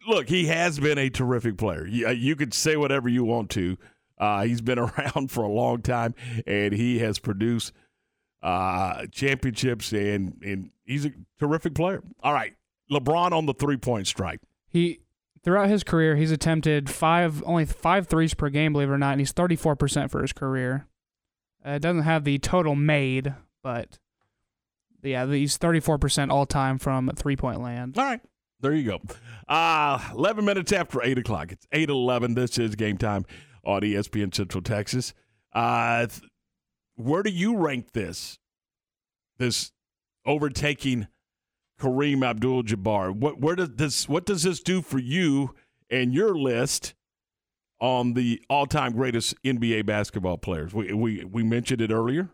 look, 0.08 0.28
he 0.28 0.46
has 0.46 0.78
been 0.78 0.98
a 0.98 1.10
terrific 1.10 1.58
player. 1.58 1.86
You, 1.86 2.08
uh, 2.08 2.10
you 2.10 2.36
could 2.36 2.54
say 2.54 2.76
whatever 2.76 3.08
you 3.08 3.24
want 3.24 3.50
to. 3.50 3.76
Uh, 4.18 4.44
he's 4.44 4.60
been 4.60 4.78
around 4.78 5.30
for 5.30 5.42
a 5.42 5.48
long 5.48 5.82
time, 5.82 6.14
and 6.46 6.72
he 6.72 7.00
has 7.00 7.18
produced 7.18 7.72
uh, 8.42 9.06
championships, 9.10 9.92
and, 9.92 10.40
and 10.42 10.70
he's 10.84 11.06
a 11.06 11.12
terrific 11.38 11.74
player. 11.74 12.02
All 12.22 12.32
right. 12.32 12.54
LeBron 12.90 13.32
on 13.32 13.46
the 13.46 13.54
three 13.54 13.76
point 13.76 14.06
strike. 14.06 14.40
He 14.68 15.00
throughout 15.42 15.68
his 15.68 15.84
career, 15.84 16.16
he's 16.16 16.30
attempted 16.30 16.90
five 16.90 17.42
only 17.44 17.64
five 17.64 18.06
threes 18.06 18.34
per 18.34 18.48
game, 18.50 18.72
believe 18.72 18.88
it 18.88 18.92
or 18.92 18.98
not, 18.98 19.12
and 19.12 19.20
he's 19.20 19.32
thirty 19.32 19.56
four 19.56 19.76
percent 19.76 20.10
for 20.10 20.22
his 20.22 20.32
career. 20.32 20.86
Uh, 21.66 21.72
it 21.72 21.82
doesn't 21.82 22.02
have 22.02 22.24
the 22.24 22.38
total 22.38 22.74
made, 22.74 23.34
but 23.62 23.98
yeah, 25.02 25.26
he's 25.26 25.56
thirty 25.56 25.80
four 25.80 25.98
percent 25.98 26.30
all 26.30 26.46
time 26.46 26.78
from 26.78 27.10
three 27.16 27.36
point 27.36 27.60
land. 27.60 27.98
All 27.98 28.04
right. 28.04 28.20
There 28.62 28.74
you 28.74 28.84
go. 28.84 29.00
Uh, 29.48 29.98
11 30.12 30.44
minutes 30.44 30.70
after 30.70 31.02
8 31.02 31.16
o'clock. 31.16 31.50
It's 31.50 31.66
8 31.72 31.88
11. 31.88 32.34
This 32.34 32.58
is 32.58 32.74
game 32.74 32.98
time 32.98 33.24
on 33.64 33.80
ESPN 33.80 34.34
Central 34.34 34.62
Texas. 34.62 35.14
Uh, 35.54 36.06
where 36.96 37.22
do 37.22 37.30
you 37.30 37.56
rank 37.56 37.92
this? 37.92 38.38
This 39.38 39.72
overtaking 40.26 41.08
Kareem 41.80 42.24
Abdul-Jabbar. 42.24 43.14
What 43.14 43.40
where 43.40 43.56
does 43.56 43.70
this 43.70 44.08
what 44.08 44.26
does 44.26 44.42
this 44.42 44.60
do 44.60 44.82
for 44.82 44.98
you 44.98 45.54
and 45.90 46.14
your 46.14 46.36
list 46.36 46.94
on 47.80 48.12
the 48.12 48.42
all-time 48.50 48.92
greatest 48.92 49.34
NBA 49.42 49.86
basketball 49.86 50.38
players? 50.38 50.74
We 50.74 50.92
we 50.92 51.24
we 51.24 51.42
mentioned 51.42 51.80
it 51.80 51.90
earlier, 51.90 52.30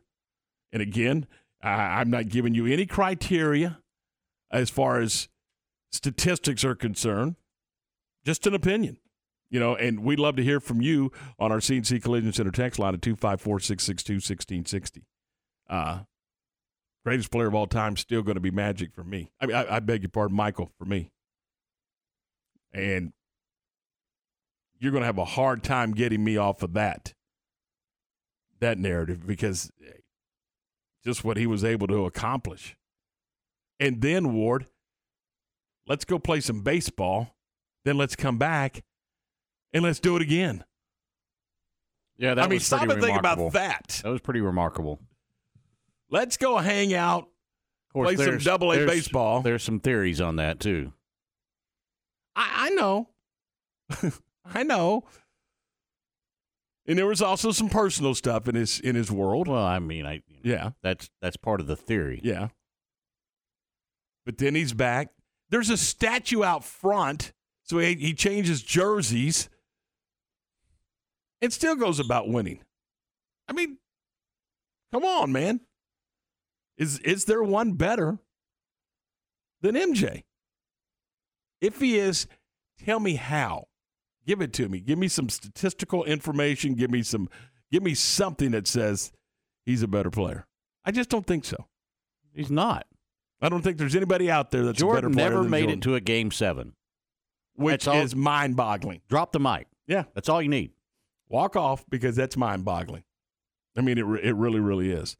and 0.72 0.82
again, 0.82 1.26
I, 1.62 2.00
I'm 2.00 2.10
not 2.10 2.28
giving 2.28 2.54
you 2.54 2.66
any 2.66 2.86
criteria 2.86 3.78
as 4.50 4.70
far 4.70 5.00
as 5.00 5.28
statistics 5.92 6.64
are 6.64 6.74
concerned. 6.74 7.36
Just 8.24 8.46
an 8.46 8.54
opinion 8.54 8.98
you 9.50 9.60
know, 9.60 9.76
and 9.76 10.00
we'd 10.00 10.18
love 10.18 10.36
to 10.36 10.42
hear 10.42 10.60
from 10.60 10.80
you 10.80 11.12
on 11.38 11.52
our 11.52 11.58
CNC 11.58 12.02
Collision 12.02 12.32
Center 12.32 12.50
text 12.50 12.78
line 12.78 12.94
at 12.94 13.02
254 13.02 13.60
662 13.60 14.14
1660. 14.14 15.02
Uh, 15.68 16.00
greatest 17.06 17.30
player 17.30 17.46
of 17.46 17.54
all 17.54 17.68
time 17.68 17.96
still 17.96 18.20
going 18.20 18.34
to 18.34 18.40
be 18.40 18.50
Magic 18.50 18.92
for 18.92 19.04
me. 19.04 19.30
I 19.40 19.46
mean, 19.46 19.54
I, 19.54 19.76
I, 19.76 19.78
beg 19.78 20.02
your 20.02 20.08
pardon, 20.08 20.36
Michael 20.36 20.72
for 20.76 20.86
me. 20.86 21.12
And 22.72 23.12
you're 24.80 24.90
going 24.90 25.02
to 25.02 25.06
have 25.06 25.18
a 25.18 25.24
hard 25.24 25.62
time 25.62 25.92
getting 25.92 26.24
me 26.24 26.36
off 26.36 26.64
of 26.64 26.72
that 26.72 27.14
that 28.58 28.78
narrative 28.78 29.24
because 29.24 29.70
eh, 29.86 29.98
just 31.04 31.22
what 31.22 31.36
he 31.36 31.46
was 31.46 31.62
able 31.62 31.86
to 31.86 32.06
accomplish. 32.06 32.76
And 33.78 34.02
then 34.02 34.32
Ward, 34.32 34.66
let's 35.86 36.04
go 36.04 36.18
play 36.18 36.40
some 36.40 36.62
baseball. 36.62 37.36
Then 37.84 37.96
let's 37.96 38.16
come 38.16 38.36
back 38.36 38.82
and 39.72 39.84
let's 39.84 40.00
do 40.00 40.16
it 40.16 40.22
again. 40.22 40.64
Yeah, 42.18 42.34
that 42.34 42.46
I 42.46 42.48
mean, 42.48 42.56
was 42.56 42.66
stop 42.66 42.82
and 42.82 42.90
think 42.94 43.16
remarkable. 43.16 43.46
about 43.46 43.52
that. 43.52 44.00
That 44.02 44.10
was 44.10 44.20
pretty 44.20 44.40
remarkable. 44.40 44.98
Let's 46.10 46.36
go 46.36 46.58
hang 46.58 46.94
out, 46.94 47.28
course, 47.96 48.14
play 48.14 48.24
some 48.24 48.38
double 48.38 48.72
A 48.72 48.86
baseball. 48.86 49.40
There's 49.42 49.62
some 49.62 49.80
theories 49.80 50.20
on 50.20 50.36
that 50.36 50.60
too. 50.60 50.92
I, 52.34 52.66
I 52.66 52.70
know. 52.70 53.08
I 54.54 54.62
know. 54.62 55.04
And 56.86 56.98
there 56.98 57.06
was 57.06 57.22
also 57.22 57.50
some 57.50 57.68
personal 57.68 58.14
stuff 58.14 58.46
in 58.48 58.54
his 58.54 58.78
in 58.78 58.94
his 58.94 59.10
world. 59.10 59.48
Well, 59.48 59.64
I 59.64 59.78
mean, 59.78 60.06
I 60.06 60.22
yeah, 60.42 60.70
that's 60.82 61.10
that's 61.20 61.36
part 61.36 61.60
of 61.60 61.66
the 61.66 61.76
theory. 61.76 62.20
Yeah. 62.22 62.48
But 64.24 64.38
then 64.38 64.54
he's 64.54 64.72
back. 64.72 65.08
There's 65.50 65.70
a 65.70 65.76
statue 65.76 66.42
out 66.42 66.64
front, 66.64 67.32
so 67.62 67.78
he, 67.78 67.94
he 67.94 68.14
changes 68.14 68.62
jerseys. 68.62 69.48
It 71.40 71.52
still 71.52 71.76
goes 71.76 72.00
about 72.00 72.28
winning. 72.28 72.60
I 73.48 73.52
mean, 73.52 73.78
come 74.92 75.04
on, 75.04 75.30
man. 75.30 75.60
Is 76.78 76.98
is 77.00 77.24
there 77.24 77.42
one 77.42 77.72
better 77.72 78.18
than 79.60 79.74
MJ? 79.74 80.24
If 81.60 81.80
he 81.80 81.98
is, 81.98 82.26
tell 82.84 83.00
me 83.00 83.14
how. 83.16 83.68
Give 84.26 84.40
it 84.40 84.52
to 84.54 84.68
me. 84.68 84.80
Give 84.80 84.98
me 84.98 85.08
some 85.08 85.28
statistical 85.28 86.04
information. 86.04 86.74
Give 86.74 86.90
me 86.90 87.02
some. 87.02 87.28
Give 87.70 87.82
me 87.82 87.94
something 87.94 88.50
that 88.50 88.66
says 88.66 89.12
he's 89.64 89.82
a 89.82 89.88
better 89.88 90.10
player. 90.10 90.46
I 90.84 90.90
just 90.90 91.08
don't 91.08 91.26
think 91.26 91.44
so. 91.44 91.66
He's 92.34 92.50
not. 92.50 92.86
I 93.40 93.48
don't 93.48 93.62
think 93.62 93.78
there's 93.78 93.96
anybody 93.96 94.30
out 94.30 94.50
there 94.50 94.64
that's 94.64 94.78
a 94.78 94.80
Jordan 94.80 95.12
better 95.12 95.30
player 95.30 95.30
never 95.30 95.48
made 95.48 95.60
Jordan, 95.62 95.78
it 95.78 95.82
to 95.82 95.94
a 95.94 96.00
game 96.00 96.30
seven. 96.30 96.74
which 97.54 97.86
all- 97.88 97.96
is 98.00 98.14
mind-boggling. 98.14 99.00
Drop 99.08 99.32
the 99.32 99.40
mic. 99.40 99.66
Yeah, 99.86 100.04
that's 100.14 100.28
all 100.28 100.42
you 100.42 100.48
need. 100.48 100.72
Walk 101.28 101.56
off 101.56 101.84
because 101.88 102.16
that's 102.16 102.36
mind-boggling. 102.36 103.04
I 103.76 103.80
mean, 103.80 103.98
it 103.98 104.04
it 104.24 104.34
really 104.34 104.60
really 104.60 104.90
is. 104.90 105.16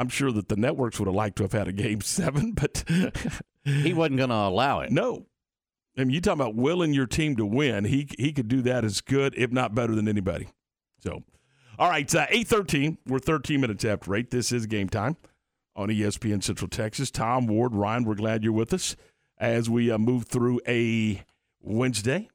I'm 0.00 0.08
sure 0.08 0.32
that 0.32 0.48
the 0.48 0.56
networks 0.56 0.98
would 0.98 1.06
have 1.06 1.14
liked 1.14 1.36
to 1.36 1.44
have 1.44 1.52
had 1.52 1.68
a 1.68 1.72
game 1.72 2.00
seven, 2.00 2.52
but 2.52 2.82
he 3.64 3.92
wasn't 3.92 4.16
going 4.16 4.30
to 4.30 4.34
allow 4.34 4.80
it. 4.80 4.90
No. 4.90 5.26
I 5.98 6.00
mean, 6.04 6.10
you 6.10 6.20
talking 6.20 6.40
about 6.40 6.54
willing 6.54 6.94
your 6.94 7.06
team 7.06 7.36
to 7.36 7.44
win? 7.44 7.84
He 7.84 8.08
he 8.18 8.32
could 8.32 8.48
do 8.48 8.62
that 8.62 8.84
as 8.84 9.00
good, 9.02 9.34
if 9.36 9.50
not 9.52 9.74
better, 9.74 9.94
than 9.94 10.08
anybody. 10.08 10.48
So, 11.00 11.22
all 11.78 11.90
right, 11.90 12.12
uh, 12.14 12.26
eight 12.30 12.48
thirteen. 12.48 12.96
We're 13.06 13.18
thirteen 13.18 13.60
minutes 13.60 13.84
after 13.84 14.14
eight. 14.14 14.30
This 14.30 14.52
is 14.52 14.66
game 14.66 14.88
time 14.88 15.16
on 15.76 15.88
ESPN 15.88 16.42
Central 16.42 16.68
Texas. 16.68 17.10
Tom 17.10 17.46
Ward, 17.48 17.74
Ryan, 17.74 18.04
we're 18.04 18.14
glad 18.14 18.42
you're 18.44 18.52
with 18.52 18.72
us 18.72 18.96
as 19.36 19.68
we 19.68 19.90
uh, 19.90 19.98
move 19.98 20.24
through 20.24 20.60
a 20.66 21.22
Wednesday. 21.60 22.28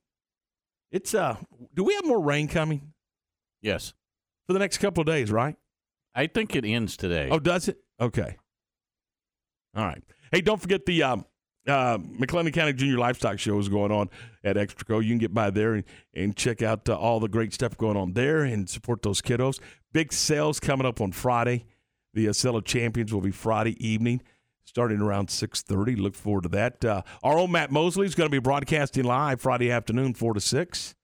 It's 0.91 1.15
uh, 1.15 1.37
do 1.73 1.83
we 1.83 1.95
have 1.95 2.05
more 2.05 2.21
rain 2.21 2.47
coming 2.47 2.93
Yes. 3.61 3.93
for 4.45 4.53
the 4.53 4.59
next 4.59 4.77
couple 4.79 5.01
of 5.01 5.07
days? 5.07 5.31
Right? 5.31 5.55
I 6.15 6.27
think 6.27 6.55
it 6.55 6.65
ends 6.65 6.95
today. 6.95 7.27
Oh, 7.29 7.39
does 7.39 7.67
it? 7.67 7.77
Okay. 7.99 8.37
All 9.75 9.85
right. 9.85 10.01
Hey, 10.31 10.41
don't 10.41 10.61
forget 10.61 10.85
the 10.85 11.03
um, 11.03 11.25
uh, 11.67 11.97
McLennan 11.97 12.53
County 12.53 12.71
Junior 12.73 12.97
Livestock 12.97 13.37
Show 13.37 13.59
is 13.59 13.67
going 13.67 13.91
on 13.91 14.09
at 14.43 14.55
Extraco. 14.55 15.03
You 15.03 15.09
can 15.09 15.17
get 15.17 15.33
by 15.33 15.49
there 15.49 15.73
and, 15.73 15.83
and 16.13 16.35
check 16.35 16.61
out 16.61 16.87
uh, 16.87 16.97
all 16.97 17.19
the 17.19 17.27
great 17.27 17.53
stuff 17.53 17.77
going 17.77 17.97
on 17.97 18.13
there 18.13 18.43
and 18.43 18.69
support 18.69 19.01
those 19.01 19.21
kiddos. 19.21 19.59
Big 19.91 20.13
sales 20.13 20.59
coming 20.59 20.87
up 20.87 21.01
on 21.01 21.11
Friday. 21.11 21.65
The 22.13 22.27
of 22.27 22.63
Champions 22.63 23.13
will 23.13 23.19
be 23.19 23.31
Friday 23.31 23.75
evening. 23.85 24.21
starting 24.63 25.01
around 25.01 25.27
6.30. 25.27 25.99
Look 25.99 26.15
forward 26.15 26.43
to 26.43 26.49
that. 26.49 26.85
Uh, 26.85 27.01
our 27.23 27.37
own 27.37 27.51
Matt 27.51 27.71
Mosley 27.71 28.05
is 28.05 28.15
going 28.15 28.27
to 28.27 28.31
be 28.31 28.39
broadcasting 28.39 29.03
live 29.03 29.41
Friday 29.41 29.69
afternoon, 29.69 30.13
4 30.13 30.35
to 30.35 30.39
6 30.39 30.95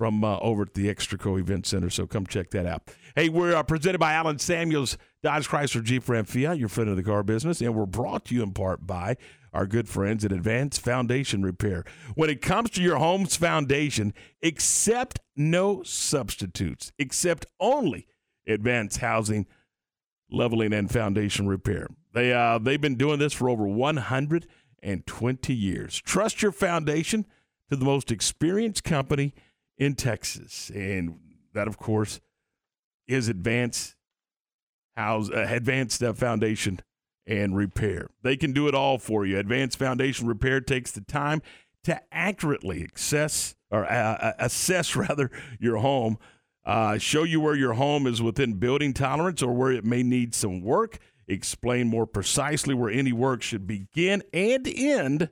from 0.00 0.24
uh, 0.24 0.38
over 0.38 0.62
at 0.62 0.72
the 0.72 0.88
Extraco 0.88 1.38
Event 1.38 1.66
Center. 1.66 1.90
So 1.90 2.06
come 2.06 2.26
check 2.26 2.48
that 2.52 2.64
out. 2.64 2.90
Hey, 3.14 3.28
we're 3.28 3.54
uh, 3.54 3.62
presented 3.62 3.98
by 3.98 4.14
Allen 4.14 4.38
Samuels, 4.38 4.96
Dodge 5.22 5.46
Chrysler 5.46 5.84
Jeep 5.84 6.08
Ram 6.08 6.24
Fiat, 6.24 6.56
your 6.56 6.70
friend 6.70 6.88
of 6.88 6.96
the 6.96 7.02
car 7.02 7.22
business, 7.22 7.60
and 7.60 7.74
we're 7.74 7.84
brought 7.84 8.24
to 8.24 8.34
you 8.34 8.42
in 8.42 8.52
part 8.52 8.86
by 8.86 9.18
our 9.52 9.66
good 9.66 9.90
friends 9.90 10.24
at 10.24 10.32
Advanced 10.32 10.80
Foundation 10.80 11.42
Repair. 11.42 11.84
When 12.14 12.30
it 12.30 12.40
comes 12.40 12.70
to 12.70 12.82
your 12.82 12.96
home's 12.96 13.36
foundation, 13.36 14.14
accept 14.42 15.20
no 15.36 15.82
substitutes, 15.82 16.92
except 16.98 17.44
only 17.60 18.06
Advanced 18.46 19.00
Housing 19.00 19.46
Leveling 20.30 20.72
and 20.72 20.90
Foundation 20.90 21.46
Repair. 21.46 21.88
They 22.14 22.32
uh, 22.32 22.56
they've 22.56 22.80
been 22.80 22.96
doing 22.96 23.18
this 23.18 23.34
for 23.34 23.50
over 23.50 23.68
120 23.68 25.54
years. 25.54 26.00
Trust 26.00 26.40
your 26.40 26.52
foundation 26.52 27.26
to 27.68 27.76
the 27.76 27.84
most 27.84 28.10
experienced 28.10 28.82
company 28.82 29.34
in 29.80 29.94
Texas, 29.94 30.70
and 30.72 31.18
that, 31.54 31.66
of 31.66 31.78
course, 31.78 32.20
is 33.08 33.28
Advanced 33.28 33.96
House 34.96 35.30
uh, 35.30 35.46
Advanced 35.48 36.02
uh, 36.02 36.12
Foundation 36.12 36.80
and 37.26 37.56
Repair. 37.56 38.10
They 38.22 38.36
can 38.36 38.52
do 38.52 38.68
it 38.68 38.74
all 38.74 38.98
for 38.98 39.26
you. 39.26 39.38
Advanced 39.38 39.78
Foundation 39.78 40.28
Repair 40.28 40.60
takes 40.60 40.92
the 40.92 41.00
time 41.00 41.42
to 41.84 42.00
accurately 42.12 42.86
assess 42.94 43.56
or 43.70 43.90
uh, 43.90 44.16
uh 44.20 44.32
assess 44.38 44.94
rather 44.96 45.30
your 45.58 45.78
home, 45.78 46.18
uh, 46.64 46.98
show 46.98 47.24
you 47.24 47.40
where 47.40 47.56
your 47.56 47.72
home 47.72 48.06
is 48.06 48.22
within 48.22 48.54
building 48.54 48.92
tolerance 48.92 49.42
or 49.42 49.52
where 49.52 49.72
it 49.72 49.84
may 49.84 50.04
need 50.04 50.34
some 50.34 50.60
work 50.60 51.00
explain 51.30 51.86
more 51.86 52.06
precisely 52.06 52.74
where 52.74 52.90
any 52.90 53.12
work 53.12 53.40
should 53.42 53.66
begin 53.66 54.22
and 54.32 54.66
end, 54.66 55.30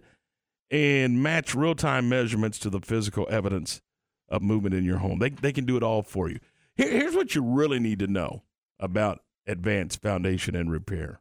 and 0.70 1.22
match 1.22 1.54
real 1.54 1.74
time 1.74 2.08
measurements 2.08 2.58
to 2.60 2.70
the 2.70 2.80
physical 2.80 3.26
evidence 3.30 3.80
of 4.28 4.42
movement 4.42 4.74
in 4.74 4.84
your 4.84 4.98
home. 4.98 5.18
They, 5.18 5.30
they 5.30 5.52
can 5.52 5.64
do 5.64 5.76
it 5.76 5.82
all 5.82 6.02
for 6.02 6.28
you. 6.28 6.38
Here, 6.76 6.90
here's 6.90 7.14
what 7.14 7.34
you 7.34 7.42
really 7.42 7.78
need 7.78 7.98
to 8.00 8.06
know 8.06 8.42
about 8.78 9.20
advanced 9.46 10.02
foundation 10.02 10.54
and 10.54 10.70
repair 10.70 11.20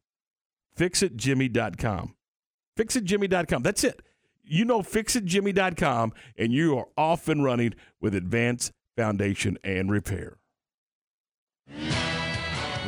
fixitjimmy.com. 0.77 2.15
Fixitjimmy.com. 2.77 3.63
That's 3.63 3.83
it. 3.83 4.01
You 4.43 4.63
know 4.63 4.81
fixitjimmy.com, 4.81 6.13
and 6.37 6.53
you 6.53 6.77
are 6.77 6.87
off 6.95 7.27
and 7.27 7.43
running 7.43 7.73
with 7.99 8.15
advanced 8.15 8.71
foundation 8.95 9.57
and 9.63 9.91
repair. 9.91 10.37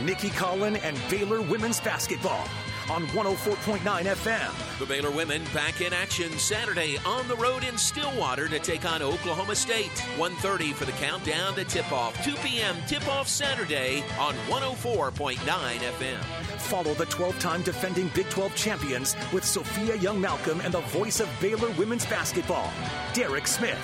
Nicki 0.06 0.30
Collen 0.30 0.80
and 0.84 0.98
Baylor 1.10 1.42
women's 1.42 1.82
basketball 1.82 2.48
on 2.90 3.06
104.9 3.08 3.80
FM. 3.80 4.80
The 4.80 4.86
Baylor 4.86 5.12
women 5.12 5.44
back 5.54 5.82
in 5.82 5.94
action 5.94 6.32
Saturday 6.40 6.98
on 7.06 7.28
the 7.28 7.36
road 7.36 7.64
in 7.64 7.78
Stillwater 7.78 8.48
to 8.48 8.60
take 8.60 8.86
on 8.86 9.02
Oklahoma 9.02 9.56
State. 9.56 9.92
1:30 10.18 10.74
for 10.74 10.86
the 10.86 10.92
countdown 10.94 11.56
to 11.56 11.64
tip-off. 11.64 12.24
2 12.24 12.34
p.m. 12.36 12.76
tip-off 12.88 13.28
Saturday 13.28 14.04
on 14.20 14.34
104.9 14.48 15.38
FM. 15.38 16.24
Follow 16.60 16.94
the 16.96 17.06
12-time 17.06 17.62
defending 17.64 18.10
Big 18.10 18.30
12 18.30 18.56
champions 18.56 19.16
with 19.32 19.46
Sophia 19.46 19.96
Young 19.96 20.20
Malcolm 20.20 20.62
and 20.62 20.74
the 20.74 20.82
voice 20.82 21.20
of 21.20 21.30
Baylor 21.40 21.70
women's 21.72 22.06
basketball, 22.06 22.72
Derek 23.14 23.48
Smith, 23.48 23.78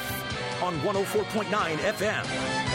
on 0.61 0.80
104.9 0.80 1.45
FM. 1.48 2.74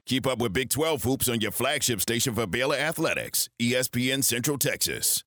Keep 0.05 0.27
up 0.27 0.39
with 0.39 0.53
Big 0.53 0.69
12 0.69 1.03
hoops 1.03 1.29
on 1.29 1.41
your 1.41 1.51
flagship 1.51 2.01
station 2.01 2.33
for 2.33 2.47
Baylor 2.47 2.75
Athletics, 2.75 3.49
ESPN 3.61 4.23
Central 4.23 4.57
Texas. 4.57 5.23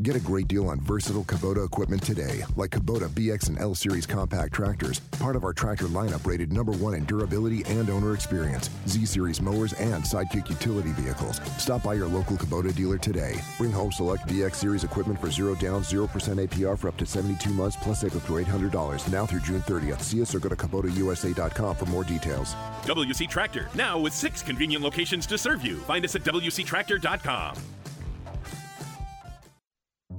Get 0.00 0.14
a 0.14 0.20
great 0.20 0.46
deal 0.46 0.68
on 0.68 0.78
versatile 0.82 1.24
Kubota 1.24 1.66
equipment 1.66 2.00
today, 2.04 2.44
like 2.54 2.70
Kubota 2.70 3.08
BX 3.08 3.48
and 3.48 3.58
L 3.58 3.74
Series 3.74 4.06
compact 4.06 4.52
tractors, 4.52 5.00
part 5.00 5.34
of 5.34 5.42
our 5.42 5.52
tractor 5.52 5.86
lineup 5.86 6.24
rated 6.24 6.52
number 6.52 6.70
one 6.70 6.94
in 6.94 7.04
durability 7.04 7.64
and 7.66 7.90
owner 7.90 8.14
experience, 8.14 8.70
Z 8.86 9.06
Series 9.06 9.42
mowers, 9.42 9.72
and 9.72 10.04
Sidekick 10.04 10.48
utility 10.50 10.92
vehicles. 10.92 11.40
Stop 11.58 11.82
by 11.82 11.94
your 11.94 12.06
local 12.06 12.36
Kubota 12.36 12.72
dealer 12.72 12.96
today. 12.96 13.40
Bring 13.58 13.72
home 13.72 13.90
select 13.90 14.28
BX 14.28 14.54
Series 14.54 14.84
equipment 14.84 15.20
for 15.20 15.32
zero 15.32 15.56
down, 15.56 15.82
0% 15.82 16.06
APR 16.08 16.78
for 16.78 16.86
up 16.86 16.96
to 16.98 17.04
72 17.04 17.50
months, 17.50 17.76
plus 17.80 18.02
save 18.02 18.14
up 18.14 18.24
to 18.26 18.34
$800 18.34 19.10
now 19.10 19.26
through 19.26 19.40
June 19.40 19.62
30th. 19.62 20.00
See 20.02 20.22
us 20.22 20.32
or 20.32 20.38
go 20.38 20.48
to 20.48 20.54
KubotaUSA.com 20.54 21.74
for 21.74 21.86
more 21.86 22.04
details. 22.04 22.54
WC 22.84 23.28
Tractor, 23.28 23.68
now 23.74 23.98
with 23.98 24.12
six 24.12 24.42
convenient 24.42 24.84
locations 24.84 25.26
to 25.26 25.36
serve 25.36 25.64
you. 25.64 25.78
Find 25.78 26.04
us 26.04 26.14
at 26.14 26.22
WCTractor.com. 26.22 27.56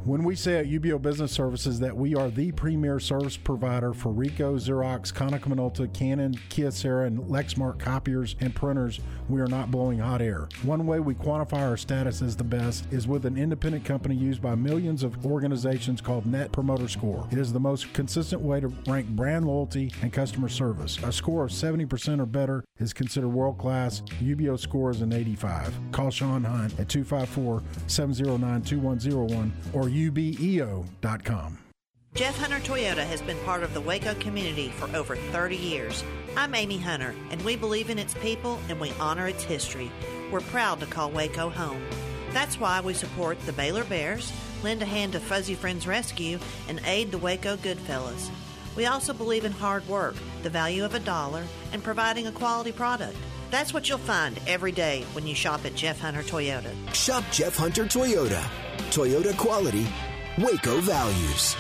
When 0.06 0.24
we 0.24 0.34
say 0.38 0.58
at 0.60 0.68
UBEO 0.68 1.02
Business 1.02 1.34
Services 1.34 1.78
that 1.82 1.96
we 1.96 2.16
are 2.16 2.30
the 2.30 2.54
premier 2.54 3.02
service 3.02 3.36
provider 3.36 3.94
for 3.94 4.14
Ricoh, 4.14 4.56
Xerox, 4.56 5.14
Konica 5.14 5.42
Minolta, 5.42 5.94
Canon, 5.94 6.36
Kyocera, 6.50 7.06
and 7.06 7.20
Lexmark 7.26 7.80
copiers 7.80 8.38
and 8.40 8.56
printers, 8.56 9.02
we 9.28 9.42
are 9.42 9.48
not 9.48 9.72
blowing 9.72 10.00
hot 10.00 10.22
air. 10.22 10.48
One 10.64 10.88
way 10.88 11.02
we 11.02 11.16
quantify 11.16 11.68
our 11.68 11.76
status 11.76 12.22
as 12.22 12.38
the 12.38 12.46
best 12.46 12.88
is 12.92 13.10
with 13.10 13.26
an 13.26 13.38
independent 13.38 13.84
company 13.84 14.16
used 14.16 14.42
by 14.42 14.56
millions 14.56 15.04
of 15.04 15.26
organizations 15.26 16.00
called 16.00 16.26
Net 16.26 16.54
Promoter 16.54 16.88
Score. 16.88 17.28
It 17.30 17.38
is 17.38 17.52
the 17.52 17.60
most 17.60 17.94
consistent 17.94 18.42
way 18.42 18.62
to 18.62 18.70
rank 18.88 19.10
brand 19.10 19.46
loyalty 19.46 19.92
and 20.02 20.14
customer 20.14 20.48
service. 20.48 20.98
A 21.04 21.12
score 21.12 21.44
of 21.44 21.52
70% 21.52 22.22
or 22.22 22.26
better 22.26 22.64
is 22.78 22.94
considered 22.94 23.28
world 23.28 23.58
class. 23.58 24.02
UBEO 24.22 24.58
score 24.58 24.92
is 24.92 25.02
an 25.02 25.12
85. 25.12 25.78
Call 25.92 26.10
Sean 26.10 26.46
Hunt 26.46 26.80
at 26.80 26.88
254 26.88 27.62
709 27.88 28.62
2101 28.62 29.54
or 29.74 29.90
ubeo.com. 30.00 31.58
Jeff 32.16 32.40
Hunter 32.40 32.60
Toyota 32.60 33.06
has 33.06 33.22
been 33.22 33.38
part 33.46 33.62
of 33.62 33.74
the 33.74 33.82
Waco 33.82 34.16
community 34.16 34.70
for 34.70 34.94
over 34.96 35.16
30 35.16 35.56
years. 35.56 36.04
I'm 36.36 36.56
Amy 36.56 36.78
Hunter, 36.78 37.14
and 37.30 37.42
we 37.44 37.56
believe 37.56 37.90
in 37.90 38.00
its 38.00 38.16
people 38.16 38.60
and 38.68 38.80
we 38.80 38.92
honor 39.00 39.28
its 39.28 39.44
history. 39.44 39.92
We're 40.32 40.42
proud 40.42 40.80
to 40.80 40.86
call 40.88 41.12
Waco 41.12 41.50
home. 41.50 41.82
That's 42.32 42.60
why 42.60 42.82
we 42.82 42.94
support 42.94 43.40
the 43.42 43.54
Baylor 43.54 43.84
Bears, 43.84 44.34
lend 44.64 44.82
a 44.82 44.86
hand 44.86 45.14
to 45.14 45.20
Fuzzy 45.20 45.54
Friends 45.54 45.86
Rescue, 45.86 46.40
and 46.68 46.82
aid 46.86 47.12
the 47.12 47.18
Waco 47.18 47.58
Goodfellas. 47.58 48.30
We 48.76 48.86
also 48.86 49.14
believe 49.14 49.46
in 49.46 49.52
hard 49.52 49.88
work, 49.88 50.16
the 50.42 50.50
value 50.50 50.86
of 50.86 50.96
a 50.96 51.00
dollar, 51.00 51.44
and 51.74 51.84
providing 51.84 52.28
a 52.28 52.32
quality 52.32 52.72
product. 52.72 53.18
That's 53.50 53.74
what 53.74 53.90
you'll 53.90 53.98
find 53.98 54.40
every 54.46 54.72
day 54.72 55.04
when 55.14 55.26
you 55.26 55.34
shop 55.34 55.66
at 55.66 55.76
Jeff 55.76 56.00
Hunter 56.00 56.22
Toyota. 56.22 56.72
Shop 56.94 57.24
Jeff 57.32 57.56
Hunter 57.56 57.86
Toyota. 57.86 58.44
Toyota 58.92 59.36
quality, 59.38 59.88
Waco 60.38 60.80
values. 60.82 61.56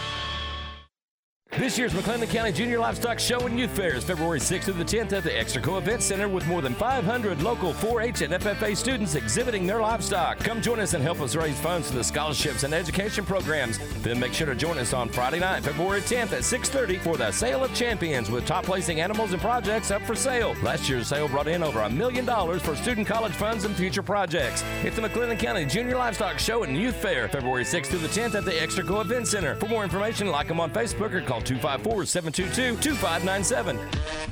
This 1.58 1.80
year's 1.80 1.94
McLennan 1.94 2.30
County 2.30 2.52
Junior 2.52 2.78
Livestock 2.78 3.20
Show 3.20 3.40
and 3.48 3.60
Youth 3.60 3.72
Fair 3.72 3.96
is 3.96 4.04
February 4.04 4.40
6th 4.40 4.66
through 4.66 4.76
the 4.76 4.86
10th 4.86 5.14
at 5.14 5.24
the 5.24 5.32
Extraco 5.32 5.80
Event 5.80 6.04
Center 6.04 6.30
with 6.30 6.46
more 6.46 6.62
than 6.62 6.76
500 6.76 7.42
local 7.42 7.74
4-H 7.74 8.22
and 8.22 8.34
FFA 8.34 8.78
students 8.78 9.16
exhibiting 9.16 9.66
their 9.66 9.82
livestock. 9.82 10.38
Come 10.40 10.62
join 10.62 10.80
us 10.80 10.94
and 10.94 11.04
help 11.04 11.20
us 11.22 11.36
raise 11.36 11.60
funds 11.60 11.90
for 11.90 11.98
the 11.98 12.04
scholarships 12.04 12.62
and 12.64 12.74
education 12.74 13.26
programs. 13.26 13.80
Then 14.04 14.20
make 14.20 14.32
sure 14.32 14.46
to 14.46 14.54
join 14.54 14.78
us 14.78 14.94
on 14.94 15.10
Friday 15.10 15.40
night, 15.40 15.64
February 15.64 16.02
10th 16.02 16.34
at 16.34 16.44
6:30 16.44 17.00
for 17.00 17.18
the 17.18 17.32
Sale 17.32 17.64
of 17.64 17.74
Champions 17.74 18.30
with 18.30 18.46
top 18.46 18.64
placing 18.64 19.02
animals 19.02 19.34
and 19.34 19.42
projects 19.42 19.90
up 19.90 20.04
for 20.04 20.16
sale. 20.16 20.56
Last 20.62 20.88
year's 20.88 21.08
sale 21.08 21.28
brought 21.28 21.48
in 21.48 21.64
over 21.64 21.82
a 21.82 21.90
million 21.90 22.26
dollars 22.26 22.62
for 22.62 22.76
student 22.76 23.08
college 23.08 23.34
funds 23.34 23.66
and 23.66 23.76
future 23.76 24.04
projects. 24.04 24.64
It's 24.84 24.96
the 24.96 25.02
McLennan 25.02 25.40
County 25.40 25.66
Junior 25.66 25.98
Livestock 25.98 26.38
Show 26.38 26.62
and 26.62 26.78
Youth 26.78 26.96
Fair, 26.96 27.28
February 27.28 27.66
6th 27.66 27.88
through 27.88 28.00
the 28.00 28.08
10th 28.08 28.36
at 28.36 28.46
the 28.46 28.52
Extraco 28.52 29.02
Event 29.02 29.28
Center. 29.28 29.56
For 29.56 29.68
more 29.68 29.84
information, 29.84 30.28
like 30.30 30.48
them 30.48 30.60
on 30.60 30.70
Facebook 30.70 31.12
or 31.14 31.22
call 31.22 31.39
254 31.46 32.06
722 32.06 32.82
2597. 32.82 33.80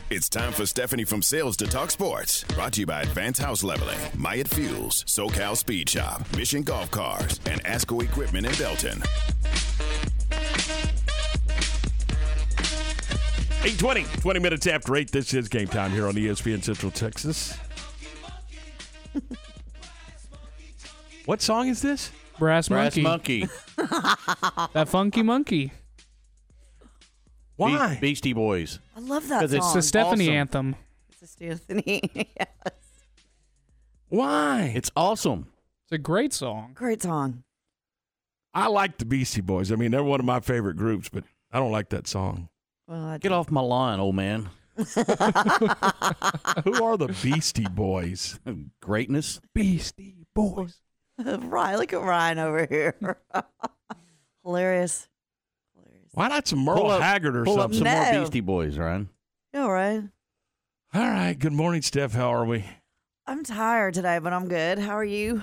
It's 0.10 0.30
time 0.30 0.54
for 0.54 0.66
Stephanie 0.66 1.04
from 1.04 1.22
Sales 1.22 1.58
to 1.58 1.68
Talk 1.68 1.92
Sports. 1.92 2.44
Brought 2.56 2.74
to 2.74 2.82
you 2.82 2.86
by 2.86 3.02
Advanced 3.02 3.42
House 3.42 3.64
Leveling, 3.64 4.00
Myatt 4.16 4.48
Fuels, 4.48 5.04
SoCal 5.06 5.58
Speed 5.58 5.90
Shop, 5.90 6.22
Mission 6.36 6.64
Golf 6.64 6.90
Cars, 6.92 7.40
and 7.46 7.64
Asco 7.66 8.04
Equipment 8.04 8.46
in 8.46 8.54
Belton. 8.56 9.02
820, 13.68 14.06
20 14.22 14.40
minutes 14.40 14.66
after 14.68 14.96
8. 14.96 15.12
This 15.12 15.34
is 15.34 15.50
game 15.50 15.68
time 15.68 15.92
here 15.92 16.08
on 16.08 16.14
ESPN 16.14 16.64
Central 16.64 16.90
Texas. 16.90 17.58
what 21.26 21.42
song 21.42 21.68
is 21.68 21.82
this? 21.82 22.12
Brass, 22.40 22.70
Brass 22.70 22.96
Monkey. 22.96 23.46
Monkey. 23.46 23.50
that 24.74 24.88
funky 24.88 25.22
monkey. 25.22 25.74
Why? 27.58 27.96
Be- 27.96 28.00
Beastie 28.02 28.34
Boys. 28.34 28.80
I 28.96 29.00
love 29.02 29.28
that 29.30 29.42
'Cause 29.42 29.52
song. 29.52 29.58
it's 29.58 29.66
It's 29.68 29.74
the 29.74 29.82
Stephanie 29.82 30.26
awesome. 30.30 30.36
anthem. 30.38 30.76
It's 31.10 31.22
a 31.22 31.28
Stephanie. 31.28 32.02
yes. 32.40 32.48
Why? 34.10 34.72
It's 34.76 34.92
awesome. 34.96 35.48
It's 35.86 35.92
a 35.94 35.98
great 35.98 36.34
song. 36.34 36.72
Great 36.76 37.02
song. 37.02 37.44
I 38.54 38.68
like 38.68 38.98
the 38.98 39.06
Beastie 39.06 39.42
Boys. 39.42 39.72
I 39.72 39.76
mean, 39.76 39.92
they're 39.92 40.04
one 40.04 40.20
of 40.20 40.26
my 40.26 40.40
favorite 40.40 40.78
groups, 40.78 41.10
but 41.10 41.24
I 41.52 41.60
don't 41.60 41.72
like 41.72 41.90
that 41.90 42.08
song. 42.08 42.50
Well, 42.88 43.04
I 43.04 43.18
Get 43.18 43.32
off 43.32 43.52
my 43.52 43.62
lawn, 43.62 44.00
old 44.00 44.16
man. 44.16 44.50
Who 44.78 44.84
are 46.84 46.98
the 46.98 47.16
Beastie 47.22 47.68
Boys? 47.70 48.40
Greatness. 48.82 49.40
Beastie 49.54 50.26
Boys. 50.34 50.80
Ryan, 51.20 51.80
look 51.80 51.94
at 51.94 52.02
Ryan 52.02 52.40
over 52.40 52.66
here. 52.70 52.96
Hilarious. 54.44 55.08
Why 56.14 56.28
not 56.28 56.48
some 56.48 56.60
Merle 56.60 56.82
Pull 56.82 56.92
up- 56.92 57.02
Haggard 57.02 57.36
or 57.38 57.44
Pull 57.44 57.60
up 57.60 57.74
something? 57.74 57.86
some 57.86 58.14
more 58.14 58.22
Beastie 58.24 58.42
Boys, 58.42 58.78
Ryan. 58.78 59.10
All 59.54 59.72
right. 59.72 60.04
All 60.94 61.02
right. 61.02 61.38
Good 61.38 61.54
morning, 61.54 61.82
Steph. 61.82 62.14
How 62.14 62.34
are 62.34 62.46
we? 62.46 62.66
I'm 63.26 63.44
tired 63.44 63.94
today, 63.94 64.20
but 64.20 64.34
I'm 64.34 64.48
good. 64.48 64.80
How 64.80 64.94
are 64.98 65.04
you? 65.04 65.42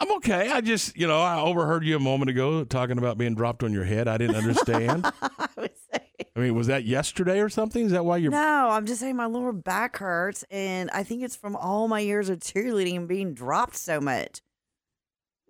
I'm 0.00 0.10
okay. 0.16 0.50
I 0.50 0.60
just, 0.60 0.96
you 0.96 1.06
know, 1.06 1.20
I 1.20 1.40
overheard 1.40 1.84
you 1.84 1.94
a 1.94 2.00
moment 2.00 2.28
ago 2.30 2.64
talking 2.64 2.98
about 2.98 3.18
being 3.18 3.36
dropped 3.36 3.62
on 3.62 3.72
your 3.72 3.84
head. 3.84 4.08
I 4.08 4.18
didn't 4.18 4.34
understand. 4.36 5.06
I, 5.22 5.70
I 6.34 6.40
mean, 6.40 6.54
was 6.56 6.66
that 6.66 6.84
yesterday 6.84 7.40
or 7.40 7.48
something? 7.48 7.86
Is 7.86 7.92
that 7.92 8.04
why 8.04 8.16
you're? 8.16 8.32
No, 8.32 8.68
I'm 8.70 8.86
just 8.86 9.00
saying 9.00 9.14
my 9.16 9.26
lower 9.26 9.52
back 9.52 9.98
hurts, 9.98 10.44
and 10.50 10.90
I 10.90 11.04
think 11.04 11.22
it's 11.22 11.36
from 11.36 11.54
all 11.54 11.86
my 11.86 12.00
years 12.00 12.28
of 12.30 12.40
cheerleading 12.40 12.96
and 12.96 13.06
being 13.08 13.32
dropped 13.32 13.76
so 13.76 14.00
much. 14.00 14.40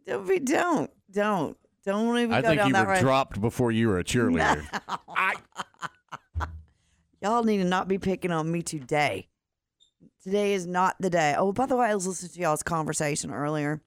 Don't 0.07 0.29
be, 0.29 0.39
don't, 0.39 0.91
don't, 1.11 1.57
don't 1.85 2.19
even 2.19 2.33
I 2.33 2.43
go 2.43 2.49
think 2.49 2.61
down 2.61 2.69
you 2.69 2.73
that 2.75 2.87
were 2.87 2.93
road. 2.95 3.01
dropped 3.01 3.41
before 3.41 3.73
you 3.73 3.89
were 3.89 3.99
a 3.99 4.05
cheerleader. 4.05 4.65
Y'all 7.21 7.45
need 7.45 7.59
to 7.59 7.65
not 7.65 7.89
be 7.89 7.99
picking 7.99 8.33
on 8.33 8.51
me 8.51 8.63
today. 8.63 9.29
Today 10.25 10.55
is 10.55 10.67
not 10.67 10.97
the 11.01 11.11
day. 11.11 11.35
Oh, 11.37 11.53
by 11.53 11.67
the 11.67 11.77
way, 11.77 11.87
I 11.87 11.95
was 11.95 12.07
listening 12.07 12.33
to 12.33 12.41
y'all's 12.41 12.63
conversation 12.63 13.33
earlier. 13.33 13.81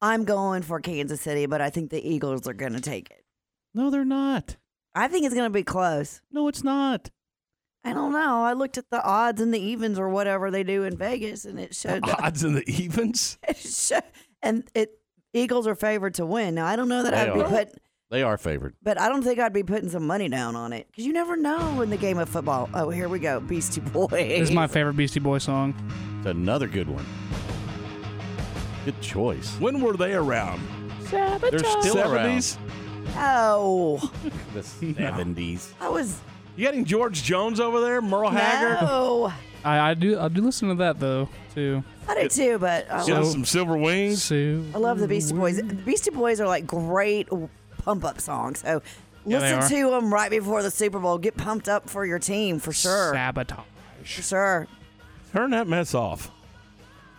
I'm 0.00 0.24
going 0.24 0.62
for 0.62 0.80
Kansas 0.80 1.20
City, 1.20 1.46
but 1.46 1.60
I 1.60 1.70
think 1.70 1.90
the 1.90 2.08
Eagles 2.08 2.46
are 2.46 2.52
going 2.54 2.72
to 2.74 2.80
take 2.80 3.10
it. 3.10 3.24
No, 3.74 3.90
they're 3.90 4.04
not. 4.04 4.56
I 4.94 5.08
think 5.08 5.24
it's 5.24 5.34
going 5.34 5.46
to 5.48 5.54
be 5.54 5.62
close. 5.64 6.20
No, 6.30 6.48
it's 6.48 6.64
not. 6.64 7.10
I 7.84 7.92
don't 7.92 8.12
know. 8.12 8.42
I 8.42 8.52
looked 8.52 8.78
at 8.78 8.90
the 8.90 9.02
odds 9.02 9.40
and 9.40 9.54
the 9.54 9.60
evens 9.60 9.98
or 9.98 10.08
whatever 10.08 10.50
they 10.50 10.62
do 10.64 10.84
in 10.84 10.96
Vegas, 10.96 11.44
and 11.44 11.58
it 11.58 11.74
showed 11.74 12.04
that 12.04 12.22
Odds 12.22 12.42
and 12.42 12.56
the 12.56 12.64
evens? 12.70 13.38
it 13.48 13.56
showed, 13.56 14.02
and 14.42 14.68
it 14.74 14.97
Eagles 15.34 15.66
are 15.66 15.74
favored 15.74 16.14
to 16.14 16.26
win. 16.26 16.54
Now 16.54 16.66
I 16.66 16.76
don't 16.76 16.88
know 16.88 17.02
that 17.02 17.10
They 17.12 17.30
I'd 17.30 17.34
be 17.34 17.40
are. 17.40 17.48
put, 17.48 17.68
They 18.10 18.22
are 18.22 18.38
favored. 18.38 18.74
but 18.82 18.98
I 19.00 19.08
don't 19.08 19.22
think 19.22 19.38
I'd 19.38 19.52
be 19.52 19.62
putting 19.62 19.88
some 19.90 20.06
money 20.06 20.28
down 20.28 20.56
on 20.56 20.72
it 20.72 20.86
because 20.90 21.04
you 21.06 21.12
never 21.12 21.36
know 21.36 21.80
in 21.82 21.90
the 21.90 21.96
game 21.96 22.18
of 22.18 22.28
football. 22.28 22.68
Oh, 22.74 22.90
here 22.90 23.08
we 23.08 23.18
go, 23.18 23.40
Beastie 23.40 23.80
Boys. 23.80 24.10
This 24.10 24.48
is 24.48 24.54
my 24.54 24.66
favorite 24.66 24.96
Beastie 24.96 25.20
Boy 25.20 25.38
song. 25.38 25.74
It's 26.18 26.26
another 26.28 26.66
good 26.66 26.88
one. 26.88 27.04
Good 28.84 29.00
choice. 29.02 29.54
When 29.60 29.80
were 29.80 29.96
they 29.96 30.14
around? 30.14 30.60
They're 31.10 31.58
still 31.58 31.96
70s? 31.96 32.56
Oh, 33.16 33.98
The 34.54 34.60
70s. 34.60 35.72
I 35.80 35.88
was 35.88 36.20
You 36.56 36.64
getting 36.66 36.84
George 36.84 37.22
Jones 37.22 37.60
over 37.60 37.80
there? 37.80 38.00
Merle 38.02 38.30
Haggard? 38.30 38.86
no. 38.86 39.32
I, 39.68 39.90
I 39.90 39.94
do 39.94 40.18
I 40.18 40.28
do 40.28 40.42
listen 40.42 40.68
to 40.68 40.74
that 40.76 40.98
though 41.00 41.28
too. 41.54 41.82
I 42.08 42.22
do 42.22 42.28
too, 42.28 42.58
but 42.58 42.90
I 42.90 43.04
Get 43.04 43.14
love, 43.16 43.26
some 43.26 43.44
silver 43.44 43.76
wings? 43.76 44.22
Sue. 44.22 44.64
I 44.74 44.78
love 44.78 44.98
the 44.98 45.08
Beastie 45.08 45.34
Boys. 45.34 45.56
The 45.56 45.62
Beastie 45.62 46.10
Boys 46.10 46.40
are 46.40 46.46
like 46.46 46.66
great 46.66 47.28
pump 47.78 48.04
up 48.04 48.20
songs. 48.20 48.60
So 48.60 48.80
Yeah, 49.26 49.38
they 49.40 49.54
listen 49.56 49.76
are. 49.76 49.84
to 49.84 49.90
them 49.90 50.12
right 50.12 50.30
before 50.30 50.62
the 50.62 50.70
Super 50.70 50.98
Bowl. 50.98 51.18
Get 51.18 51.36
pumped 51.36 51.68
up 51.68 51.88
for 51.90 52.06
your 52.06 52.18
team 52.18 52.58
for 52.58 52.72
sure. 52.72 53.12
Sabotage. 53.12 53.58
For 54.04 54.22
sure. 54.22 54.66
Turn 55.32 55.50
that 55.50 55.66
mess 55.66 55.94
off. 55.94 56.30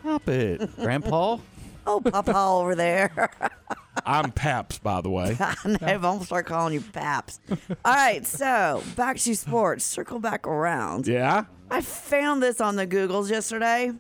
Stop 0.02 0.28
it. 0.30 0.76
Grandpa? 0.78 1.38
Oh, 1.86 2.02
Papa 2.02 2.36
over 2.36 2.74
there. 2.76 3.30
I'm 4.06 4.32
Paps, 4.32 4.80
by 4.80 5.02
the 5.02 5.10
way. 5.10 5.36
I 5.40 5.56
know, 5.66 5.78
I'm 5.82 6.02
gonna 6.02 6.24
start 6.24 6.46
calling 6.46 6.74
you 6.74 6.82
Paps. 6.82 7.40
All 7.50 7.94
right, 7.94 8.26
so 8.26 8.82
back 8.96 9.18
to 9.18 9.36
sports. 9.36 9.84
Circle 9.84 10.20
back 10.20 10.48
around. 10.48 11.08
Yeah? 11.08 11.46
I 11.72 11.82
found 11.82 12.42
this 12.42 12.60
on 12.62 12.76
the 12.76 12.88
Googles 12.88 13.30
yesterday. 13.30 13.92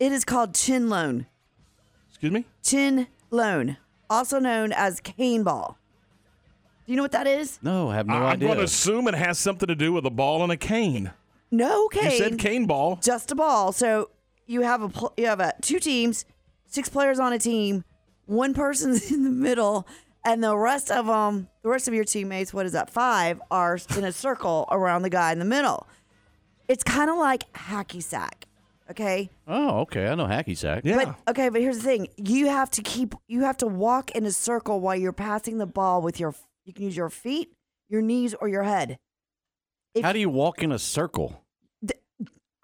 It 0.00 0.12
is 0.12 0.24
called 0.24 0.54
chinlone. 0.54 1.26
Excuse 2.10 2.32
me? 2.32 2.44
Chin 2.62 3.06
loan, 3.30 3.76
also 4.08 4.38
known 4.38 4.72
as 4.72 5.00
cane 5.00 5.42
ball. 5.42 5.78
Do 6.86 6.92
you 6.92 6.96
know 6.96 7.02
what 7.02 7.12
that 7.12 7.26
is? 7.26 7.58
No, 7.62 7.90
I 7.90 7.96
have 7.96 8.06
no 8.06 8.14
I'm 8.14 8.22
idea. 8.24 8.48
going 8.48 8.58
to 8.58 8.64
assume 8.64 9.08
it 9.08 9.14
has 9.14 9.38
something 9.38 9.66
to 9.66 9.74
do 9.74 9.92
with 9.92 10.06
a 10.06 10.10
ball 10.10 10.42
and 10.42 10.52
a 10.52 10.56
cane. 10.56 11.10
No 11.50 11.88
cane. 11.88 12.10
You 12.12 12.18
said 12.18 12.38
cane 12.38 12.66
ball. 12.66 12.96
Just 13.02 13.30
a 13.32 13.34
ball. 13.34 13.72
So 13.72 14.10
you 14.46 14.62
have 14.62 14.82
a 14.82 14.88
pl- 14.88 15.12
you 15.16 15.26
have 15.26 15.40
a 15.40 15.52
two 15.60 15.80
teams, 15.80 16.24
six 16.66 16.88
players 16.88 17.18
on 17.18 17.32
a 17.32 17.38
team. 17.38 17.84
One 18.26 18.54
person's 18.54 19.10
in 19.12 19.24
the 19.24 19.30
middle, 19.30 19.86
and 20.24 20.42
the 20.42 20.56
rest 20.56 20.90
of 20.90 21.06
them, 21.06 21.48
the 21.62 21.68
rest 21.68 21.88
of 21.88 21.94
your 21.94 22.04
teammates, 22.04 22.54
what 22.54 22.66
is 22.66 22.72
that? 22.72 22.90
Five 22.90 23.40
are 23.50 23.78
in 23.96 24.04
a 24.04 24.12
circle 24.12 24.66
around 24.70 25.02
the 25.02 25.10
guy 25.10 25.32
in 25.32 25.38
the 25.38 25.44
middle. 25.44 25.86
It's 26.68 26.82
kind 26.82 27.10
of 27.10 27.18
like 27.18 27.50
hacky 27.52 28.02
sack. 28.02 28.46
Okay. 28.90 29.30
Oh, 29.46 29.80
okay. 29.80 30.06
I 30.06 30.14
know 30.14 30.26
hacky 30.26 30.56
sack. 30.56 30.84
But 30.84 31.16
okay, 31.28 31.48
but 31.48 31.60
here's 31.60 31.78
the 31.78 31.82
thing: 31.82 32.08
you 32.16 32.48
have 32.48 32.70
to 32.72 32.82
keep, 32.82 33.14
you 33.26 33.42
have 33.42 33.56
to 33.58 33.66
walk 33.66 34.12
in 34.12 34.24
a 34.24 34.32
circle 34.32 34.80
while 34.80 34.96
you're 34.96 35.12
passing 35.12 35.58
the 35.58 35.66
ball 35.66 36.02
with 36.02 36.20
your. 36.20 36.34
You 36.64 36.72
can 36.72 36.84
use 36.84 36.96
your 36.96 37.10
feet, 37.10 37.52
your 37.88 38.02
knees, 38.02 38.34
or 38.34 38.48
your 38.48 38.64
head. 38.64 38.98
How 40.02 40.12
do 40.12 40.18
you 40.18 40.28
walk 40.28 40.62
in 40.62 40.72
a 40.72 40.78
circle? 40.78 41.42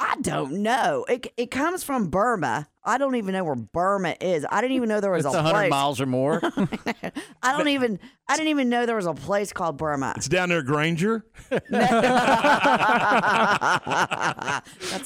I 0.05 0.17
don't 0.21 0.63
know. 0.63 1.05
It 1.09 1.33
it 1.37 1.51
comes 1.53 1.85
from 1.85 2.09
Burma. 2.09 2.67
I 2.85 2.99
don't 2.99 3.15
even 3.15 3.33
know 3.35 3.45
where 3.45 3.55
Burma 3.55 4.17
is. 4.21 4.45
I 4.51 4.61
didn't 4.61 4.75
even 4.77 4.89
know 4.89 5.01
there 5.01 5.13
was 5.13 5.25
It's 5.25 5.33
a 5.33 5.37
100 5.39 5.55
place. 5.57 5.71
miles 5.71 6.01
or 6.01 6.07
more. 6.07 6.41
I 7.43 7.57
don't 7.57 7.69
even. 7.69 8.01
I 8.29 8.37
didn't 8.37 8.49
even 8.49 8.69
know 8.69 8.85
there 8.85 8.97
was 8.97 9.07
a 9.07 9.15
place 9.15 9.53
called 9.53 9.77
Burma. 9.77 10.15
It's 10.17 10.29
down 10.29 10.49
there, 10.49 10.63
Granger. 10.63 11.25
That's 11.51 11.71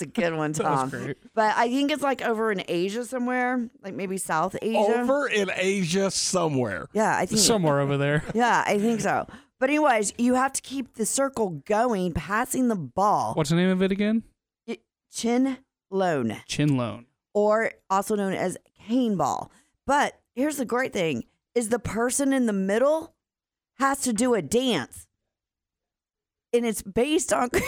a 0.02 0.06
good 0.06 0.34
one, 0.34 0.54
Tom. 0.54 0.90
But 1.34 1.54
I 1.56 1.68
think 1.68 1.90
it's 1.90 2.02
like 2.02 2.22
over 2.22 2.50
in 2.50 2.62
Asia 2.66 3.04
somewhere, 3.04 3.68
like 3.82 3.92
maybe 3.94 4.16
South 4.16 4.56
Asia. 4.62 4.78
Over 4.78 5.26
in 5.28 5.50
Asia 5.54 6.10
somewhere. 6.10 6.88
Yeah, 6.94 7.16
I 7.16 7.26
think 7.26 7.40
Somewhere 7.40 7.80
over 7.80 7.96
there. 7.98 8.24
Yeah, 8.34 8.64
I 8.66 8.78
think 8.78 9.00
so. 9.00 9.26
But 9.58 9.70
anyways, 9.70 10.12
you 10.18 10.34
have 10.34 10.52
to 10.54 10.62
keep 10.62 10.94
the 10.94 11.06
circle 11.06 11.62
going, 11.66 12.12
passing 12.12 12.68
the 12.68 12.76
ball. 12.76 13.34
What's 13.34 13.50
the 13.50 13.56
name 13.56 13.70
of 13.70 13.82
it 13.82 13.90
again? 13.92 14.22
Chin 15.12 15.58
loan, 15.90 16.36
Chinlone. 16.46 17.06
or 17.34 17.72
also 17.90 18.14
known 18.16 18.32
as 18.32 18.56
cane 18.86 19.16
ball. 19.16 19.50
But 19.86 20.18
here's 20.34 20.56
the 20.56 20.64
great 20.64 20.92
thing: 20.92 21.24
is 21.54 21.68
the 21.68 21.78
person 21.78 22.32
in 22.32 22.46
the 22.46 22.52
middle 22.52 23.14
has 23.78 24.00
to 24.02 24.12
do 24.12 24.34
a 24.34 24.42
dance. 24.42 25.06
and 26.52 26.64
it's 26.66 26.82
based 26.82 27.32
on. 27.32 27.50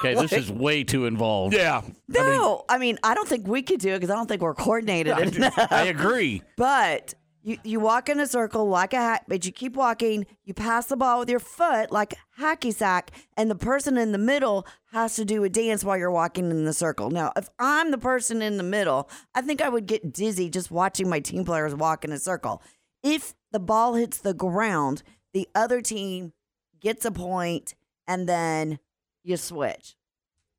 Okay, 0.00 0.14
this 0.14 0.32
is 0.34 0.52
way 0.52 0.84
too 0.84 1.06
involved. 1.06 1.54
Yeah. 1.54 1.80
No, 2.06 2.64
I 2.68 2.76
mean, 2.76 2.98
I 3.02 3.14
don't 3.14 3.26
think 3.26 3.48
we 3.48 3.62
could 3.62 3.80
do 3.80 3.88
it 3.94 4.00
because 4.00 4.10
I 4.10 4.14
don't 4.16 4.26
think 4.28 4.42
we're 4.42 4.54
coordinated 4.54 5.16
enough. 5.34 5.54
I 5.72 5.84
agree. 5.86 6.42
But 6.58 7.14
you, 7.42 7.58
you 7.64 7.80
walk 7.80 8.08
in 8.08 8.20
a 8.20 8.26
circle 8.26 8.68
like 8.68 8.92
a 8.92 8.96
hack, 8.96 9.24
but 9.26 9.44
you 9.44 9.52
keep 9.52 9.74
walking. 9.74 10.26
You 10.44 10.54
pass 10.54 10.86
the 10.86 10.96
ball 10.96 11.18
with 11.18 11.28
your 11.28 11.40
foot 11.40 11.90
like 11.90 12.14
hacky 12.38 12.72
sack, 12.72 13.10
and 13.36 13.50
the 13.50 13.56
person 13.56 13.98
in 13.98 14.12
the 14.12 14.18
middle 14.18 14.66
has 14.92 15.16
to 15.16 15.24
do 15.24 15.42
a 15.42 15.48
dance 15.48 15.82
while 15.82 15.96
you're 15.96 16.10
walking 16.10 16.50
in 16.50 16.64
the 16.64 16.72
circle. 16.72 17.10
Now, 17.10 17.32
if 17.36 17.48
I'm 17.58 17.90
the 17.90 17.98
person 17.98 18.42
in 18.42 18.56
the 18.56 18.62
middle, 18.62 19.10
I 19.34 19.42
think 19.42 19.60
I 19.60 19.68
would 19.68 19.86
get 19.86 20.12
dizzy 20.12 20.48
just 20.48 20.70
watching 20.70 21.08
my 21.08 21.20
team 21.20 21.44
players 21.44 21.74
walk 21.74 22.04
in 22.04 22.12
a 22.12 22.18
circle. 22.18 22.62
If 23.02 23.34
the 23.50 23.60
ball 23.60 23.94
hits 23.94 24.18
the 24.18 24.34
ground, 24.34 25.02
the 25.32 25.48
other 25.54 25.80
team 25.80 26.32
gets 26.80 27.04
a 27.04 27.10
point, 27.10 27.74
and 28.06 28.28
then 28.28 28.78
you 29.24 29.36
switch. 29.36 29.96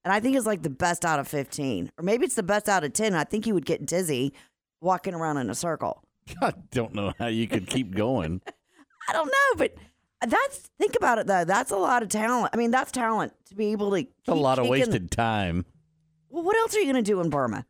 And 0.03 0.14
I 0.14 0.19
think 0.19 0.35
it's 0.35 0.45
like 0.45 0.64
the 0.64 0.69
best 0.69 1.05
out 1.05 1.19
of 1.19 1.30
15, 1.30 1.91
or 1.97 2.03
maybe 2.03 2.26
it's 2.26 2.35
the 2.35 2.43
best 2.43 2.68
out 2.68 2.84
of 2.84 2.91
10. 2.91 3.15
I 3.15 3.23
think 3.23 3.47
you 3.47 3.53
would 3.53 3.65
get 3.65 3.85
dizzy 3.85 4.34
walking 4.81 5.14
around 5.14 5.38
in 5.38 5.49
a 5.49 5.55
circle. 5.55 6.03
I 6.41 6.54
don't 6.72 6.94
know 6.94 7.14
how 7.20 7.28
you 7.28 7.48
could 7.48 7.68
keep 7.68 7.95
going. 7.95 8.41
I 9.10 9.14
don't 9.14 9.28
know, 9.28 9.58
but 9.58 9.76
that's 10.28 10.70
think 10.80 10.95
about 10.95 11.18
it 11.18 11.28
though. 11.28 11.44
That's 11.45 11.72
a 11.72 11.78
lot 11.78 12.04
of 12.04 12.10
talent. 12.10 12.52
I 12.54 12.58
mean, 12.58 12.72
that's 12.72 12.91
talent 12.91 13.34
to 13.48 13.56
be 13.56 13.72
able 13.72 13.91
to. 13.91 13.98
It's 13.98 14.10
a 14.28 14.34
lot 14.34 14.60
of 14.60 14.68
wasted 14.68 15.12
time. 15.12 15.66
Well, 16.30 16.44
what 16.44 16.56
else 16.58 16.76
are 16.76 16.80
you 16.80 16.86
going 16.91 17.04
to 17.04 17.12
do 17.12 17.20
in 17.22 17.30
Burma? 17.30 17.66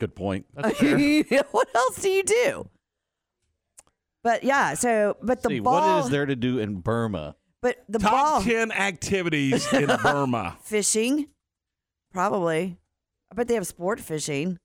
Good 0.00 0.14
point. 0.14 0.46
what 0.54 1.68
else 1.74 2.02
do 2.02 2.08
you 2.08 2.22
do? 2.22 2.68
But 4.22 4.42
yeah, 4.42 4.74
so 4.74 5.16
but 5.22 5.42
the 5.42 5.50
See, 5.50 5.60
ball. 5.60 5.98
what 5.98 6.04
is 6.04 6.10
there 6.10 6.26
to 6.26 6.34
do 6.36 6.58
in 6.58 6.80
Burma? 6.80 7.36
But 7.62 7.84
the 7.88 7.98
Top 7.98 8.10
ball 8.12 8.42
10 8.42 8.72
activities 8.72 9.72
in 9.72 9.86
Burma. 10.02 10.56
fishing, 10.62 11.28
probably. 12.12 12.76
I 13.30 13.34
bet 13.34 13.48
they 13.48 13.54
have 13.54 13.66
sport 13.66 14.00
fishing. 14.00 14.58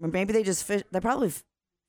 Or 0.00 0.08
maybe 0.08 0.32
they 0.32 0.42
just 0.42 0.64
fish. 0.64 0.82
They 0.92 1.00
probably 1.00 1.28
f- 1.28 1.42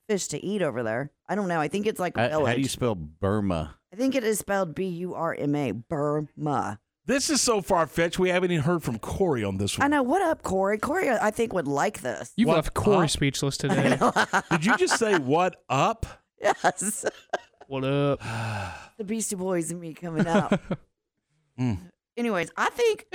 fish 0.10 0.28
to 0.30 0.44
eat 0.44 0.62
over 0.64 0.82
there. 0.82 1.12
I 1.28 1.36
don't 1.36 1.48
know. 1.48 1.60
I 1.62 1.68
think 1.68 1.86
it's 1.86 2.00
like 2.00 2.18
a 2.18 2.22
How, 2.22 2.30
village. 2.30 2.48
how 2.48 2.56
do 2.56 2.62
you 2.62 2.68
spell 2.68 2.96
Burma? 2.96 3.76
I 3.94 3.96
think 3.96 4.16
it 4.16 4.24
is 4.24 4.40
spelled 4.40 4.74
B 4.74 4.88
U 4.88 5.14
R 5.14 5.36
M 5.38 5.56
A. 5.56 5.72
Burma. 5.72 6.80
This 7.06 7.30
is 7.30 7.42
so 7.42 7.62
far 7.62 7.86
fetched. 7.88 8.20
We 8.20 8.30
haven't 8.30 8.52
even 8.52 8.64
heard 8.64 8.84
from 8.84 9.00
Corey 9.00 9.44
on 9.44 9.58
this 9.58 9.80
I 9.80 9.84
one. 9.84 9.92
know. 9.92 10.04
What 10.04 10.22
up, 10.22 10.42
Corey? 10.44 10.78
Corey, 10.78 11.10
I 11.10 11.32
think 11.32 11.54
would 11.54 11.68
like 11.68 12.02
this. 12.02 12.34
You've 12.38 12.48
What 12.50 12.56
left 12.56 12.74
Corey 12.74 13.06
up? 13.06 13.10
speechless 13.12 13.58
today. 13.58 13.98
Did 14.52 14.66
you 14.66 14.78
just 14.78 14.98
say 15.00 15.18
what 15.18 15.56
up? 15.70 16.06
Yes. 16.42 17.06
what 17.68 17.84
up? 17.84 18.20
the 18.98 19.04
Beastie 19.04 19.36
Boys 19.36 19.72
and 19.72 19.80
me 19.82 19.94
coming 19.94 20.28
out. 20.28 20.60
Mm. 21.60 21.78
Anyways, 22.16 22.50
I 22.56 22.70
think, 22.70 23.06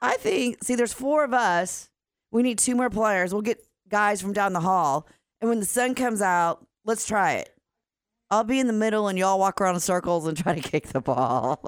I 0.00 0.16
think, 0.16 0.64
see, 0.64 0.74
there's 0.74 0.94
four 0.94 1.22
of 1.22 1.34
us. 1.34 1.90
We 2.30 2.42
need 2.42 2.58
two 2.58 2.74
more 2.74 2.88
players. 2.88 3.32
We'll 3.34 3.42
get 3.42 3.62
guys 3.90 4.22
from 4.22 4.32
down 4.32 4.54
the 4.54 4.60
hall. 4.60 5.06
And 5.40 5.48
when 5.48 5.60
the 5.60 5.66
sun 5.66 5.94
comes 5.94 6.20
out, 6.22 6.66
let's 6.84 7.06
try 7.06 7.34
it. 7.34 7.50
I'll 8.30 8.44
be 8.44 8.60
in 8.60 8.66
the 8.66 8.72
middle 8.72 9.08
and 9.08 9.18
y'all 9.18 9.38
walk 9.38 9.60
around 9.60 9.74
in 9.74 9.80
circles 9.80 10.26
and 10.26 10.36
try 10.36 10.54
to 10.54 10.60
kick 10.70 10.88
the 10.88 11.00
ball. 11.00 11.62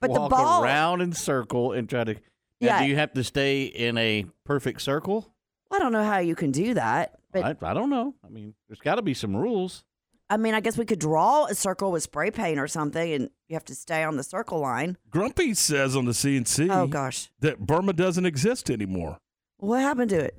but 0.00 0.10
Walk 0.10 0.30
the 0.30 0.36
ball, 0.36 0.62
around 0.64 1.00
in 1.00 1.12
circle 1.12 1.72
and 1.72 1.88
try 1.88 2.04
to. 2.04 2.14
Now, 2.14 2.20
Yeah. 2.60 2.82
Do 2.82 2.88
you 2.88 2.96
have 2.96 3.12
to 3.14 3.24
stay 3.24 3.64
in 3.64 3.96
a 3.98 4.26
perfect 4.44 4.82
circle? 4.82 5.32
I 5.72 5.78
don't 5.78 5.92
know 5.92 6.04
how 6.04 6.18
you 6.18 6.34
can 6.34 6.50
do 6.50 6.74
that. 6.74 7.18
But 7.32 7.44
I, 7.62 7.70
I 7.70 7.74
don't 7.74 7.90
know. 7.90 8.14
I 8.24 8.28
mean, 8.28 8.54
there's 8.68 8.80
got 8.80 8.96
to 8.96 9.02
be 9.02 9.14
some 9.14 9.36
rules. 9.36 9.84
I 10.28 10.36
mean, 10.36 10.54
I 10.54 10.60
guess 10.60 10.76
we 10.78 10.84
could 10.84 10.98
draw 11.00 11.46
a 11.46 11.54
circle 11.54 11.90
with 11.90 12.04
spray 12.04 12.30
paint 12.30 12.58
or 12.60 12.68
something 12.68 13.12
and 13.12 13.30
you 13.48 13.54
have 13.54 13.64
to 13.64 13.74
stay 13.74 14.04
on 14.04 14.16
the 14.16 14.22
circle 14.22 14.60
line. 14.60 14.96
Grumpy 15.10 15.54
says 15.54 15.96
on 15.96 16.04
the 16.04 16.12
CNC 16.12 16.68
Oh, 16.72 16.86
gosh. 16.86 17.30
that 17.40 17.58
Burma 17.58 17.92
doesn't 17.92 18.26
exist 18.26 18.70
anymore. 18.70 19.18
What 19.58 19.80
happened 19.80 20.10
to 20.10 20.18
it? 20.20 20.36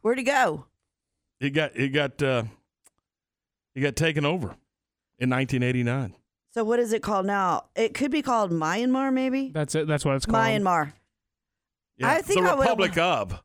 Where'd 0.00 0.18
it 0.18 0.22
go? 0.24 0.64
It 1.40 1.50
got 1.50 1.76
it 1.76 1.88
got 1.90 2.22
uh, 2.22 2.44
it 3.74 3.80
got 3.80 3.96
taken 3.96 4.24
over 4.24 4.56
in 5.18 5.30
1989. 5.30 6.14
So 6.54 6.64
what 6.64 6.78
is 6.78 6.92
it 6.92 7.02
called 7.02 7.26
now? 7.26 7.66
It 7.74 7.92
could 7.94 8.10
be 8.10 8.22
called 8.22 8.50
Myanmar, 8.50 9.12
maybe. 9.12 9.50
That's 9.52 9.74
it. 9.74 9.86
That's 9.86 10.04
what 10.04 10.16
it's 10.16 10.24
called. 10.26 10.42
Myanmar. 10.42 10.92
Yeah, 11.98 12.10
I 12.10 12.22
think 12.22 12.42
the 12.44 12.50
I 12.50 12.54
would've- 12.54 12.70
Republic 12.70 12.96
of 12.98 13.42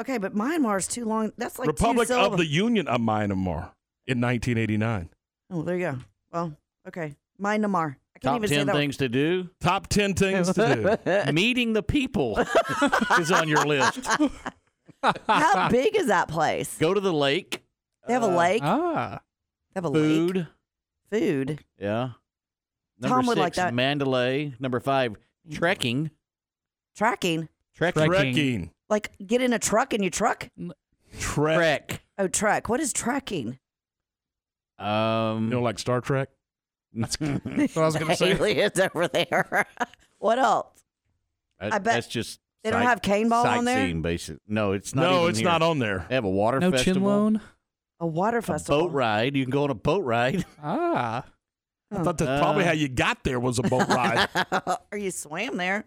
Okay, 0.00 0.16
but 0.18 0.34
Myanmar 0.34 0.78
is 0.78 0.88
too 0.88 1.04
long. 1.04 1.30
That's 1.36 1.58
like 1.58 1.68
Republic 1.68 2.08
two 2.08 2.14
of 2.14 2.38
the 2.38 2.46
Union 2.46 2.88
of 2.88 3.00
Myanmar 3.00 3.72
in 4.06 4.20
1989. 4.20 5.10
Oh, 5.52 5.62
there 5.62 5.76
you 5.76 5.90
go. 5.92 5.98
Well, 6.32 6.56
okay, 6.88 7.16
Myanmar. 7.40 7.96
I 8.16 8.18
can't 8.18 8.32
Top 8.32 8.36
even 8.36 8.48
say 8.48 8.56
10 8.56 8.66
that. 8.66 8.72
things 8.74 8.96
to 8.98 9.08
do. 9.08 9.50
Top 9.60 9.88
10 9.88 10.14
things 10.14 10.52
to 10.54 10.98
do. 11.04 11.32
Meeting 11.32 11.74
the 11.74 11.82
people 11.82 12.38
is 13.18 13.30
on 13.30 13.46
your 13.48 13.64
list. 13.66 14.00
How 15.02 15.68
big 15.70 15.96
is 15.96 16.06
that 16.06 16.28
place? 16.28 16.76
Go 16.78 16.94
to 16.94 17.00
the 17.00 17.12
lake. 17.12 17.62
They 18.06 18.12
have 18.12 18.22
a 18.22 18.26
Uh, 18.26 18.36
lake. 18.36 18.62
Ah. 18.64 19.20
They 19.74 19.78
have 19.78 19.84
a 19.84 19.90
Food. 19.92 20.36
lake. 20.36 20.46
Food. 21.10 21.48
Food. 21.48 21.64
Yeah. 21.78 22.10
Number 22.98 23.16
Tom 23.16 23.26
would 23.26 23.34
six, 23.36 23.42
like 23.42 23.54
that. 23.54 23.74
Mandalay. 23.74 24.54
Number 24.60 24.78
five, 24.80 25.16
trekking. 25.50 26.10
Tracking. 26.96 27.48
Trekking. 27.74 28.06
Trekking. 28.06 28.70
Like 28.88 29.10
get 29.26 29.40
in 29.42 29.52
a 29.52 29.58
truck 29.58 29.92
and 29.94 30.02
you 30.04 30.10
truck. 30.10 30.48
Trek. 31.18 31.56
Trek. 31.56 32.02
Oh, 32.18 32.28
trek. 32.28 32.68
What 32.68 32.80
is 32.80 32.92
trekking? 32.92 33.58
Um, 34.78 35.44
You 35.44 35.50
know, 35.56 35.62
like 35.62 35.78
Star 35.78 36.00
Trek? 36.00 36.28
That's 36.92 37.18
what 37.20 37.40
I 37.46 37.80
was 37.86 37.96
gonna 37.96 38.16
say. 38.16 38.32
Aliens 38.32 38.78
over 38.80 39.06
there. 39.08 39.66
what 40.18 40.38
else? 40.38 40.82
that- 41.60 41.72
I 41.74 41.78
bet 41.78 41.94
that's 41.94 42.06
just. 42.08 42.40
They 42.62 42.70
don't 42.70 42.82
have 42.82 43.00
cane 43.02 43.28
ball 43.28 43.46
on 43.46 43.64
there? 43.64 43.76
sightseeing 43.76 44.02
Basic. 44.02 44.38
No, 44.46 44.72
it's 44.72 44.94
not. 44.94 45.02
No, 45.02 45.18
even 45.20 45.30
it's 45.30 45.38
here. 45.38 45.48
not 45.48 45.62
on 45.62 45.78
there. 45.78 46.04
They 46.08 46.14
have 46.14 46.24
a 46.24 46.30
water 46.30 46.60
No 46.60 46.70
festival. 46.70 46.94
chinlone. 47.00 47.40
A 48.00 48.06
water 48.06 48.38
A 48.38 48.42
festival. 48.42 48.82
boat 48.88 48.92
ride. 48.92 49.36
You 49.36 49.44
can 49.44 49.50
go 49.50 49.64
on 49.64 49.70
a 49.70 49.74
boat 49.74 50.04
ride. 50.04 50.44
Ah. 50.62 51.24
I 51.92 52.02
thought 52.04 52.18
that's 52.18 52.40
probably 52.40 52.62
Uh, 52.64 52.68
how 52.68 52.72
you 52.72 52.88
got 52.88 53.24
there 53.24 53.40
was 53.40 53.58
a 53.58 53.62
boat 53.62 53.88
ride. 53.88 54.28
or 54.92 54.96
you 54.98 55.10
swam 55.10 55.56
there? 55.56 55.84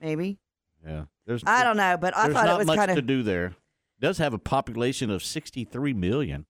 Maybe. 0.00 0.38
Yeah. 0.84 1.04
There's. 1.26 1.42
I 1.46 1.64
don't 1.64 1.76
know, 1.78 1.96
but 1.98 2.14
I 2.16 2.24
there's 2.24 2.34
thought 2.34 2.44
not 2.46 2.54
it 2.54 2.58
was 2.58 2.66
much 2.66 2.76
kind 2.76 2.90
to 2.92 2.98
of 2.98 3.06
do 3.06 3.22
there. 3.22 3.46
It 3.46 3.54
does 4.00 4.18
have 4.18 4.34
a 4.34 4.38
population 4.38 5.10
of 5.10 5.22
sixty 5.22 5.64
three 5.64 5.94
million. 5.94 6.44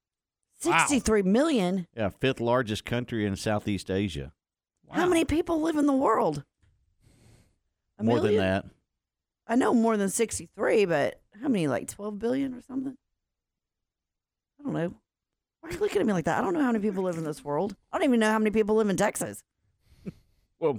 Wow. 0.65 0.78
Sixty 0.78 0.99
three 1.01 1.23
million. 1.23 1.87
Yeah, 1.97 2.09
fifth 2.09 2.41
largest 2.41 2.85
country 2.85 3.24
in 3.27 3.37
Southeast 3.37 3.91
Asia. 3.91 4.32
How 4.91 5.07
many 5.07 5.24
people 5.24 5.61
live 5.61 5.77
in 5.77 5.87
the 5.87 5.93
world? 5.93 6.43
A 7.99 8.03
More 8.03 8.16
million? 8.16 8.35
than 8.37 8.45
that. 8.45 8.65
I 9.51 9.56
know 9.56 9.74
more 9.74 9.97
than 9.97 10.09
63, 10.09 10.85
but 10.85 11.20
how 11.43 11.48
many? 11.48 11.66
Like 11.66 11.89
12 11.89 12.20
billion 12.20 12.55
or 12.55 12.62
something? 12.62 12.97
I 14.60 14.62
don't 14.62 14.72
know. 14.72 14.94
Why 15.60 15.68
are 15.68 15.72
you 15.72 15.78
looking 15.81 16.01
at 16.01 16.06
me 16.06 16.12
like 16.12 16.27
that? 16.27 16.39
I 16.39 16.40
don't 16.40 16.55
know 16.55 16.60
how 16.60 16.70
many 16.70 16.78
people 16.82 17.02
live 17.02 17.18
in 17.18 17.24
this 17.24 17.44
world. 17.44 17.74
I 17.93 17.98
don't 17.98 18.05
even 18.06 18.20
know 18.20 18.31
how 18.31 18.39
many 18.39 18.52
people 18.52 18.77
live 18.77 18.89
in 18.89 18.97
Texas. 18.97 19.43
Well, 20.60 20.78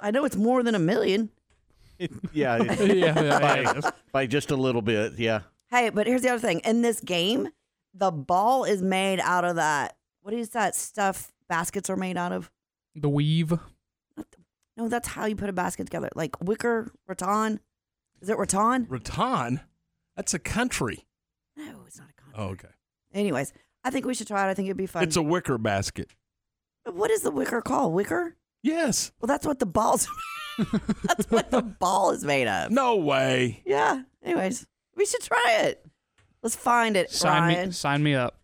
I 0.00 0.10
know 0.12 0.24
it's 0.24 0.36
more 0.36 0.62
than 0.62 0.74
a 0.74 0.78
million. 0.78 1.28
yeah, 1.98 2.08
Yeah, 2.32 2.82
yeah, 2.82 3.22
yeah, 3.22 3.38
by, 3.38 3.58
it 3.58 3.76
is. 3.76 3.84
by 4.12 4.26
just 4.26 4.50
a 4.50 4.56
little 4.56 4.80
bit. 4.80 5.18
Yeah. 5.18 5.42
Hey, 5.70 5.90
but 5.90 6.06
here's 6.06 6.22
the 6.22 6.30
other 6.30 6.40
thing. 6.40 6.60
In 6.60 6.80
this 6.80 7.00
game, 7.00 7.48
the 7.92 8.10
ball 8.10 8.64
is 8.64 8.80
made 8.80 9.20
out 9.20 9.44
of 9.44 9.56
that. 9.56 9.94
What 10.22 10.32
is 10.32 10.48
that 10.50 10.74
stuff 10.74 11.32
baskets 11.50 11.90
are 11.90 11.96
made 11.96 12.16
out 12.16 12.32
of? 12.32 12.50
The 12.96 13.10
weave. 13.10 13.52
No, 14.78 14.88
that's 14.88 15.08
how 15.08 15.26
you 15.26 15.36
put 15.36 15.50
a 15.50 15.52
basket 15.52 15.84
together. 15.84 16.08
Like 16.14 16.40
wicker, 16.42 16.90
rattan. 17.06 17.60
Is 18.20 18.28
it 18.28 18.36
rattan? 18.38 18.86
Rattan? 18.88 19.60
That's 20.16 20.34
a 20.34 20.38
country. 20.38 21.06
No, 21.56 21.82
it's 21.86 21.98
not 21.98 22.08
a 22.10 22.20
country. 22.20 22.34
Oh, 22.36 22.48
okay. 22.52 22.68
Anyways, 23.14 23.52
I 23.84 23.90
think 23.90 24.04
we 24.06 24.14
should 24.14 24.26
try 24.26 24.46
it. 24.46 24.50
I 24.50 24.54
think 24.54 24.66
it'd 24.66 24.76
be 24.76 24.86
fun. 24.86 25.02
It's 25.02 25.16
a 25.16 25.22
wicker 25.22 25.58
basket. 25.58 26.10
what 26.84 27.10
is 27.10 27.22
the 27.22 27.30
wicker 27.30 27.60
called? 27.62 27.92
Wicker? 27.94 28.36
Yes. 28.62 29.12
Well, 29.20 29.26
that's 29.26 29.46
what 29.46 29.58
the 29.58 29.66
ball's. 29.66 30.06
that's 31.04 31.30
what 31.30 31.50
the 31.50 31.62
ball 31.62 32.10
is 32.10 32.24
made 32.24 32.46
of. 32.46 32.70
No 32.70 32.96
way. 32.96 33.62
Yeah. 33.64 34.02
Anyways, 34.22 34.66
we 34.96 35.06
should 35.06 35.22
try 35.22 35.56
it. 35.62 35.84
Let's 36.42 36.56
find 36.56 36.96
it, 36.96 37.10
Sign 37.10 37.42
Ryan. 37.42 37.68
me. 37.68 37.72
Sign 37.72 38.02
me 38.02 38.14
up. 38.14 38.36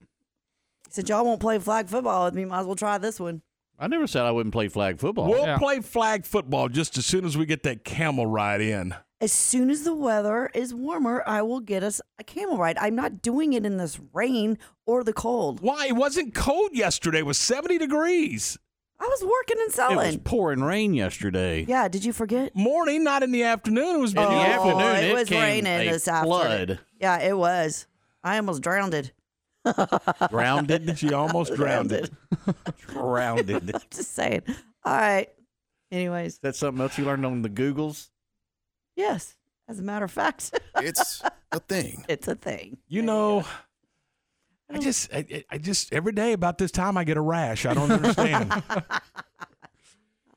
Since 0.89 1.09
y'all 1.11 1.25
won't 1.25 1.41
play 1.41 1.59
flag 1.59 1.89
football 1.89 2.25
with 2.27 2.35
me, 2.35 2.45
might 2.47 2.61
as 2.61 2.67
well 2.67 2.77
try 2.77 2.97
this 2.99 3.21
one. 3.21 3.43
I 3.79 3.89
never 3.89 4.07
said 4.07 4.23
I 4.25 4.31
wouldn't 4.31 4.55
play 4.55 4.69
flag 4.69 4.99
football. 4.99 5.29
We'll 5.29 5.45
Yeah. 5.45 5.59
play 5.59 5.81
flag 5.81 6.25
football 6.25 6.69
just 6.71 6.97
as 6.97 7.05
soon 7.05 7.27
as 7.27 7.37
we 7.37 7.45
get 7.45 7.63
that 7.65 7.85
camel 7.85 8.27
ride 8.27 8.63
in. 8.63 8.95
As 9.19 9.33
soon 9.33 9.71
as 9.71 9.83
the 9.85 9.95
weather 9.95 10.51
is 10.55 10.75
warmer, 10.75 11.23
I 11.27 11.41
will 11.41 11.61
get 11.61 11.83
us 11.83 12.03
a 12.19 12.25
camel 12.25 12.59
ride. 12.59 12.77
I'm 12.79 12.95
not 12.95 13.23
doing 13.23 13.55
it 13.55 13.65
in 13.65 13.79
this 13.79 13.99
rain 14.13 14.59
or 14.85 15.03
the 15.03 15.15
cold. 15.15 15.61
Why? 15.61 15.87
It 15.87 15.97
wasn't 15.97 16.35
cold 16.35 16.73
yesterday. 16.75 17.21
It 17.21 17.27
was 17.27 17.39
70 17.39 17.79
degrees. 17.79 18.59
I 19.01 19.05
was 19.05 19.23
working 19.23 19.57
and 19.63 19.73
selling. 19.73 19.99
It 19.99 20.07
was 20.07 20.17
pouring 20.19 20.63
rain 20.63 20.93
yesterday. 20.93 21.65
yeah, 21.67 21.89
did 21.89 22.05
you 22.05 22.13
forget? 22.13 22.55
Morning, 22.55 23.05
not 23.05 23.23
in 23.23 23.31
the 23.33 23.43
afternoon. 23.45 23.97
It 23.97 24.01
was 24.01 24.11
In 24.11 24.17
the 24.17 24.29
Oh, 24.29 24.33
afternoon, 24.33 24.97
it 24.97 25.11
it 25.11 25.15
was 25.15 25.29
came 25.29 25.41
raining 25.43 25.89
a 25.89 25.93
this 25.93 26.09
afternoon. 26.09 26.79
Yeah, 27.01 27.19
it 27.21 27.37
was. 27.37 27.87
I 28.23 28.37
almost 28.37 28.63
drowned. 28.63 29.13
Grounded. 30.29 30.99
She 30.99 31.13
almost 31.13 31.55
drowned 31.55 31.93
it. 31.93 32.11
Grounded. 32.87 33.75
I'm 33.75 33.81
just 33.91 34.13
saying. 34.15 34.43
All 34.85 34.97
right. 34.97 35.29
Anyways, 35.91 36.39
that's 36.39 36.59
something 36.59 36.83
else 36.83 36.99
you 36.99 37.05
learned 37.05 37.25
on 37.27 37.43
the 37.43 37.49
Googles? 37.51 38.09
Yes. 38.97 39.37
As 39.69 39.79
a 39.79 39.83
matter 39.83 40.05
of 40.05 40.11
fact, 40.11 40.59
It's 40.77 41.23
a 41.53 41.61
thing. 41.61 42.05
it's 42.09 42.29
a 42.29 42.35
thing. 42.35 42.79
You 42.89 43.03
know, 43.03 43.45
I 44.71 44.79
just, 44.79 45.13
I, 45.13 45.45
I 45.51 45.59
just 45.59 45.93
every 45.93 46.13
day 46.13 46.33
about 46.33 46.59
this 46.59 46.71
time 46.71 46.97
I 46.97 47.05
get 47.05 47.17
a 47.17 47.21
rash. 47.21 47.67
I 47.67 47.75
don't 47.75 47.91
understand. 47.91 48.53
At 48.71 49.03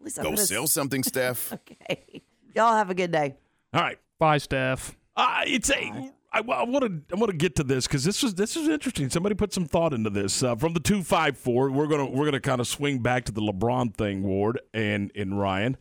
least 0.02 0.18
I'm 0.18 0.24
Go 0.24 0.30
gonna 0.32 0.38
sell 0.46 0.68
something, 0.68 1.04
Steph. 1.04 1.54
Okay. 1.70 2.22
Y'all 2.56 2.76
have 2.76 2.90
a 2.90 2.96
good 2.96 3.12
day. 3.12 3.36
All 3.74 3.82
right. 3.82 4.00
Bye, 4.18 4.40
Steph. 4.40 4.96
Uh, 5.16 5.42
it's 5.46 5.70
a. 5.70 6.12
I, 6.32 6.42
want 6.42 6.84
to. 6.84 7.16
I 7.16 7.20
want 7.20 7.32
to 7.32 7.38
get 7.38 7.56
to 7.58 7.64
this 7.64 7.86
because 7.88 8.04
this 8.04 8.24
was 8.24 8.34
this 8.36 8.56
is 8.56 8.68
interesting. 8.68 9.10
Somebody 9.10 9.36
put 9.36 9.54
some 9.54 9.66
thought 9.66 9.94
into 9.94 10.10
this 10.10 10.42
uh, 10.42 10.56
from 10.56 10.74
the 10.74 10.80
two 10.80 11.04
five 11.04 11.38
four. 11.38 11.70
We're 11.70 11.88
gonna 11.88 12.08
we're 12.08 12.26
gonna 12.26 12.40
kind 12.40 12.60
of 12.60 12.68
swing 12.68 13.00
back 13.00 13.26
to 13.26 13.32
the 13.32 13.42
LeBron 13.42 13.96
thing, 13.96 14.24
Ward 14.24 14.60
and 14.74 15.12
and 15.16 15.40
Ryan. 15.40 15.78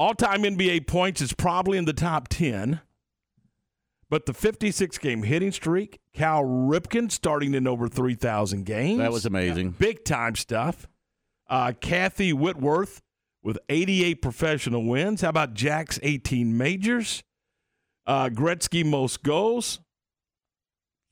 All 0.00 0.14
time 0.14 0.44
NBA 0.44 0.86
points 0.86 1.20
is 1.20 1.34
probably 1.34 1.76
in 1.76 1.84
the 1.84 1.92
top 1.92 2.28
ten, 2.28 2.80
but 4.08 4.24
the 4.24 4.32
fifty 4.32 4.70
six 4.70 4.96
game 4.96 5.24
hitting 5.24 5.52
streak, 5.52 6.00
Cal 6.14 6.42
Ripken 6.42 7.12
starting 7.12 7.52
in 7.52 7.66
over 7.66 7.86
three 7.86 8.14
thousand 8.14 8.64
games. 8.64 8.96
That 9.00 9.12
was 9.12 9.26
amazing. 9.26 9.72
big 9.72 10.02
time 10.06 10.36
stuff. 10.36 10.88
Uh, 11.50 11.72
Kathy 11.78 12.32
Whitworth 12.32 13.02
with 13.42 13.58
eighty 13.68 14.02
eight 14.02 14.22
professional 14.22 14.86
wins. 14.86 15.20
How 15.20 15.28
about 15.28 15.52
Jack's 15.52 16.00
eighteen 16.02 16.56
majors? 16.56 17.22
Uh, 18.06 18.30
Gretzky 18.30 18.86
most 18.86 19.22
goals. 19.22 19.80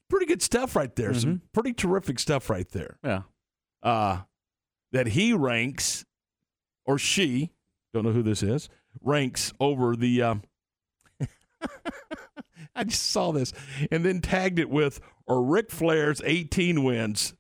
Pretty 0.08 0.24
good 0.24 0.40
stuff 0.40 0.74
right 0.74 0.96
there. 0.96 1.12
Some 1.12 1.42
pretty 1.52 1.74
terrific 1.74 2.18
stuff 2.18 2.48
right 2.48 2.70
there. 2.70 2.96
Yeah. 3.04 3.24
Uh, 3.82 4.20
that 4.92 5.08
he 5.08 5.34
ranks, 5.34 6.06
or 6.86 6.96
she, 6.96 7.50
don't 7.92 8.04
know 8.04 8.12
who 8.12 8.22
this 8.22 8.42
is, 8.42 8.70
ranks 9.02 9.52
over 9.60 9.96
the. 9.96 10.22
Um, 10.22 10.42
I 12.74 12.84
just 12.84 13.10
saw 13.10 13.32
this 13.32 13.52
and 13.90 14.04
then 14.04 14.20
tagged 14.20 14.58
it 14.58 14.70
with, 14.70 15.00
or 15.26 15.42
Ric 15.42 15.70
Flair's 15.70 16.22
18 16.24 16.84
wins. 16.84 17.34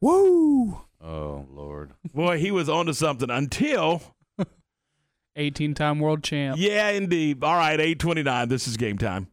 Woo! 0.00 0.80
Oh 1.00 1.46
Lord. 1.50 1.92
Boy, 2.12 2.38
he 2.38 2.50
was 2.50 2.68
onto 2.68 2.92
something 2.92 3.30
until 3.30 4.02
18 5.36 5.74
time 5.74 6.00
world 6.00 6.22
champ. 6.22 6.56
Yeah, 6.58 6.90
indeed. 6.90 7.42
All 7.42 7.56
right, 7.56 7.78
829. 7.80 8.48
This 8.48 8.66
is 8.68 8.76
game 8.76 8.98
time. 8.98 9.28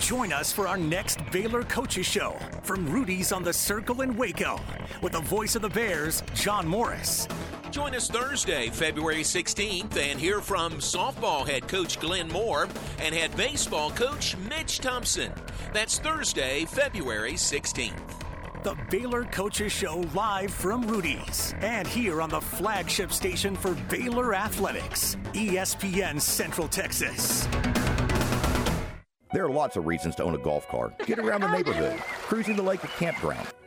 Join 0.00 0.32
us 0.32 0.52
for 0.52 0.68
our 0.68 0.76
next 0.76 1.18
Baylor 1.32 1.64
Coaches 1.64 2.06
Show 2.06 2.36
from 2.62 2.88
Rudy's 2.88 3.32
on 3.32 3.42
the 3.42 3.52
Circle 3.52 4.02
in 4.02 4.16
Waco 4.16 4.60
with 5.02 5.12
the 5.12 5.20
voice 5.20 5.56
of 5.56 5.62
the 5.62 5.68
Bears, 5.68 6.22
John 6.34 6.66
Morris. 6.68 7.26
Join 7.76 7.94
us 7.94 8.08
Thursday, 8.08 8.70
February 8.70 9.20
16th, 9.20 9.98
and 9.98 10.18
hear 10.18 10.40
from 10.40 10.72
softball 10.78 11.46
head 11.46 11.68
coach 11.68 12.00
Glenn 12.00 12.26
Moore 12.28 12.68
and 13.00 13.14
head 13.14 13.36
baseball 13.36 13.90
coach 13.90 14.34
Mitch 14.48 14.78
Thompson. 14.78 15.30
That's 15.74 15.98
Thursday, 15.98 16.64
February 16.64 17.34
16th. 17.34 17.92
The 18.62 18.78
Baylor 18.88 19.24
Coaches 19.24 19.72
Show 19.72 20.06
live 20.14 20.54
from 20.54 20.88
Rudy's 20.88 21.54
and 21.60 21.86
here 21.86 22.22
on 22.22 22.30
the 22.30 22.40
flagship 22.40 23.12
station 23.12 23.54
for 23.54 23.74
Baylor 23.90 24.34
Athletics, 24.34 25.18
ESPN 25.34 26.18
Central 26.18 26.68
Texas. 26.68 27.46
There 29.34 29.44
are 29.44 29.50
lots 29.50 29.76
of 29.76 29.86
reasons 29.86 30.14
to 30.14 30.24
own 30.24 30.34
a 30.34 30.38
golf 30.38 30.66
cart. 30.68 30.98
Get 31.00 31.18
around 31.18 31.42
the 31.42 31.52
neighborhood, 31.52 31.98
cruising 31.98 32.56
the 32.56 32.62
lake 32.62 32.82
at 32.84 32.90
campground. 32.92 33.46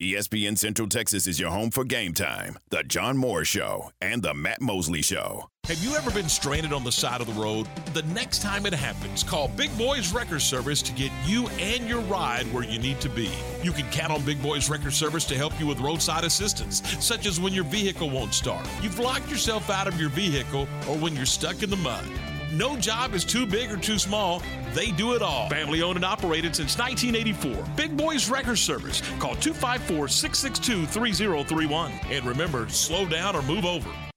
ESPN 0.00 0.56
Central 0.56 0.88
Texas 0.88 1.26
is 1.26 1.38
your 1.38 1.50
home 1.50 1.70
for 1.70 1.84
game 1.84 2.14
time, 2.14 2.58
the 2.70 2.82
John 2.82 3.18
Moore 3.18 3.44
Show, 3.44 3.90
and 4.00 4.22
the 4.22 4.32
Matt 4.32 4.62
Mosley 4.62 5.02
Show. 5.02 5.50
Have 5.64 5.76
you 5.84 5.94
ever 5.94 6.10
been 6.10 6.30
stranded 6.30 6.72
on 6.72 6.84
the 6.84 6.90
side 6.90 7.20
of 7.20 7.26
the 7.26 7.38
road? 7.38 7.68
The 7.92 8.02
next 8.04 8.40
time 8.40 8.64
it 8.64 8.72
happens, 8.72 9.22
call 9.22 9.48
Big 9.48 9.76
Boys 9.76 10.10
Wrecker 10.10 10.38
Service 10.38 10.80
to 10.80 10.92
get 10.94 11.12
you 11.26 11.48
and 11.58 11.86
your 11.86 12.00
ride 12.00 12.50
where 12.50 12.64
you 12.64 12.78
need 12.78 12.98
to 13.02 13.10
be. 13.10 13.30
You 13.62 13.72
can 13.72 13.84
count 13.90 14.10
on 14.10 14.24
Big 14.24 14.42
Boys 14.42 14.70
Wrecker 14.70 14.90
Service 14.90 15.26
to 15.26 15.36
help 15.36 15.60
you 15.60 15.66
with 15.66 15.80
roadside 15.80 16.24
assistance, 16.24 16.80
such 16.98 17.26
as 17.26 17.38
when 17.38 17.52
your 17.52 17.64
vehicle 17.64 18.08
won't 18.08 18.32
start, 18.32 18.66
you've 18.80 18.98
locked 18.98 19.30
yourself 19.30 19.68
out 19.68 19.86
of 19.86 20.00
your 20.00 20.08
vehicle, 20.08 20.66
or 20.88 20.96
when 20.96 21.14
you're 21.14 21.26
stuck 21.26 21.62
in 21.62 21.68
the 21.68 21.76
mud. 21.76 22.08
No 22.52 22.76
job 22.76 23.14
is 23.14 23.24
too 23.24 23.46
big 23.46 23.70
or 23.70 23.76
too 23.76 23.98
small. 23.98 24.42
They 24.74 24.90
do 24.90 25.14
it 25.14 25.22
all. 25.22 25.48
Family 25.48 25.82
owned 25.82 25.96
and 25.96 26.04
operated 26.04 26.56
since 26.56 26.76
1984. 26.76 27.64
Big 27.76 27.96
Boys 27.96 28.28
Wrecker 28.28 28.56
Service. 28.56 29.00
Call 29.20 29.36
254 29.36 30.08
662 30.08 30.86
3031. 30.86 31.92
And 32.10 32.24
remember, 32.24 32.68
slow 32.68 33.06
down 33.06 33.36
or 33.36 33.42
move 33.42 33.64
over. 33.64 33.90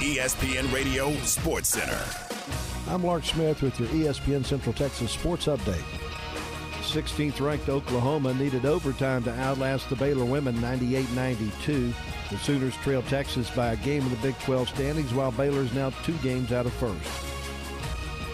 ESPN 0.00 0.72
Radio 0.72 1.12
Sports 1.24 1.68
Center. 1.68 2.02
I'm 2.88 3.04
Lark 3.04 3.24
Smith 3.24 3.60
with 3.60 3.78
your 3.78 3.90
E 3.90 4.04
ESPN 4.04 4.46
Central 4.46 4.72
Texas 4.72 5.10
Sports 5.10 5.44
Update. 5.44 5.84
16th 6.80 7.38
ranked 7.38 7.68
Oklahoma 7.68 8.32
needed 8.32 8.64
overtime 8.64 9.24
to 9.24 9.34
outlast 9.34 9.90
the 9.90 9.96
Baylor 9.96 10.24
women 10.24 10.58
98 10.58 11.10
92. 11.10 11.92
The 12.30 12.38
Sooners 12.38 12.76
trail 12.76 13.02
Texas 13.02 13.50
by 13.50 13.72
a 13.72 13.76
game 13.76 14.04
in 14.04 14.10
the 14.10 14.16
Big 14.16 14.38
12 14.38 14.70
standings, 14.70 15.12
while 15.12 15.32
Baylor 15.32 15.60
is 15.60 15.74
now 15.74 15.90
two 16.02 16.16
games 16.22 16.50
out 16.50 16.64
of 16.64 16.72
first. 16.72 17.33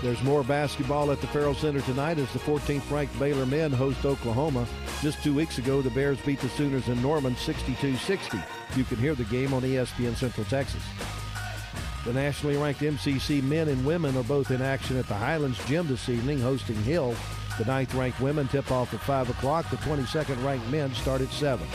There's 0.02 0.22
more 0.22 0.42
basketball 0.42 1.10
at 1.12 1.20
the 1.20 1.26
Ferrell 1.26 1.54
Center 1.54 1.82
tonight 1.82 2.18
as 2.18 2.32
the 2.32 2.38
14th 2.38 2.90
ranked 2.90 3.18
Baylor 3.18 3.44
men 3.44 3.70
host 3.70 4.06
Oklahoma. 4.06 4.66
Just 5.02 5.22
two 5.22 5.34
weeks 5.34 5.58
ago, 5.58 5.82
the 5.82 5.90
Bears 5.90 6.18
beat 6.22 6.40
the 6.40 6.48
Sooners 6.48 6.88
in 6.88 7.02
Norman 7.02 7.36
62 7.36 7.96
60. 7.96 8.38
You 8.76 8.84
can 8.84 8.96
hear 8.96 9.14
the 9.14 9.24
game 9.24 9.52
on 9.52 9.60
ESPN 9.60 10.16
Central 10.16 10.46
Texas. 10.46 10.82
The 12.06 12.14
nationally 12.14 12.56
ranked 12.56 12.80
MCC 12.80 13.42
men 13.42 13.68
and 13.68 13.84
women 13.84 14.16
are 14.16 14.24
both 14.24 14.50
in 14.50 14.62
action 14.62 14.96
at 14.96 15.06
the 15.06 15.14
Highlands 15.14 15.62
Gym 15.66 15.86
this 15.86 16.08
evening, 16.08 16.40
hosting 16.40 16.82
Hill. 16.82 17.14
The 17.58 17.66
ninth 17.66 17.94
ranked 17.94 18.22
women 18.22 18.48
tip 18.48 18.70
off 18.70 18.94
at 18.94 19.00
5 19.00 19.28
o'clock. 19.28 19.68
The 19.68 19.76
22nd 19.76 20.42
ranked 20.42 20.66
men 20.70 20.94
start 20.94 21.20
at 21.20 21.28
7. 21.28 21.66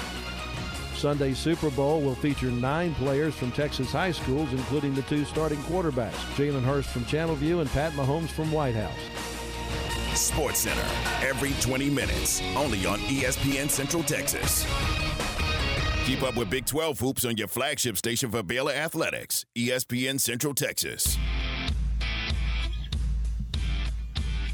Sunday's 0.95 1.37
Super 1.37 1.69
Bowl 1.69 2.01
will 2.01 2.15
feature 2.15 2.49
nine 2.49 2.95
players 2.95 3.35
from 3.35 3.51
Texas 3.51 3.91
high 3.91 4.11
schools, 4.11 4.51
including 4.53 4.93
the 4.95 5.01
two 5.03 5.25
starting 5.25 5.59
quarterbacks, 5.59 6.13
Jalen 6.35 6.63
Hurts 6.63 6.87
from 6.87 7.05
Channelview 7.05 7.61
and 7.61 7.69
Pat 7.69 7.91
Mahomes 7.93 8.29
from 8.29 8.51
White 8.51 8.75
House. 8.75 10.19
Sports 10.19 10.59
Center, 10.59 10.85
every 11.21 11.51
20 11.61 11.89
minutes, 11.89 12.41
only 12.55 12.85
on 12.85 12.99
ESPN 12.99 13.69
Central 13.69 14.03
Texas. 14.03 14.65
Keep 16.05 16.23
up 16.23 16.37
with 16.37 16.49
Big 16.49 16.65
12 16.65 16.99
hoops 16.99 17.25
on 17.25 17.35
your 17.35 17.47
flagship 17.47 17.97
station 17.97 18.31
for 18.31 18.43
Baylor 18.43 18.73
Athletics, 18.73 19.45
ESPN 19.57 20.19
Central 20.19 20.53
Texas. 20.53 21.17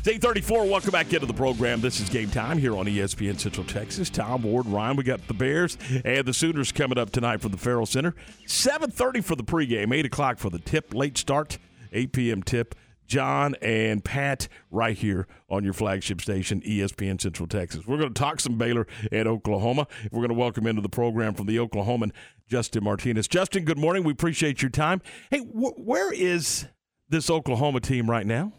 Day 0.03 0.17
34, 0.17 0.65
welcome 0.65 0.89
back 0.89 1.13
into 1.13 1.27
the 1.27 1.33
program. 1.33 1.79
This 1.79 1.99
is 1.99 2.09
game 2.09 2.31
time 2.31 2.57
here 2.57 2.75
on 2.75 2.87
ESPN 2.87 3.39
Central 3.39 3.63
Texas. 3.67 4.09
Tom 4.09 4.41
Ward, 4.41 4.65
Ryan, 4.65 4.95
we 4.97 5.03
got 5.03 5.27
the 5.27 5.35
Bears 5.35 5.77
and 6.03 6.25
the 6.25 6.33
Sooners 6.33 6.71
coming 6.71 6.97
up 6.97 7.11
tonight 7.11 7.39
from 7.39 7.51
the 7.51 7.57
Ferrell 7.57 7.85
Center. 7.85 8.15
7.30 8.47 9.23
for 9.23 9.35
the 9.35 9.43
pregame, 9.43 9.93
8 9.93 10.07
o'clock 10.07 10.39
for 10.39 10.49
the 10.49 10.57
tip, 10.57 10.95
late 10.95 11.19
start, 11.19 11.59
8 11.93 12.13
p.m. 12.13 12.41
tip. 12.41 12.73
John 13.05 13.53
and 13.61 14.03
Pat 14.03 14.47
right 14.71 14.97
here 14.97 15.27
on 15.49 15.63
your 15.63 15.73
flagship 15.73 16.19
station, 16.19 16.61
ESPN 16.61 17.21
Central 17.21 17.47
Texas. 17.47 17.85
We're 17.85 17.97
going 17.97 18.11
to 18.13 18.19
talk 18.19 18.39
some 18.39 18.57
Baylor 18.57 18.87
and 19.11 19.27
Oklahoma. 19.27 19.85
We're 20.11 20.21
going 20.21 20.29
to 20.29 20.35
welcome 20.35 20.65
into 20.65 20.81
the 20.81 20.89
program 20.89 21.35
from 21.35 21.45
the 21.45 21.57
Oklahoman, 21.57 22.11
Justin 22.47 22.83
Martinez. 22.85 23.27
Justin, 23.27 23.65
good 23.65 23.77
morning. 23.77 24.03
We 24.03 24.13
appreciate 24.13 24.63
your 24.63 24.71
time. 24.71 25.01
Hey, 25.29 25.39
wh- 25.39 25.77
where 25.77 26.11
is 26.11 26.65
this 27.09 27.29
Oklahoma 27.29 27.81
team 27.81 28.09
right 28.09 28.25
now? 28.25 28.53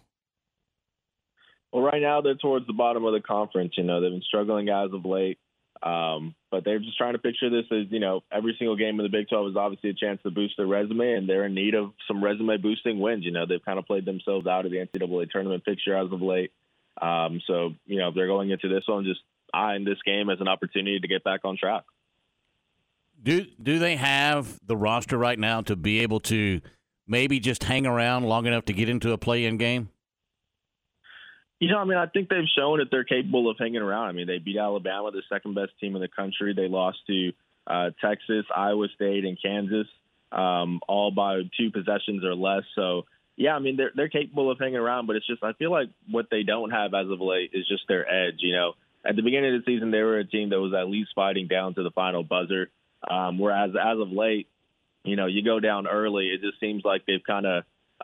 Well, 1.73 1.83
right 1.83 2.03
now 2.03 2.21
they're 2.21 2.35
towards 2.35 2.67
the 2.67 2.73
bottom 2.73 3.05
of 3.05 3.13
the 3.15 3.21
conference. 3.21 3.75
You 3.77 3.85
know, 3.85 4.01
they've 4.01 4.11
been 4.11 4.23
struggling 4.23 4.69
as 4.69 4.93
of 4.93 5.05
late. 5.05 5.39
Um, 5.83 6.37
but 6.51 6.65
they're 6.65 6.79
just 6.79 6.97
trying 6.97 7.15
to 7.15 7.19
picture 7.19 7.51
this 7.51 7.65
as, 7.73 7.91
you 7.91 7.99
know, 7.99 8.23
every 8.31 8.55
single 8.57 8.77
game 8.77 9.01
in 9.01 9.05
the 9.05 9.11
Big 9.11 9.29
12 9.29 9.51
is 9.51 9.57
obviously 9.57 9.91
a 9.91 9.95
chance 9.95 10.21
to 10.23 10.31
boost 10.31 10.55
their 10.57 10.67
resume, 10.67 11.15
and 11.15 11.29
they're 11.29 11.47
in 11.47 11.55
need 11.55 11.75
of 11.75 11.93
some 12.07 12.23
resume 12.23 12.57
boosting 12.59 13.01
wins. 13.01 13.25
You 13.25 13.33
know, 13.33 13.47
they've 13.47 13.65
kind 13.65 13.81
of 13.81 13.87
played 13.87 14.05
themselves 14.05 14.47
out 14.47 14.65
of 14.65 14.71
the 14.71 14.79
NCAA 14.79 15.31
tournament 15.31 15.65
picture 15.65 15.97
as 15.97 16.13
of 16.13 16.23
late. 16.23 16.53
Um, 17.01 17.41
so, 17.47 17.73
you 17.87 17.99
know, 17.99 18.13
they're 18.15 18.29
going 18.29 18.51
into 18.51 18.69
this 18.69 18.85
one 18.87 19.05
just 19.05 19.21
eyeing 19.53 19.85
this 19.85 19.99
game 20.05 20.31
as 20.31 20.41
an 20.41 20.47
opportunity 20.47 21.01
to 21.01 21.09
get 21.09 21.25
back 21.25 21.41
on 21.45 21.57
track. 21.57 21.83
Do 23.21 23.47
do 23.61 23.79
they 23.79 23.97
have 23.97 24.59
the 24.67 24.77
roster 24.77 25.17
right 25.17 25.39
now 25.39 25.63
to 25.63 25.77
be 25.77 26.01
able 26.01 26.21
to 26.21 26.61
maybe 27.07 27.41
just 27.41 27.65
hang 27.65 27.87
around 27.87 28.25
long 28.25 28.47
enough 28.47 28.65
to 28.67 28.73
get 28.73 28.89
into 28.89 29.13
a 29.13 29.19
play-in 29.19 29.57
game? 29.57 29.91
You 31.63 31.69
know, 31.69 31.79
I 31.79 31.85
mean, 31.85 31.97
I 31.97 32.07
think 32.07 32.29
they've 32.29 32.49
shown 32.59 32.81
that 32.81 32.89
they're 32.91 33.05
capable 33.05 33.49
of 33.49 33.57
hanging 33.57 33.83
around. 33.83 34.09
I 34.09 34.13
mean, 34.13 34.27
they 34.27 34.39
beat 34.39 34.57
Alabama, 34.57 35.13
the 35.13 35.23
second 35.29 35.55
best 35.55 35.71
team 35.81 35.95
in 35.95 36.03
the 36.03 36.09
country. 36.09 36.55
They 36.55 36.67
lost 36.67 36.99
to 37.07 37.31
uh, 37.69 37.91
Texas, 38.05 38.45
Iowa 38.53 38.89
State, 38.97 39.25
and 39.25 39.39
Kansas, 39.41 39.87
um, 40.33 40.81
all 40.89 41.13
by 41.13 41.43
two 41.57 41.71
possessions 41.71 42.25
or 42.25 42.35
less. 42.35 42.65
So, 42.75 43.03
yeah, 43.37 43.55
I 43.55 43.61
mean, 43.61 43.77
they're 43.77 43.93
they're 43.95 44.09
capable 44.09 44.51
of 44.51 44.59
hanging 44.59 44.75
around, 44.75 45.07
but 45.07 45.15
it's 45.15 45.27
just 45.29 45.45
I 45.45 45.53
feel 45.53 45.71
like 45.71 45.89
what 46.11 46.27
they 46.33 46.43
don't 46.43 46.73
have 46.73 46.95
as 46.95 47.09
of 47.09 47.21
late 47.21 47.51
is 47.53 47.65
just 47.69 47.85
their 47.87 48.11
edge. 48.13 48.39
You 48.41 48.57
know, 48.57 48.73
at 49.05 49.15
the 49.15 49.23
beginning 49.23 49.55
of 49.55 49.65
the 49.65 49.73
season, 49.73 49.93
they 49.93 50.03
were 50.03 50.19
a 50.19 50.27
team 50.27 50.51
that 50.51 50.59
was 50.59 50.75
at 50.75 50.89
least 50.89 51.11
fighting 51.15 51.47
down 51.47 51.75
to 51.75 51.85
the 51.85 51.93
final 51.93 52.25
buzzer, 52.25 52.71
um, 53.09 53.39
whereas 53.39 53.71
as 53.81 54.01
of 54.01 54.11
late, 54.11 54.49
you 55.05 55.15
know, 55.15 55.27
you 55.27 55.45
go 55.45 55.61
down 55.61 55.87
early, 55.87 56.27
it 56.31 56.41
just 56.41 56.59
seems 56.59 56.85
like 56.85 57.07
they've 57.07 57.23
kind 57.25 57.47
of 57.47 57.63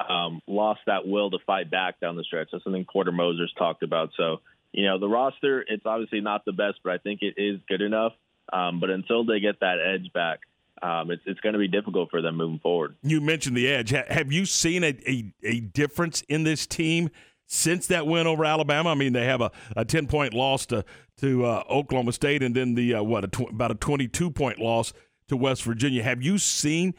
um, 0.09 0.41
lost 0.47 0.81
that 0.87 1.07
will 1.07 1.31
to 1.31 1.39
fight 1.47 1.71
back 1.71 2.01
down 2.01 2.17
the 2.17 2.25
stretch. 2.25 2.49
That's 2.53 2.65
something 2.65 2.87
Porter 2.91 3.13
Moser's 3.13 3.53
talked 3.59 3.83
about. 3.83 4.11
So, 4.17 4.39
you 4.73 4.87
know, 4.87 4.99
the 4.99 5.09
roster, 5.09 5.65
it's 5.67 5.87
obviously 5.87 6.21
not 6.21 6.45
the 6.45 6.53
best, 6.53 6.79
but 6.85 6.93
I 6.93 6.99
think 6.99 7.23
it 7.23 7.35
is 7.37 7.61
good 7.69 7.81
enough. 7.81 8.13
Um, 8.53 8.81
but 8.81 8.91
until 8.91 9.25
they 9.25 9.41
get 9.41 9.61
that 9.61 9.77
edge 9.79 10.13
back, 10.13 10.41
um, 10.83 11.11
it's 11.11 11.23
it's 11.27 11.41
going 11.41 11.55
to 11.55 11.59
be 11.59 11.69
difficult 11.69 12.11
for 12.11 12.23
them 12.23 12.37
moving 12.37 12.61
forward. 12.61 12.95
You 13.03 13.21
mentioned 13.21 13.57
the 13.57 13.69
edge. 13.69 13.91
have 13.91 14.33
you 14.33 14.47
seen 14.47 14.85
a, 14.85 14.97
a, 15.07 15.33
a, 15.43 15.61
difference 15.61 16.23
in 16.29 16.45
this 16.45 16.67
team 16.67 17.11
since 17.47 17.89
that 17.89 18.07
win 18.07 18.27
over 18.27 18.45
Alabama? 18.45 18.91
I 18.91 18.95
mean, 18.95 19.13
they 19.13 19.25
have 19.25 19.41
a, 19.41 19.51
a 19.77 19.85
ten 19.85 20.07
point 20.07 20.35
loss 20.35 20.67
to 20.67 20.85
to 21.19 21.45
uh, 21.45 21.65
Oklahoma 21.69 22.13
State, 22.13 22.43
and 22.43 22.55
then 22.55 22.75
the 22.75 22.95
uh, 22.95 23.03
what 23.03 23.25
a 23.25 23.29
tw- 23.29 23.51
about 23.51 23.73
a 23.73 23.75
twenty 23.75 24.07
two 24.07 24.31
point 24.31 24.61
loss 24.61 24.93
to 25.29 25.37
West 25.37 25.65
Virginia. 25.65 26.03
Have 26.03 26.23
you 26.23 26.39
seen 26.39 26.95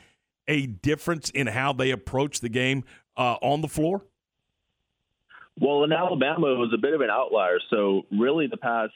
a 0.49 0.65
difference 0.65 1.29
in 1.29 1.47
how 1.47 1.71
they 1.71 1.91
approach 1.91 2.41
the 2.41 2.49
game 2.49 2.83
uh, 3.15 3.35
on 3.41 3.61
the 3.61 3.69
floor? 3.69 4.01
Well, 5.57 5.83
in 5.83 5.93
Alabama, 5.93 6.47
it 6.47 6.57
was 6.57 6.71
a 6.73 6.77
bit 6.77 6.93
of 6.93 7.01
an 7.01 7.09
outlier. 7.09 7.59
So, 7.69 8.03
really, 8.11 8.47
the 8.47 8.57
past, 8.57 8.93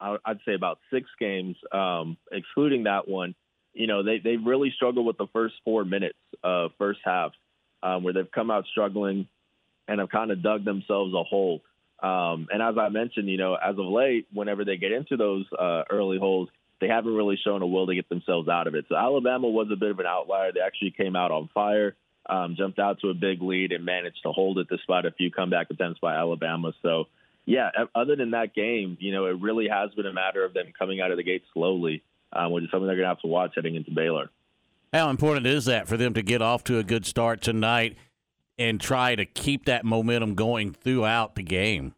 I'd 0.00 0.40
say 0.44 0.54
about 0.54 0.78
six 0.90 1.08
games, 1.18 1.56
um, 1.72 2.16
excluding 2.32 2.84
that 2.84 3.08
one, 3.08 3.34
you 3.74 3.86
know, 3.86 4.02
they 4.02 4.18
they 4.18 4.36
really 4.36 4.72
struggled 4.74 5.06
with 5.06 5.18
the 5.18 5.26
first 5.32 5.54
four 5.64 5.84
minutes 5.84 6.18
of 6.42 6.72
first 6.78 7.00
half, 7.04 7.32
um, 7.82 8.02
where 8.02 8.12
they've 8.12 8.30
come 8.30 8.50
out 8.50 8.64
struggling 8.70 9.28
and 9.86 10.00
have 10.00 10.08
kind 10.08 10.30
of 10.30 10.42
dug 10.42 10.64
themselves 10.64 11.14
a 11.14 11.22
hole. 11.22 11.62
Um, 12.02 12.48
and 12.50 12.62
as 12.62 12.76
I 12.78 12.88
mentioned, 12.88 13.28
you 13.28 13.38
know, 13.38 13.54
as 13.54 13.78
of 13.78 13.86
late, 13.86 14.26
whenever 14.32 14.64
they 14.64 14.76
get 14.76 14.92
into 14.92 15.16
those 15.16 15.46
uh, 15.58 15.82
early 15.90 16.18
holes, 16.18 16.48
they 16.80 16.88
haven't 16.88 17.14
really 17.14 17.38
shown 17.42 17.62
a 17.62 17.66
will 17.66 17.86
to 17.86 17.94
get 17.94 18.08
themselves 18.08 18.48
out 18.48 18.66
of 18.66 18.74
it. 18.74 18.86
So 18.88 18.96
Alabama 18.96 19.48
was 19.48 19.68
a 19.72 19.76
bit 19.76 19.90
of 19.90 19.98
an 19.98 20.06
outlier. 20.06 20.52
They 20.52 20.60
actually 20.60 20.92
came 20.92 21.16
out 21.16 21.30
on 21.30 21.48
fire, 21.52 21.96
um, 22.28 22.54
jumped 22.56 22.78
out 22.78 23.00
to 23.00 23.08
a 23.08 23.14
big 23.14 23.42
lead, 23.42 23.72
and 23.72 23.84
managed 23.84 24.22
to 24.24 24.32
hold 24.32 24.58
it 24.58 24.68
despite 24.68 25.04
a 25.04 25.10
few 25.10 25.30
comeback 25.30 25.70
attempts 25.70 26.00
by 26.00 26.14
Alabama. 26.14 26.72
So, 26.82 27.04
yeah, 27.46 27.70
other 27.94 28.16
than 28.16 28.32
that 28.32 28.54
game, 28.54 28.96
you 29.00 29.12
know, 29.12 29.26
it 29.26 29.40
really 29.40 29.68
has 29.68 29.90
been 29.94 30.06
a 30.06 30.12
matter 30.12 30.44
of 30.44 30.54
them 30.54 30.66
coming 30.78 31.00
out 31.00 31.10
of 31.10 31.16
the 31.16 31.24
gate 31.24 31.42
slowly, 31.54 32.02
um, 32.32 32.52
which 32.52 32.64
is 32.64 32.70
something 32.70 32.86
they're 32.86 32.96
going 32.96 33.06
to 33.06 33.14
have 33.14 33.20
to 33.22 33.26
watch 33.26 33.52
heading 33.56 33.74
into 33.74 33.90
Baylor. 33.90 34.30
How 34.92 35.10
important 35.10 35.46
is 35.46 35.66
that 35.66 35.88
for 35.88 35.96
them 35.96 36.14
to 36.14 36.22
get 36.22 36.42
off 36.42 36.64
to 36.64 36.78
a 36.78 36.84
good 36.84 37.04
start 37.04 37.40
tonight 37.42 37.96
and 38.58 38.80
try 38.80 39.14
to 39.14 39.24
keep 39.26 39.66
that 39.66 39.84
momentum 39.84 40.34
going 40.34 40.72
throughout 40.72 41.34
the 41.34 41.42
game? 41.42 41.94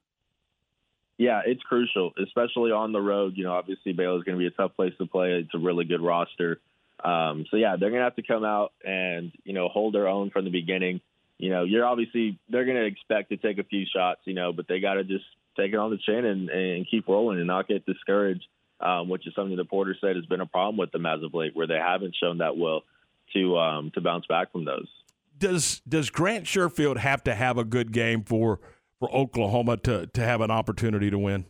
Yeah, 1.21 1.43
it's 1.45 1.63
crucial, 1.65 2.13
especially 2.19 2.73
on 2.73 2.93
the 2.93 3.01
road. 3.01 3.35
You 3.37 3.45
know, 3.45 3.53
obviously 3.53 3.93
Baylor's 3.93 4.25
going 4.25 4.39
to 4.39 4.41
be 4.41 4.47
a 4.47 4.51
tough 4.51 4.75
place 4.75 4.95
to 4.97 5.05
play. 5.05 5.33
It's 5.33 5.55
a 5.55 5.59
really 5.59 5.85
good 5.85 6.01
roster. 6.01 6.61
Um, 7.05 7.45
so 7.51 7.59
yeah, 7.59 7.77
they're 7.79 7.91
going 7.91 8.01
to 8.01 8.05
have 8.05 8.17
to 8.17 8.23
come 8.23 8.43
out 8.43 8.73
and 8.83 9.31
you 9.45 9.53
know 9.53 9.69
hold 9.69 9.95
their 9.95 10.09
own 10.09 10.31
from 10.31 10.47
the 10.47 10.51
beginning. 10.51 11.03
You 11.37 11.51
know, 11.51 11.65
you're 11.65 11.85
obviously 11.85 12.39
they're 12.49 12.65
going 12.65 12.79
to 12.79 12.87
expect 12.87 13.29
to 13.29 13.37
take 13.37 13.59
a 13.59 13.65
few 13.65 13.85
shots, 13.85 14.23
you 14.25 14.33
know, 14.33 14.55
but 14.55 14.67
they 14.67 14.81
got 14.81 14.95
to 14.95 15.05
just 15.05 15.27
take 15.59 15.75
it 15.75 15.77
on 15.77 15.91
the 15.91 15.99
chin 15.99 16.25
and, 16.25 16.49
and 16.49 16.87
keep 16.91 17.07
rolling 17.07 17.37
and 17.37 17.47
not 17.47 17.69
get 17.69 17.85
discouraged, 17.85 18.47
um, 18.81 19.11
which 19.11 19.27
is 19.27 19.35
something 19.35 19.57
the 19.59 19.67
Porter 19.67 19.95
said 20.01 20.17
has 20.17 20.25
been 20.25 20.41
a 20.41 20.47
problem 20.47 20.79
with 20.79 20.91
them 20.91 21.05
as 21.05 21.23
of 21.23 21.35
late, 21.35 21.55
where 21.55 21.67
they 21.67 21.75
haven't 21.75 22.17
shown 22.19 22.39
that 22.39 22.57
will 22.57 22.81
to 23.35 23.59
um, 23.59 23.91
to 23.91 24.01
bounce 24.01 24.25
back 24.25 24.53
from 24.53 24.65
those. 24.65 24.89
Does 25.37 25.83
does 25.87 26.09
Grant 26.09 26.47
Sherfield 26.47 26.97
have 26.97 27.23
to 27.25 27.35
have 27.35 27.59
a 27.59 27.65
good 27.65 27.93
game 27.93 28.23
for? 28.23 28.59
For 29.01 29.11
Oklahoma 29.15 29.79
to 29.79 30.07
to 30.07 30.21
have 30.21 30.41
an 30.43 30.51
opportunity 30.51 31.11
to 31.11 31.19
win? 31.19 31.47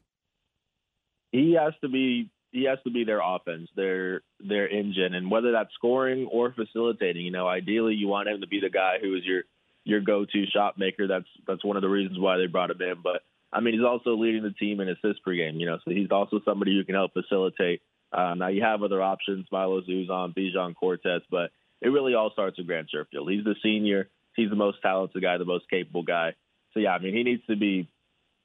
He 1.33 1.57
has 1.61 1.75
to 1.83 1.89
be 1.89 2.31
he 2.53 2.65
has 2.65 2.79
to 2.85 2.91
be 2.91 3.05
their 3.05 3.21
offense, 3.23 3.69
their 3.77 4.23
their 4.41 4.69
engine, 4.69 5.15
and 5.15 5.31
whether 5.31 5.53
that's 5.53 5.75
scoring 5.75 6.29
or 6.31 6.53
facilitating. 6.53 7.25
You 7.25 7.33
know, 7.33 7.47
ideally 7.47 7.95
you 7.95 8.09
want 8.09 8.29
him 8.29 8.41
to 8.41 8.47
be 8.47 8.61
the 8.61 8.71
guy 8.71 8.99
who 9.01 9.17
is 9.17 9.25
your 9.25 9.43
your 9.85 10.01
go-to 10.01 10.47
shot 10.47 10.79
maker. 10.79 11.07
That's 11.07 11.27
that's 11.47 11.65
one 11.65 11.77
of 11.77 11.83
the 11.83 11.89
reasons 11.89 12.19
why 12.19 12.37
they 12.37 12.47
brought 12.47 12.71
him 12.71 12.81
in. 12.81 13.03
But 13.03 13.23
I 13.53 13.61
mean, 13.61 13.75
he's 13.75 13.85
also 13.85 14.17
leading 14.17 14.43
the 14.43 14.53
team 14.53 14.81
in 14.81 14.89
assists 14.89 15.23
per 15.25 15.35
game. 15.35 15.57
You 15.57 15.67
know, 15.67 15.79
so 15.85 15.91
he's 15.91 16.11
also 16.11 16.41
somebody 16.45 16.77
who 16.77 16.85
can 16.85 16.95
help 16.95 17.13
facilitate. 17.13 17.83
Uh, 18.13 18.35
now 18.35 18.49
you 18.49 18.63
have 18.63 18.83
other 18.83 19.03
options, 19.03 19.47
Milos 19.53 19.89
Uzan, 19.89 20.35
Bijan 20.35 20.75
Cortes, 20.75 21.23
but 21.31 21.51
it 21.81 21.89
really 21.89 22.15
all 22.15 22.31
starts 22.33 22.59
with 22.59 22.67
Grant 22.67 22.91
Sherfield. 22.93 23.31
He's 23.31 23.45
the 23.45 23.55
senior. 23.63 24.09
He's 24.35 24.51
the 24.51 24.57
most 24.57 24.79
talented 24.83 25.23
guy, 25.23 25.39
the 25.39 25.45
most 25.45 25.69
capable 25.71 26.03
guy. 26.03 26.35
So 26.75 26.81
yeah, 26.81 26.93
I 26.93 26.99
mean, 26.99 27.15
he 27.15 27.23
needs 27.23 27.45
to 27.47 27.57
be 27.57 27.89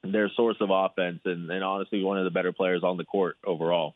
their 0.02 0.30
source 0.36 0.56
of 0.60 0.70
offense 0.70 1.20
and, 1.24 1.50
and 1.50 1.64
honestly 1.64 2.02
one 2.02 2.18
of 2.18 2.24
the 2.24 2.30
better 2.30 2.52
players 2.52 2.82
on 2.82 2.96
the 2.96 3.04
court 3.04 3.36
overall. 3.44 3.94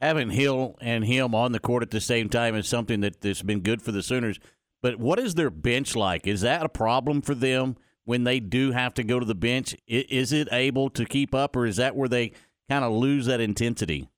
Having 0.00 0.30
Hill 0.30 0.76
and 0.80 1.04
him 1.04 1.34
on 1.34 1.52
the 1.52 1.58
court 1.58 1.82
at 1.82 1.90
the 1.90 2.00
same 2.00 2.28
time 2.28 2.54
is 2.54 2.68
something 2.68 3.00
that 3.00 3.22
has 3.22 3.42
been 3.42 3.60
good 3.60 3.80
for 3.80 3.92
the 3.92 4.02
Sooners. 4.02 4.38
But 4.82 4.96
what 4.96 5.18
is 5.18 5.34
their 5.34 5.50
bench 5.50 5.96
like? 5.96 6.26
Is 6.26 6.42
that 6.42 6.64
a 6.64 6.68
problem 6.68 7.22
for 7.22 7.34
them 7.34 7.76
when 8.04 8.24
they 8.24 8.38
do 8.38 8.72
have 8.72 8.92
to 8.94 9.04
go 9.04 9.18
to 9.18 9.24
the 9.24 9.34
bench? 9.34 9.74
Is 9.86 10.32
it 10.32 10.48
able 10.52 10.90
to 10.90 11.06
keep 11.06 11.34
up, 11.34 11.56
or 11.56 11.64
is 11.64 11.76
that 11.76 11.96
where 11.96 12.08
they 12.08 12.32
kind 12.68 12.84
of 12.84 12.92
lose 12.92 13.24
that 13.26 13.40
intensity? 13.40 14.08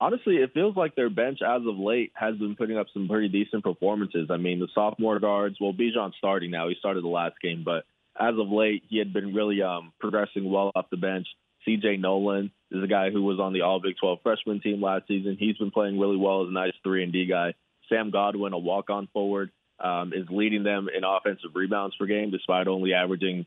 Honestly, 0.00 0.36
it 0.36 0.52
feels 0.54 0.76
like 0.76 0.96
their 0.96 1.10
bench 1.10 1.40
as 1.46 1.62
of 1.66 1.78
late 1.78 2.10
has 2.14 2.34
been 2.36 2.56
putting 2.56 2.76
up 2.76 2.86
some 2.92 3.06
pretty 3.06 3.28
decent 3.28 3.62
performances. 3.62 4.30
I 4.30 4.38
mean, 4.38 4.58
the 4.58 4.68
sophomore 4.74 5.20
guards, 5.20 5.58
well, 5.60 5.72
Bijan's 5.72 6.16
starting 6.16 6.50
now. 6.50 6.68
He 6.68 6.74
started 6.78 7.04
the 7.04 7.08
last 7.08 7.36
game, 7.40 7.62
but 7.64 7.84
as 8.18 8.34
of 8.38 8.50
late, 8.50 8.84
he 8.88 8.98
had 8.98 9.12
been 9.12 9.34
really 9.34 9.62
um, 9.62 9.92
progressing 9.98 10.50
well 10.50 10.70
off 10.74 10.90
the 10.90 10.96
bench. 10.96 11.26
CJ 11.66 12.00
Nolan 12.00 12.50
is 12.70 12.82
a 12.82 12.88
guy 12.88 13.10
who 13.10 13.22
was 13.22 13.38
on 13.38 13.52
the 13.52 13.62
All 13.62 13.80
Big 13.80 13.96
12 14.00 14.18
freshman 14.22 14.60
team 14.60 14.82
last 14.82 15.06
season. 15.08 15.36
He's 15.38 15.56
been 15.56 15.70
playing 15.70 15.98
really 15.98 16.16
well 16.16 16.42
as 16.42 16.48
a 16.48 16.52
nice 16.52 16.72
three 16.82 17.04
and 17.04 17.12
D 17.12 17.26
guy. 17.26 17.54
Sam 17.88 18.10
Godwin, 18.10 18.52
a 18.52 18.58
walk-on 18.58 19.08
forward, 19.12 19.50
um, 19.78 20.12
is 20.12 20.26
leading 20.30 20.62
them 20.62 20.88
in 20.94 21.04
offensive 21.04 21.50
rebounds 21.54 21.96
per 21.96 22.06
game, 22.06 22.30
despite 22.30 22.68
only 22.68 22.94
averaging 22.94 23.46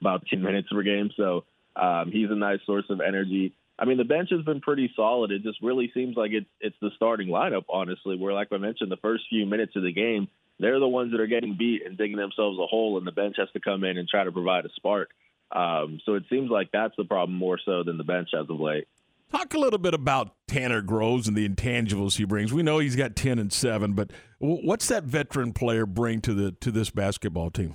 about 0.00 0.26
10 0.26 0.42
minutes 0.42 0.68
per 0.70 0.82
game. 0.82 1.10
So 1.16 1.44
um, 1.76 2.10
he's 2.12 2.30
a 2.30 2.36
nice 2.36 2.60
source 2.66 2.84
of 2.90 3.00
energy. 3.00 3.54
I 3.78 3.86
mean, 3.86 3.98
the 3.98 4.04
bench 4.04 4.30
has 4.30 4.42
been 4.42 4.60
pretty 4.60 4.92
solid. 4.94 5.32
It 5.32 5.42
just 5.42 5.60
really 5.60 5.90
seems 5.94 6.16
like 6.16 6.30
it's 6.32 6.46
it's 6.60 6.76
the 6.80 6.90
starting 6.94 7.28
lineup, 7.28 7.64
honestly. 7.68 8.16
Where, 8.16 8.32
like 8.32 8.48
I 8.52 8.58
mentioned, 8.58 8.90
the 8.90 8.96
first 8.98 9.24
few 9.28 9.46
minutes 9.46 9.74
of 9.74 9.82
the 9.82 9.92
game, 9.92 10.28
they're 10.58 10.80
the 10.80 10.88
ones 10.88 11.12
that 11.12 11.20
are 11.20 11.26
getting 11.26 11.56
beat 11.58 11.82
and 11.84 11.96
digging 11.98 12.16
themselves 12.16 12.58
a 12.58 12.66
hole, 12.66 12.98
and 12.98 13.06
the 13.06 13.12
bench 13.12 13.36
has 13.38 13.48
to 13.52 13.60
come 13.60 13.84
in 13.84 13.98
and 13.98 14.08
try 14.08 14.24
to 14.24 14.32
provide 14.32 14.64
a 14.64 14.70
spark. 14.76 15.10
Um, 15.52 16.00
so 16.04 16.14
it 16.14 16.24
seems 16.30 16.50
like 16.50 16.70
that's 16.72 16.94
the 16.96 17.04
problem 17.04 17.36
more 17.36 17.58
so 17.64 17.82
than 17.84 17.98
the 17.98 18.04
bench 18.04 18.30
as 18.34 18.48
of 18.48 18.60
late. 18.60 18.88
Talk 19.30 19.54
a 19.54 19.58
little 19.58 19.78
bit 19.78 19.94
about 19.94 20.34
Tanner 20.46 20.80
Groves 20.80 21.26
and 21.26 21.36
the 21.36 21.48
intangibles 21.48 22.16
he 22.16 22.24
brings. 22.24 22.52
We 22.52 22.62
know 22.62 22.78
he's 22.78 22.96
got 22.96 23.16
ten 23.16 23.38
and 23.38 23.52
seven, 23.52 23.94
but 23.94 24.10
what's 24.38 24.88
that 24.88 25.04
veteran 25.04 25.52
player 25.52 25.86
bring 25.86 26.20
to 26.22 26.34
the 26.34 26.52
to 26.52 26.70
this 26.70 26.90
basketball 26.90 27.50
team? 27.50 27.74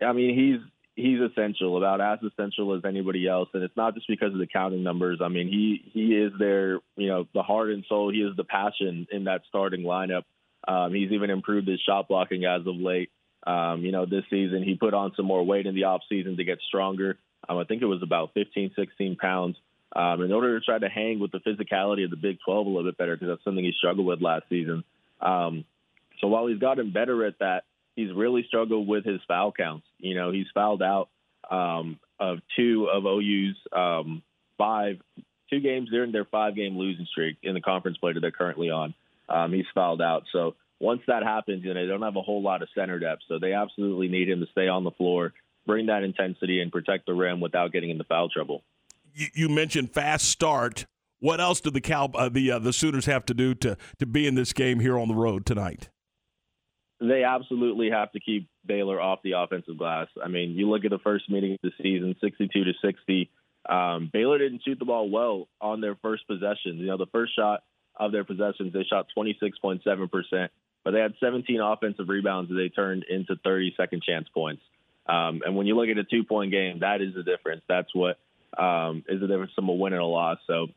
I 0.00 0.12
mean, 0.12 0.34
he's 0.34 0.60
he's 0.94 1.20
essential, 1.20 1.76
about 1.76 2.00
as 2.00 2.18
essential 2.22 2.74
as 2.74 2.82
anybody 2.84 3.28
else, 3.28 3.48
and 3.54 3.62
it's 3.62 3.76
not 3.76 3.94
just 3.94 4.08
because 4.08 4.32
of 4.32 4.38
the 4.38 4.46
counting 4.46 4.82
numbers. 4.82 5.20
I 5.22 5.28
mean, 5.28 5.48
he 5.48 5.90
he 5.92 6.16
is 6.16 6.32
their 6.38 6.80
you 6.96 7.08
know 7.08 7.26
the 7.34 7.42
heart 7.42 7.70
and 7.70 7.84
soul. 7.88 8.10
He 8.10 8.20
is 8.20 8.36
the 8.36 8.44
passion 8.44 9.06
in 9.10 9.24
that 9.24 9.42
starting 9.48 9.82
lineup. 9.82 10.22
Um, 10.66 10.94
he's 10.94 11.10
even 11.12 11.30
improved 11.30 11.68
his 11.68 11.80
shot 11.80 12.08
blocking 12.08 12.44
as 12.44 12.66
of 12.66 12.76
late. 12.76 13.10
Um, 13.44 13.82
you 13.82 13.90
know, 13.90 14.06
this 14.06 14.24
season 14.30 14.62
he 14.62 14.76
put 14.76 14.94
on 14.94 15.12
some 15.16 15.26
more 15.26 15.44
weight 15.44 15.66
in 15.66 15.74
the 15.74 15.84
off 15.84 16.02
season 16.08 16.36
to 16.36 16.44
get 16.44 16.58
stronger. 16.66 17.18
Um, 17.48 17.58
I 17.58 17.64
think 17.64 17.82
it 17.82 17.86
was 17.86 18.02
about 18.02 18.34
15, 18.34 18.72
16 18.76 19.16
pounds. 19.16 19.56
Um, 19.94 20.22
in 20.22 20.32
order 20.32 20.58
to 20.58 20.64
try 20.64 20.78
to 20.78 20.88
hang 20.88 21.18
with 21.18 21.32
the 21.32 21.40
physicality 21.40 22.04
of 22.04 22.10
the 22.10 22.16
Big 22.16 22.38
12 22.46 22.66
a 22.66 22.70
little 22.70 22.90
bit 22.90 22.96
better, 22.96 23.14
because 23.14 23.28
that's 23.28 23.44
something 23.44 23.62
he 23.62 23.74
struggled 23.76 24.06
with 24.06 24.22
last 24.22 24.44
season. 24.48 24.84
Um, 25.20 25.64
so 26.20 26.28
while 26.28 26.46
he's 26.46 26.58
gotten 26.58 26.92
better 26.92 27.26
at 27.26 27.38
that, 27.40 27.64
he's 27.94 28.10
really 28.12 28.44
struggled 28.48 28.88
with 28.88 29.04
his 29.04 29.20
foul 29.28 29.52
counts. 29.52 29.86
You 29.98 30.14
know, 30.14 30.30
he's 30.32 30.46
fouled 30.54 30.82
out 30.82 31.08
um, 31.50 31.98
of 32.18 32.38
two 32.56 32.88
of 32.90 33.04
OU's 33.04 33.56
um, 33.70 34.22
five, 34.56 34.98
two 35.50 35.60
games 35.60 35.90
during 35.90 36.12
their 36.12 36.24
five 36.24 36.54
game 36.54 36.78
losing 36.78 37.06
streak 37.06 37.36
in 37.42 37.52
the 37.54 37.60
conference 37.60 37.98
play 37.98 38.14
that 38.14 38.20
they're 38.20 38.30
currently 38.30 38.70
on. 38.70 38.94
Um, 39.32 39.52
he's 39.52 39.64
fouled 39.74 40.02
out. 40.02 40.24
So 40.32 40.54
once 40.80 41.02
that 41.06 41.22
happens, 41.22 41.64
you 41.64 41.72
know, 41.72 41.80
they 41.80 41.86
don't 41.86 42.02
have 42.02 42.16
a 42.16 42.22
whole 42.22 42.42
lot 42.42 42.62
of 42.62 42.68
center 42.74 42.98
depth. 42.98 43.22
So 43.28 43.38
they 43.38 43.52
absolutely 43.52 44.08
need 44.08 44.28
him 44.28 44.40
to 44.40 44.46
stay 44.52 44.68
on 44.68 44.84
the 44.84 44.90
floor, 44.90 45.32
bring 45.66 45.86
that 45.86 46.02
intensity, 46.02 46.60
and 46.60 46.70
protect 46.70 47.06
the 47.06 47.14
rim 47.14 47.40
without 47.40 47.72
getting 47.72 47.90
into 47.90 48.04
foul 48.04 48.28
trouble. 48.28 48.62
You, 49.14 49.28
you 49.34 49.48
mentioned 49.48 49.92
fast 49.92 50.28
start. 50.28 50.86
What 51.20 51.40
else 51.40 51.60
do 51.60 51.70
the 51.70 51.80
Cal 51.80 52.10
uh, 52.14 52.28
the 52.28 52.50
uh, 52.50 52.58
the 52.58 52.72
Sooners 52.72 53.06
have 53.06 53.24
to 53.26 53.34
do 53.34 53.54
to 53.56 53.76
to 54.00 54.06
be 54.06 54.26
in 54.26 54.34
this 54.34 54.52
game 54.52 54.80
here 54.80 54.98
on 54.98 55.08
the 55.08 55.14
road 55.14 55.46
tonight? 55.46 55.88
they 57.02 57.24
absolutely 57.24 57.90
have 57.90 58.12
to 58.12 58.20
keep 58.20 58.48
Baylor 58.64 59.00
off 59.00 59.20
the 59.24 59.32
offensive 59.32 59.76
glass. 59.76 60.06
I 60.22 60.28
mean, 60.28 60.52
you 60.52 60.70
look 60.70 60.84
at 60.84 60.90
the 60.90 61.00
first 61.00 61.28
meeting 61.28 61.52
of 61.54 61.58
the 61.62 61.72
season, 61.82 62.14
62 62.20 62.64
to 62.64 62.72
60. 62.80 63.30
Um, 63.68 64.10
Baylor 64.12 64.38
didn't 64.38 64.62
shoot 64.64 64.78
the 64.78 64.84
ball 64.84 65.10
well 65.10 65.48
on 65.60 65.80
their 65.80 65.96
first 65.96 66.26
possessions. 66.26 66.80
You 66.80 66.86
know, 66.86 66.96
the 66.96 67.06
first 67.06 67.34
shot 67.34 67.62
of 67.96 68.12
their 68.12 68.24
possessions, 68.24 68.72
they 68.72 68.84
shot 68.84 69.06
26.7%, 69.16 70.48
but 70.84 70.90
they 70.90 71.00
had 71.00 71.14
17 71.20 71.60
offensive 71.60 72.08
rebounds 72.08 72.50
that 72.50 72.56
they 72.56 72.68
turned 72.68 73.04
into 73.08 73.36
30 73.44 73.74
second 73.76 74.02
chance 74.02 74.28
points. 74.32 74.62
Um, 75.06 75.42
and 75.44 75.56
when 75.56 75.66
you 75.66 75.76
look 75.76 75.88
at 75.88 75.98
a 75.98 76.04
two 76.04 76.24
point 76.24 76.50
game, 76.52 76.80
that 76.80 77.00
is 77.00 77.14
the 77.14 77.22
difference. 77.22 77.62
That's 77.68 77.92
what 77.94 78.18
um, 78.56 79.04
is 79.08 79.20
the 79.20 79.26
difference 79.26 79.52
from 79.54 79.68
a 79.68 79.72
win 79.72 79.92
and 79.92 80.02
a 80.02 80.06
loss. 80.06 80.38
So 80.46 80.68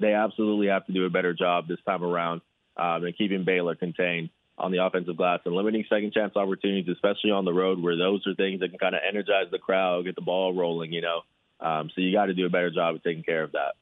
they 0.00 0.14
absolutely 0.14 0.68
have 0.68 0.86
to 0.86 0.92
do 0.92 1.04
a 1.06 1.10
better 1.10 1.34
job 1.34 1.68
this 1.68 1.78
time 1.86 2.02
around 2.02 2.40
um, 2.76 3.04
and 3.04 3.16
keeping 3.16 3.44
Baylor 3.44 3.74
contained 3.74 4.30
on 4.58 4.72
the 4.72 4.84
offensive 4.84 5.16
glass 5.16 5.40
and 5.44 5.54
limiting 5.54 5.84
second 5.88 6.12
chance 6.12 6.36
opportunities, 6.36 6.88
especially 6.92 7.30
on 7.30 7.44
the 7.44 7.52
road, 7.52 7.80
where 7.80 7.96
those 7.96 8.26
are 8.26 8.34
things 8.34 8.60
that 8.60 8.70
can 8.70 8.78
kind 8.78 8.94
of 8.94 9.00
energize 9.06 9.46
the 9.50 9.58
crowd, 9.58 10.04
get 10.04 10.14
the 10.14 10.20
ball 10.20 10.52
rolling. 10.54 10.92
You 10.92 11.02
know, 11.02 11.20
um, 11.60 11.90
so 11.94 12.00
you 12.00 12.12
got 12.12 12.26
to 12.26 12.34
do 12.34 12.46
a 12.46 12.50
better 12.50 12.70
job 12.70 12.96
of 12.96 13.02
taking 13.02 13.22
care 13.22 13.42
of 13.42 13.52
that. 13.52 13.74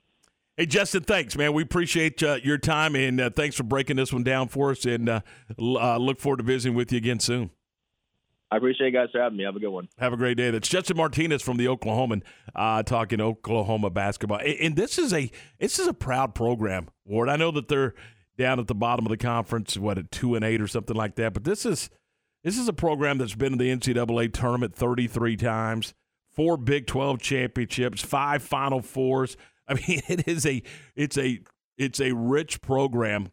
Hey, 0.59 0.67
Justin, 0.67 1.05
thanks, 1.05 1.37
man. 1.37 1.53
We 1.53 1.63
appreciate 1.63 2.21
uh, 2.21 2.41
your 2.43 2.59
time 2.59 2.97
and 2.97 3.21
uh, 3.21 3.31
thanks 3.31 3.55
for 3.55 3.63
breaking 3.63 3.95
this 3.95 4.13
one 4.13 4.25
down 4.25 4.49
for 4.49 4.73
us. 4.73 4.85
And 4.85 5.09
uh, 5.09 5.21
uh, 5.57 5.99
look 5.99 6.19
forward 6.19 6.39
to 6.39 6.43
visiting 6.43 6.77
with 6.77 6.91
you 6.91 6.99
again 6.99 7.21
soon. 7.21 7.51
I 8.51 8.57
appreciate 8.57 8.89
you 8.89 8.93
guys 8.93 9.07
for 9.13 9.21
having 9.21 9.39
me. 9.39 9.45
Have 9.45 9.55
a 9.55 9.61
good 9.61 9.71
one. 9.71 9.89
Have 9.99 10.13
a 10.13 10.17
great 10.17 10.37
day. 10.37 10.51
That's 10.51 10.69
Justin 10.69 10.97
Martinez 10.97 11.43
from 11.43 11.59
the 11.59 11.67
Oklahoman 11.67 12.23
uh, 12.57 12.83
talking 12.83 13.21
Oklahoma 13.21 13.91
basketball. 13.91 14.41
And 14.41 14.75
this 14.75 14.99
is 14.99 15.13
a 15.13 15.31
this 15.61 15.79
is 15.79 15.87
a 15.87 15.95
proud 15.95 16.35
program, 16.35 16.89
Ward. 17.05 17.29
I 17.29 17.37
know 17.37 17.53
that 17.53 17.69
they're 17.69 17.95
down 18.37 18.59
at 18.59 18.67
the 18.67 18.75
bottom 18.75 19.07
of 19.07 19.11
the 19.11 19.17
conference, 19.17 19.77
what 19.77 19.97
at 19.97 20.11
two 20.11 20.35
and 20.35 20.45
eight 20.45 20.61
or 20.61 20.67
something 20.67 20.97
like 20.97 21.15
that. 21.17 21.35
But 21.35 21.45
this 21.45 21.65
is 21.67 21.89
this 22.43 22.59
is 22.59 22.67
a 22.67 22.73
program 22.73 23.19
that's 23.19 23.37
been 23.37 23.53
in 23.53 23.59
the 23.59 23.71
NCAA 23.71 24.33
tournament 24.33 24.75
33 24.75 25.37
times, 25.37 25.95
four 26.33 26.57
Big 26.57 26.89
12 26.89 27.21
championships, 27.21 28.03
five 28.03 28.43
Final 28.43 28.83
Fours. 28.83 29.37
I 29.69 29.75
mean, 29.75 30.03
it 30.09 30.27
is 30.27 30.47
a 30.47 30.63
it's 30.97 31.19
a 31.19 31.41
it's 31.77 32.01
a 32.01 32.13
rich 32.13 32.61
program 32.61 33.31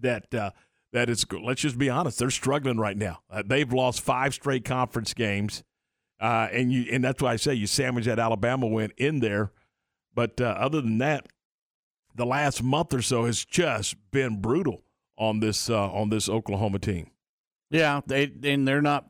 that 0.00 0.32
uh, 0.34 0.50
that 0.92 1.08
is. 1.10 1.26
Let's 1.30 1.62
just 1.62 1.78
be 1.78 1.90
honest, 1.90 2.18
they're 2.18 2.30
struggling 2.30 2.78
right 2.78 2.96
now. 2.96 3.20
Uh, 3.30 3.42
they've 3.44 3.72
lost 3.72 4.00
five 4.00 4.34
straight 4.34 4.64
conference 4.64 5.14
games, 5.14 5.62
uh, 6.20 6.48
and 6.52 6.72
you 6.72 6.86
and 6.90 7.04
that's 7.04 7.22
why 7.22 7.32
I 7.32 7.36
say 7.36 7.54
you 7.54 7.66
sandwich 7.66 8.06
that 8.06 8.18
Alabama 8.18 8.66
win 8.66 8.92
in 8.96 9.20
there. 9.20 9.52
But 10.14 10.40
uh, 10.40 10.44
other 10.44 10.80
than 10.80 10.98
that, 10.98 11.26
the 12.14 12.26
last 12.26 12.62
month 12.62 12.92
or 12.92 13.02
so 13.02 13.24
has 13.24 13.44
just 13.44 13.96
been 14.10 14.40
brutal 14.40 14.82
on 15.16 15.40
this 15.40 15.70
uh, 15.70 15.90
on 15.90 16.10
this 16.10 16.28
Oklahoma 16.28 16.78
team. 16.78 17.10
Yeah, 17.70 18.00
they 18.06 18.30
and 18.44 18.68
they're 18.68 18.82
not, 18.82 19.06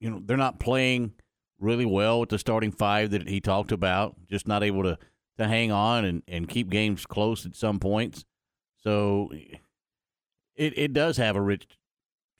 you 0.00 0.10
know, 0.10 0.20
they're 0.24 0.36
not 0.36 0.60
playing 0.60 1.12
really 1.58 1.86
well 1.86 2.20
with 2.20 2.28
the 2.28 2.38
starting 2.38 2.72
five 2.72 3.10
that 3.10 3.28
he 3.28 3.40
talked 3.40 3.72
about. 3.72 4.16
Just 4.28 4.46
not 4.46 4.62
able 4.62 4.82
to 4.82 4.98
to 5.38 5.46
hang 5.46 5.72
on 5.72 6.04
and, 6.04 6.22
and 6.26 6.48
keep 6.48 6.70
games 6.70 7.06
close 7.06 7.46
at 7.46 7.54
some 7.54 7.78
points. 7.78 8.24
So 8.82 9.30
it 10.54 10.72
it 10.76 10.92
does 10.92 11.16
have 11.16 11.36
a 11.36 11.40
rich 11.40 11.66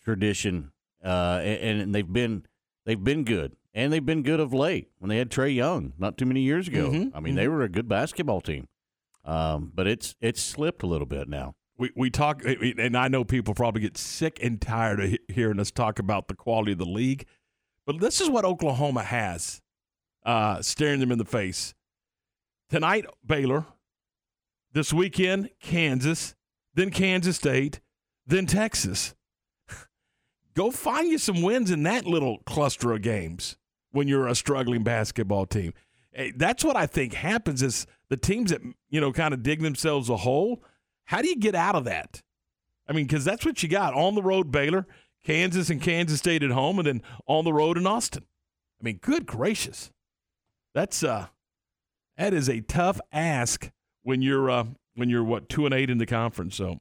tradition, 0.03 0.73
uh, 1.05 1.41
and, 1.43 1.81
and 1.83 1.95
they've 1.95 2.13
been 2.13 2.47
they've 2.85 3.03
been 3.03 3.25
good, 3.25 3.57
and 3.75 3.93
they've 3.93 4.05
been 4.05 4.23
good 4.23 4.41
of 4.41 4.53
late. 4.53 4.89
When 4.99 5.09
they 5.09 5.19
had 5.19 5.31
Trae 5.31 5.55
Young 5.55 5.93
not 5.99 6.17
too 6.17 6.27
many 6.27 6.41
years 6.41 6.69
ago, 6.69 6.91
mm-hmm, 6.91 7.17
I 7.17 7.21
mean, 7.21 7.33
mm-hmm. 7.33 7.37
they 7.37 7.49
were 7.49 7.63
a 7.63 7.69
good 7.69 7.89
basketball 7.89 8.41
team. 8.41 8.69
Um, 9.25 9.73
but 9.75 9.87
it's 9.87 10.15
it's 10.21 10.41
slipped 10.41 10.83
a 10.83 10.87
little 10.87 11.07
bit 11.07 11.29
now. 11.29 11.55
We 11.77 11.91
we 11.95 12.11
talk, 12.11 12.43
and 12.45 12.97
I 12.97 13.09
know 13.09 13.25
people 13.25 13.55
probably 13.55 13.83
get 13.83 13.99
sick 13.99 14.39
and 14.41 14.61
tired 14.61 15.01
of 15.01 15.17
hearing 15.29 15.61
us 15.61 15.71
talk 15.71 15.99
about 15.99 16.29
the 16.29 16.35
quality 16.35 16.73
of 16.73 16.79
the 16.79 16.87
league, 16.87 17.27
but 17.85 18.01
this 18.01 18.21
is 18.21 18.31
what 18.31 18.45
Oklahoma 18.45 19.03
has, 19.03 19.61
uh, 20.25 20.63
staring 20.63 21.01
them 21.01 21.11
in 21.11 21.19
the 21.19 21.25
face. 21.25 21.75
Tonight, 22.69 23.07
Baylor. 23.25 23.67
This 24.73 24.93
weekend, 24.93 25.51
Kansas, 25.61 26.35
then 26.75 26.91
Kansas 26.91 27.37
State, 27.37 27.81
then 28.27 28.47
Texas. 28.47 29.15
Go 30.55 30.71
find 30.71 31.09
you 31.09 31.19
some 31.19 31.43
wins 31.43 31.71
in 31.71 31.85
that 31.85 32.07
little 32.07 32.39
cluster 32.45 32.93
of 32.93 33.03
games 33.03 33.57
when 33.93 34.09
you're 34.09 34.27
a 34.27 34.35
struggling 34.35 34.83
basketball 34.83 35.47
team. 35.47 35.73
That's 36.35 36.65
what 36.65 36.77
I 36.77 36.87
think 36.87 37.15
happens 37.15 37.63
is 37.63 37.87
the 38.09 38.17
teams 38.17 38.51
that 38.51 38.61
you 38.91 39.01
know 39.01 39.13
kind 39.13 39.33
of 39.33 39.43
dig 39.43 39.63
themselves 39.63 40.11
a 40.11 40.17
hole. 40.17 40.63
How 41.05 41.23
do 41.23 41.29
you 41.29 41.37
get 41.37 41.55
out 41.55 41.77
of 41.77 41.85
that? 41.85 42.23
I 42.89 42.93
mean, 42.93 43.07
because 43.07 43.25
that's 43.25 43.47
what 43.47 43.63
you 43.63 43.69
got 43.69 43.95
on 43.95 44.15
the 44.15 44.23
road, 44.23 44.51
Baylor, 44.51 44.87
Kansas, 45.25 45.71
and 45.71 45.81
Kansas 45.81 46.19
State 46.19 46.43
at 46.43 46.51
home, 46.51 46.79
and 46.79 46.87
then 46.87 47.03
on 47.27 47.45
the 47.45 47.53
road 47.53 47.79
in 47.79 47.87
Austin. 47.87 48.25
I 48.81 48.85
mean, 48.85 48.99
good 49.01 49.25
gracious, 49.25 49.91
that's 50.75 51.05
uh, 51.05 51.29
that 52.19 52.35
is 52.35 52.49
a 52.49 52.61
tough 52.61 53.01
ask 53.13 53.71
when 54.03 54.23
you're 54.23 54.51
uh, 54.51 54.65
when 54.95 55.09
you're 55.11 55.25
what 55.25 55.49
two 55.49 55.65
and 55.67 55.75
eight 55.75 55.91
in 55.91 55.99
the 55.99 56.07
conference. 56.07 56.57
So, 56.57 56.79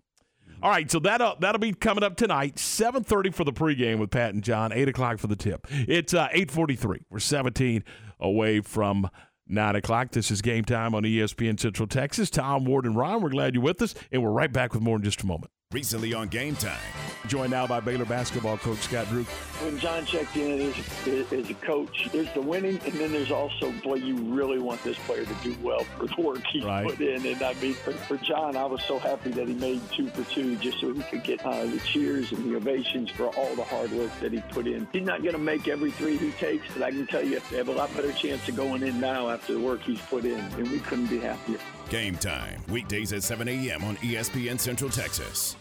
all 0.61 0.69
right, 0.69 0.89
so 0.89 0.99
that 0.99 1.21
uh, 1.21 1.35
that'll 1.39 1.59
be 1.59 1.73
coming 1.73 2.03
up 2.03 2.15
tonight, 2.15 2.59
seven 2.59 3.03
thirty 3.03 3.31
for 3.31 3.43
the 3.43 3.53
pregame 3.53 3.99
with 3.99 4.11
Pat 4.11 4.33
and 4.33 4.43
John, 4.43 4.71
eight 4.71 4.87
o'clock 4.87 5.19
for 5.19 5.27
the 5.27 5.35
tip. 5.35 5.67
It's 5.69 6.13
uh, 6.13 6.29
eight 6.31 6.51
forty 6.51 6.75
three. 6.75 7.01
We're 7.09 7.19
seventeen 7.19 7.83
away 8.19 8.61
from 8.61 9.09
9 9.47 9.75
o'clock. 9.75 10.11
This 10.11 10.31
is 10.31 10.41
game 10.41 10.65
time 10.65 10.95
on 10.95 11.03
ESPN 11.03 11.59
Central 11.59 11.87
Texas. 11.87 12.29
Tom, 12.29 12.65
Ward, 12.65 12.85
and 12.85 12.95
Ron, 12.95 13.21
we're 13.21 13.29
glad 13.29 13.53
you're 13.53 13.63
with 13.63 13.81
us, 13.81 13.93
and 14.11 14.23
we're 14.23 14.31
right 14.31 14.51
back 14.51 14.73
with 14.73 14.81
more 14.81 14.95
in 14.97 15.03
just 15.03 15.21
a 15.21 15.25
moment. 15.25 15.51
Recently 15.75 16.13
on 16.13 16.29
Game 16.29 16.55
Time. 16.55 16.79
Joined 17.27 17.51
now 17.51 17.67
by 17.67 17.81
Baylor 17.81 18.05
basketball 18.05 18.57
coach 18.57 18.77
Scott 18.77 19.09
Drew. 19.09 19.23
When 19.23 19.77
John 19.77 20.05
checked 20.05 20.37
in 20.37 20.71
as, 20.71 21.33
as 21.33 21.49
a 21.49 21.53
coach, 21.55 22.07
there's 22.13 22.31
the 22.33 22.41
winning, 22.41 22.79
and 22.85 22.93
then 22.93 23.11
there's 23.11 23.29
also, 23.29 23.73
boy, 23.83 23.95
you 23.95 24.15
really 24.15 24.57
want 24.57 24.81
this 24.85 24.97
player 24.99 25.25
to 25.25 25.33
do 25.43 25.53
well 25.61 25.83
for 25.83 26.05
the 26.05 26.21
work 26.21 26.47
he 26.47 26.63
right. 26.63 26.87
put 26.87 27.01
in. 27.01 27.25
And 27.25 27.43
I 27.43 27.53
mean, 27.55 27.73
for, 27.73 27.91
for, 27.91 28.15
John, 28.15 28.55
I 28.55 28.63
was 28.63 28.83
so 28.83 28.99
happy 28.99 29.31
that 29.31 29.49
he 29.49 29.53
made 29.53 29.81
two 29.91 30.07
for 30.11 30.23
two 30.31 30.55
just 30.55 30.79
so 30.79 30.93
he 30.93 31.01
could 31.03 31.23
get 31.23 31.45
uh, 31.45 31.65
the 31.65 31.79
cheers 31.79 32.31
and 32.31 32.49
the 32.49 32.55
ovations 32.55 33.09
for 33.09 33.27
all 33.35 33.53
the 33.55 33.65
hard 33.65 33.91
work 33.91 34.17
that 34.21 34.31
he 34.31 34.39
put 34.51 34.67
in. 34.67 34.87
He's 34.93 35.03
not 35.03 35.23
going 35.23 35.33
to 35.33 35.39
make 35.39 35.67
every 35.67 35.91
three 35.91 36.15
he 36.15 36.31
takes, 36.33 36.65
but 36.73 36.83
I 36.83 36.91
can 36.91 37.05
tell 37.05 37.21
you 37.21 37.41
they 37.51 37.57
have 37.57 37.67
a 37.67 37.73
lot 37.73 37.93
better 37.93 38.13
chance 38.13 38.47
of 38.47 38.55
going 38.55 38.81
in 38.81 39.01
now 39.01 39.29
after 39.29 39.53
the 39.53 39.59
work 39.59 39.81
he's 39.81 39.99
put 39.99 40.23
in, 40.23 40.39
and 40.39 40.71
we 40.71 40.79
couldn't 40.79 41.07
be 41.07 41.19
happier. 41.19 41.59
Game 41.89 42.15
Time, 42.17 42.61
weekdays 42.69 43.13
at 43.13 43.23
7 43.23 43.47
a.m. 43.47 43.83
on 43.83 43.95
ESPN 43.97 44.59
Central 44.59 44.89
Texas. 44.89 45.55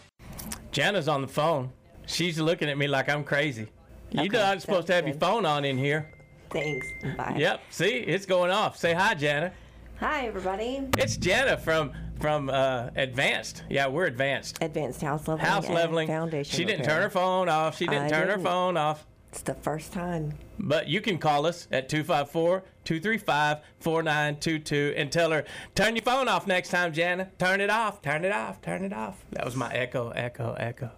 Jana's 0.71 1.07
on 1.07 1.21
the 1.21 1.27
phone. 1.27 1.71
She's 2.07 2.39
looking 2.39 2.69
at 2.69 2.77
me 2.77 2.87
like 2.87 3.09
I'm 3.09 3.23
crazy. 3.23 3.67
You 4.11 4.21
Okay, 4.21 4.29
know 4.29 4.43
I'm 4.43 4.59
supposed 4.59 4.87
to 4.87 4.93
have 4.93 5.03
sounds 5.05 5.15
your 5.15 5.19
phone 5.19 5.45
on 5.45 5.65
in 5.65 5.77
here. 5.77 6.11
Thanks. 6.49 6.87
Bye. 7.17 7.35
Yep. 7.37 7.61
See, 7.69 7.87
it's 7.89 8.25
going 8.25 8.51
off. 8.51 8.77
Say 8.77 8.93
hi, 8.93 9.13
Jana. 9.13 9.51
Hi, 9.99 10.27
everybody. 10.27 10.87
It's 10.97 11.17
Jana 11.17 11.57
from 11.57 11.91
from 12.19 12.49
uh, 12.49 12.89
Advanced. 12.95 13.63
Yeah, 13.69 13.87
we're 13.87 14.05
Advanced. 14.05 14.57
Advanced 14.61 15.01
House 15.01 15.27
Leveling. 15.27 15.45
House 15.45 15.69
Leveling. 15.69 16.07
Foundation. 16.07 16.55
She 16.57 16.65
didn't 16.65 16.81
repair. 16.81 16.95
turn 16.95 17.03
her 17.03 17.09
phone 17.09 17.49
off. 17.49 17.77
She 17.77 17.85
didn't 17.87 18.03
I 18.05 18.09
turn 18.09 18.27
her 18.27 18.35
didn't. 18.35 18.43
phone 18.43 18.77
off. 18.77 19.05
It's 19.35 19.41
the 19.41 19.53
first 19.53 19.91
time. 19.91 20.31
But 20.57 20.87
you 20.87 21.01
can 21.01 21.17
call 21.17 21.45
us 21.45 21.67
at 21.69 21.89
254 21.89 22.63
235 22.85 23.57
4922 23.81 24.93
and 24.95 25.11
tell 25.11 25.31
her, 25.31 25.43
turn 25.75 25.97
your 25.97 26.03
phone 26.03 26.29
off 26.29 26.47
next 26.47 26.69
time, 26.69 26.93
Jana. 26.93 27.29
Turn 27.37 27.59
it 27.59 27.69
off, 27.69 28.01
turn 28.01 28.23
it 28.23 28.31
off, 28.31 28.61
turn 28.61 28.85
it 28.85 28.93
off. 28.93 29.25
That 29.31 29.43
was 29.43 29.57
my 29.57 29.73
echo, 29.73 30.11
echo, 30.11 30.53
echo. 30.53 30.89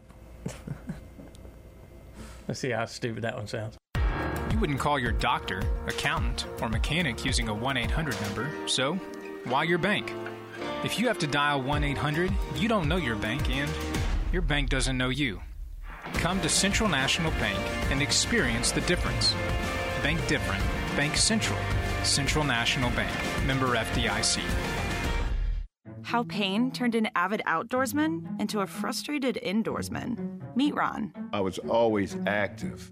Let's 2.47 2.59
see 2.59 2.69
how 2.69 2.85
stupid 2.85 3.23
that 3.23 3.35
one 3.35 3.47
sounds. 3.47 3.75
You 4.51 4.59
wouldn't 4.59 4.79
call 4.79 4.99
your 4.99 5.13
doctor, 5.13 5.63
accountant, 5.87 6.45
or 6.61 6.69
mechanic 6.69 7.25
using 7.25 7.49
a 7.49 7.53
1 7.55 7.75
800 7.75 8.21
number, 8.21 8.51
so 8.67 8.99
why 9.45 9.63
your 9.63 9.79
bank? 9.79 10.13
If 10.83 10.99
you 10.99 11.07
have 11.07 11.17
to 11.19 11.27
dial 11.27 11.63
1 11.63 11.83
800, 11.83 12.31
you 12.55 12.67
don't 12.67 12.87
know 12.87 12.97
your 12.97 13.15
bank 13.15 13.49
and 13.49 13.71
your 14.31 14.43
bank 14.43 14.69
doesn't 14.69 14.95
know 14.95 15.09
you. 15.09 15.41
Come 16.13 16.41
to 16.41 16.49
Central 16.49 16.89
National 16.89 17.31
Bank 17.31 17.59
and 17.91 18.01
experience 18.01 18.71
the 18.71 18.81
difference. 18.81 19.33
Bank 20.03 20.25
different. 20.27 20.63
Bank 20.95 21.15
Central. 21.15 21.59
Central 22.03 22.43
National 22.43 22.89
Bank. 22.91 23.11
Member 23.45 23.75
FDIC. 23.75 24.41
How 26.03 26.23
pain 26.23 26.71
turned 26.71 26.95
an 26.95 27.09
avid 27.15 27.41
outdoorsman 27.45 28.39
into 28.39 28.61
a 28.61 28.67
frustrated 28.67 29.39
indoorsman. 29.45 30.39
Meet 30.55 30.75
Ron. 30.75 31.13
I 31.33 31.41
was 31.41 31.59
always 31.59 32.17
active 32.25 32.91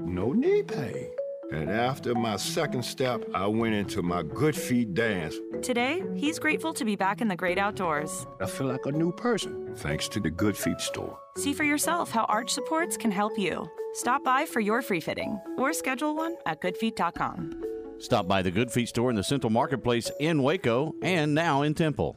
no 0.00 0.32
knee 0.32 0.62
pain. 0.62 1.10
And 1.52 1.68
after 1.68 2.14
my 2.14 2.36
second 2.36 2.84
step, 2.84 3.24
I 3.34 3.46
went 3.46 3.74
into 3.74 4.02
my 4.02 4.22
Good 4.22 4.54
Feet 4.54 4.94
dance. 4.94 5.34
Today, 5.62 6.02
he's 6.14 6.38
grateful 6.38 6.72
to 6.74 6.84
be 6.84 6.94
back 6.94 7.20
in 7.20 7.26
the 7.26 7.34
great 7.34 7.58
outdoors. 7.58 8.26
I 8.40 8.46
feel 8.46 8.68
like 8.68 8.86
a 8.86 8.92
new 8.92 9.10
person, 9.12 9.74
thanks 9.74 10.08
to 10.10 10.20
the 10.20 10.30
Good 10.30 10.56
Feet 10.56 10.80
store. 10.80 11.18
See 11.36 11.52
for 11.52 11.64
yourself 11.64 12.10
how 12.10 12.24
arch 12.24 12.50
supports 12.50 12.96
can 12.96 13.10
help 13.10 13.36
you. 13.36 13.68
Stop 13.94 14.22
by 14.22 14.46
for 14.46 14.60
your 14.60 14.80
free 14.80 15.00
fitting 15.00 15.40
or 15.58 15.72
schedule 15.72 16.14
one 16.14 16.36
at 16.46 16.60
goodfeet.com. 16.60 17.64
Stop 17.98 18.28
by 18.28 18.42
the 18.42 18.50
Good 18.52 18.70
Feet 18.70 18.88
store 18.88 19.10
in 19.10 19.16
the 19.16 19.24
Central 19.24 19.50
Marketplace 19.50 20.10
in 20.20 20.42
Waco 20.42 20.94
and 21.02 21.34
now 21.34 21.62
in 21.62 21.74
Temple. 21.74 22.16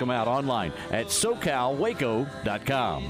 them 0.01 0.11
out 0.11 0.27
online 0.27 0.73
at 0.91 1.07
socalwaco.com. 1.07 3.09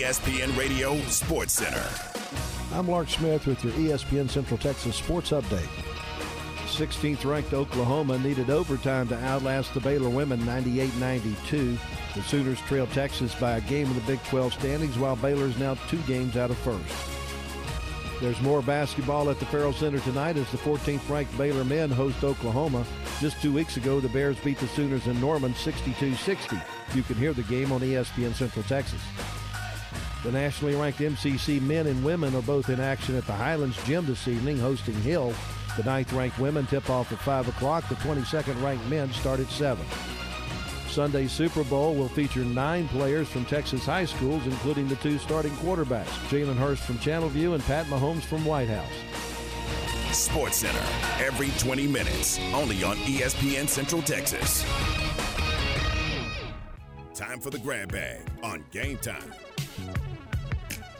ESPN 0.00 0.56
Radio 0.56 0.98
Sports 1.08 1.52
Center. 1.52 1.84
I'm 2.72 2.88
Lark 2.88 3.10
Smith 3.10 3.46
with 3.46 3.62
your 3.62 3.74
ESPN 3.74 4.30
Central 4.30 4.56
Texas 4.56 4.96
Sports 4.96 5.28
Update. 5.28 5.68
16th 6.68 7.26
ranked 7.26 7.52
Oklahoma 7.52 8.18
needed 8.18 8.48
overtime 8.48 9.08
to 9.08 9.18
outlast 9.18 9.74
the 9.74 9.80
Baylor 9.80 10.08
women 10.08 10.42
98 10.46 10.96
92. 10.96 11.78
The 12.14 12.22
Sooners 12.22 12.58
trail 12.62 12.86
Texas 12.86 13.34
by 13.34 13.58
a 13.58 13.60
game 13.60 13.88
in 13.88 13.94
the 13.94 14.00
Big 14.00 14.22
12 14.24 14.54
standings, 14.54 14.96
while 14.96 15.16
Baylor 15.16 15.44
is 15.44 15.58
now 15.58 15.74
two 15.90 16.00
games 16.04 16.34
out 16.34 16.50
of 16.50 16.56
first. 16.56 16.96
There's 18.22 18.40
more 18.40 18.62
basketball 18.62 19.28
at 19.28 19.38
the 19.38 19.44
Ferrell 19.46 19.74
Center 19.74 20.00
tonight 20.00 20.38
as 20.38 20.50
the 20.50 20.56
14th 20.56 21.10
ranked 21.10 21.36
Baylor 21.36 21.64
men 21.64 21.90
host 21.90 22.24
Oklahoma. 22.24 22.86
Just 23.20 23.42
two 23.42 23.52
weeks 23.52 23.76
ago, 23.76 24.00
the 24.00 24.08
Bears 24.08 24.38
beat 24.38 24.56
the 24.60 24.68
Sooners 24.68 25.06
in 25.08 25.20
Norman 25.20 25.54
62 25.54 26.14
60. 26.14 26.56
You 26.94 27.02
can 27.02 27.16
hear 27.16 27.34
the 27.34 27.42
game 27.42 27.70
on 27.70 27.82
ESPN 27.82 28.32
Central 28.32 28.64
Texas. 28.64 29.02
The 30.22 30.32
nationally 30.32 30.74
ranked 30.74 30.98
MCC 30.98 31.62
men 31.62 31.86
and 31.86 32.04
women 32.04 32.34
are 32.34 32.42
both 32.42 32.68
in 32.68 32.78
action 32.78 33.16
at 33.16 33.26
the 33.26 33.32
Highlands 33.32 33.82
Gym 33.84 34.04
this 34.04 34.28
evening, 34.28 34.58
hosting 34.58 34.94
Hill. 34.96 35.32
The 35.78 35.84
ninth 35.84 36.12
ranked 36.12 36.38
women 36.38 36.66
tip 36.66 36.90
off 36.90 37.10
at 37.10 37.18
5 37.18 37.48
o'clock. 37.48 37.88
The 37.88 37.94
22nd 37.96 38.62
ranked 38.62 38.86
men 38.86 39.10
start 39.12 39.40
at 39.40 39.48
7. 39.48 39.82
Sunday's 40.88 41.32
Super 41.32 41.64
Bowl 41.64 41.94
will 41.94 42.08
feature 42.08 42.44
nine 42.44 42.86
players 42.88 43.28
from 43.28 43.46
Texas 43.46 43.86
high 43.86 44.04
schools, 44.04 44.44
including 44.44 44.88
the 44.88 44.96
two 44.96 45.18
starting 45.18 45.52
quarterbacks, 45.52 46.10
Jalen 46.28 46.56
Hurts 46.56 46.84
from 46.84 46.98
Channelview 46.98 47.54
and 47.54 47.62
Pat 47.64 47.86
Mahomes 47.86 48.22
from 48.22 48.44
White 48.44 48.68
House. 48.68 48.92
Sports 50.14 50.56
Center, 50.56 50.82
every 51.24 51.50
20 51.58 51.86
minutes, 51.86 52.40
only 52.52 52.82
on 52.82 52.96
ESPN 52.96 53.68
Central 53.68 54.02
Texas. 54.02 54.64
Time 57.14 57.38
for 57.40 57.50
the 57.50 57.58
grab 57.58 57.92
bag 57.92 58.28
on 58.42 58.64
game 58.72 58.98
time. 58.98 59.32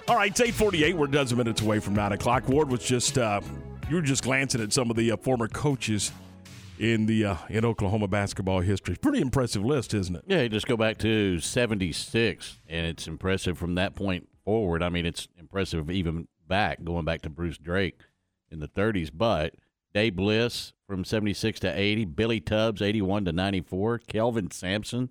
All 0.08 0.16
right, 0.16 0.30
it's 0.30 0.40
848. 0.40 0.96
We're 0.96 1.06
a 1.06 1.10
dozen 1.10 1.38
minutes 1.38 1.62
away 1.62 1.78
from 1.78 1.94
9 1.94 2.12
o'clock. 2.12 2.48
Ward 2.48 2.68
was 2.68 2.82
just, 2.82 3.16
uh, 3.16 3.40
you 3.88 3.96
were 3.96 4.02
just 4.02 4.24
glancing 4.24 4.60
at 4.60 4.72
some 4.72 4.90
of 4.90 4.96
the 4.96 5.12
uh, 5.12 5.16
former 5.16 5.46
coaches 5.46 6.10
in 6.80 7.06
the 7.06 7.26
uh, 7.26 7.36
in 7.48 7.64
Oklahoma 7.64 8.08
basketball 8.08 8.60
history. 8.60 8.96
Pretty 8.96 9.20
impressive 9.20 9.64
list, 9.64 9.94
isn't 9.94 10.16
it? 10.16 10.24
Yeah, 10.26 10.42
you 10.42 10.48
just 10.48 10.66
go 10.66 10.76
back 10.76 10.98
to 10.98 11.38
76, 11.38 12.58
and 12.68 12.86
it's 12.86 13.06
impressive 13.06 13.58
from 13.58 13.74
that 13.76 13.94
point 13.94 14.28
forward. 14.44 14.82
I 14.82 14.88
mean, 14.88 15.06
it's 15.06 15.28
impressive 15.38 15.90
even 15.90 16.26
back, 16.48 16.82
going 16.82 17.04
back 17.04 17.22
to 17.22 17.30
Bruce 17.30 17.58
Drake 17.58 18.00
in 18.50 18.58
the 18.60 18.68
30s. 18.68 19.10
But 19.14 19.54
Dave 19.94 20.16
Bliss 20.16 20.72
from 20.88 21.04
76 21.04 21.60
to 21.60 21.78
80, 21.78 22.06
Billy 22.06 22.40
Tubbs, 22.40 22.82
81 22.82 23.26
to 23.26 23.32
94, 23.32 23.98
Kelvin 23.98 24.50
Sampson 24.50 25.10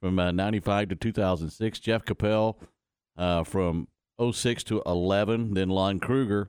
from 0.00 0.18
uh, 0.18 0.30
95 0.30 0.90
to 0.90 0.94
2006. 0.94 1.80
Jeff 1.80 2.04
Capel 2.04 2.58
uh, 3.18 3.44
from 3.44 3.88
06 4.20 4.64
to 4.64 4.82
11. 4.86 5.54
Then 5.54 5.68
Lon 5.68 6.00
Kruger 6.00 6.48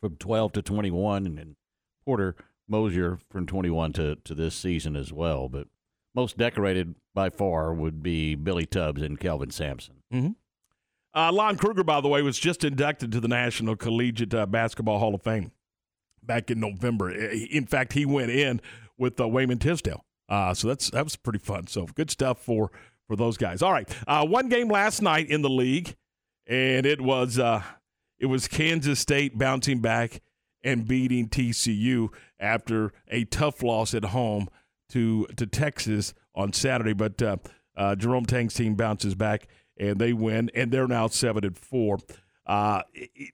from 0.00 0.16
12 0.16 0.52
to 0.52 0.62
21. 0.62 1.26
And 1.26 1.36
then 1.36 1.56
Porter 2.04 2.36
Moser 2.68 3.18
from 3.30 3.46
21 3.46 3.92
to, 3.94 4.16
to 4.16 4.34
this 4.34 4.54
season 4.54 4.96
as 4.96 5.12
well. 5.12 5.48
But 5.48 5.66
most 6.14 6.38
decorated 6.38 6.94
by 7.14 7.30
far 7.30 7.74
would 7.74 8.02
be 8.02 8.34
Billy 8.34 8.66
Tubbs 8.66 9.02
and 9.02 9.18
Kelvin 9.18 9.50
Sampson. 9.50 9.96
Mm-hmm. 10.12 10.30
Uh, 11.12 11.32
Lon 11.32 11.56
Kruger, 11.56 11.82
by 11.82 12.00
the 12.00 12.08
way, 12.08 12.22
was 12.22 12.38
just 12.38 12.62
inducted 12.62 13.10
to 13.12 13.20
the 13.20 13.28
National 13.28 13.74
Collegiate 13.74 14.32
uh, 14.32 14.46
Basketball 14.46 15.00
Hall 15.00 15.14
of 15.14 15.22
Fame 15.22 15.50
back 16.22 16.50
in 16.50 16.60
November. 16.60 17.10
In 17.10 17.66
fact, 17.66 17.94
he 17.94 18.06
went 18.06 18.30
in 18.30 18.60
with 18.96 19.20
uh, 19.20 19.26
Wayman 19.26 19.58
Tisdale. 19.58 20.04
Uh, 20.28 20.54
so 20.54 20.68
that's 20.68 20.90
that 20.90 21.02
was 21.02 21.16
pretty 21.16 21.40
fun. 21.40 21.66
So 21.66 21.86
good 21.86 22.10
stuff 22.10 22.38
for 22.38 22.70
for 23.10 23.16
those 23.16 23.36
guys. 23.36 23.60
All 23.60 23.72
right, 23.72 23.92
uh, 24.06 24.24
one 24.24 24.48
game 24.48 24.68
last 24.68 25.02
night 25.02 25.28
in 25.28 25.42
the 25.42 25.50
league, 25.50 25.96
and 26.46 26.86
it 26.86 27.00
was 27.00 27.40
uh, 27.40 27.60
it 28.20 28.26
was 28.26 28.46
Kansas 28.46 29.00
State 29.00 29.36
bouncing 29.36 29.80
back 29.80 30.22
and 30.62 30.86
beating 30.86 31.28
TCU 31.28 32.10
after 32.38 32.92
a 33.08 33.24
tough 33.24 33.64
loss 33.64 33.94
at 33.94 34.04
home 34.04 34.46
to 34.90 35.26
to 35.36 35.44
Texas 35.44 36.14
on 36.36 36.52
Saturday. 36.52 36.92
But 36.92 37.20
uh, 37.20 37.38
uh, 37.76 37.96
Jerome 37.96 38.26
Tang's 38.26 38.54
team 38.54 38.76
bounces 38.76 39.16
back 39.16 39.48
and 39.76 39.98
they 39.98 40.12
win, 40.12 40.48
and 40.54 40.70
they're 40.70 40.86
now 40.86 41.08
seven 41.08 41.44
and 41.44 41.58
four. 41.58 41.98
Uh, 42.46 42.82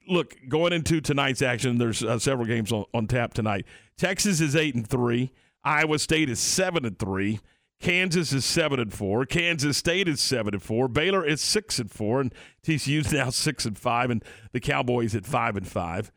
look, 0.07 0.35
going 0.49 0.73
into 0.73 1.01
tonight's 1.01 1.43
action, 1.43 1.77
there's 1.77 2.03
uh, 2.03 2.17
several 2.17 2.47
games 2.47 2.71
on, 2.71 2.85
on 2.95 3.05
tap 3.05 3.35
tonight. 3.35 3.67
Texas 3.95 4.41
is 4.41 4.55
eight 4.55 4.73
and 4.73 4.87
three. 4.87 5.31
Iowa 5.63 5.99
State 5.99 6.31
is 6.31 6.39
seven 6.39 6.83
and 6.83 6.97
three. 6.97 7.39
Kansas 7.79 8.33
is 8.33 8.43
seven 8.43 8.79
and 8.79 8.93
four. 8.93 9.25
Kansas 9.25 9.77
State 9.77 10.07
is 10.07 10.19
seven 10.19 10.53
and 10.53 10.63
four. 10.63 10.87
Baylor 10.87 11.25
is 11.25 11.41
six 11.41 11.79
and 11.79 11.91
four, 11.91 12.21
and 12.21 12.33
TCU's 12.63 13.11
now 13.13 13.29
six 13.29 13.65
and 13.65 13.77
five, 13.77 14.09
and 14.09 14.23
the 14.51 14.59
Cowboys 14.59 15.15
at 15.15 15.25
five 15.25 15.55
and 15.55 15.67
five. 15.67 16.11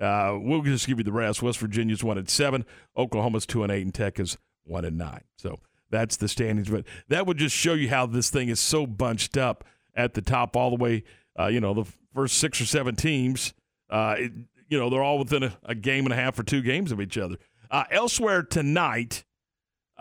Uh, 0.00 0.36
we'll 0.40 0.62
just 0.62 0.86
give 0.86 0.98
you 0.98 1.04
the 1.04 1.12
rest. 1.12 1.42
West 1.42 1.58
Virginia's 1.58 2.02
one 2.02 2.18
and 2.18 2.28
seven. 2.28 2.64
Oklahoma's 2.96 3.46
two 3.46 3.62
and 3.62 3.70
eight, 3.70 3.82
and 3.82 3.94
Tech 3.94 4.18
is 4.18 4.38
one 4.64 4.84
and 4.84 4.98
nine. 4.98 5.22
So 5.36 5.60
that's 5.90 6.16
the 6.16 6.28
standings. 6.28 6.70
But 6.70 6.84
that 7.08 7.26
would 7.26 7.38
just 7.38 7.54
show 7.54 7.74
you 7.74 7.88
how 7.88 8.06
this 8.06 8.30
thing 8.30 8.48
is 8.48 8.58
so 8.58 8.86
bunched 8.86 9.36
up 9.36 9.64
at 9.94 10.14
the 10.14 10.22
top, 10.22 10.56
all 10.56 10.70
the 10.70 10.82
way. 10.82 11.04
Uh, 11.38 11.46
you 11.46 11.60
know, 11.60 11.74
the 11.74 11.84
first 12.14 12.38
six 12.38 12.60
or 12.60 12.66
seven 12.66 12.96
teams. 12.96 13.54
Uh, 13.88 14.16
it, 14.18 14.32
you 14.68 14.78
know, 14.78 14.88
they're 14.88 15.02
all 15.02 15.18
within 15.18 15.42
a, 15.42 15.56
a, 15.64 15.74
game 15.74 16.04
and 16.04 16.14
a 16.14 16.16
half 16.16 16.38
or 16.38 16.42
two 16.42 16.62
games 16.62 16.92
of 16.92 17.00
each 17.00 17.18
other. 17.18 17.36
Uh, 17.70 17.84
elsewhere 17.90 18.42
tonight, 18.42 19.24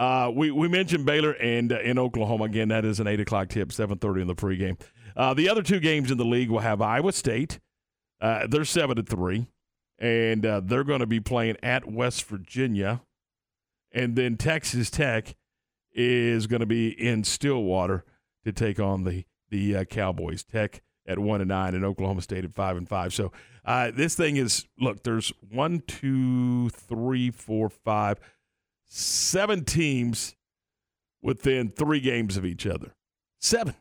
uh, 0.02 0.32
we 0.34 0.50
we 0.50 0.68
mentioned 0.68 1.06
Baylor 1.06 1.34
and 1.34 1.72
uh, 1.72 1.80
in 1.80 2.00
Oklahoma 2.00 2.46
again. 2.46 2.70
That 2.70 2.86
is 2.86 3.00
an 3.00 3.08
eight 3.08 3.20
o'clock 3.20 3.50
tip, 3.50 3.72
seven 3.72 3.98
thirty 3.98 4.22
in 4.22 4.28
the 4.28 4.36
pregame. 4.36 4.80
Uh, 5.16 5.34
the 5.34 5.50
other 5.50 5.62
two 5.62 5.80
games 5.80 6.10
in 6.10 6.18
the 6.18 6.26
league 6.26 6.50
will 6.50 6.60
have 6.60 6.82
Iowa 6.82 7.12
State. 7.12 7.60
they're 8.20 8.66
seven 8.66 8.96
to 8.96 9.04
three, 9.04 9.48
and 10.00 10.44
they're 10.44 10.84
going 10.84 11.02
to 11.02 11.06
be 11.06 11.20
playing 11.20 11.58
at 11.62 11.92
West 11.92 12.24
Virginia, 12.26 13.02
and 13.92 14.16
then 14.16 14.38
Texas 14.38 14.90
Tech 14.90 15.36
is 15.94 16.48
going 16.48 16.62
to 16.62 16.66
be 16.66 16.90
in 16.90 17.24
Stillwater 17.24 18.04
to 18.44 18.52
take 18.52 18.80
on 18.80 19.04
the 19.04 19.26
the 19.50 19.76
uh, 19.76 19.84
Cowboys. 19.84 20.44
Tech 20.44 20.82
at 21.06 21.20
one 21.20 21.42
and 21.42 21.50
nine, 21.50 21.76
and 21.76 21.84
Oklahoma 21.84 22.22
State 22.22 22.46
at 22.46 22.54
five 22.54 22.78
and 22.78 22.88
five. 22.88 23.14
So 23.14 23.32
uh, 23.66 23.92
this 23.92 24.16
thing 24.16 24.38
is 24.38 24.66
look. 24.80 25.04
There's 25.04 25.32
one, 25.50 25.84
two, 25.88 26.70
three, 26.70 27.32
four, 27.32 27.70
five, 27.70 28.20
seven 28.94 29.64
teams 29.64 30.36
within 31.22 31.72
three 31.72 32.02
games 32.02 32.36
of 32.36 32.46
each 32.46 32.68
other. 32.68 32.94
Seven 33.40 33.76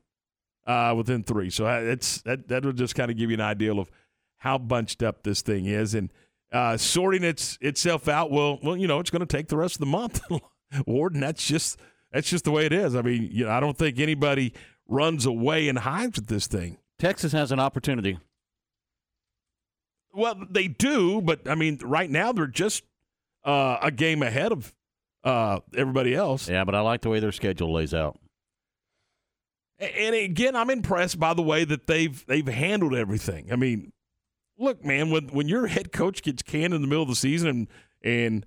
uh, 0.66 0.94
within 0.96 1.24
three. 1.24 1.50
So 1.50 1.66
uh, 1.66 1.80
it's 1.80 2.22
that 2.22 2.48
that 2.48 2.64
will 2.64 2.72
just 2.72 2.94
kind 2.94 3.10
of 3.10 3.16
give 3.16 3.30
you 3.30 3.34
an 3.34 3.40
idea 3.40 3.74
of 3.74 3.90
how 4.38 4.56
bunched 4.56 5.02
up 5.02 5.22
this 5.22 5.42
thing 5.42 5.66
is, 5.66 5.94
and 5.94 6.12
uh, 6.52 6.76
sorting 6.76 7.24
its 7.24 7.58
itself 7.60 8.08
out. 8.08 8.30
Well, 8.30 8.58
well, 8.62 8.76
you 8.76 8.86
know, 8.86 9.00
it's 9.00 9.10
going 9.10 9.20
to 9.20 9.26
take 9.26 9.48
the 9.48 9.56
rest 9.56 9.74
of 9.76 9.80
the 9.80 9.86
month, 9.86 10.20
Ward, 10.86 11.14
and 11.14 11.22
that's 11.22 11.46
just 11.46 11.78
that's 12.12 12.30
just 12.30 12.44
the 12.44 12.52
way 12.52 12.64
it 12.64 12.72
is. 12.72 12.94
I 12.94 13.02
mean, 13.02 13.28
you 13.32 13.44
know, 13.44 13.50
I 13.50 13.60
don't 13.60 13.76
think 13.76 13.98
anybody 13.98 14.54
runs 14.88 15.26
away 15.26 15.68
and 15.68 15.78
hides 15.78 16.16
with 16.16 16.28
this 16.28 16.46
thing. 16.46 16.78
Texas 16.98 17.32
has 17.32 17.50
an 17.52 17.58
opportunity. 17.58 18.18
Well, 20.12 20.40
they 20.48 20.68
do, 20.68 21.20
but 21.20 21.48
I 21.48 21.54
mean, 21.54 21.78
right 21.82 22.10
now 22.10 22.32
they're 22.32 22.46
just 22.46 22.84
uh, 23.44 23.78
a 23.82 23.90
game 23.90 24.22
ahead 24.22 24.52
of 24.52 24.72
uh, 25.24 25.60
everybody 25.76 26.14
else. 26.14 26.48
Yeah, 26.48 26.64
but 26.64 26.74
I 26.74 26.80
like 26.80 27.02
the 27.02 27.10
way 27.10 27.20
their 27.20 27.32
schedule 27.32 27.72
lays 27.72 27.94
out. 27.94 28.18
And 29.78 30.14
again, 30.14 30.56
I'm 30.56 30.68
impressed 30.68 31.18
by 31.18 31.32
the 31.32 31.42
way 31.42 31.64
that 31.64 31.86
they've 31.86 32.24
they've 32.26 32.46
handled 32.46 32.94
everything. 32.94 33.50
I 33.50 33.56
mean, 33.56 33.92
look, 34.58 34.84
man, 34.84 35.10
when 35.10 35.28
when 35.28 35.48
your 35.48 35.68
head 35.68 35.90
coach 35.90 36.22
gets 36.22 36.42
canned 36.42 36.74
in 36.74 36.82
the 36.82 36.86
middle 36.86 37.02
of 37.02 37.08
the 37.08 37.16
season 37.16 37.48
and 37.48 37.68
and 38.02 38.46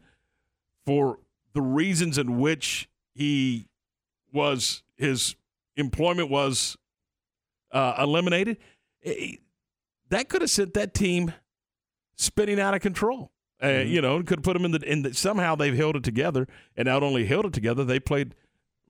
for 0.85 1.19
the 1.53 1.61
reasons 1.61 2.17
in 2.17 2.39
which 2.39 2.87
he 3.15 3.67
was 4.31 4.83
his 4.95 5.35
employment 5.75 6.29
was 6.29 6.77
uh, 7.71 7.95
eliminated, 7.99 8.57
it, 9.01 9.39
that 10.09 10.29
could 10.29 10.41
have 10.41 10.51
sent 10.51 10.75
that 10.75 10.93
team 10.93 11.33
spinning 12.15 12.59
out 12.59 12.75
of 12.75 12.81
control. 12.81 13.32
Uh, 13.63 13.67
mm-hmm. 13.67 13.89
You 13.89 14.01
know, 14.01 14.21
could 14.21 14.43
put 14.43 14.53
them 14.53 14.65
in 14.65 14.71
the 14.71 14.81
in 14.81 15.03
the, 15.03 15.13
somehow 15.13 15.55
they've 15.55 15.75
held 15.75 15.95
it 15.95 16.03
together, 16.03 16.47
and 16.75 16.85
not 16.85 17.01
only 17.01 17.25
held 17.25 17.45
it 17.45 17.53
together, 17.53 17.85
they 17.85 17.99
played 17.99 18.35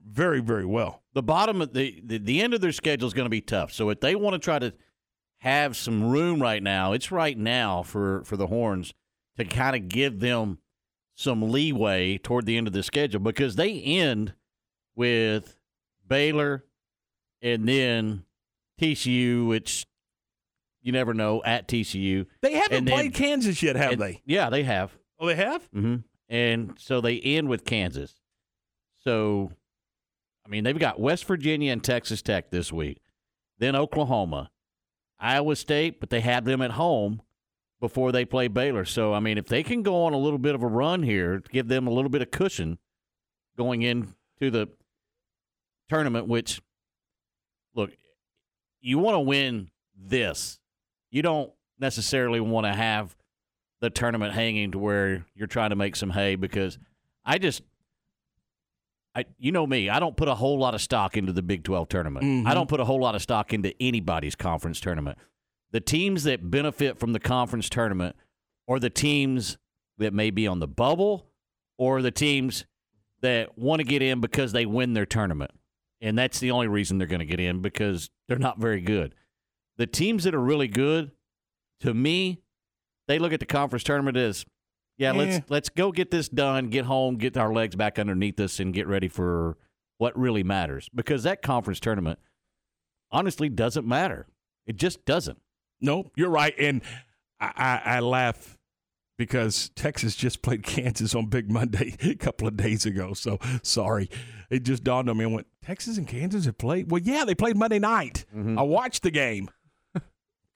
very 0.04 0.40
very 0.42 0.66
well. 0.66 1.04
The 1.14 1.22
bottom 1.22 1.62
of 1.62 1.74
the 1.74 2.02
the, 2.04 2.18
the 2.18 2.42
end 2.42 2.56
of 2.56 2.62
their 2.62 2.72
schedule 2.72 3.08
is 3.08 3.14
going 3.14 3.28
to 3.28 3.30
be 3.30 3.42
tough. 3.42 3.72
So 3.72 3.92
if 3.92 4.00
they 4.00 4.16
want 4.16 4.34
to 4.34 4.40
try 4.40 4.58
to 4.58 4.74
have 5.38 5.78
some 5.78 6.10
room 6.10 6.42
right 6.42 6.64
now, 6.64 6.94
it's 6.94 7.12
right 7.12 7.38
now 7.38 7.84
for 7.84 8.24
for 8.24 8.36
the 8.36 8.48
Horns 8.48 8.96
to 9.38 9.46
kind 9.46 9.76
of 9.76 9.90
give 9.90 10.20
them 10.20 10.58
some 11.16 11.52
leeway 11.52 12.18
toward 12.18 12.48
the 12.48 12.58
end 12.58 12.66
of 12.66 12.74
the 12.74 12.82
schedule 12.82 13.20
because 13.20 13.56
they 13.56 13.80
end 13.80 14.34
with 14.96 15.56
Baylor, 16.08 16.66
and 17.44 17.70
then 17.70 18.26
TCU, 18.82 19.48
which 19.48 19.86
you 20.84 20.92
never 20.92 21.14
know 21.14 21.42
at 21.44 21.68
TCU. 21.68 22.28
They 22.42 22.54
haven't 22.54 22.78
and 22.78 22.88
played 22.88 23.14
then, 23.14 23.20
Kansas 23.20 23.64
yet, 23.64 23.76
have 23.76 23.94
and, 23.94 24.02
they? 24.02 24.22
Yeah, 24.26 24.50
they 24.50 24.64
have. 24.64 24.96
Oh, 25.20 25.26
they 25.26 25.36
have. 25.36 25.64
Mm-hmm. 25.72 25.96
And 26.30 26.74
so 26.78 27.02
they 27.02 27.20
end 27.20 27.50
with 27.50 27.66
Kansas. 27.66 28.16
So, 29.04 29.52
I 30.46 30.50
mean, 30.50 30.64
they've 30.64 30.78
got 30.78 31.00
West 31.00 31.26
Virginia 31.26 31.72
and 31.72 31.84
Texas 31.84 32.22
Tech 32.22 32.52
this 32.52 32.72
week, 32.72 33.02
then 33.58 33.76
Oklahoma, 33.76 34.52
Iowa 35.20 35.56
State, 35.56 36.00
but 36.00 36.10
they 36.10 36.22
have 36.22 36.46
them 36.46 36.62
at 36.62 36.72
home 36.72 37.22
before 37.80 38.12
they 38.12 38.26
play 38.26 38.48
Baylor. 38.48 38.86
So, 38.86 39.14
I 39.14 39.20
mean, 39.20 39.38
if 39.38 39.48
they 39.48 39.64
can 39.64 39.84
go 39.84 40.04
on 40.04 40.14
a 40.14 40.18
little 40.18 40.40
bit 40.40 40.56
of 40.56 40.64
a 40.64 40.68
run 40.68 41.04
here, 41.04 41.42
give 41.52 41.68
them 41.68 41.88
a 41.88 41.92
little 41.92 42.10
bit 42.10 42.22
of 42.22 42.32
cushion 42.32 42.78
going 43.58 43.82
into 43.82 44.14
the 44.40 44.68
tournament, 45.90 46.28
which, 46.28 46.62
look, 47.76 47.92
you 48.82 49.00
want 49.00 49.16
to 49.16 49.20
win 49.20 49.70
this. 49.98 50.60
You 51.14 51.22
don't 51.22 51.52
necessarily 51.80 52.40
want 52.40 52.66
to 52.66 52.74
have 52.74 53.16
the 53.82 53.92
tournament 53.92 54.34
hanging 54.34 54.72
to 54.72 54.80
where 54.80 55.26
you're 55.36 55.48
trying 55.48 55.70
to 55.70 55.76
make 55.76 55.96
some 55.96 56.10
hay 56.10 56.36
because 56.36 56.80
I 57.24 57.38
just 57.38 57.62
I 59.14 59.26
you 59.38 59.52
know 59.52 59.68
me, 59.68 59.90
I 59.90 60.00
don't 60.00 60.18
put 60.18 60.28
a 60.28 60.34
whole 60.34 60.58
lot 60.58 60.74
of 60.74 60.82
stock 60.82 61.16
into 61.16 61.32
the 61.32 61.44
Big 61.44 61.64
12 61.64 61.88
tournament. 61.88 62.26
Mm-hmm. 62.26 62.48
I 62.48 62.56
don't 62.56 62.68
put 62.68 62.80
a 62.80 62.86
whole 62.86 63.00
lot 63.00 63.14
of 63.14 63.22
stock 63.22 63.54
into 63.54 63.74
anybody's 63.80 64.36
conference 64.36 64.80
tournament. 64.80 65.20
The 65.72 65.82
teams 65.82 66.24
that 66.24 66.50
benefit 66.50 67.00
from 67.00 67.14
the 67.14 67.20
conference 67.20 67.70
tournament 67.70 68.16
are 68.68 68.80
the 68.80 68.90
teams 68.90 69.60
that 70.00 70.14
may 70.14 70.32
be 70.32 70.48
on 70.48 70.60
the 70.60 70.68
bubble 70.68 71.28
or 71.78 72.02
the 72.02 72.12
teams 72.12 72.66
that 73.22 73.56
want 73.56 73.82
to 73.82 73.84
get 73.84 74.02
in 74.02 74.20
because 74.20 74.52
they 74.52 74.66
win 74.66 74.94
their 74.94 75.06
tournament 75.06 75.52
and 76.04 76.18
that's 76.18 76.40
the 76.40 76.52
only 76.52 76.68
reason 76.68 76.98
they're 76.98 77.08
going 77.08 77.20
to 77.20 77.26
get 77.26 77.40
in 77.40 77.62
because 77.62 78.10
they're 78.28 78.38
not 78.38 78.60
very 78.60 78.82
good. 78.82 79.16
The 79.78 79.88
teams 79.88 80.24
that 80.24 80.36
are 80.36 80.42
really 80.42 80.68
good, 80.68 81.12
to 81.82 81.94
me, 81.94 82.42
they 83.08 83.20
look 83.20 83.34
at 83.34 83.40
the 83.40 83.46
conference 83.46 83.84
tournament 83.84 84.18
as, 84.18 84.46
yeah, 84.98 85.12
yeah, 85.14 85.18
let's 85.18 85.50
let's 85.50 85.70
go 85.70 85.92
get 85.92 86.12
this 86.12 86.30
done, 86.30 86.70
get 86.70 86.86
home, 86.86 87.18
get 87.18 87.36
our 87.36 87.52
legs 87.52 87.76
back 87.76 87.98
underneath 87.98 88.40
us, 88.40 88.60
and 88.60 88.74
get 88.74 88.88
ready 88.88 89.08
for 89.08 89.58
what 89.98 90.18
really 90.18 90.44
matters. 90.44 90.88
Because 90.94 91.24
that 91.24 91.42
conference 91.42 91.80
tournament, 91.80 92.20
honestly, 93.12 93.50
doesn't 93.50 93.88
matter. 93.88 94.28
It 94.68 94.76
just 94.76 95.04
doesn't. 95.06 95.40
No, 95.82 96.12
you're 96.16 96.30
right, 96.30 96.54
and 96.60 96.82
I, 97.40 97.52
I, 97.56 97.96
I 97.96 98.00
laugh 98.00 98.58
because 99.18 99.70
Texas 99.76 100.16
just 100.16 100.42
played 100.42 100.64
Kansas 100.64 101.16
on 101.16 101.28
Big 101.28 101.52
Monday 101.52 101.96
a 102.02 102.16
couple 102.16 102.48
of 102.48 102.58
days 102.58 102.86
ago. 102.86 103.14
So 103.14 103.40
sorry. 103.62 104.10
It 104.50 104.64
just 104.64 104.84
dawned 104.84 105.10
on 105.10 105.18
me. 105.18 105.26
I 105.26 105.28
went, 105.28 105.48
Texas 105.64 105.98
and 105.98 106.08
Kansas 106.08 106.46
have 106.46 106.58
played? 106.58 106.92
Well, 106.92 107.02
yeah, 107.02 107.26
they 107.26 107.34
played 107.34 107.58
Monday 107.58 107.80
night. 107.80 108.26
Mm-hmm. 108.36 108.60
I 108.60 108.62
watched 108.62 109.04
the 109.04 109.12
game. 109.12 109.50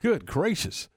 Good 0.01 0.25
gracious. 0.25 0.89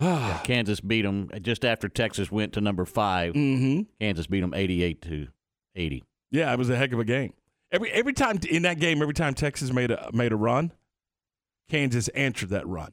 yeah, 0.00 0.40
Kansas 0.44 0.80
beat 0.80 1.02
them 1.02 1.30
just 1.42 1.64
after 1.64 1.88
Texas 1.88 2.32
went 2.32 2.54
to 2.54 2.60
number 2.60 2.84
5 2.86 3.34
mm-hmm. 3.34 3.82
Kansas 4.00 4.26
beat 4.26 4.40
them 4.40 4.54
88 4.54 5.02
to 5.02 5.28
80. 5.76 6.04
Yeah, 6.30 6.52
it 6.52 6.58
was 6.58 6.70
a 6.70 6.76
heck 6.76 6.92
of 6.92 6.98
a 6.98 7.04
game. 7.04 7.34
Every 7.72 7.90
every 7.92 8.12
time 8.12 8.38
in 8.48 8.62
that 8.62 8.80
game, 8.80 9.02
every 9.02 9.14
time 9.14 9.34
Texas 9.34 9.72
made 9.72 9.90
a 9.90 10.10
made 10.12 10.32
a 10.32 10.36
run, 10.36 10.72
Kansas 11.68 12.08
answered 12.08 12.48
that 12.50 12.66
run. 12.66 12.92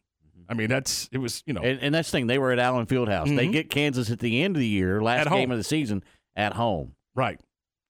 I 0.50 0.54
mean, 0.54 0.70
that's 0.70 1.10
it 1.12 1.18
was 1.18 1.44
you 1.46 1.54
know, 1.54 1.62
And, 1.62 1.80
and 1.82 1.96
that's 1.96 2.10
the 2.12 2.18
thing. 2.18 2.28
They 2.28 2.38
were 2.38 2.52
at 2.52 2.60
Allen 2.60 2.86
Fieldhouse. 2.86 3.36
They 3.36 3.48
Mhm. 3.48 3.52
get 3.52 3.70
Kansas 3.70 4.12
at 4.12 4.20
the 4.20 4.44
end 4.44 4.56
of 4.56 4.60
the 4.60 4.68
year, 4.68 5.02
last 5.02 5.30
game 5.30 5.52
of 5.52 5.58
the 5.58 5.64
season, 5.64 6.04
at 6.36 6.54
home. 6.54 6.94
right 7.16 7.40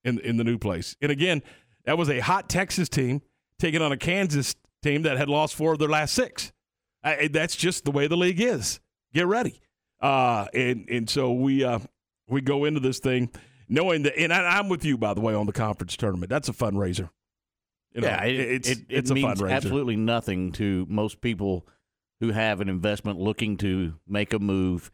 in 0.03 0.19
in 0.19 0.37
the 0.37 0.43
new 0.43 0.57
place. 0.57 0.95
And 1.01 1.11
again, 1.11 1.43
that 1.85 1.97
was 1.97 2.09
a 2.09 2.19
hot 2.19 2.49
Texas 2.49 2.87
team 2.87 3.21
taking 3.59 3.81
on 3.81 3.91
a 3.91 3.97
Kansas 3.97 4.55
team 4.81 5.01
that 5.01 5.17
had 5.17 5.27
lost 5.27 5.55
four 5.55 5.73
of 5.73 5.79
their 5.79 5.89
last 5.89 6.13
six. 6.13 6.51
I, 7.03 7.27
that's 7.31 7.55
just 7.55 7.85
the 7.85 7.91
way 7.91 8.07
the 8.07 8.17
league 8.17 8.41
is. 8.41 8.79
Get 9.13 9.27
ready. 9.27 9.61
Uh, 10.01 10.47
and 10.53 10.87
and 10.89 11.09
so 11.09 11.33
we 11.33 11.63
uh, 11.63 11.79
we 12.27 12.41
go 12.41 12.65
into 12.65 12.79
this 12.79 12.99
thing 12.99 13.31
knowing 13.69 14.03
that. 14.03 14.17
And 14.19 14.31
I, 14.33 14.57
I'm 14.59 14.69
with 14.69 14.85
you, 14.85 14.97
by 14.97 15.13
the 15.13 15.21
way, 15.21 15.33
on 15.33 15.45
the 15.45 15.53
conference 15.53 15.95
tournament. 15.97 16.29
That's 16.29 16.49
a 16.49 16.53
fundraiser. 16.53 17.09
You 17.93 18.01
know, 18.01 18.07
yeah, 18.07 18.23
it, 18.25 18.39
it's 18.39 18.69
it, 18.69 18.77
it 18.79 18.85
it's 18.89 19.09
a 19.09 19.15
means 19.15 19.39
fundraiser. 19.41 19.51
absolutely 19.51 19.95
nothing 19.95 20.51
to 20.53 20.85
most 20.89 21.21
people 21.21 21.67
who 22.19 22.31
have 22.31 22.61
an 22.61 22.69
investment 22.69 23.19
looking 23.19 23.57
to 23.57 23.93
make 24.07 24.33
a 24.33 24.39
move 24.39 24.91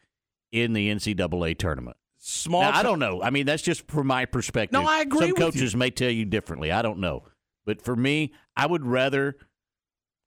in 0.52 0.74
the 0.74 0.90
NCAA 0.90 1.58
tournament. 1.58 1.98
Small. 2.20 2.62
Now, 2.62 2.70
I 2.70 2.78
t- 2.78 2.84
don't 2.84 3.00
know. 3.00 3.22
I 3.22 3.30
mean, 3.32 3.46
that's 3.46 3.64
just 3.64 3.90
from 3.92 4.08
my 4.08 4.26
perspective. 4.26 4.80
No, 4.80 4.88
I 4.88 5.02
agree 5.02 5.20
Some 5.22 5.30
with 5.32 5.38
coaches 5.40 5.74
you. 5.74 5.80
may 5.80 5.90
tell 5.90 6.10
you 6.10 6.24
differently. 6.24 6.72
I 6.72 6.82
don't 6.82 7.00
know. 7.00 7.24
But 7.66 7.82
for 7.82 7.96
me, 7.96 8.32
I 8.56 8.66
would 8.66 8.86
rather 8.86 9.36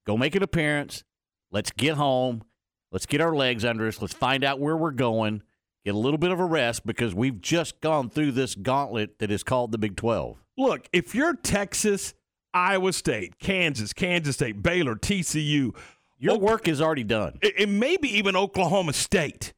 go 0.05 0.17
make 0.17 0.35
an 0.35 0.43
appearance. 0.43 1.03
Let's 1.51 1.71
get 1.71 1.95
home. 1.95 2.43
Let's 2.91 3.05
get 3.05 3.21
our 3.21 3.35
legs 3.35 3.65
under 3.65 3.87
us. 3.87 4.01
Let's 4.01 4.13
find 4.13 4.43
out 4.43 4.59
where 4.59 4.77
we're 4.77 4.91
going. 4.91 5.43
Get 5.85 5.95
a 5.95 5.97
little 5.97 6.17
bit 6.17 6.31
of 6.31 6.39
a 6.39 6.45
rest 6.45 6.85
because 6.85 7.13
we've 7.15 7.39
just 7.41 7.79
gone 7.81 8.09
through 8.09 8.33
this 8.33 8.55
gauntlet 8.55 9.19
that 9.19 9.31
is 9.31 9.43
called 9.43 9.71
the 9.71 9.77
Big 9.77 9.95
12. 9.95 10.37
Look, 10.57 10.89
if 10.91 11.13
you're 11.15 11.35
Texas, 11.35 12.13
Iowa 12.53 12.91
State, 12.93 13.39
Kansas, 13.39 13.93
Kansas 13.93 14.35
State, 14.35 14.61
Baylor, 14.61 14.95
TCU, 14.95 15.75
Your 16.17 16.39
work 16.39 16.67
is 16.67 16.81
already 16.81 17.03
done. 17.03 17.37
and 17.43 17.51
and 17.59 17.79
maybe 17.79 18.09
even 18.17 18.35
Oklahoma 18.35 18.93
State, 18.93 19.53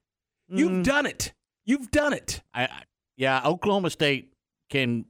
you've 0.50 0.72
Mm. 0.72 0.84
done 0.84 1.06
it. 1.06 1.34
You've 1.66 1.90
done 1.92 2.14
it. 2.14 2.42
I, 2.54 2.64
I- 2.66 2.84
yeah, 3.16 3.42
Oklahoma 3.46 3.90
State 3.90 4.34
can 4.70 5.06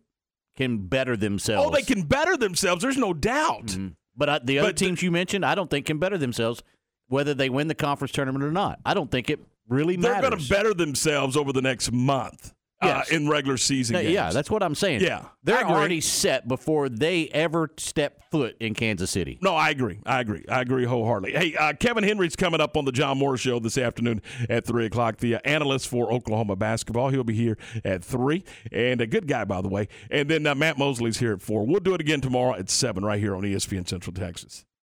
can 0.55 0.87
better 0.87 1.15
themselves. 1.15 1.65
Oh, 1.67 1.71
they 1.73 1.81
can 1.83 2.01
better 2.03 2.35
themselves. 2.35 2.81
There's 2.81 2.97
no 2.97 3.13
doubt. 3.13 3.67
Mhm. 3.67 3.95
But 4.19 4.29
uh, 4.29 4.39
the 4.43 4.59
other 4.59 4.69
But- 4.69 4.77
teams 4.77 5.01
you 5.01 5.09
mentioned, 5.09 5.45
I 5.45 5.55
don't 5.55 5.69
think 5.71 5.87
can 5.87 5.97
better 5.97 6.17
themselves, 6.17 6.61
whether 7.07 7.33
they 7.33 7.49
win 7.49 7.67
the 7.69 7.73
conference 7.75 8.11
tournament 8.11 8.43
or 8.43 8.51
not. 8.51 8.79
I 8.85 8.93
don't 8.93 9.09
think 9.09 9.29
it 9.31 9.39
really 9.67 9.97
matters. 9.97 10.21
They're 10.21 10.29
going 10.29 10.43
to 10.43 10.49
better 10.49 10.73
themselves 10.75 11.37
over 11.37 11.53
the 11.53 11.61
next 11.61 11.91
month 11.91 12.53
Yes. 12.81 13.11
uh, 13.11 13.15
in 13.15 13.27
regular 13.27 13.57
season 13.57 13.97
games. 13.97 14.09
yeah, 14.13 14.29
that's 14.31 14.49
what 14.49 14.63
I'm 14.63 14.75
saying. 14.75 15.01
Yeah, 15.01 15.25
they're 15.43 15.65
already 15.65 15.99
set 15.99 16.47
before 16.47 16.87
they 16.87 17.27
ever 17.27 17.69
step 17.77 18.21
foot 18.31 18.55
in 18.59 18.73
Kansas 18.73 19.11
City. 19.11 19.37
No, 19.41 19.53
I 19.53 19.69
agree. 19.69 19.99
I 20.05 20.21
agree. 20.21 20.45
I 20.47 20.61
agree 20.61 20.85
wholeheartedly. 20.85 21.33
Hey, 21.37 21.55
uh, 21.55 21.73
Kevin 21.73 22.03
Henry's 22.03 22.35
coming 22.37 22.61
up 22.61 22.77
on 22.77 22.85
the 22.85 22.91
John 22.91 23.17
Moore 23.17 23.35
Show 23.37 23.59
this 23.59 23.77
afternoon 23.77 24.21
at 24.49 24.65
3 24.65 24.85
o'clock. 24.85 25.17
The 25.17 25.35
uh, 25.35 25.39
analyst 25.43 25.89
for 25.89 26.11
Oklahoma 26.13 26.55
basketball. 26.55 27.09
He'll 27.09 27.23
be 27.23 27.33
here 27.33 27.57
at 27.83 28.03
3. 28.03 28.43
And 28.71 29.01
a 29.01 29.07
good 29.07 29.27
guy, 29.27 29.43
by 29.45 29.61
the 29.61 29.67
way. 29.69 29.87
And 30.09 30.29
then 30.29 30.45
uh, 30.47 30.55
Matt 30.55 30.77
Mosley's 30.77 31.17
here 31.17 31.33
at 31.33 31.41
4. 31.41 31.65
We'll 31.65 31.79
do 31.79 31.93
it 31.95 32.01
again 32.01 32.21
tomorrow 32.21 32.53
at 32.55 32.69
7 32.69 33.03
right 33.03 33.19
here 33.19 33.35
on 33.35 33.41
ESPN 33.43 33.87
Central 33.89 34.13
Texas. 34.13 34.63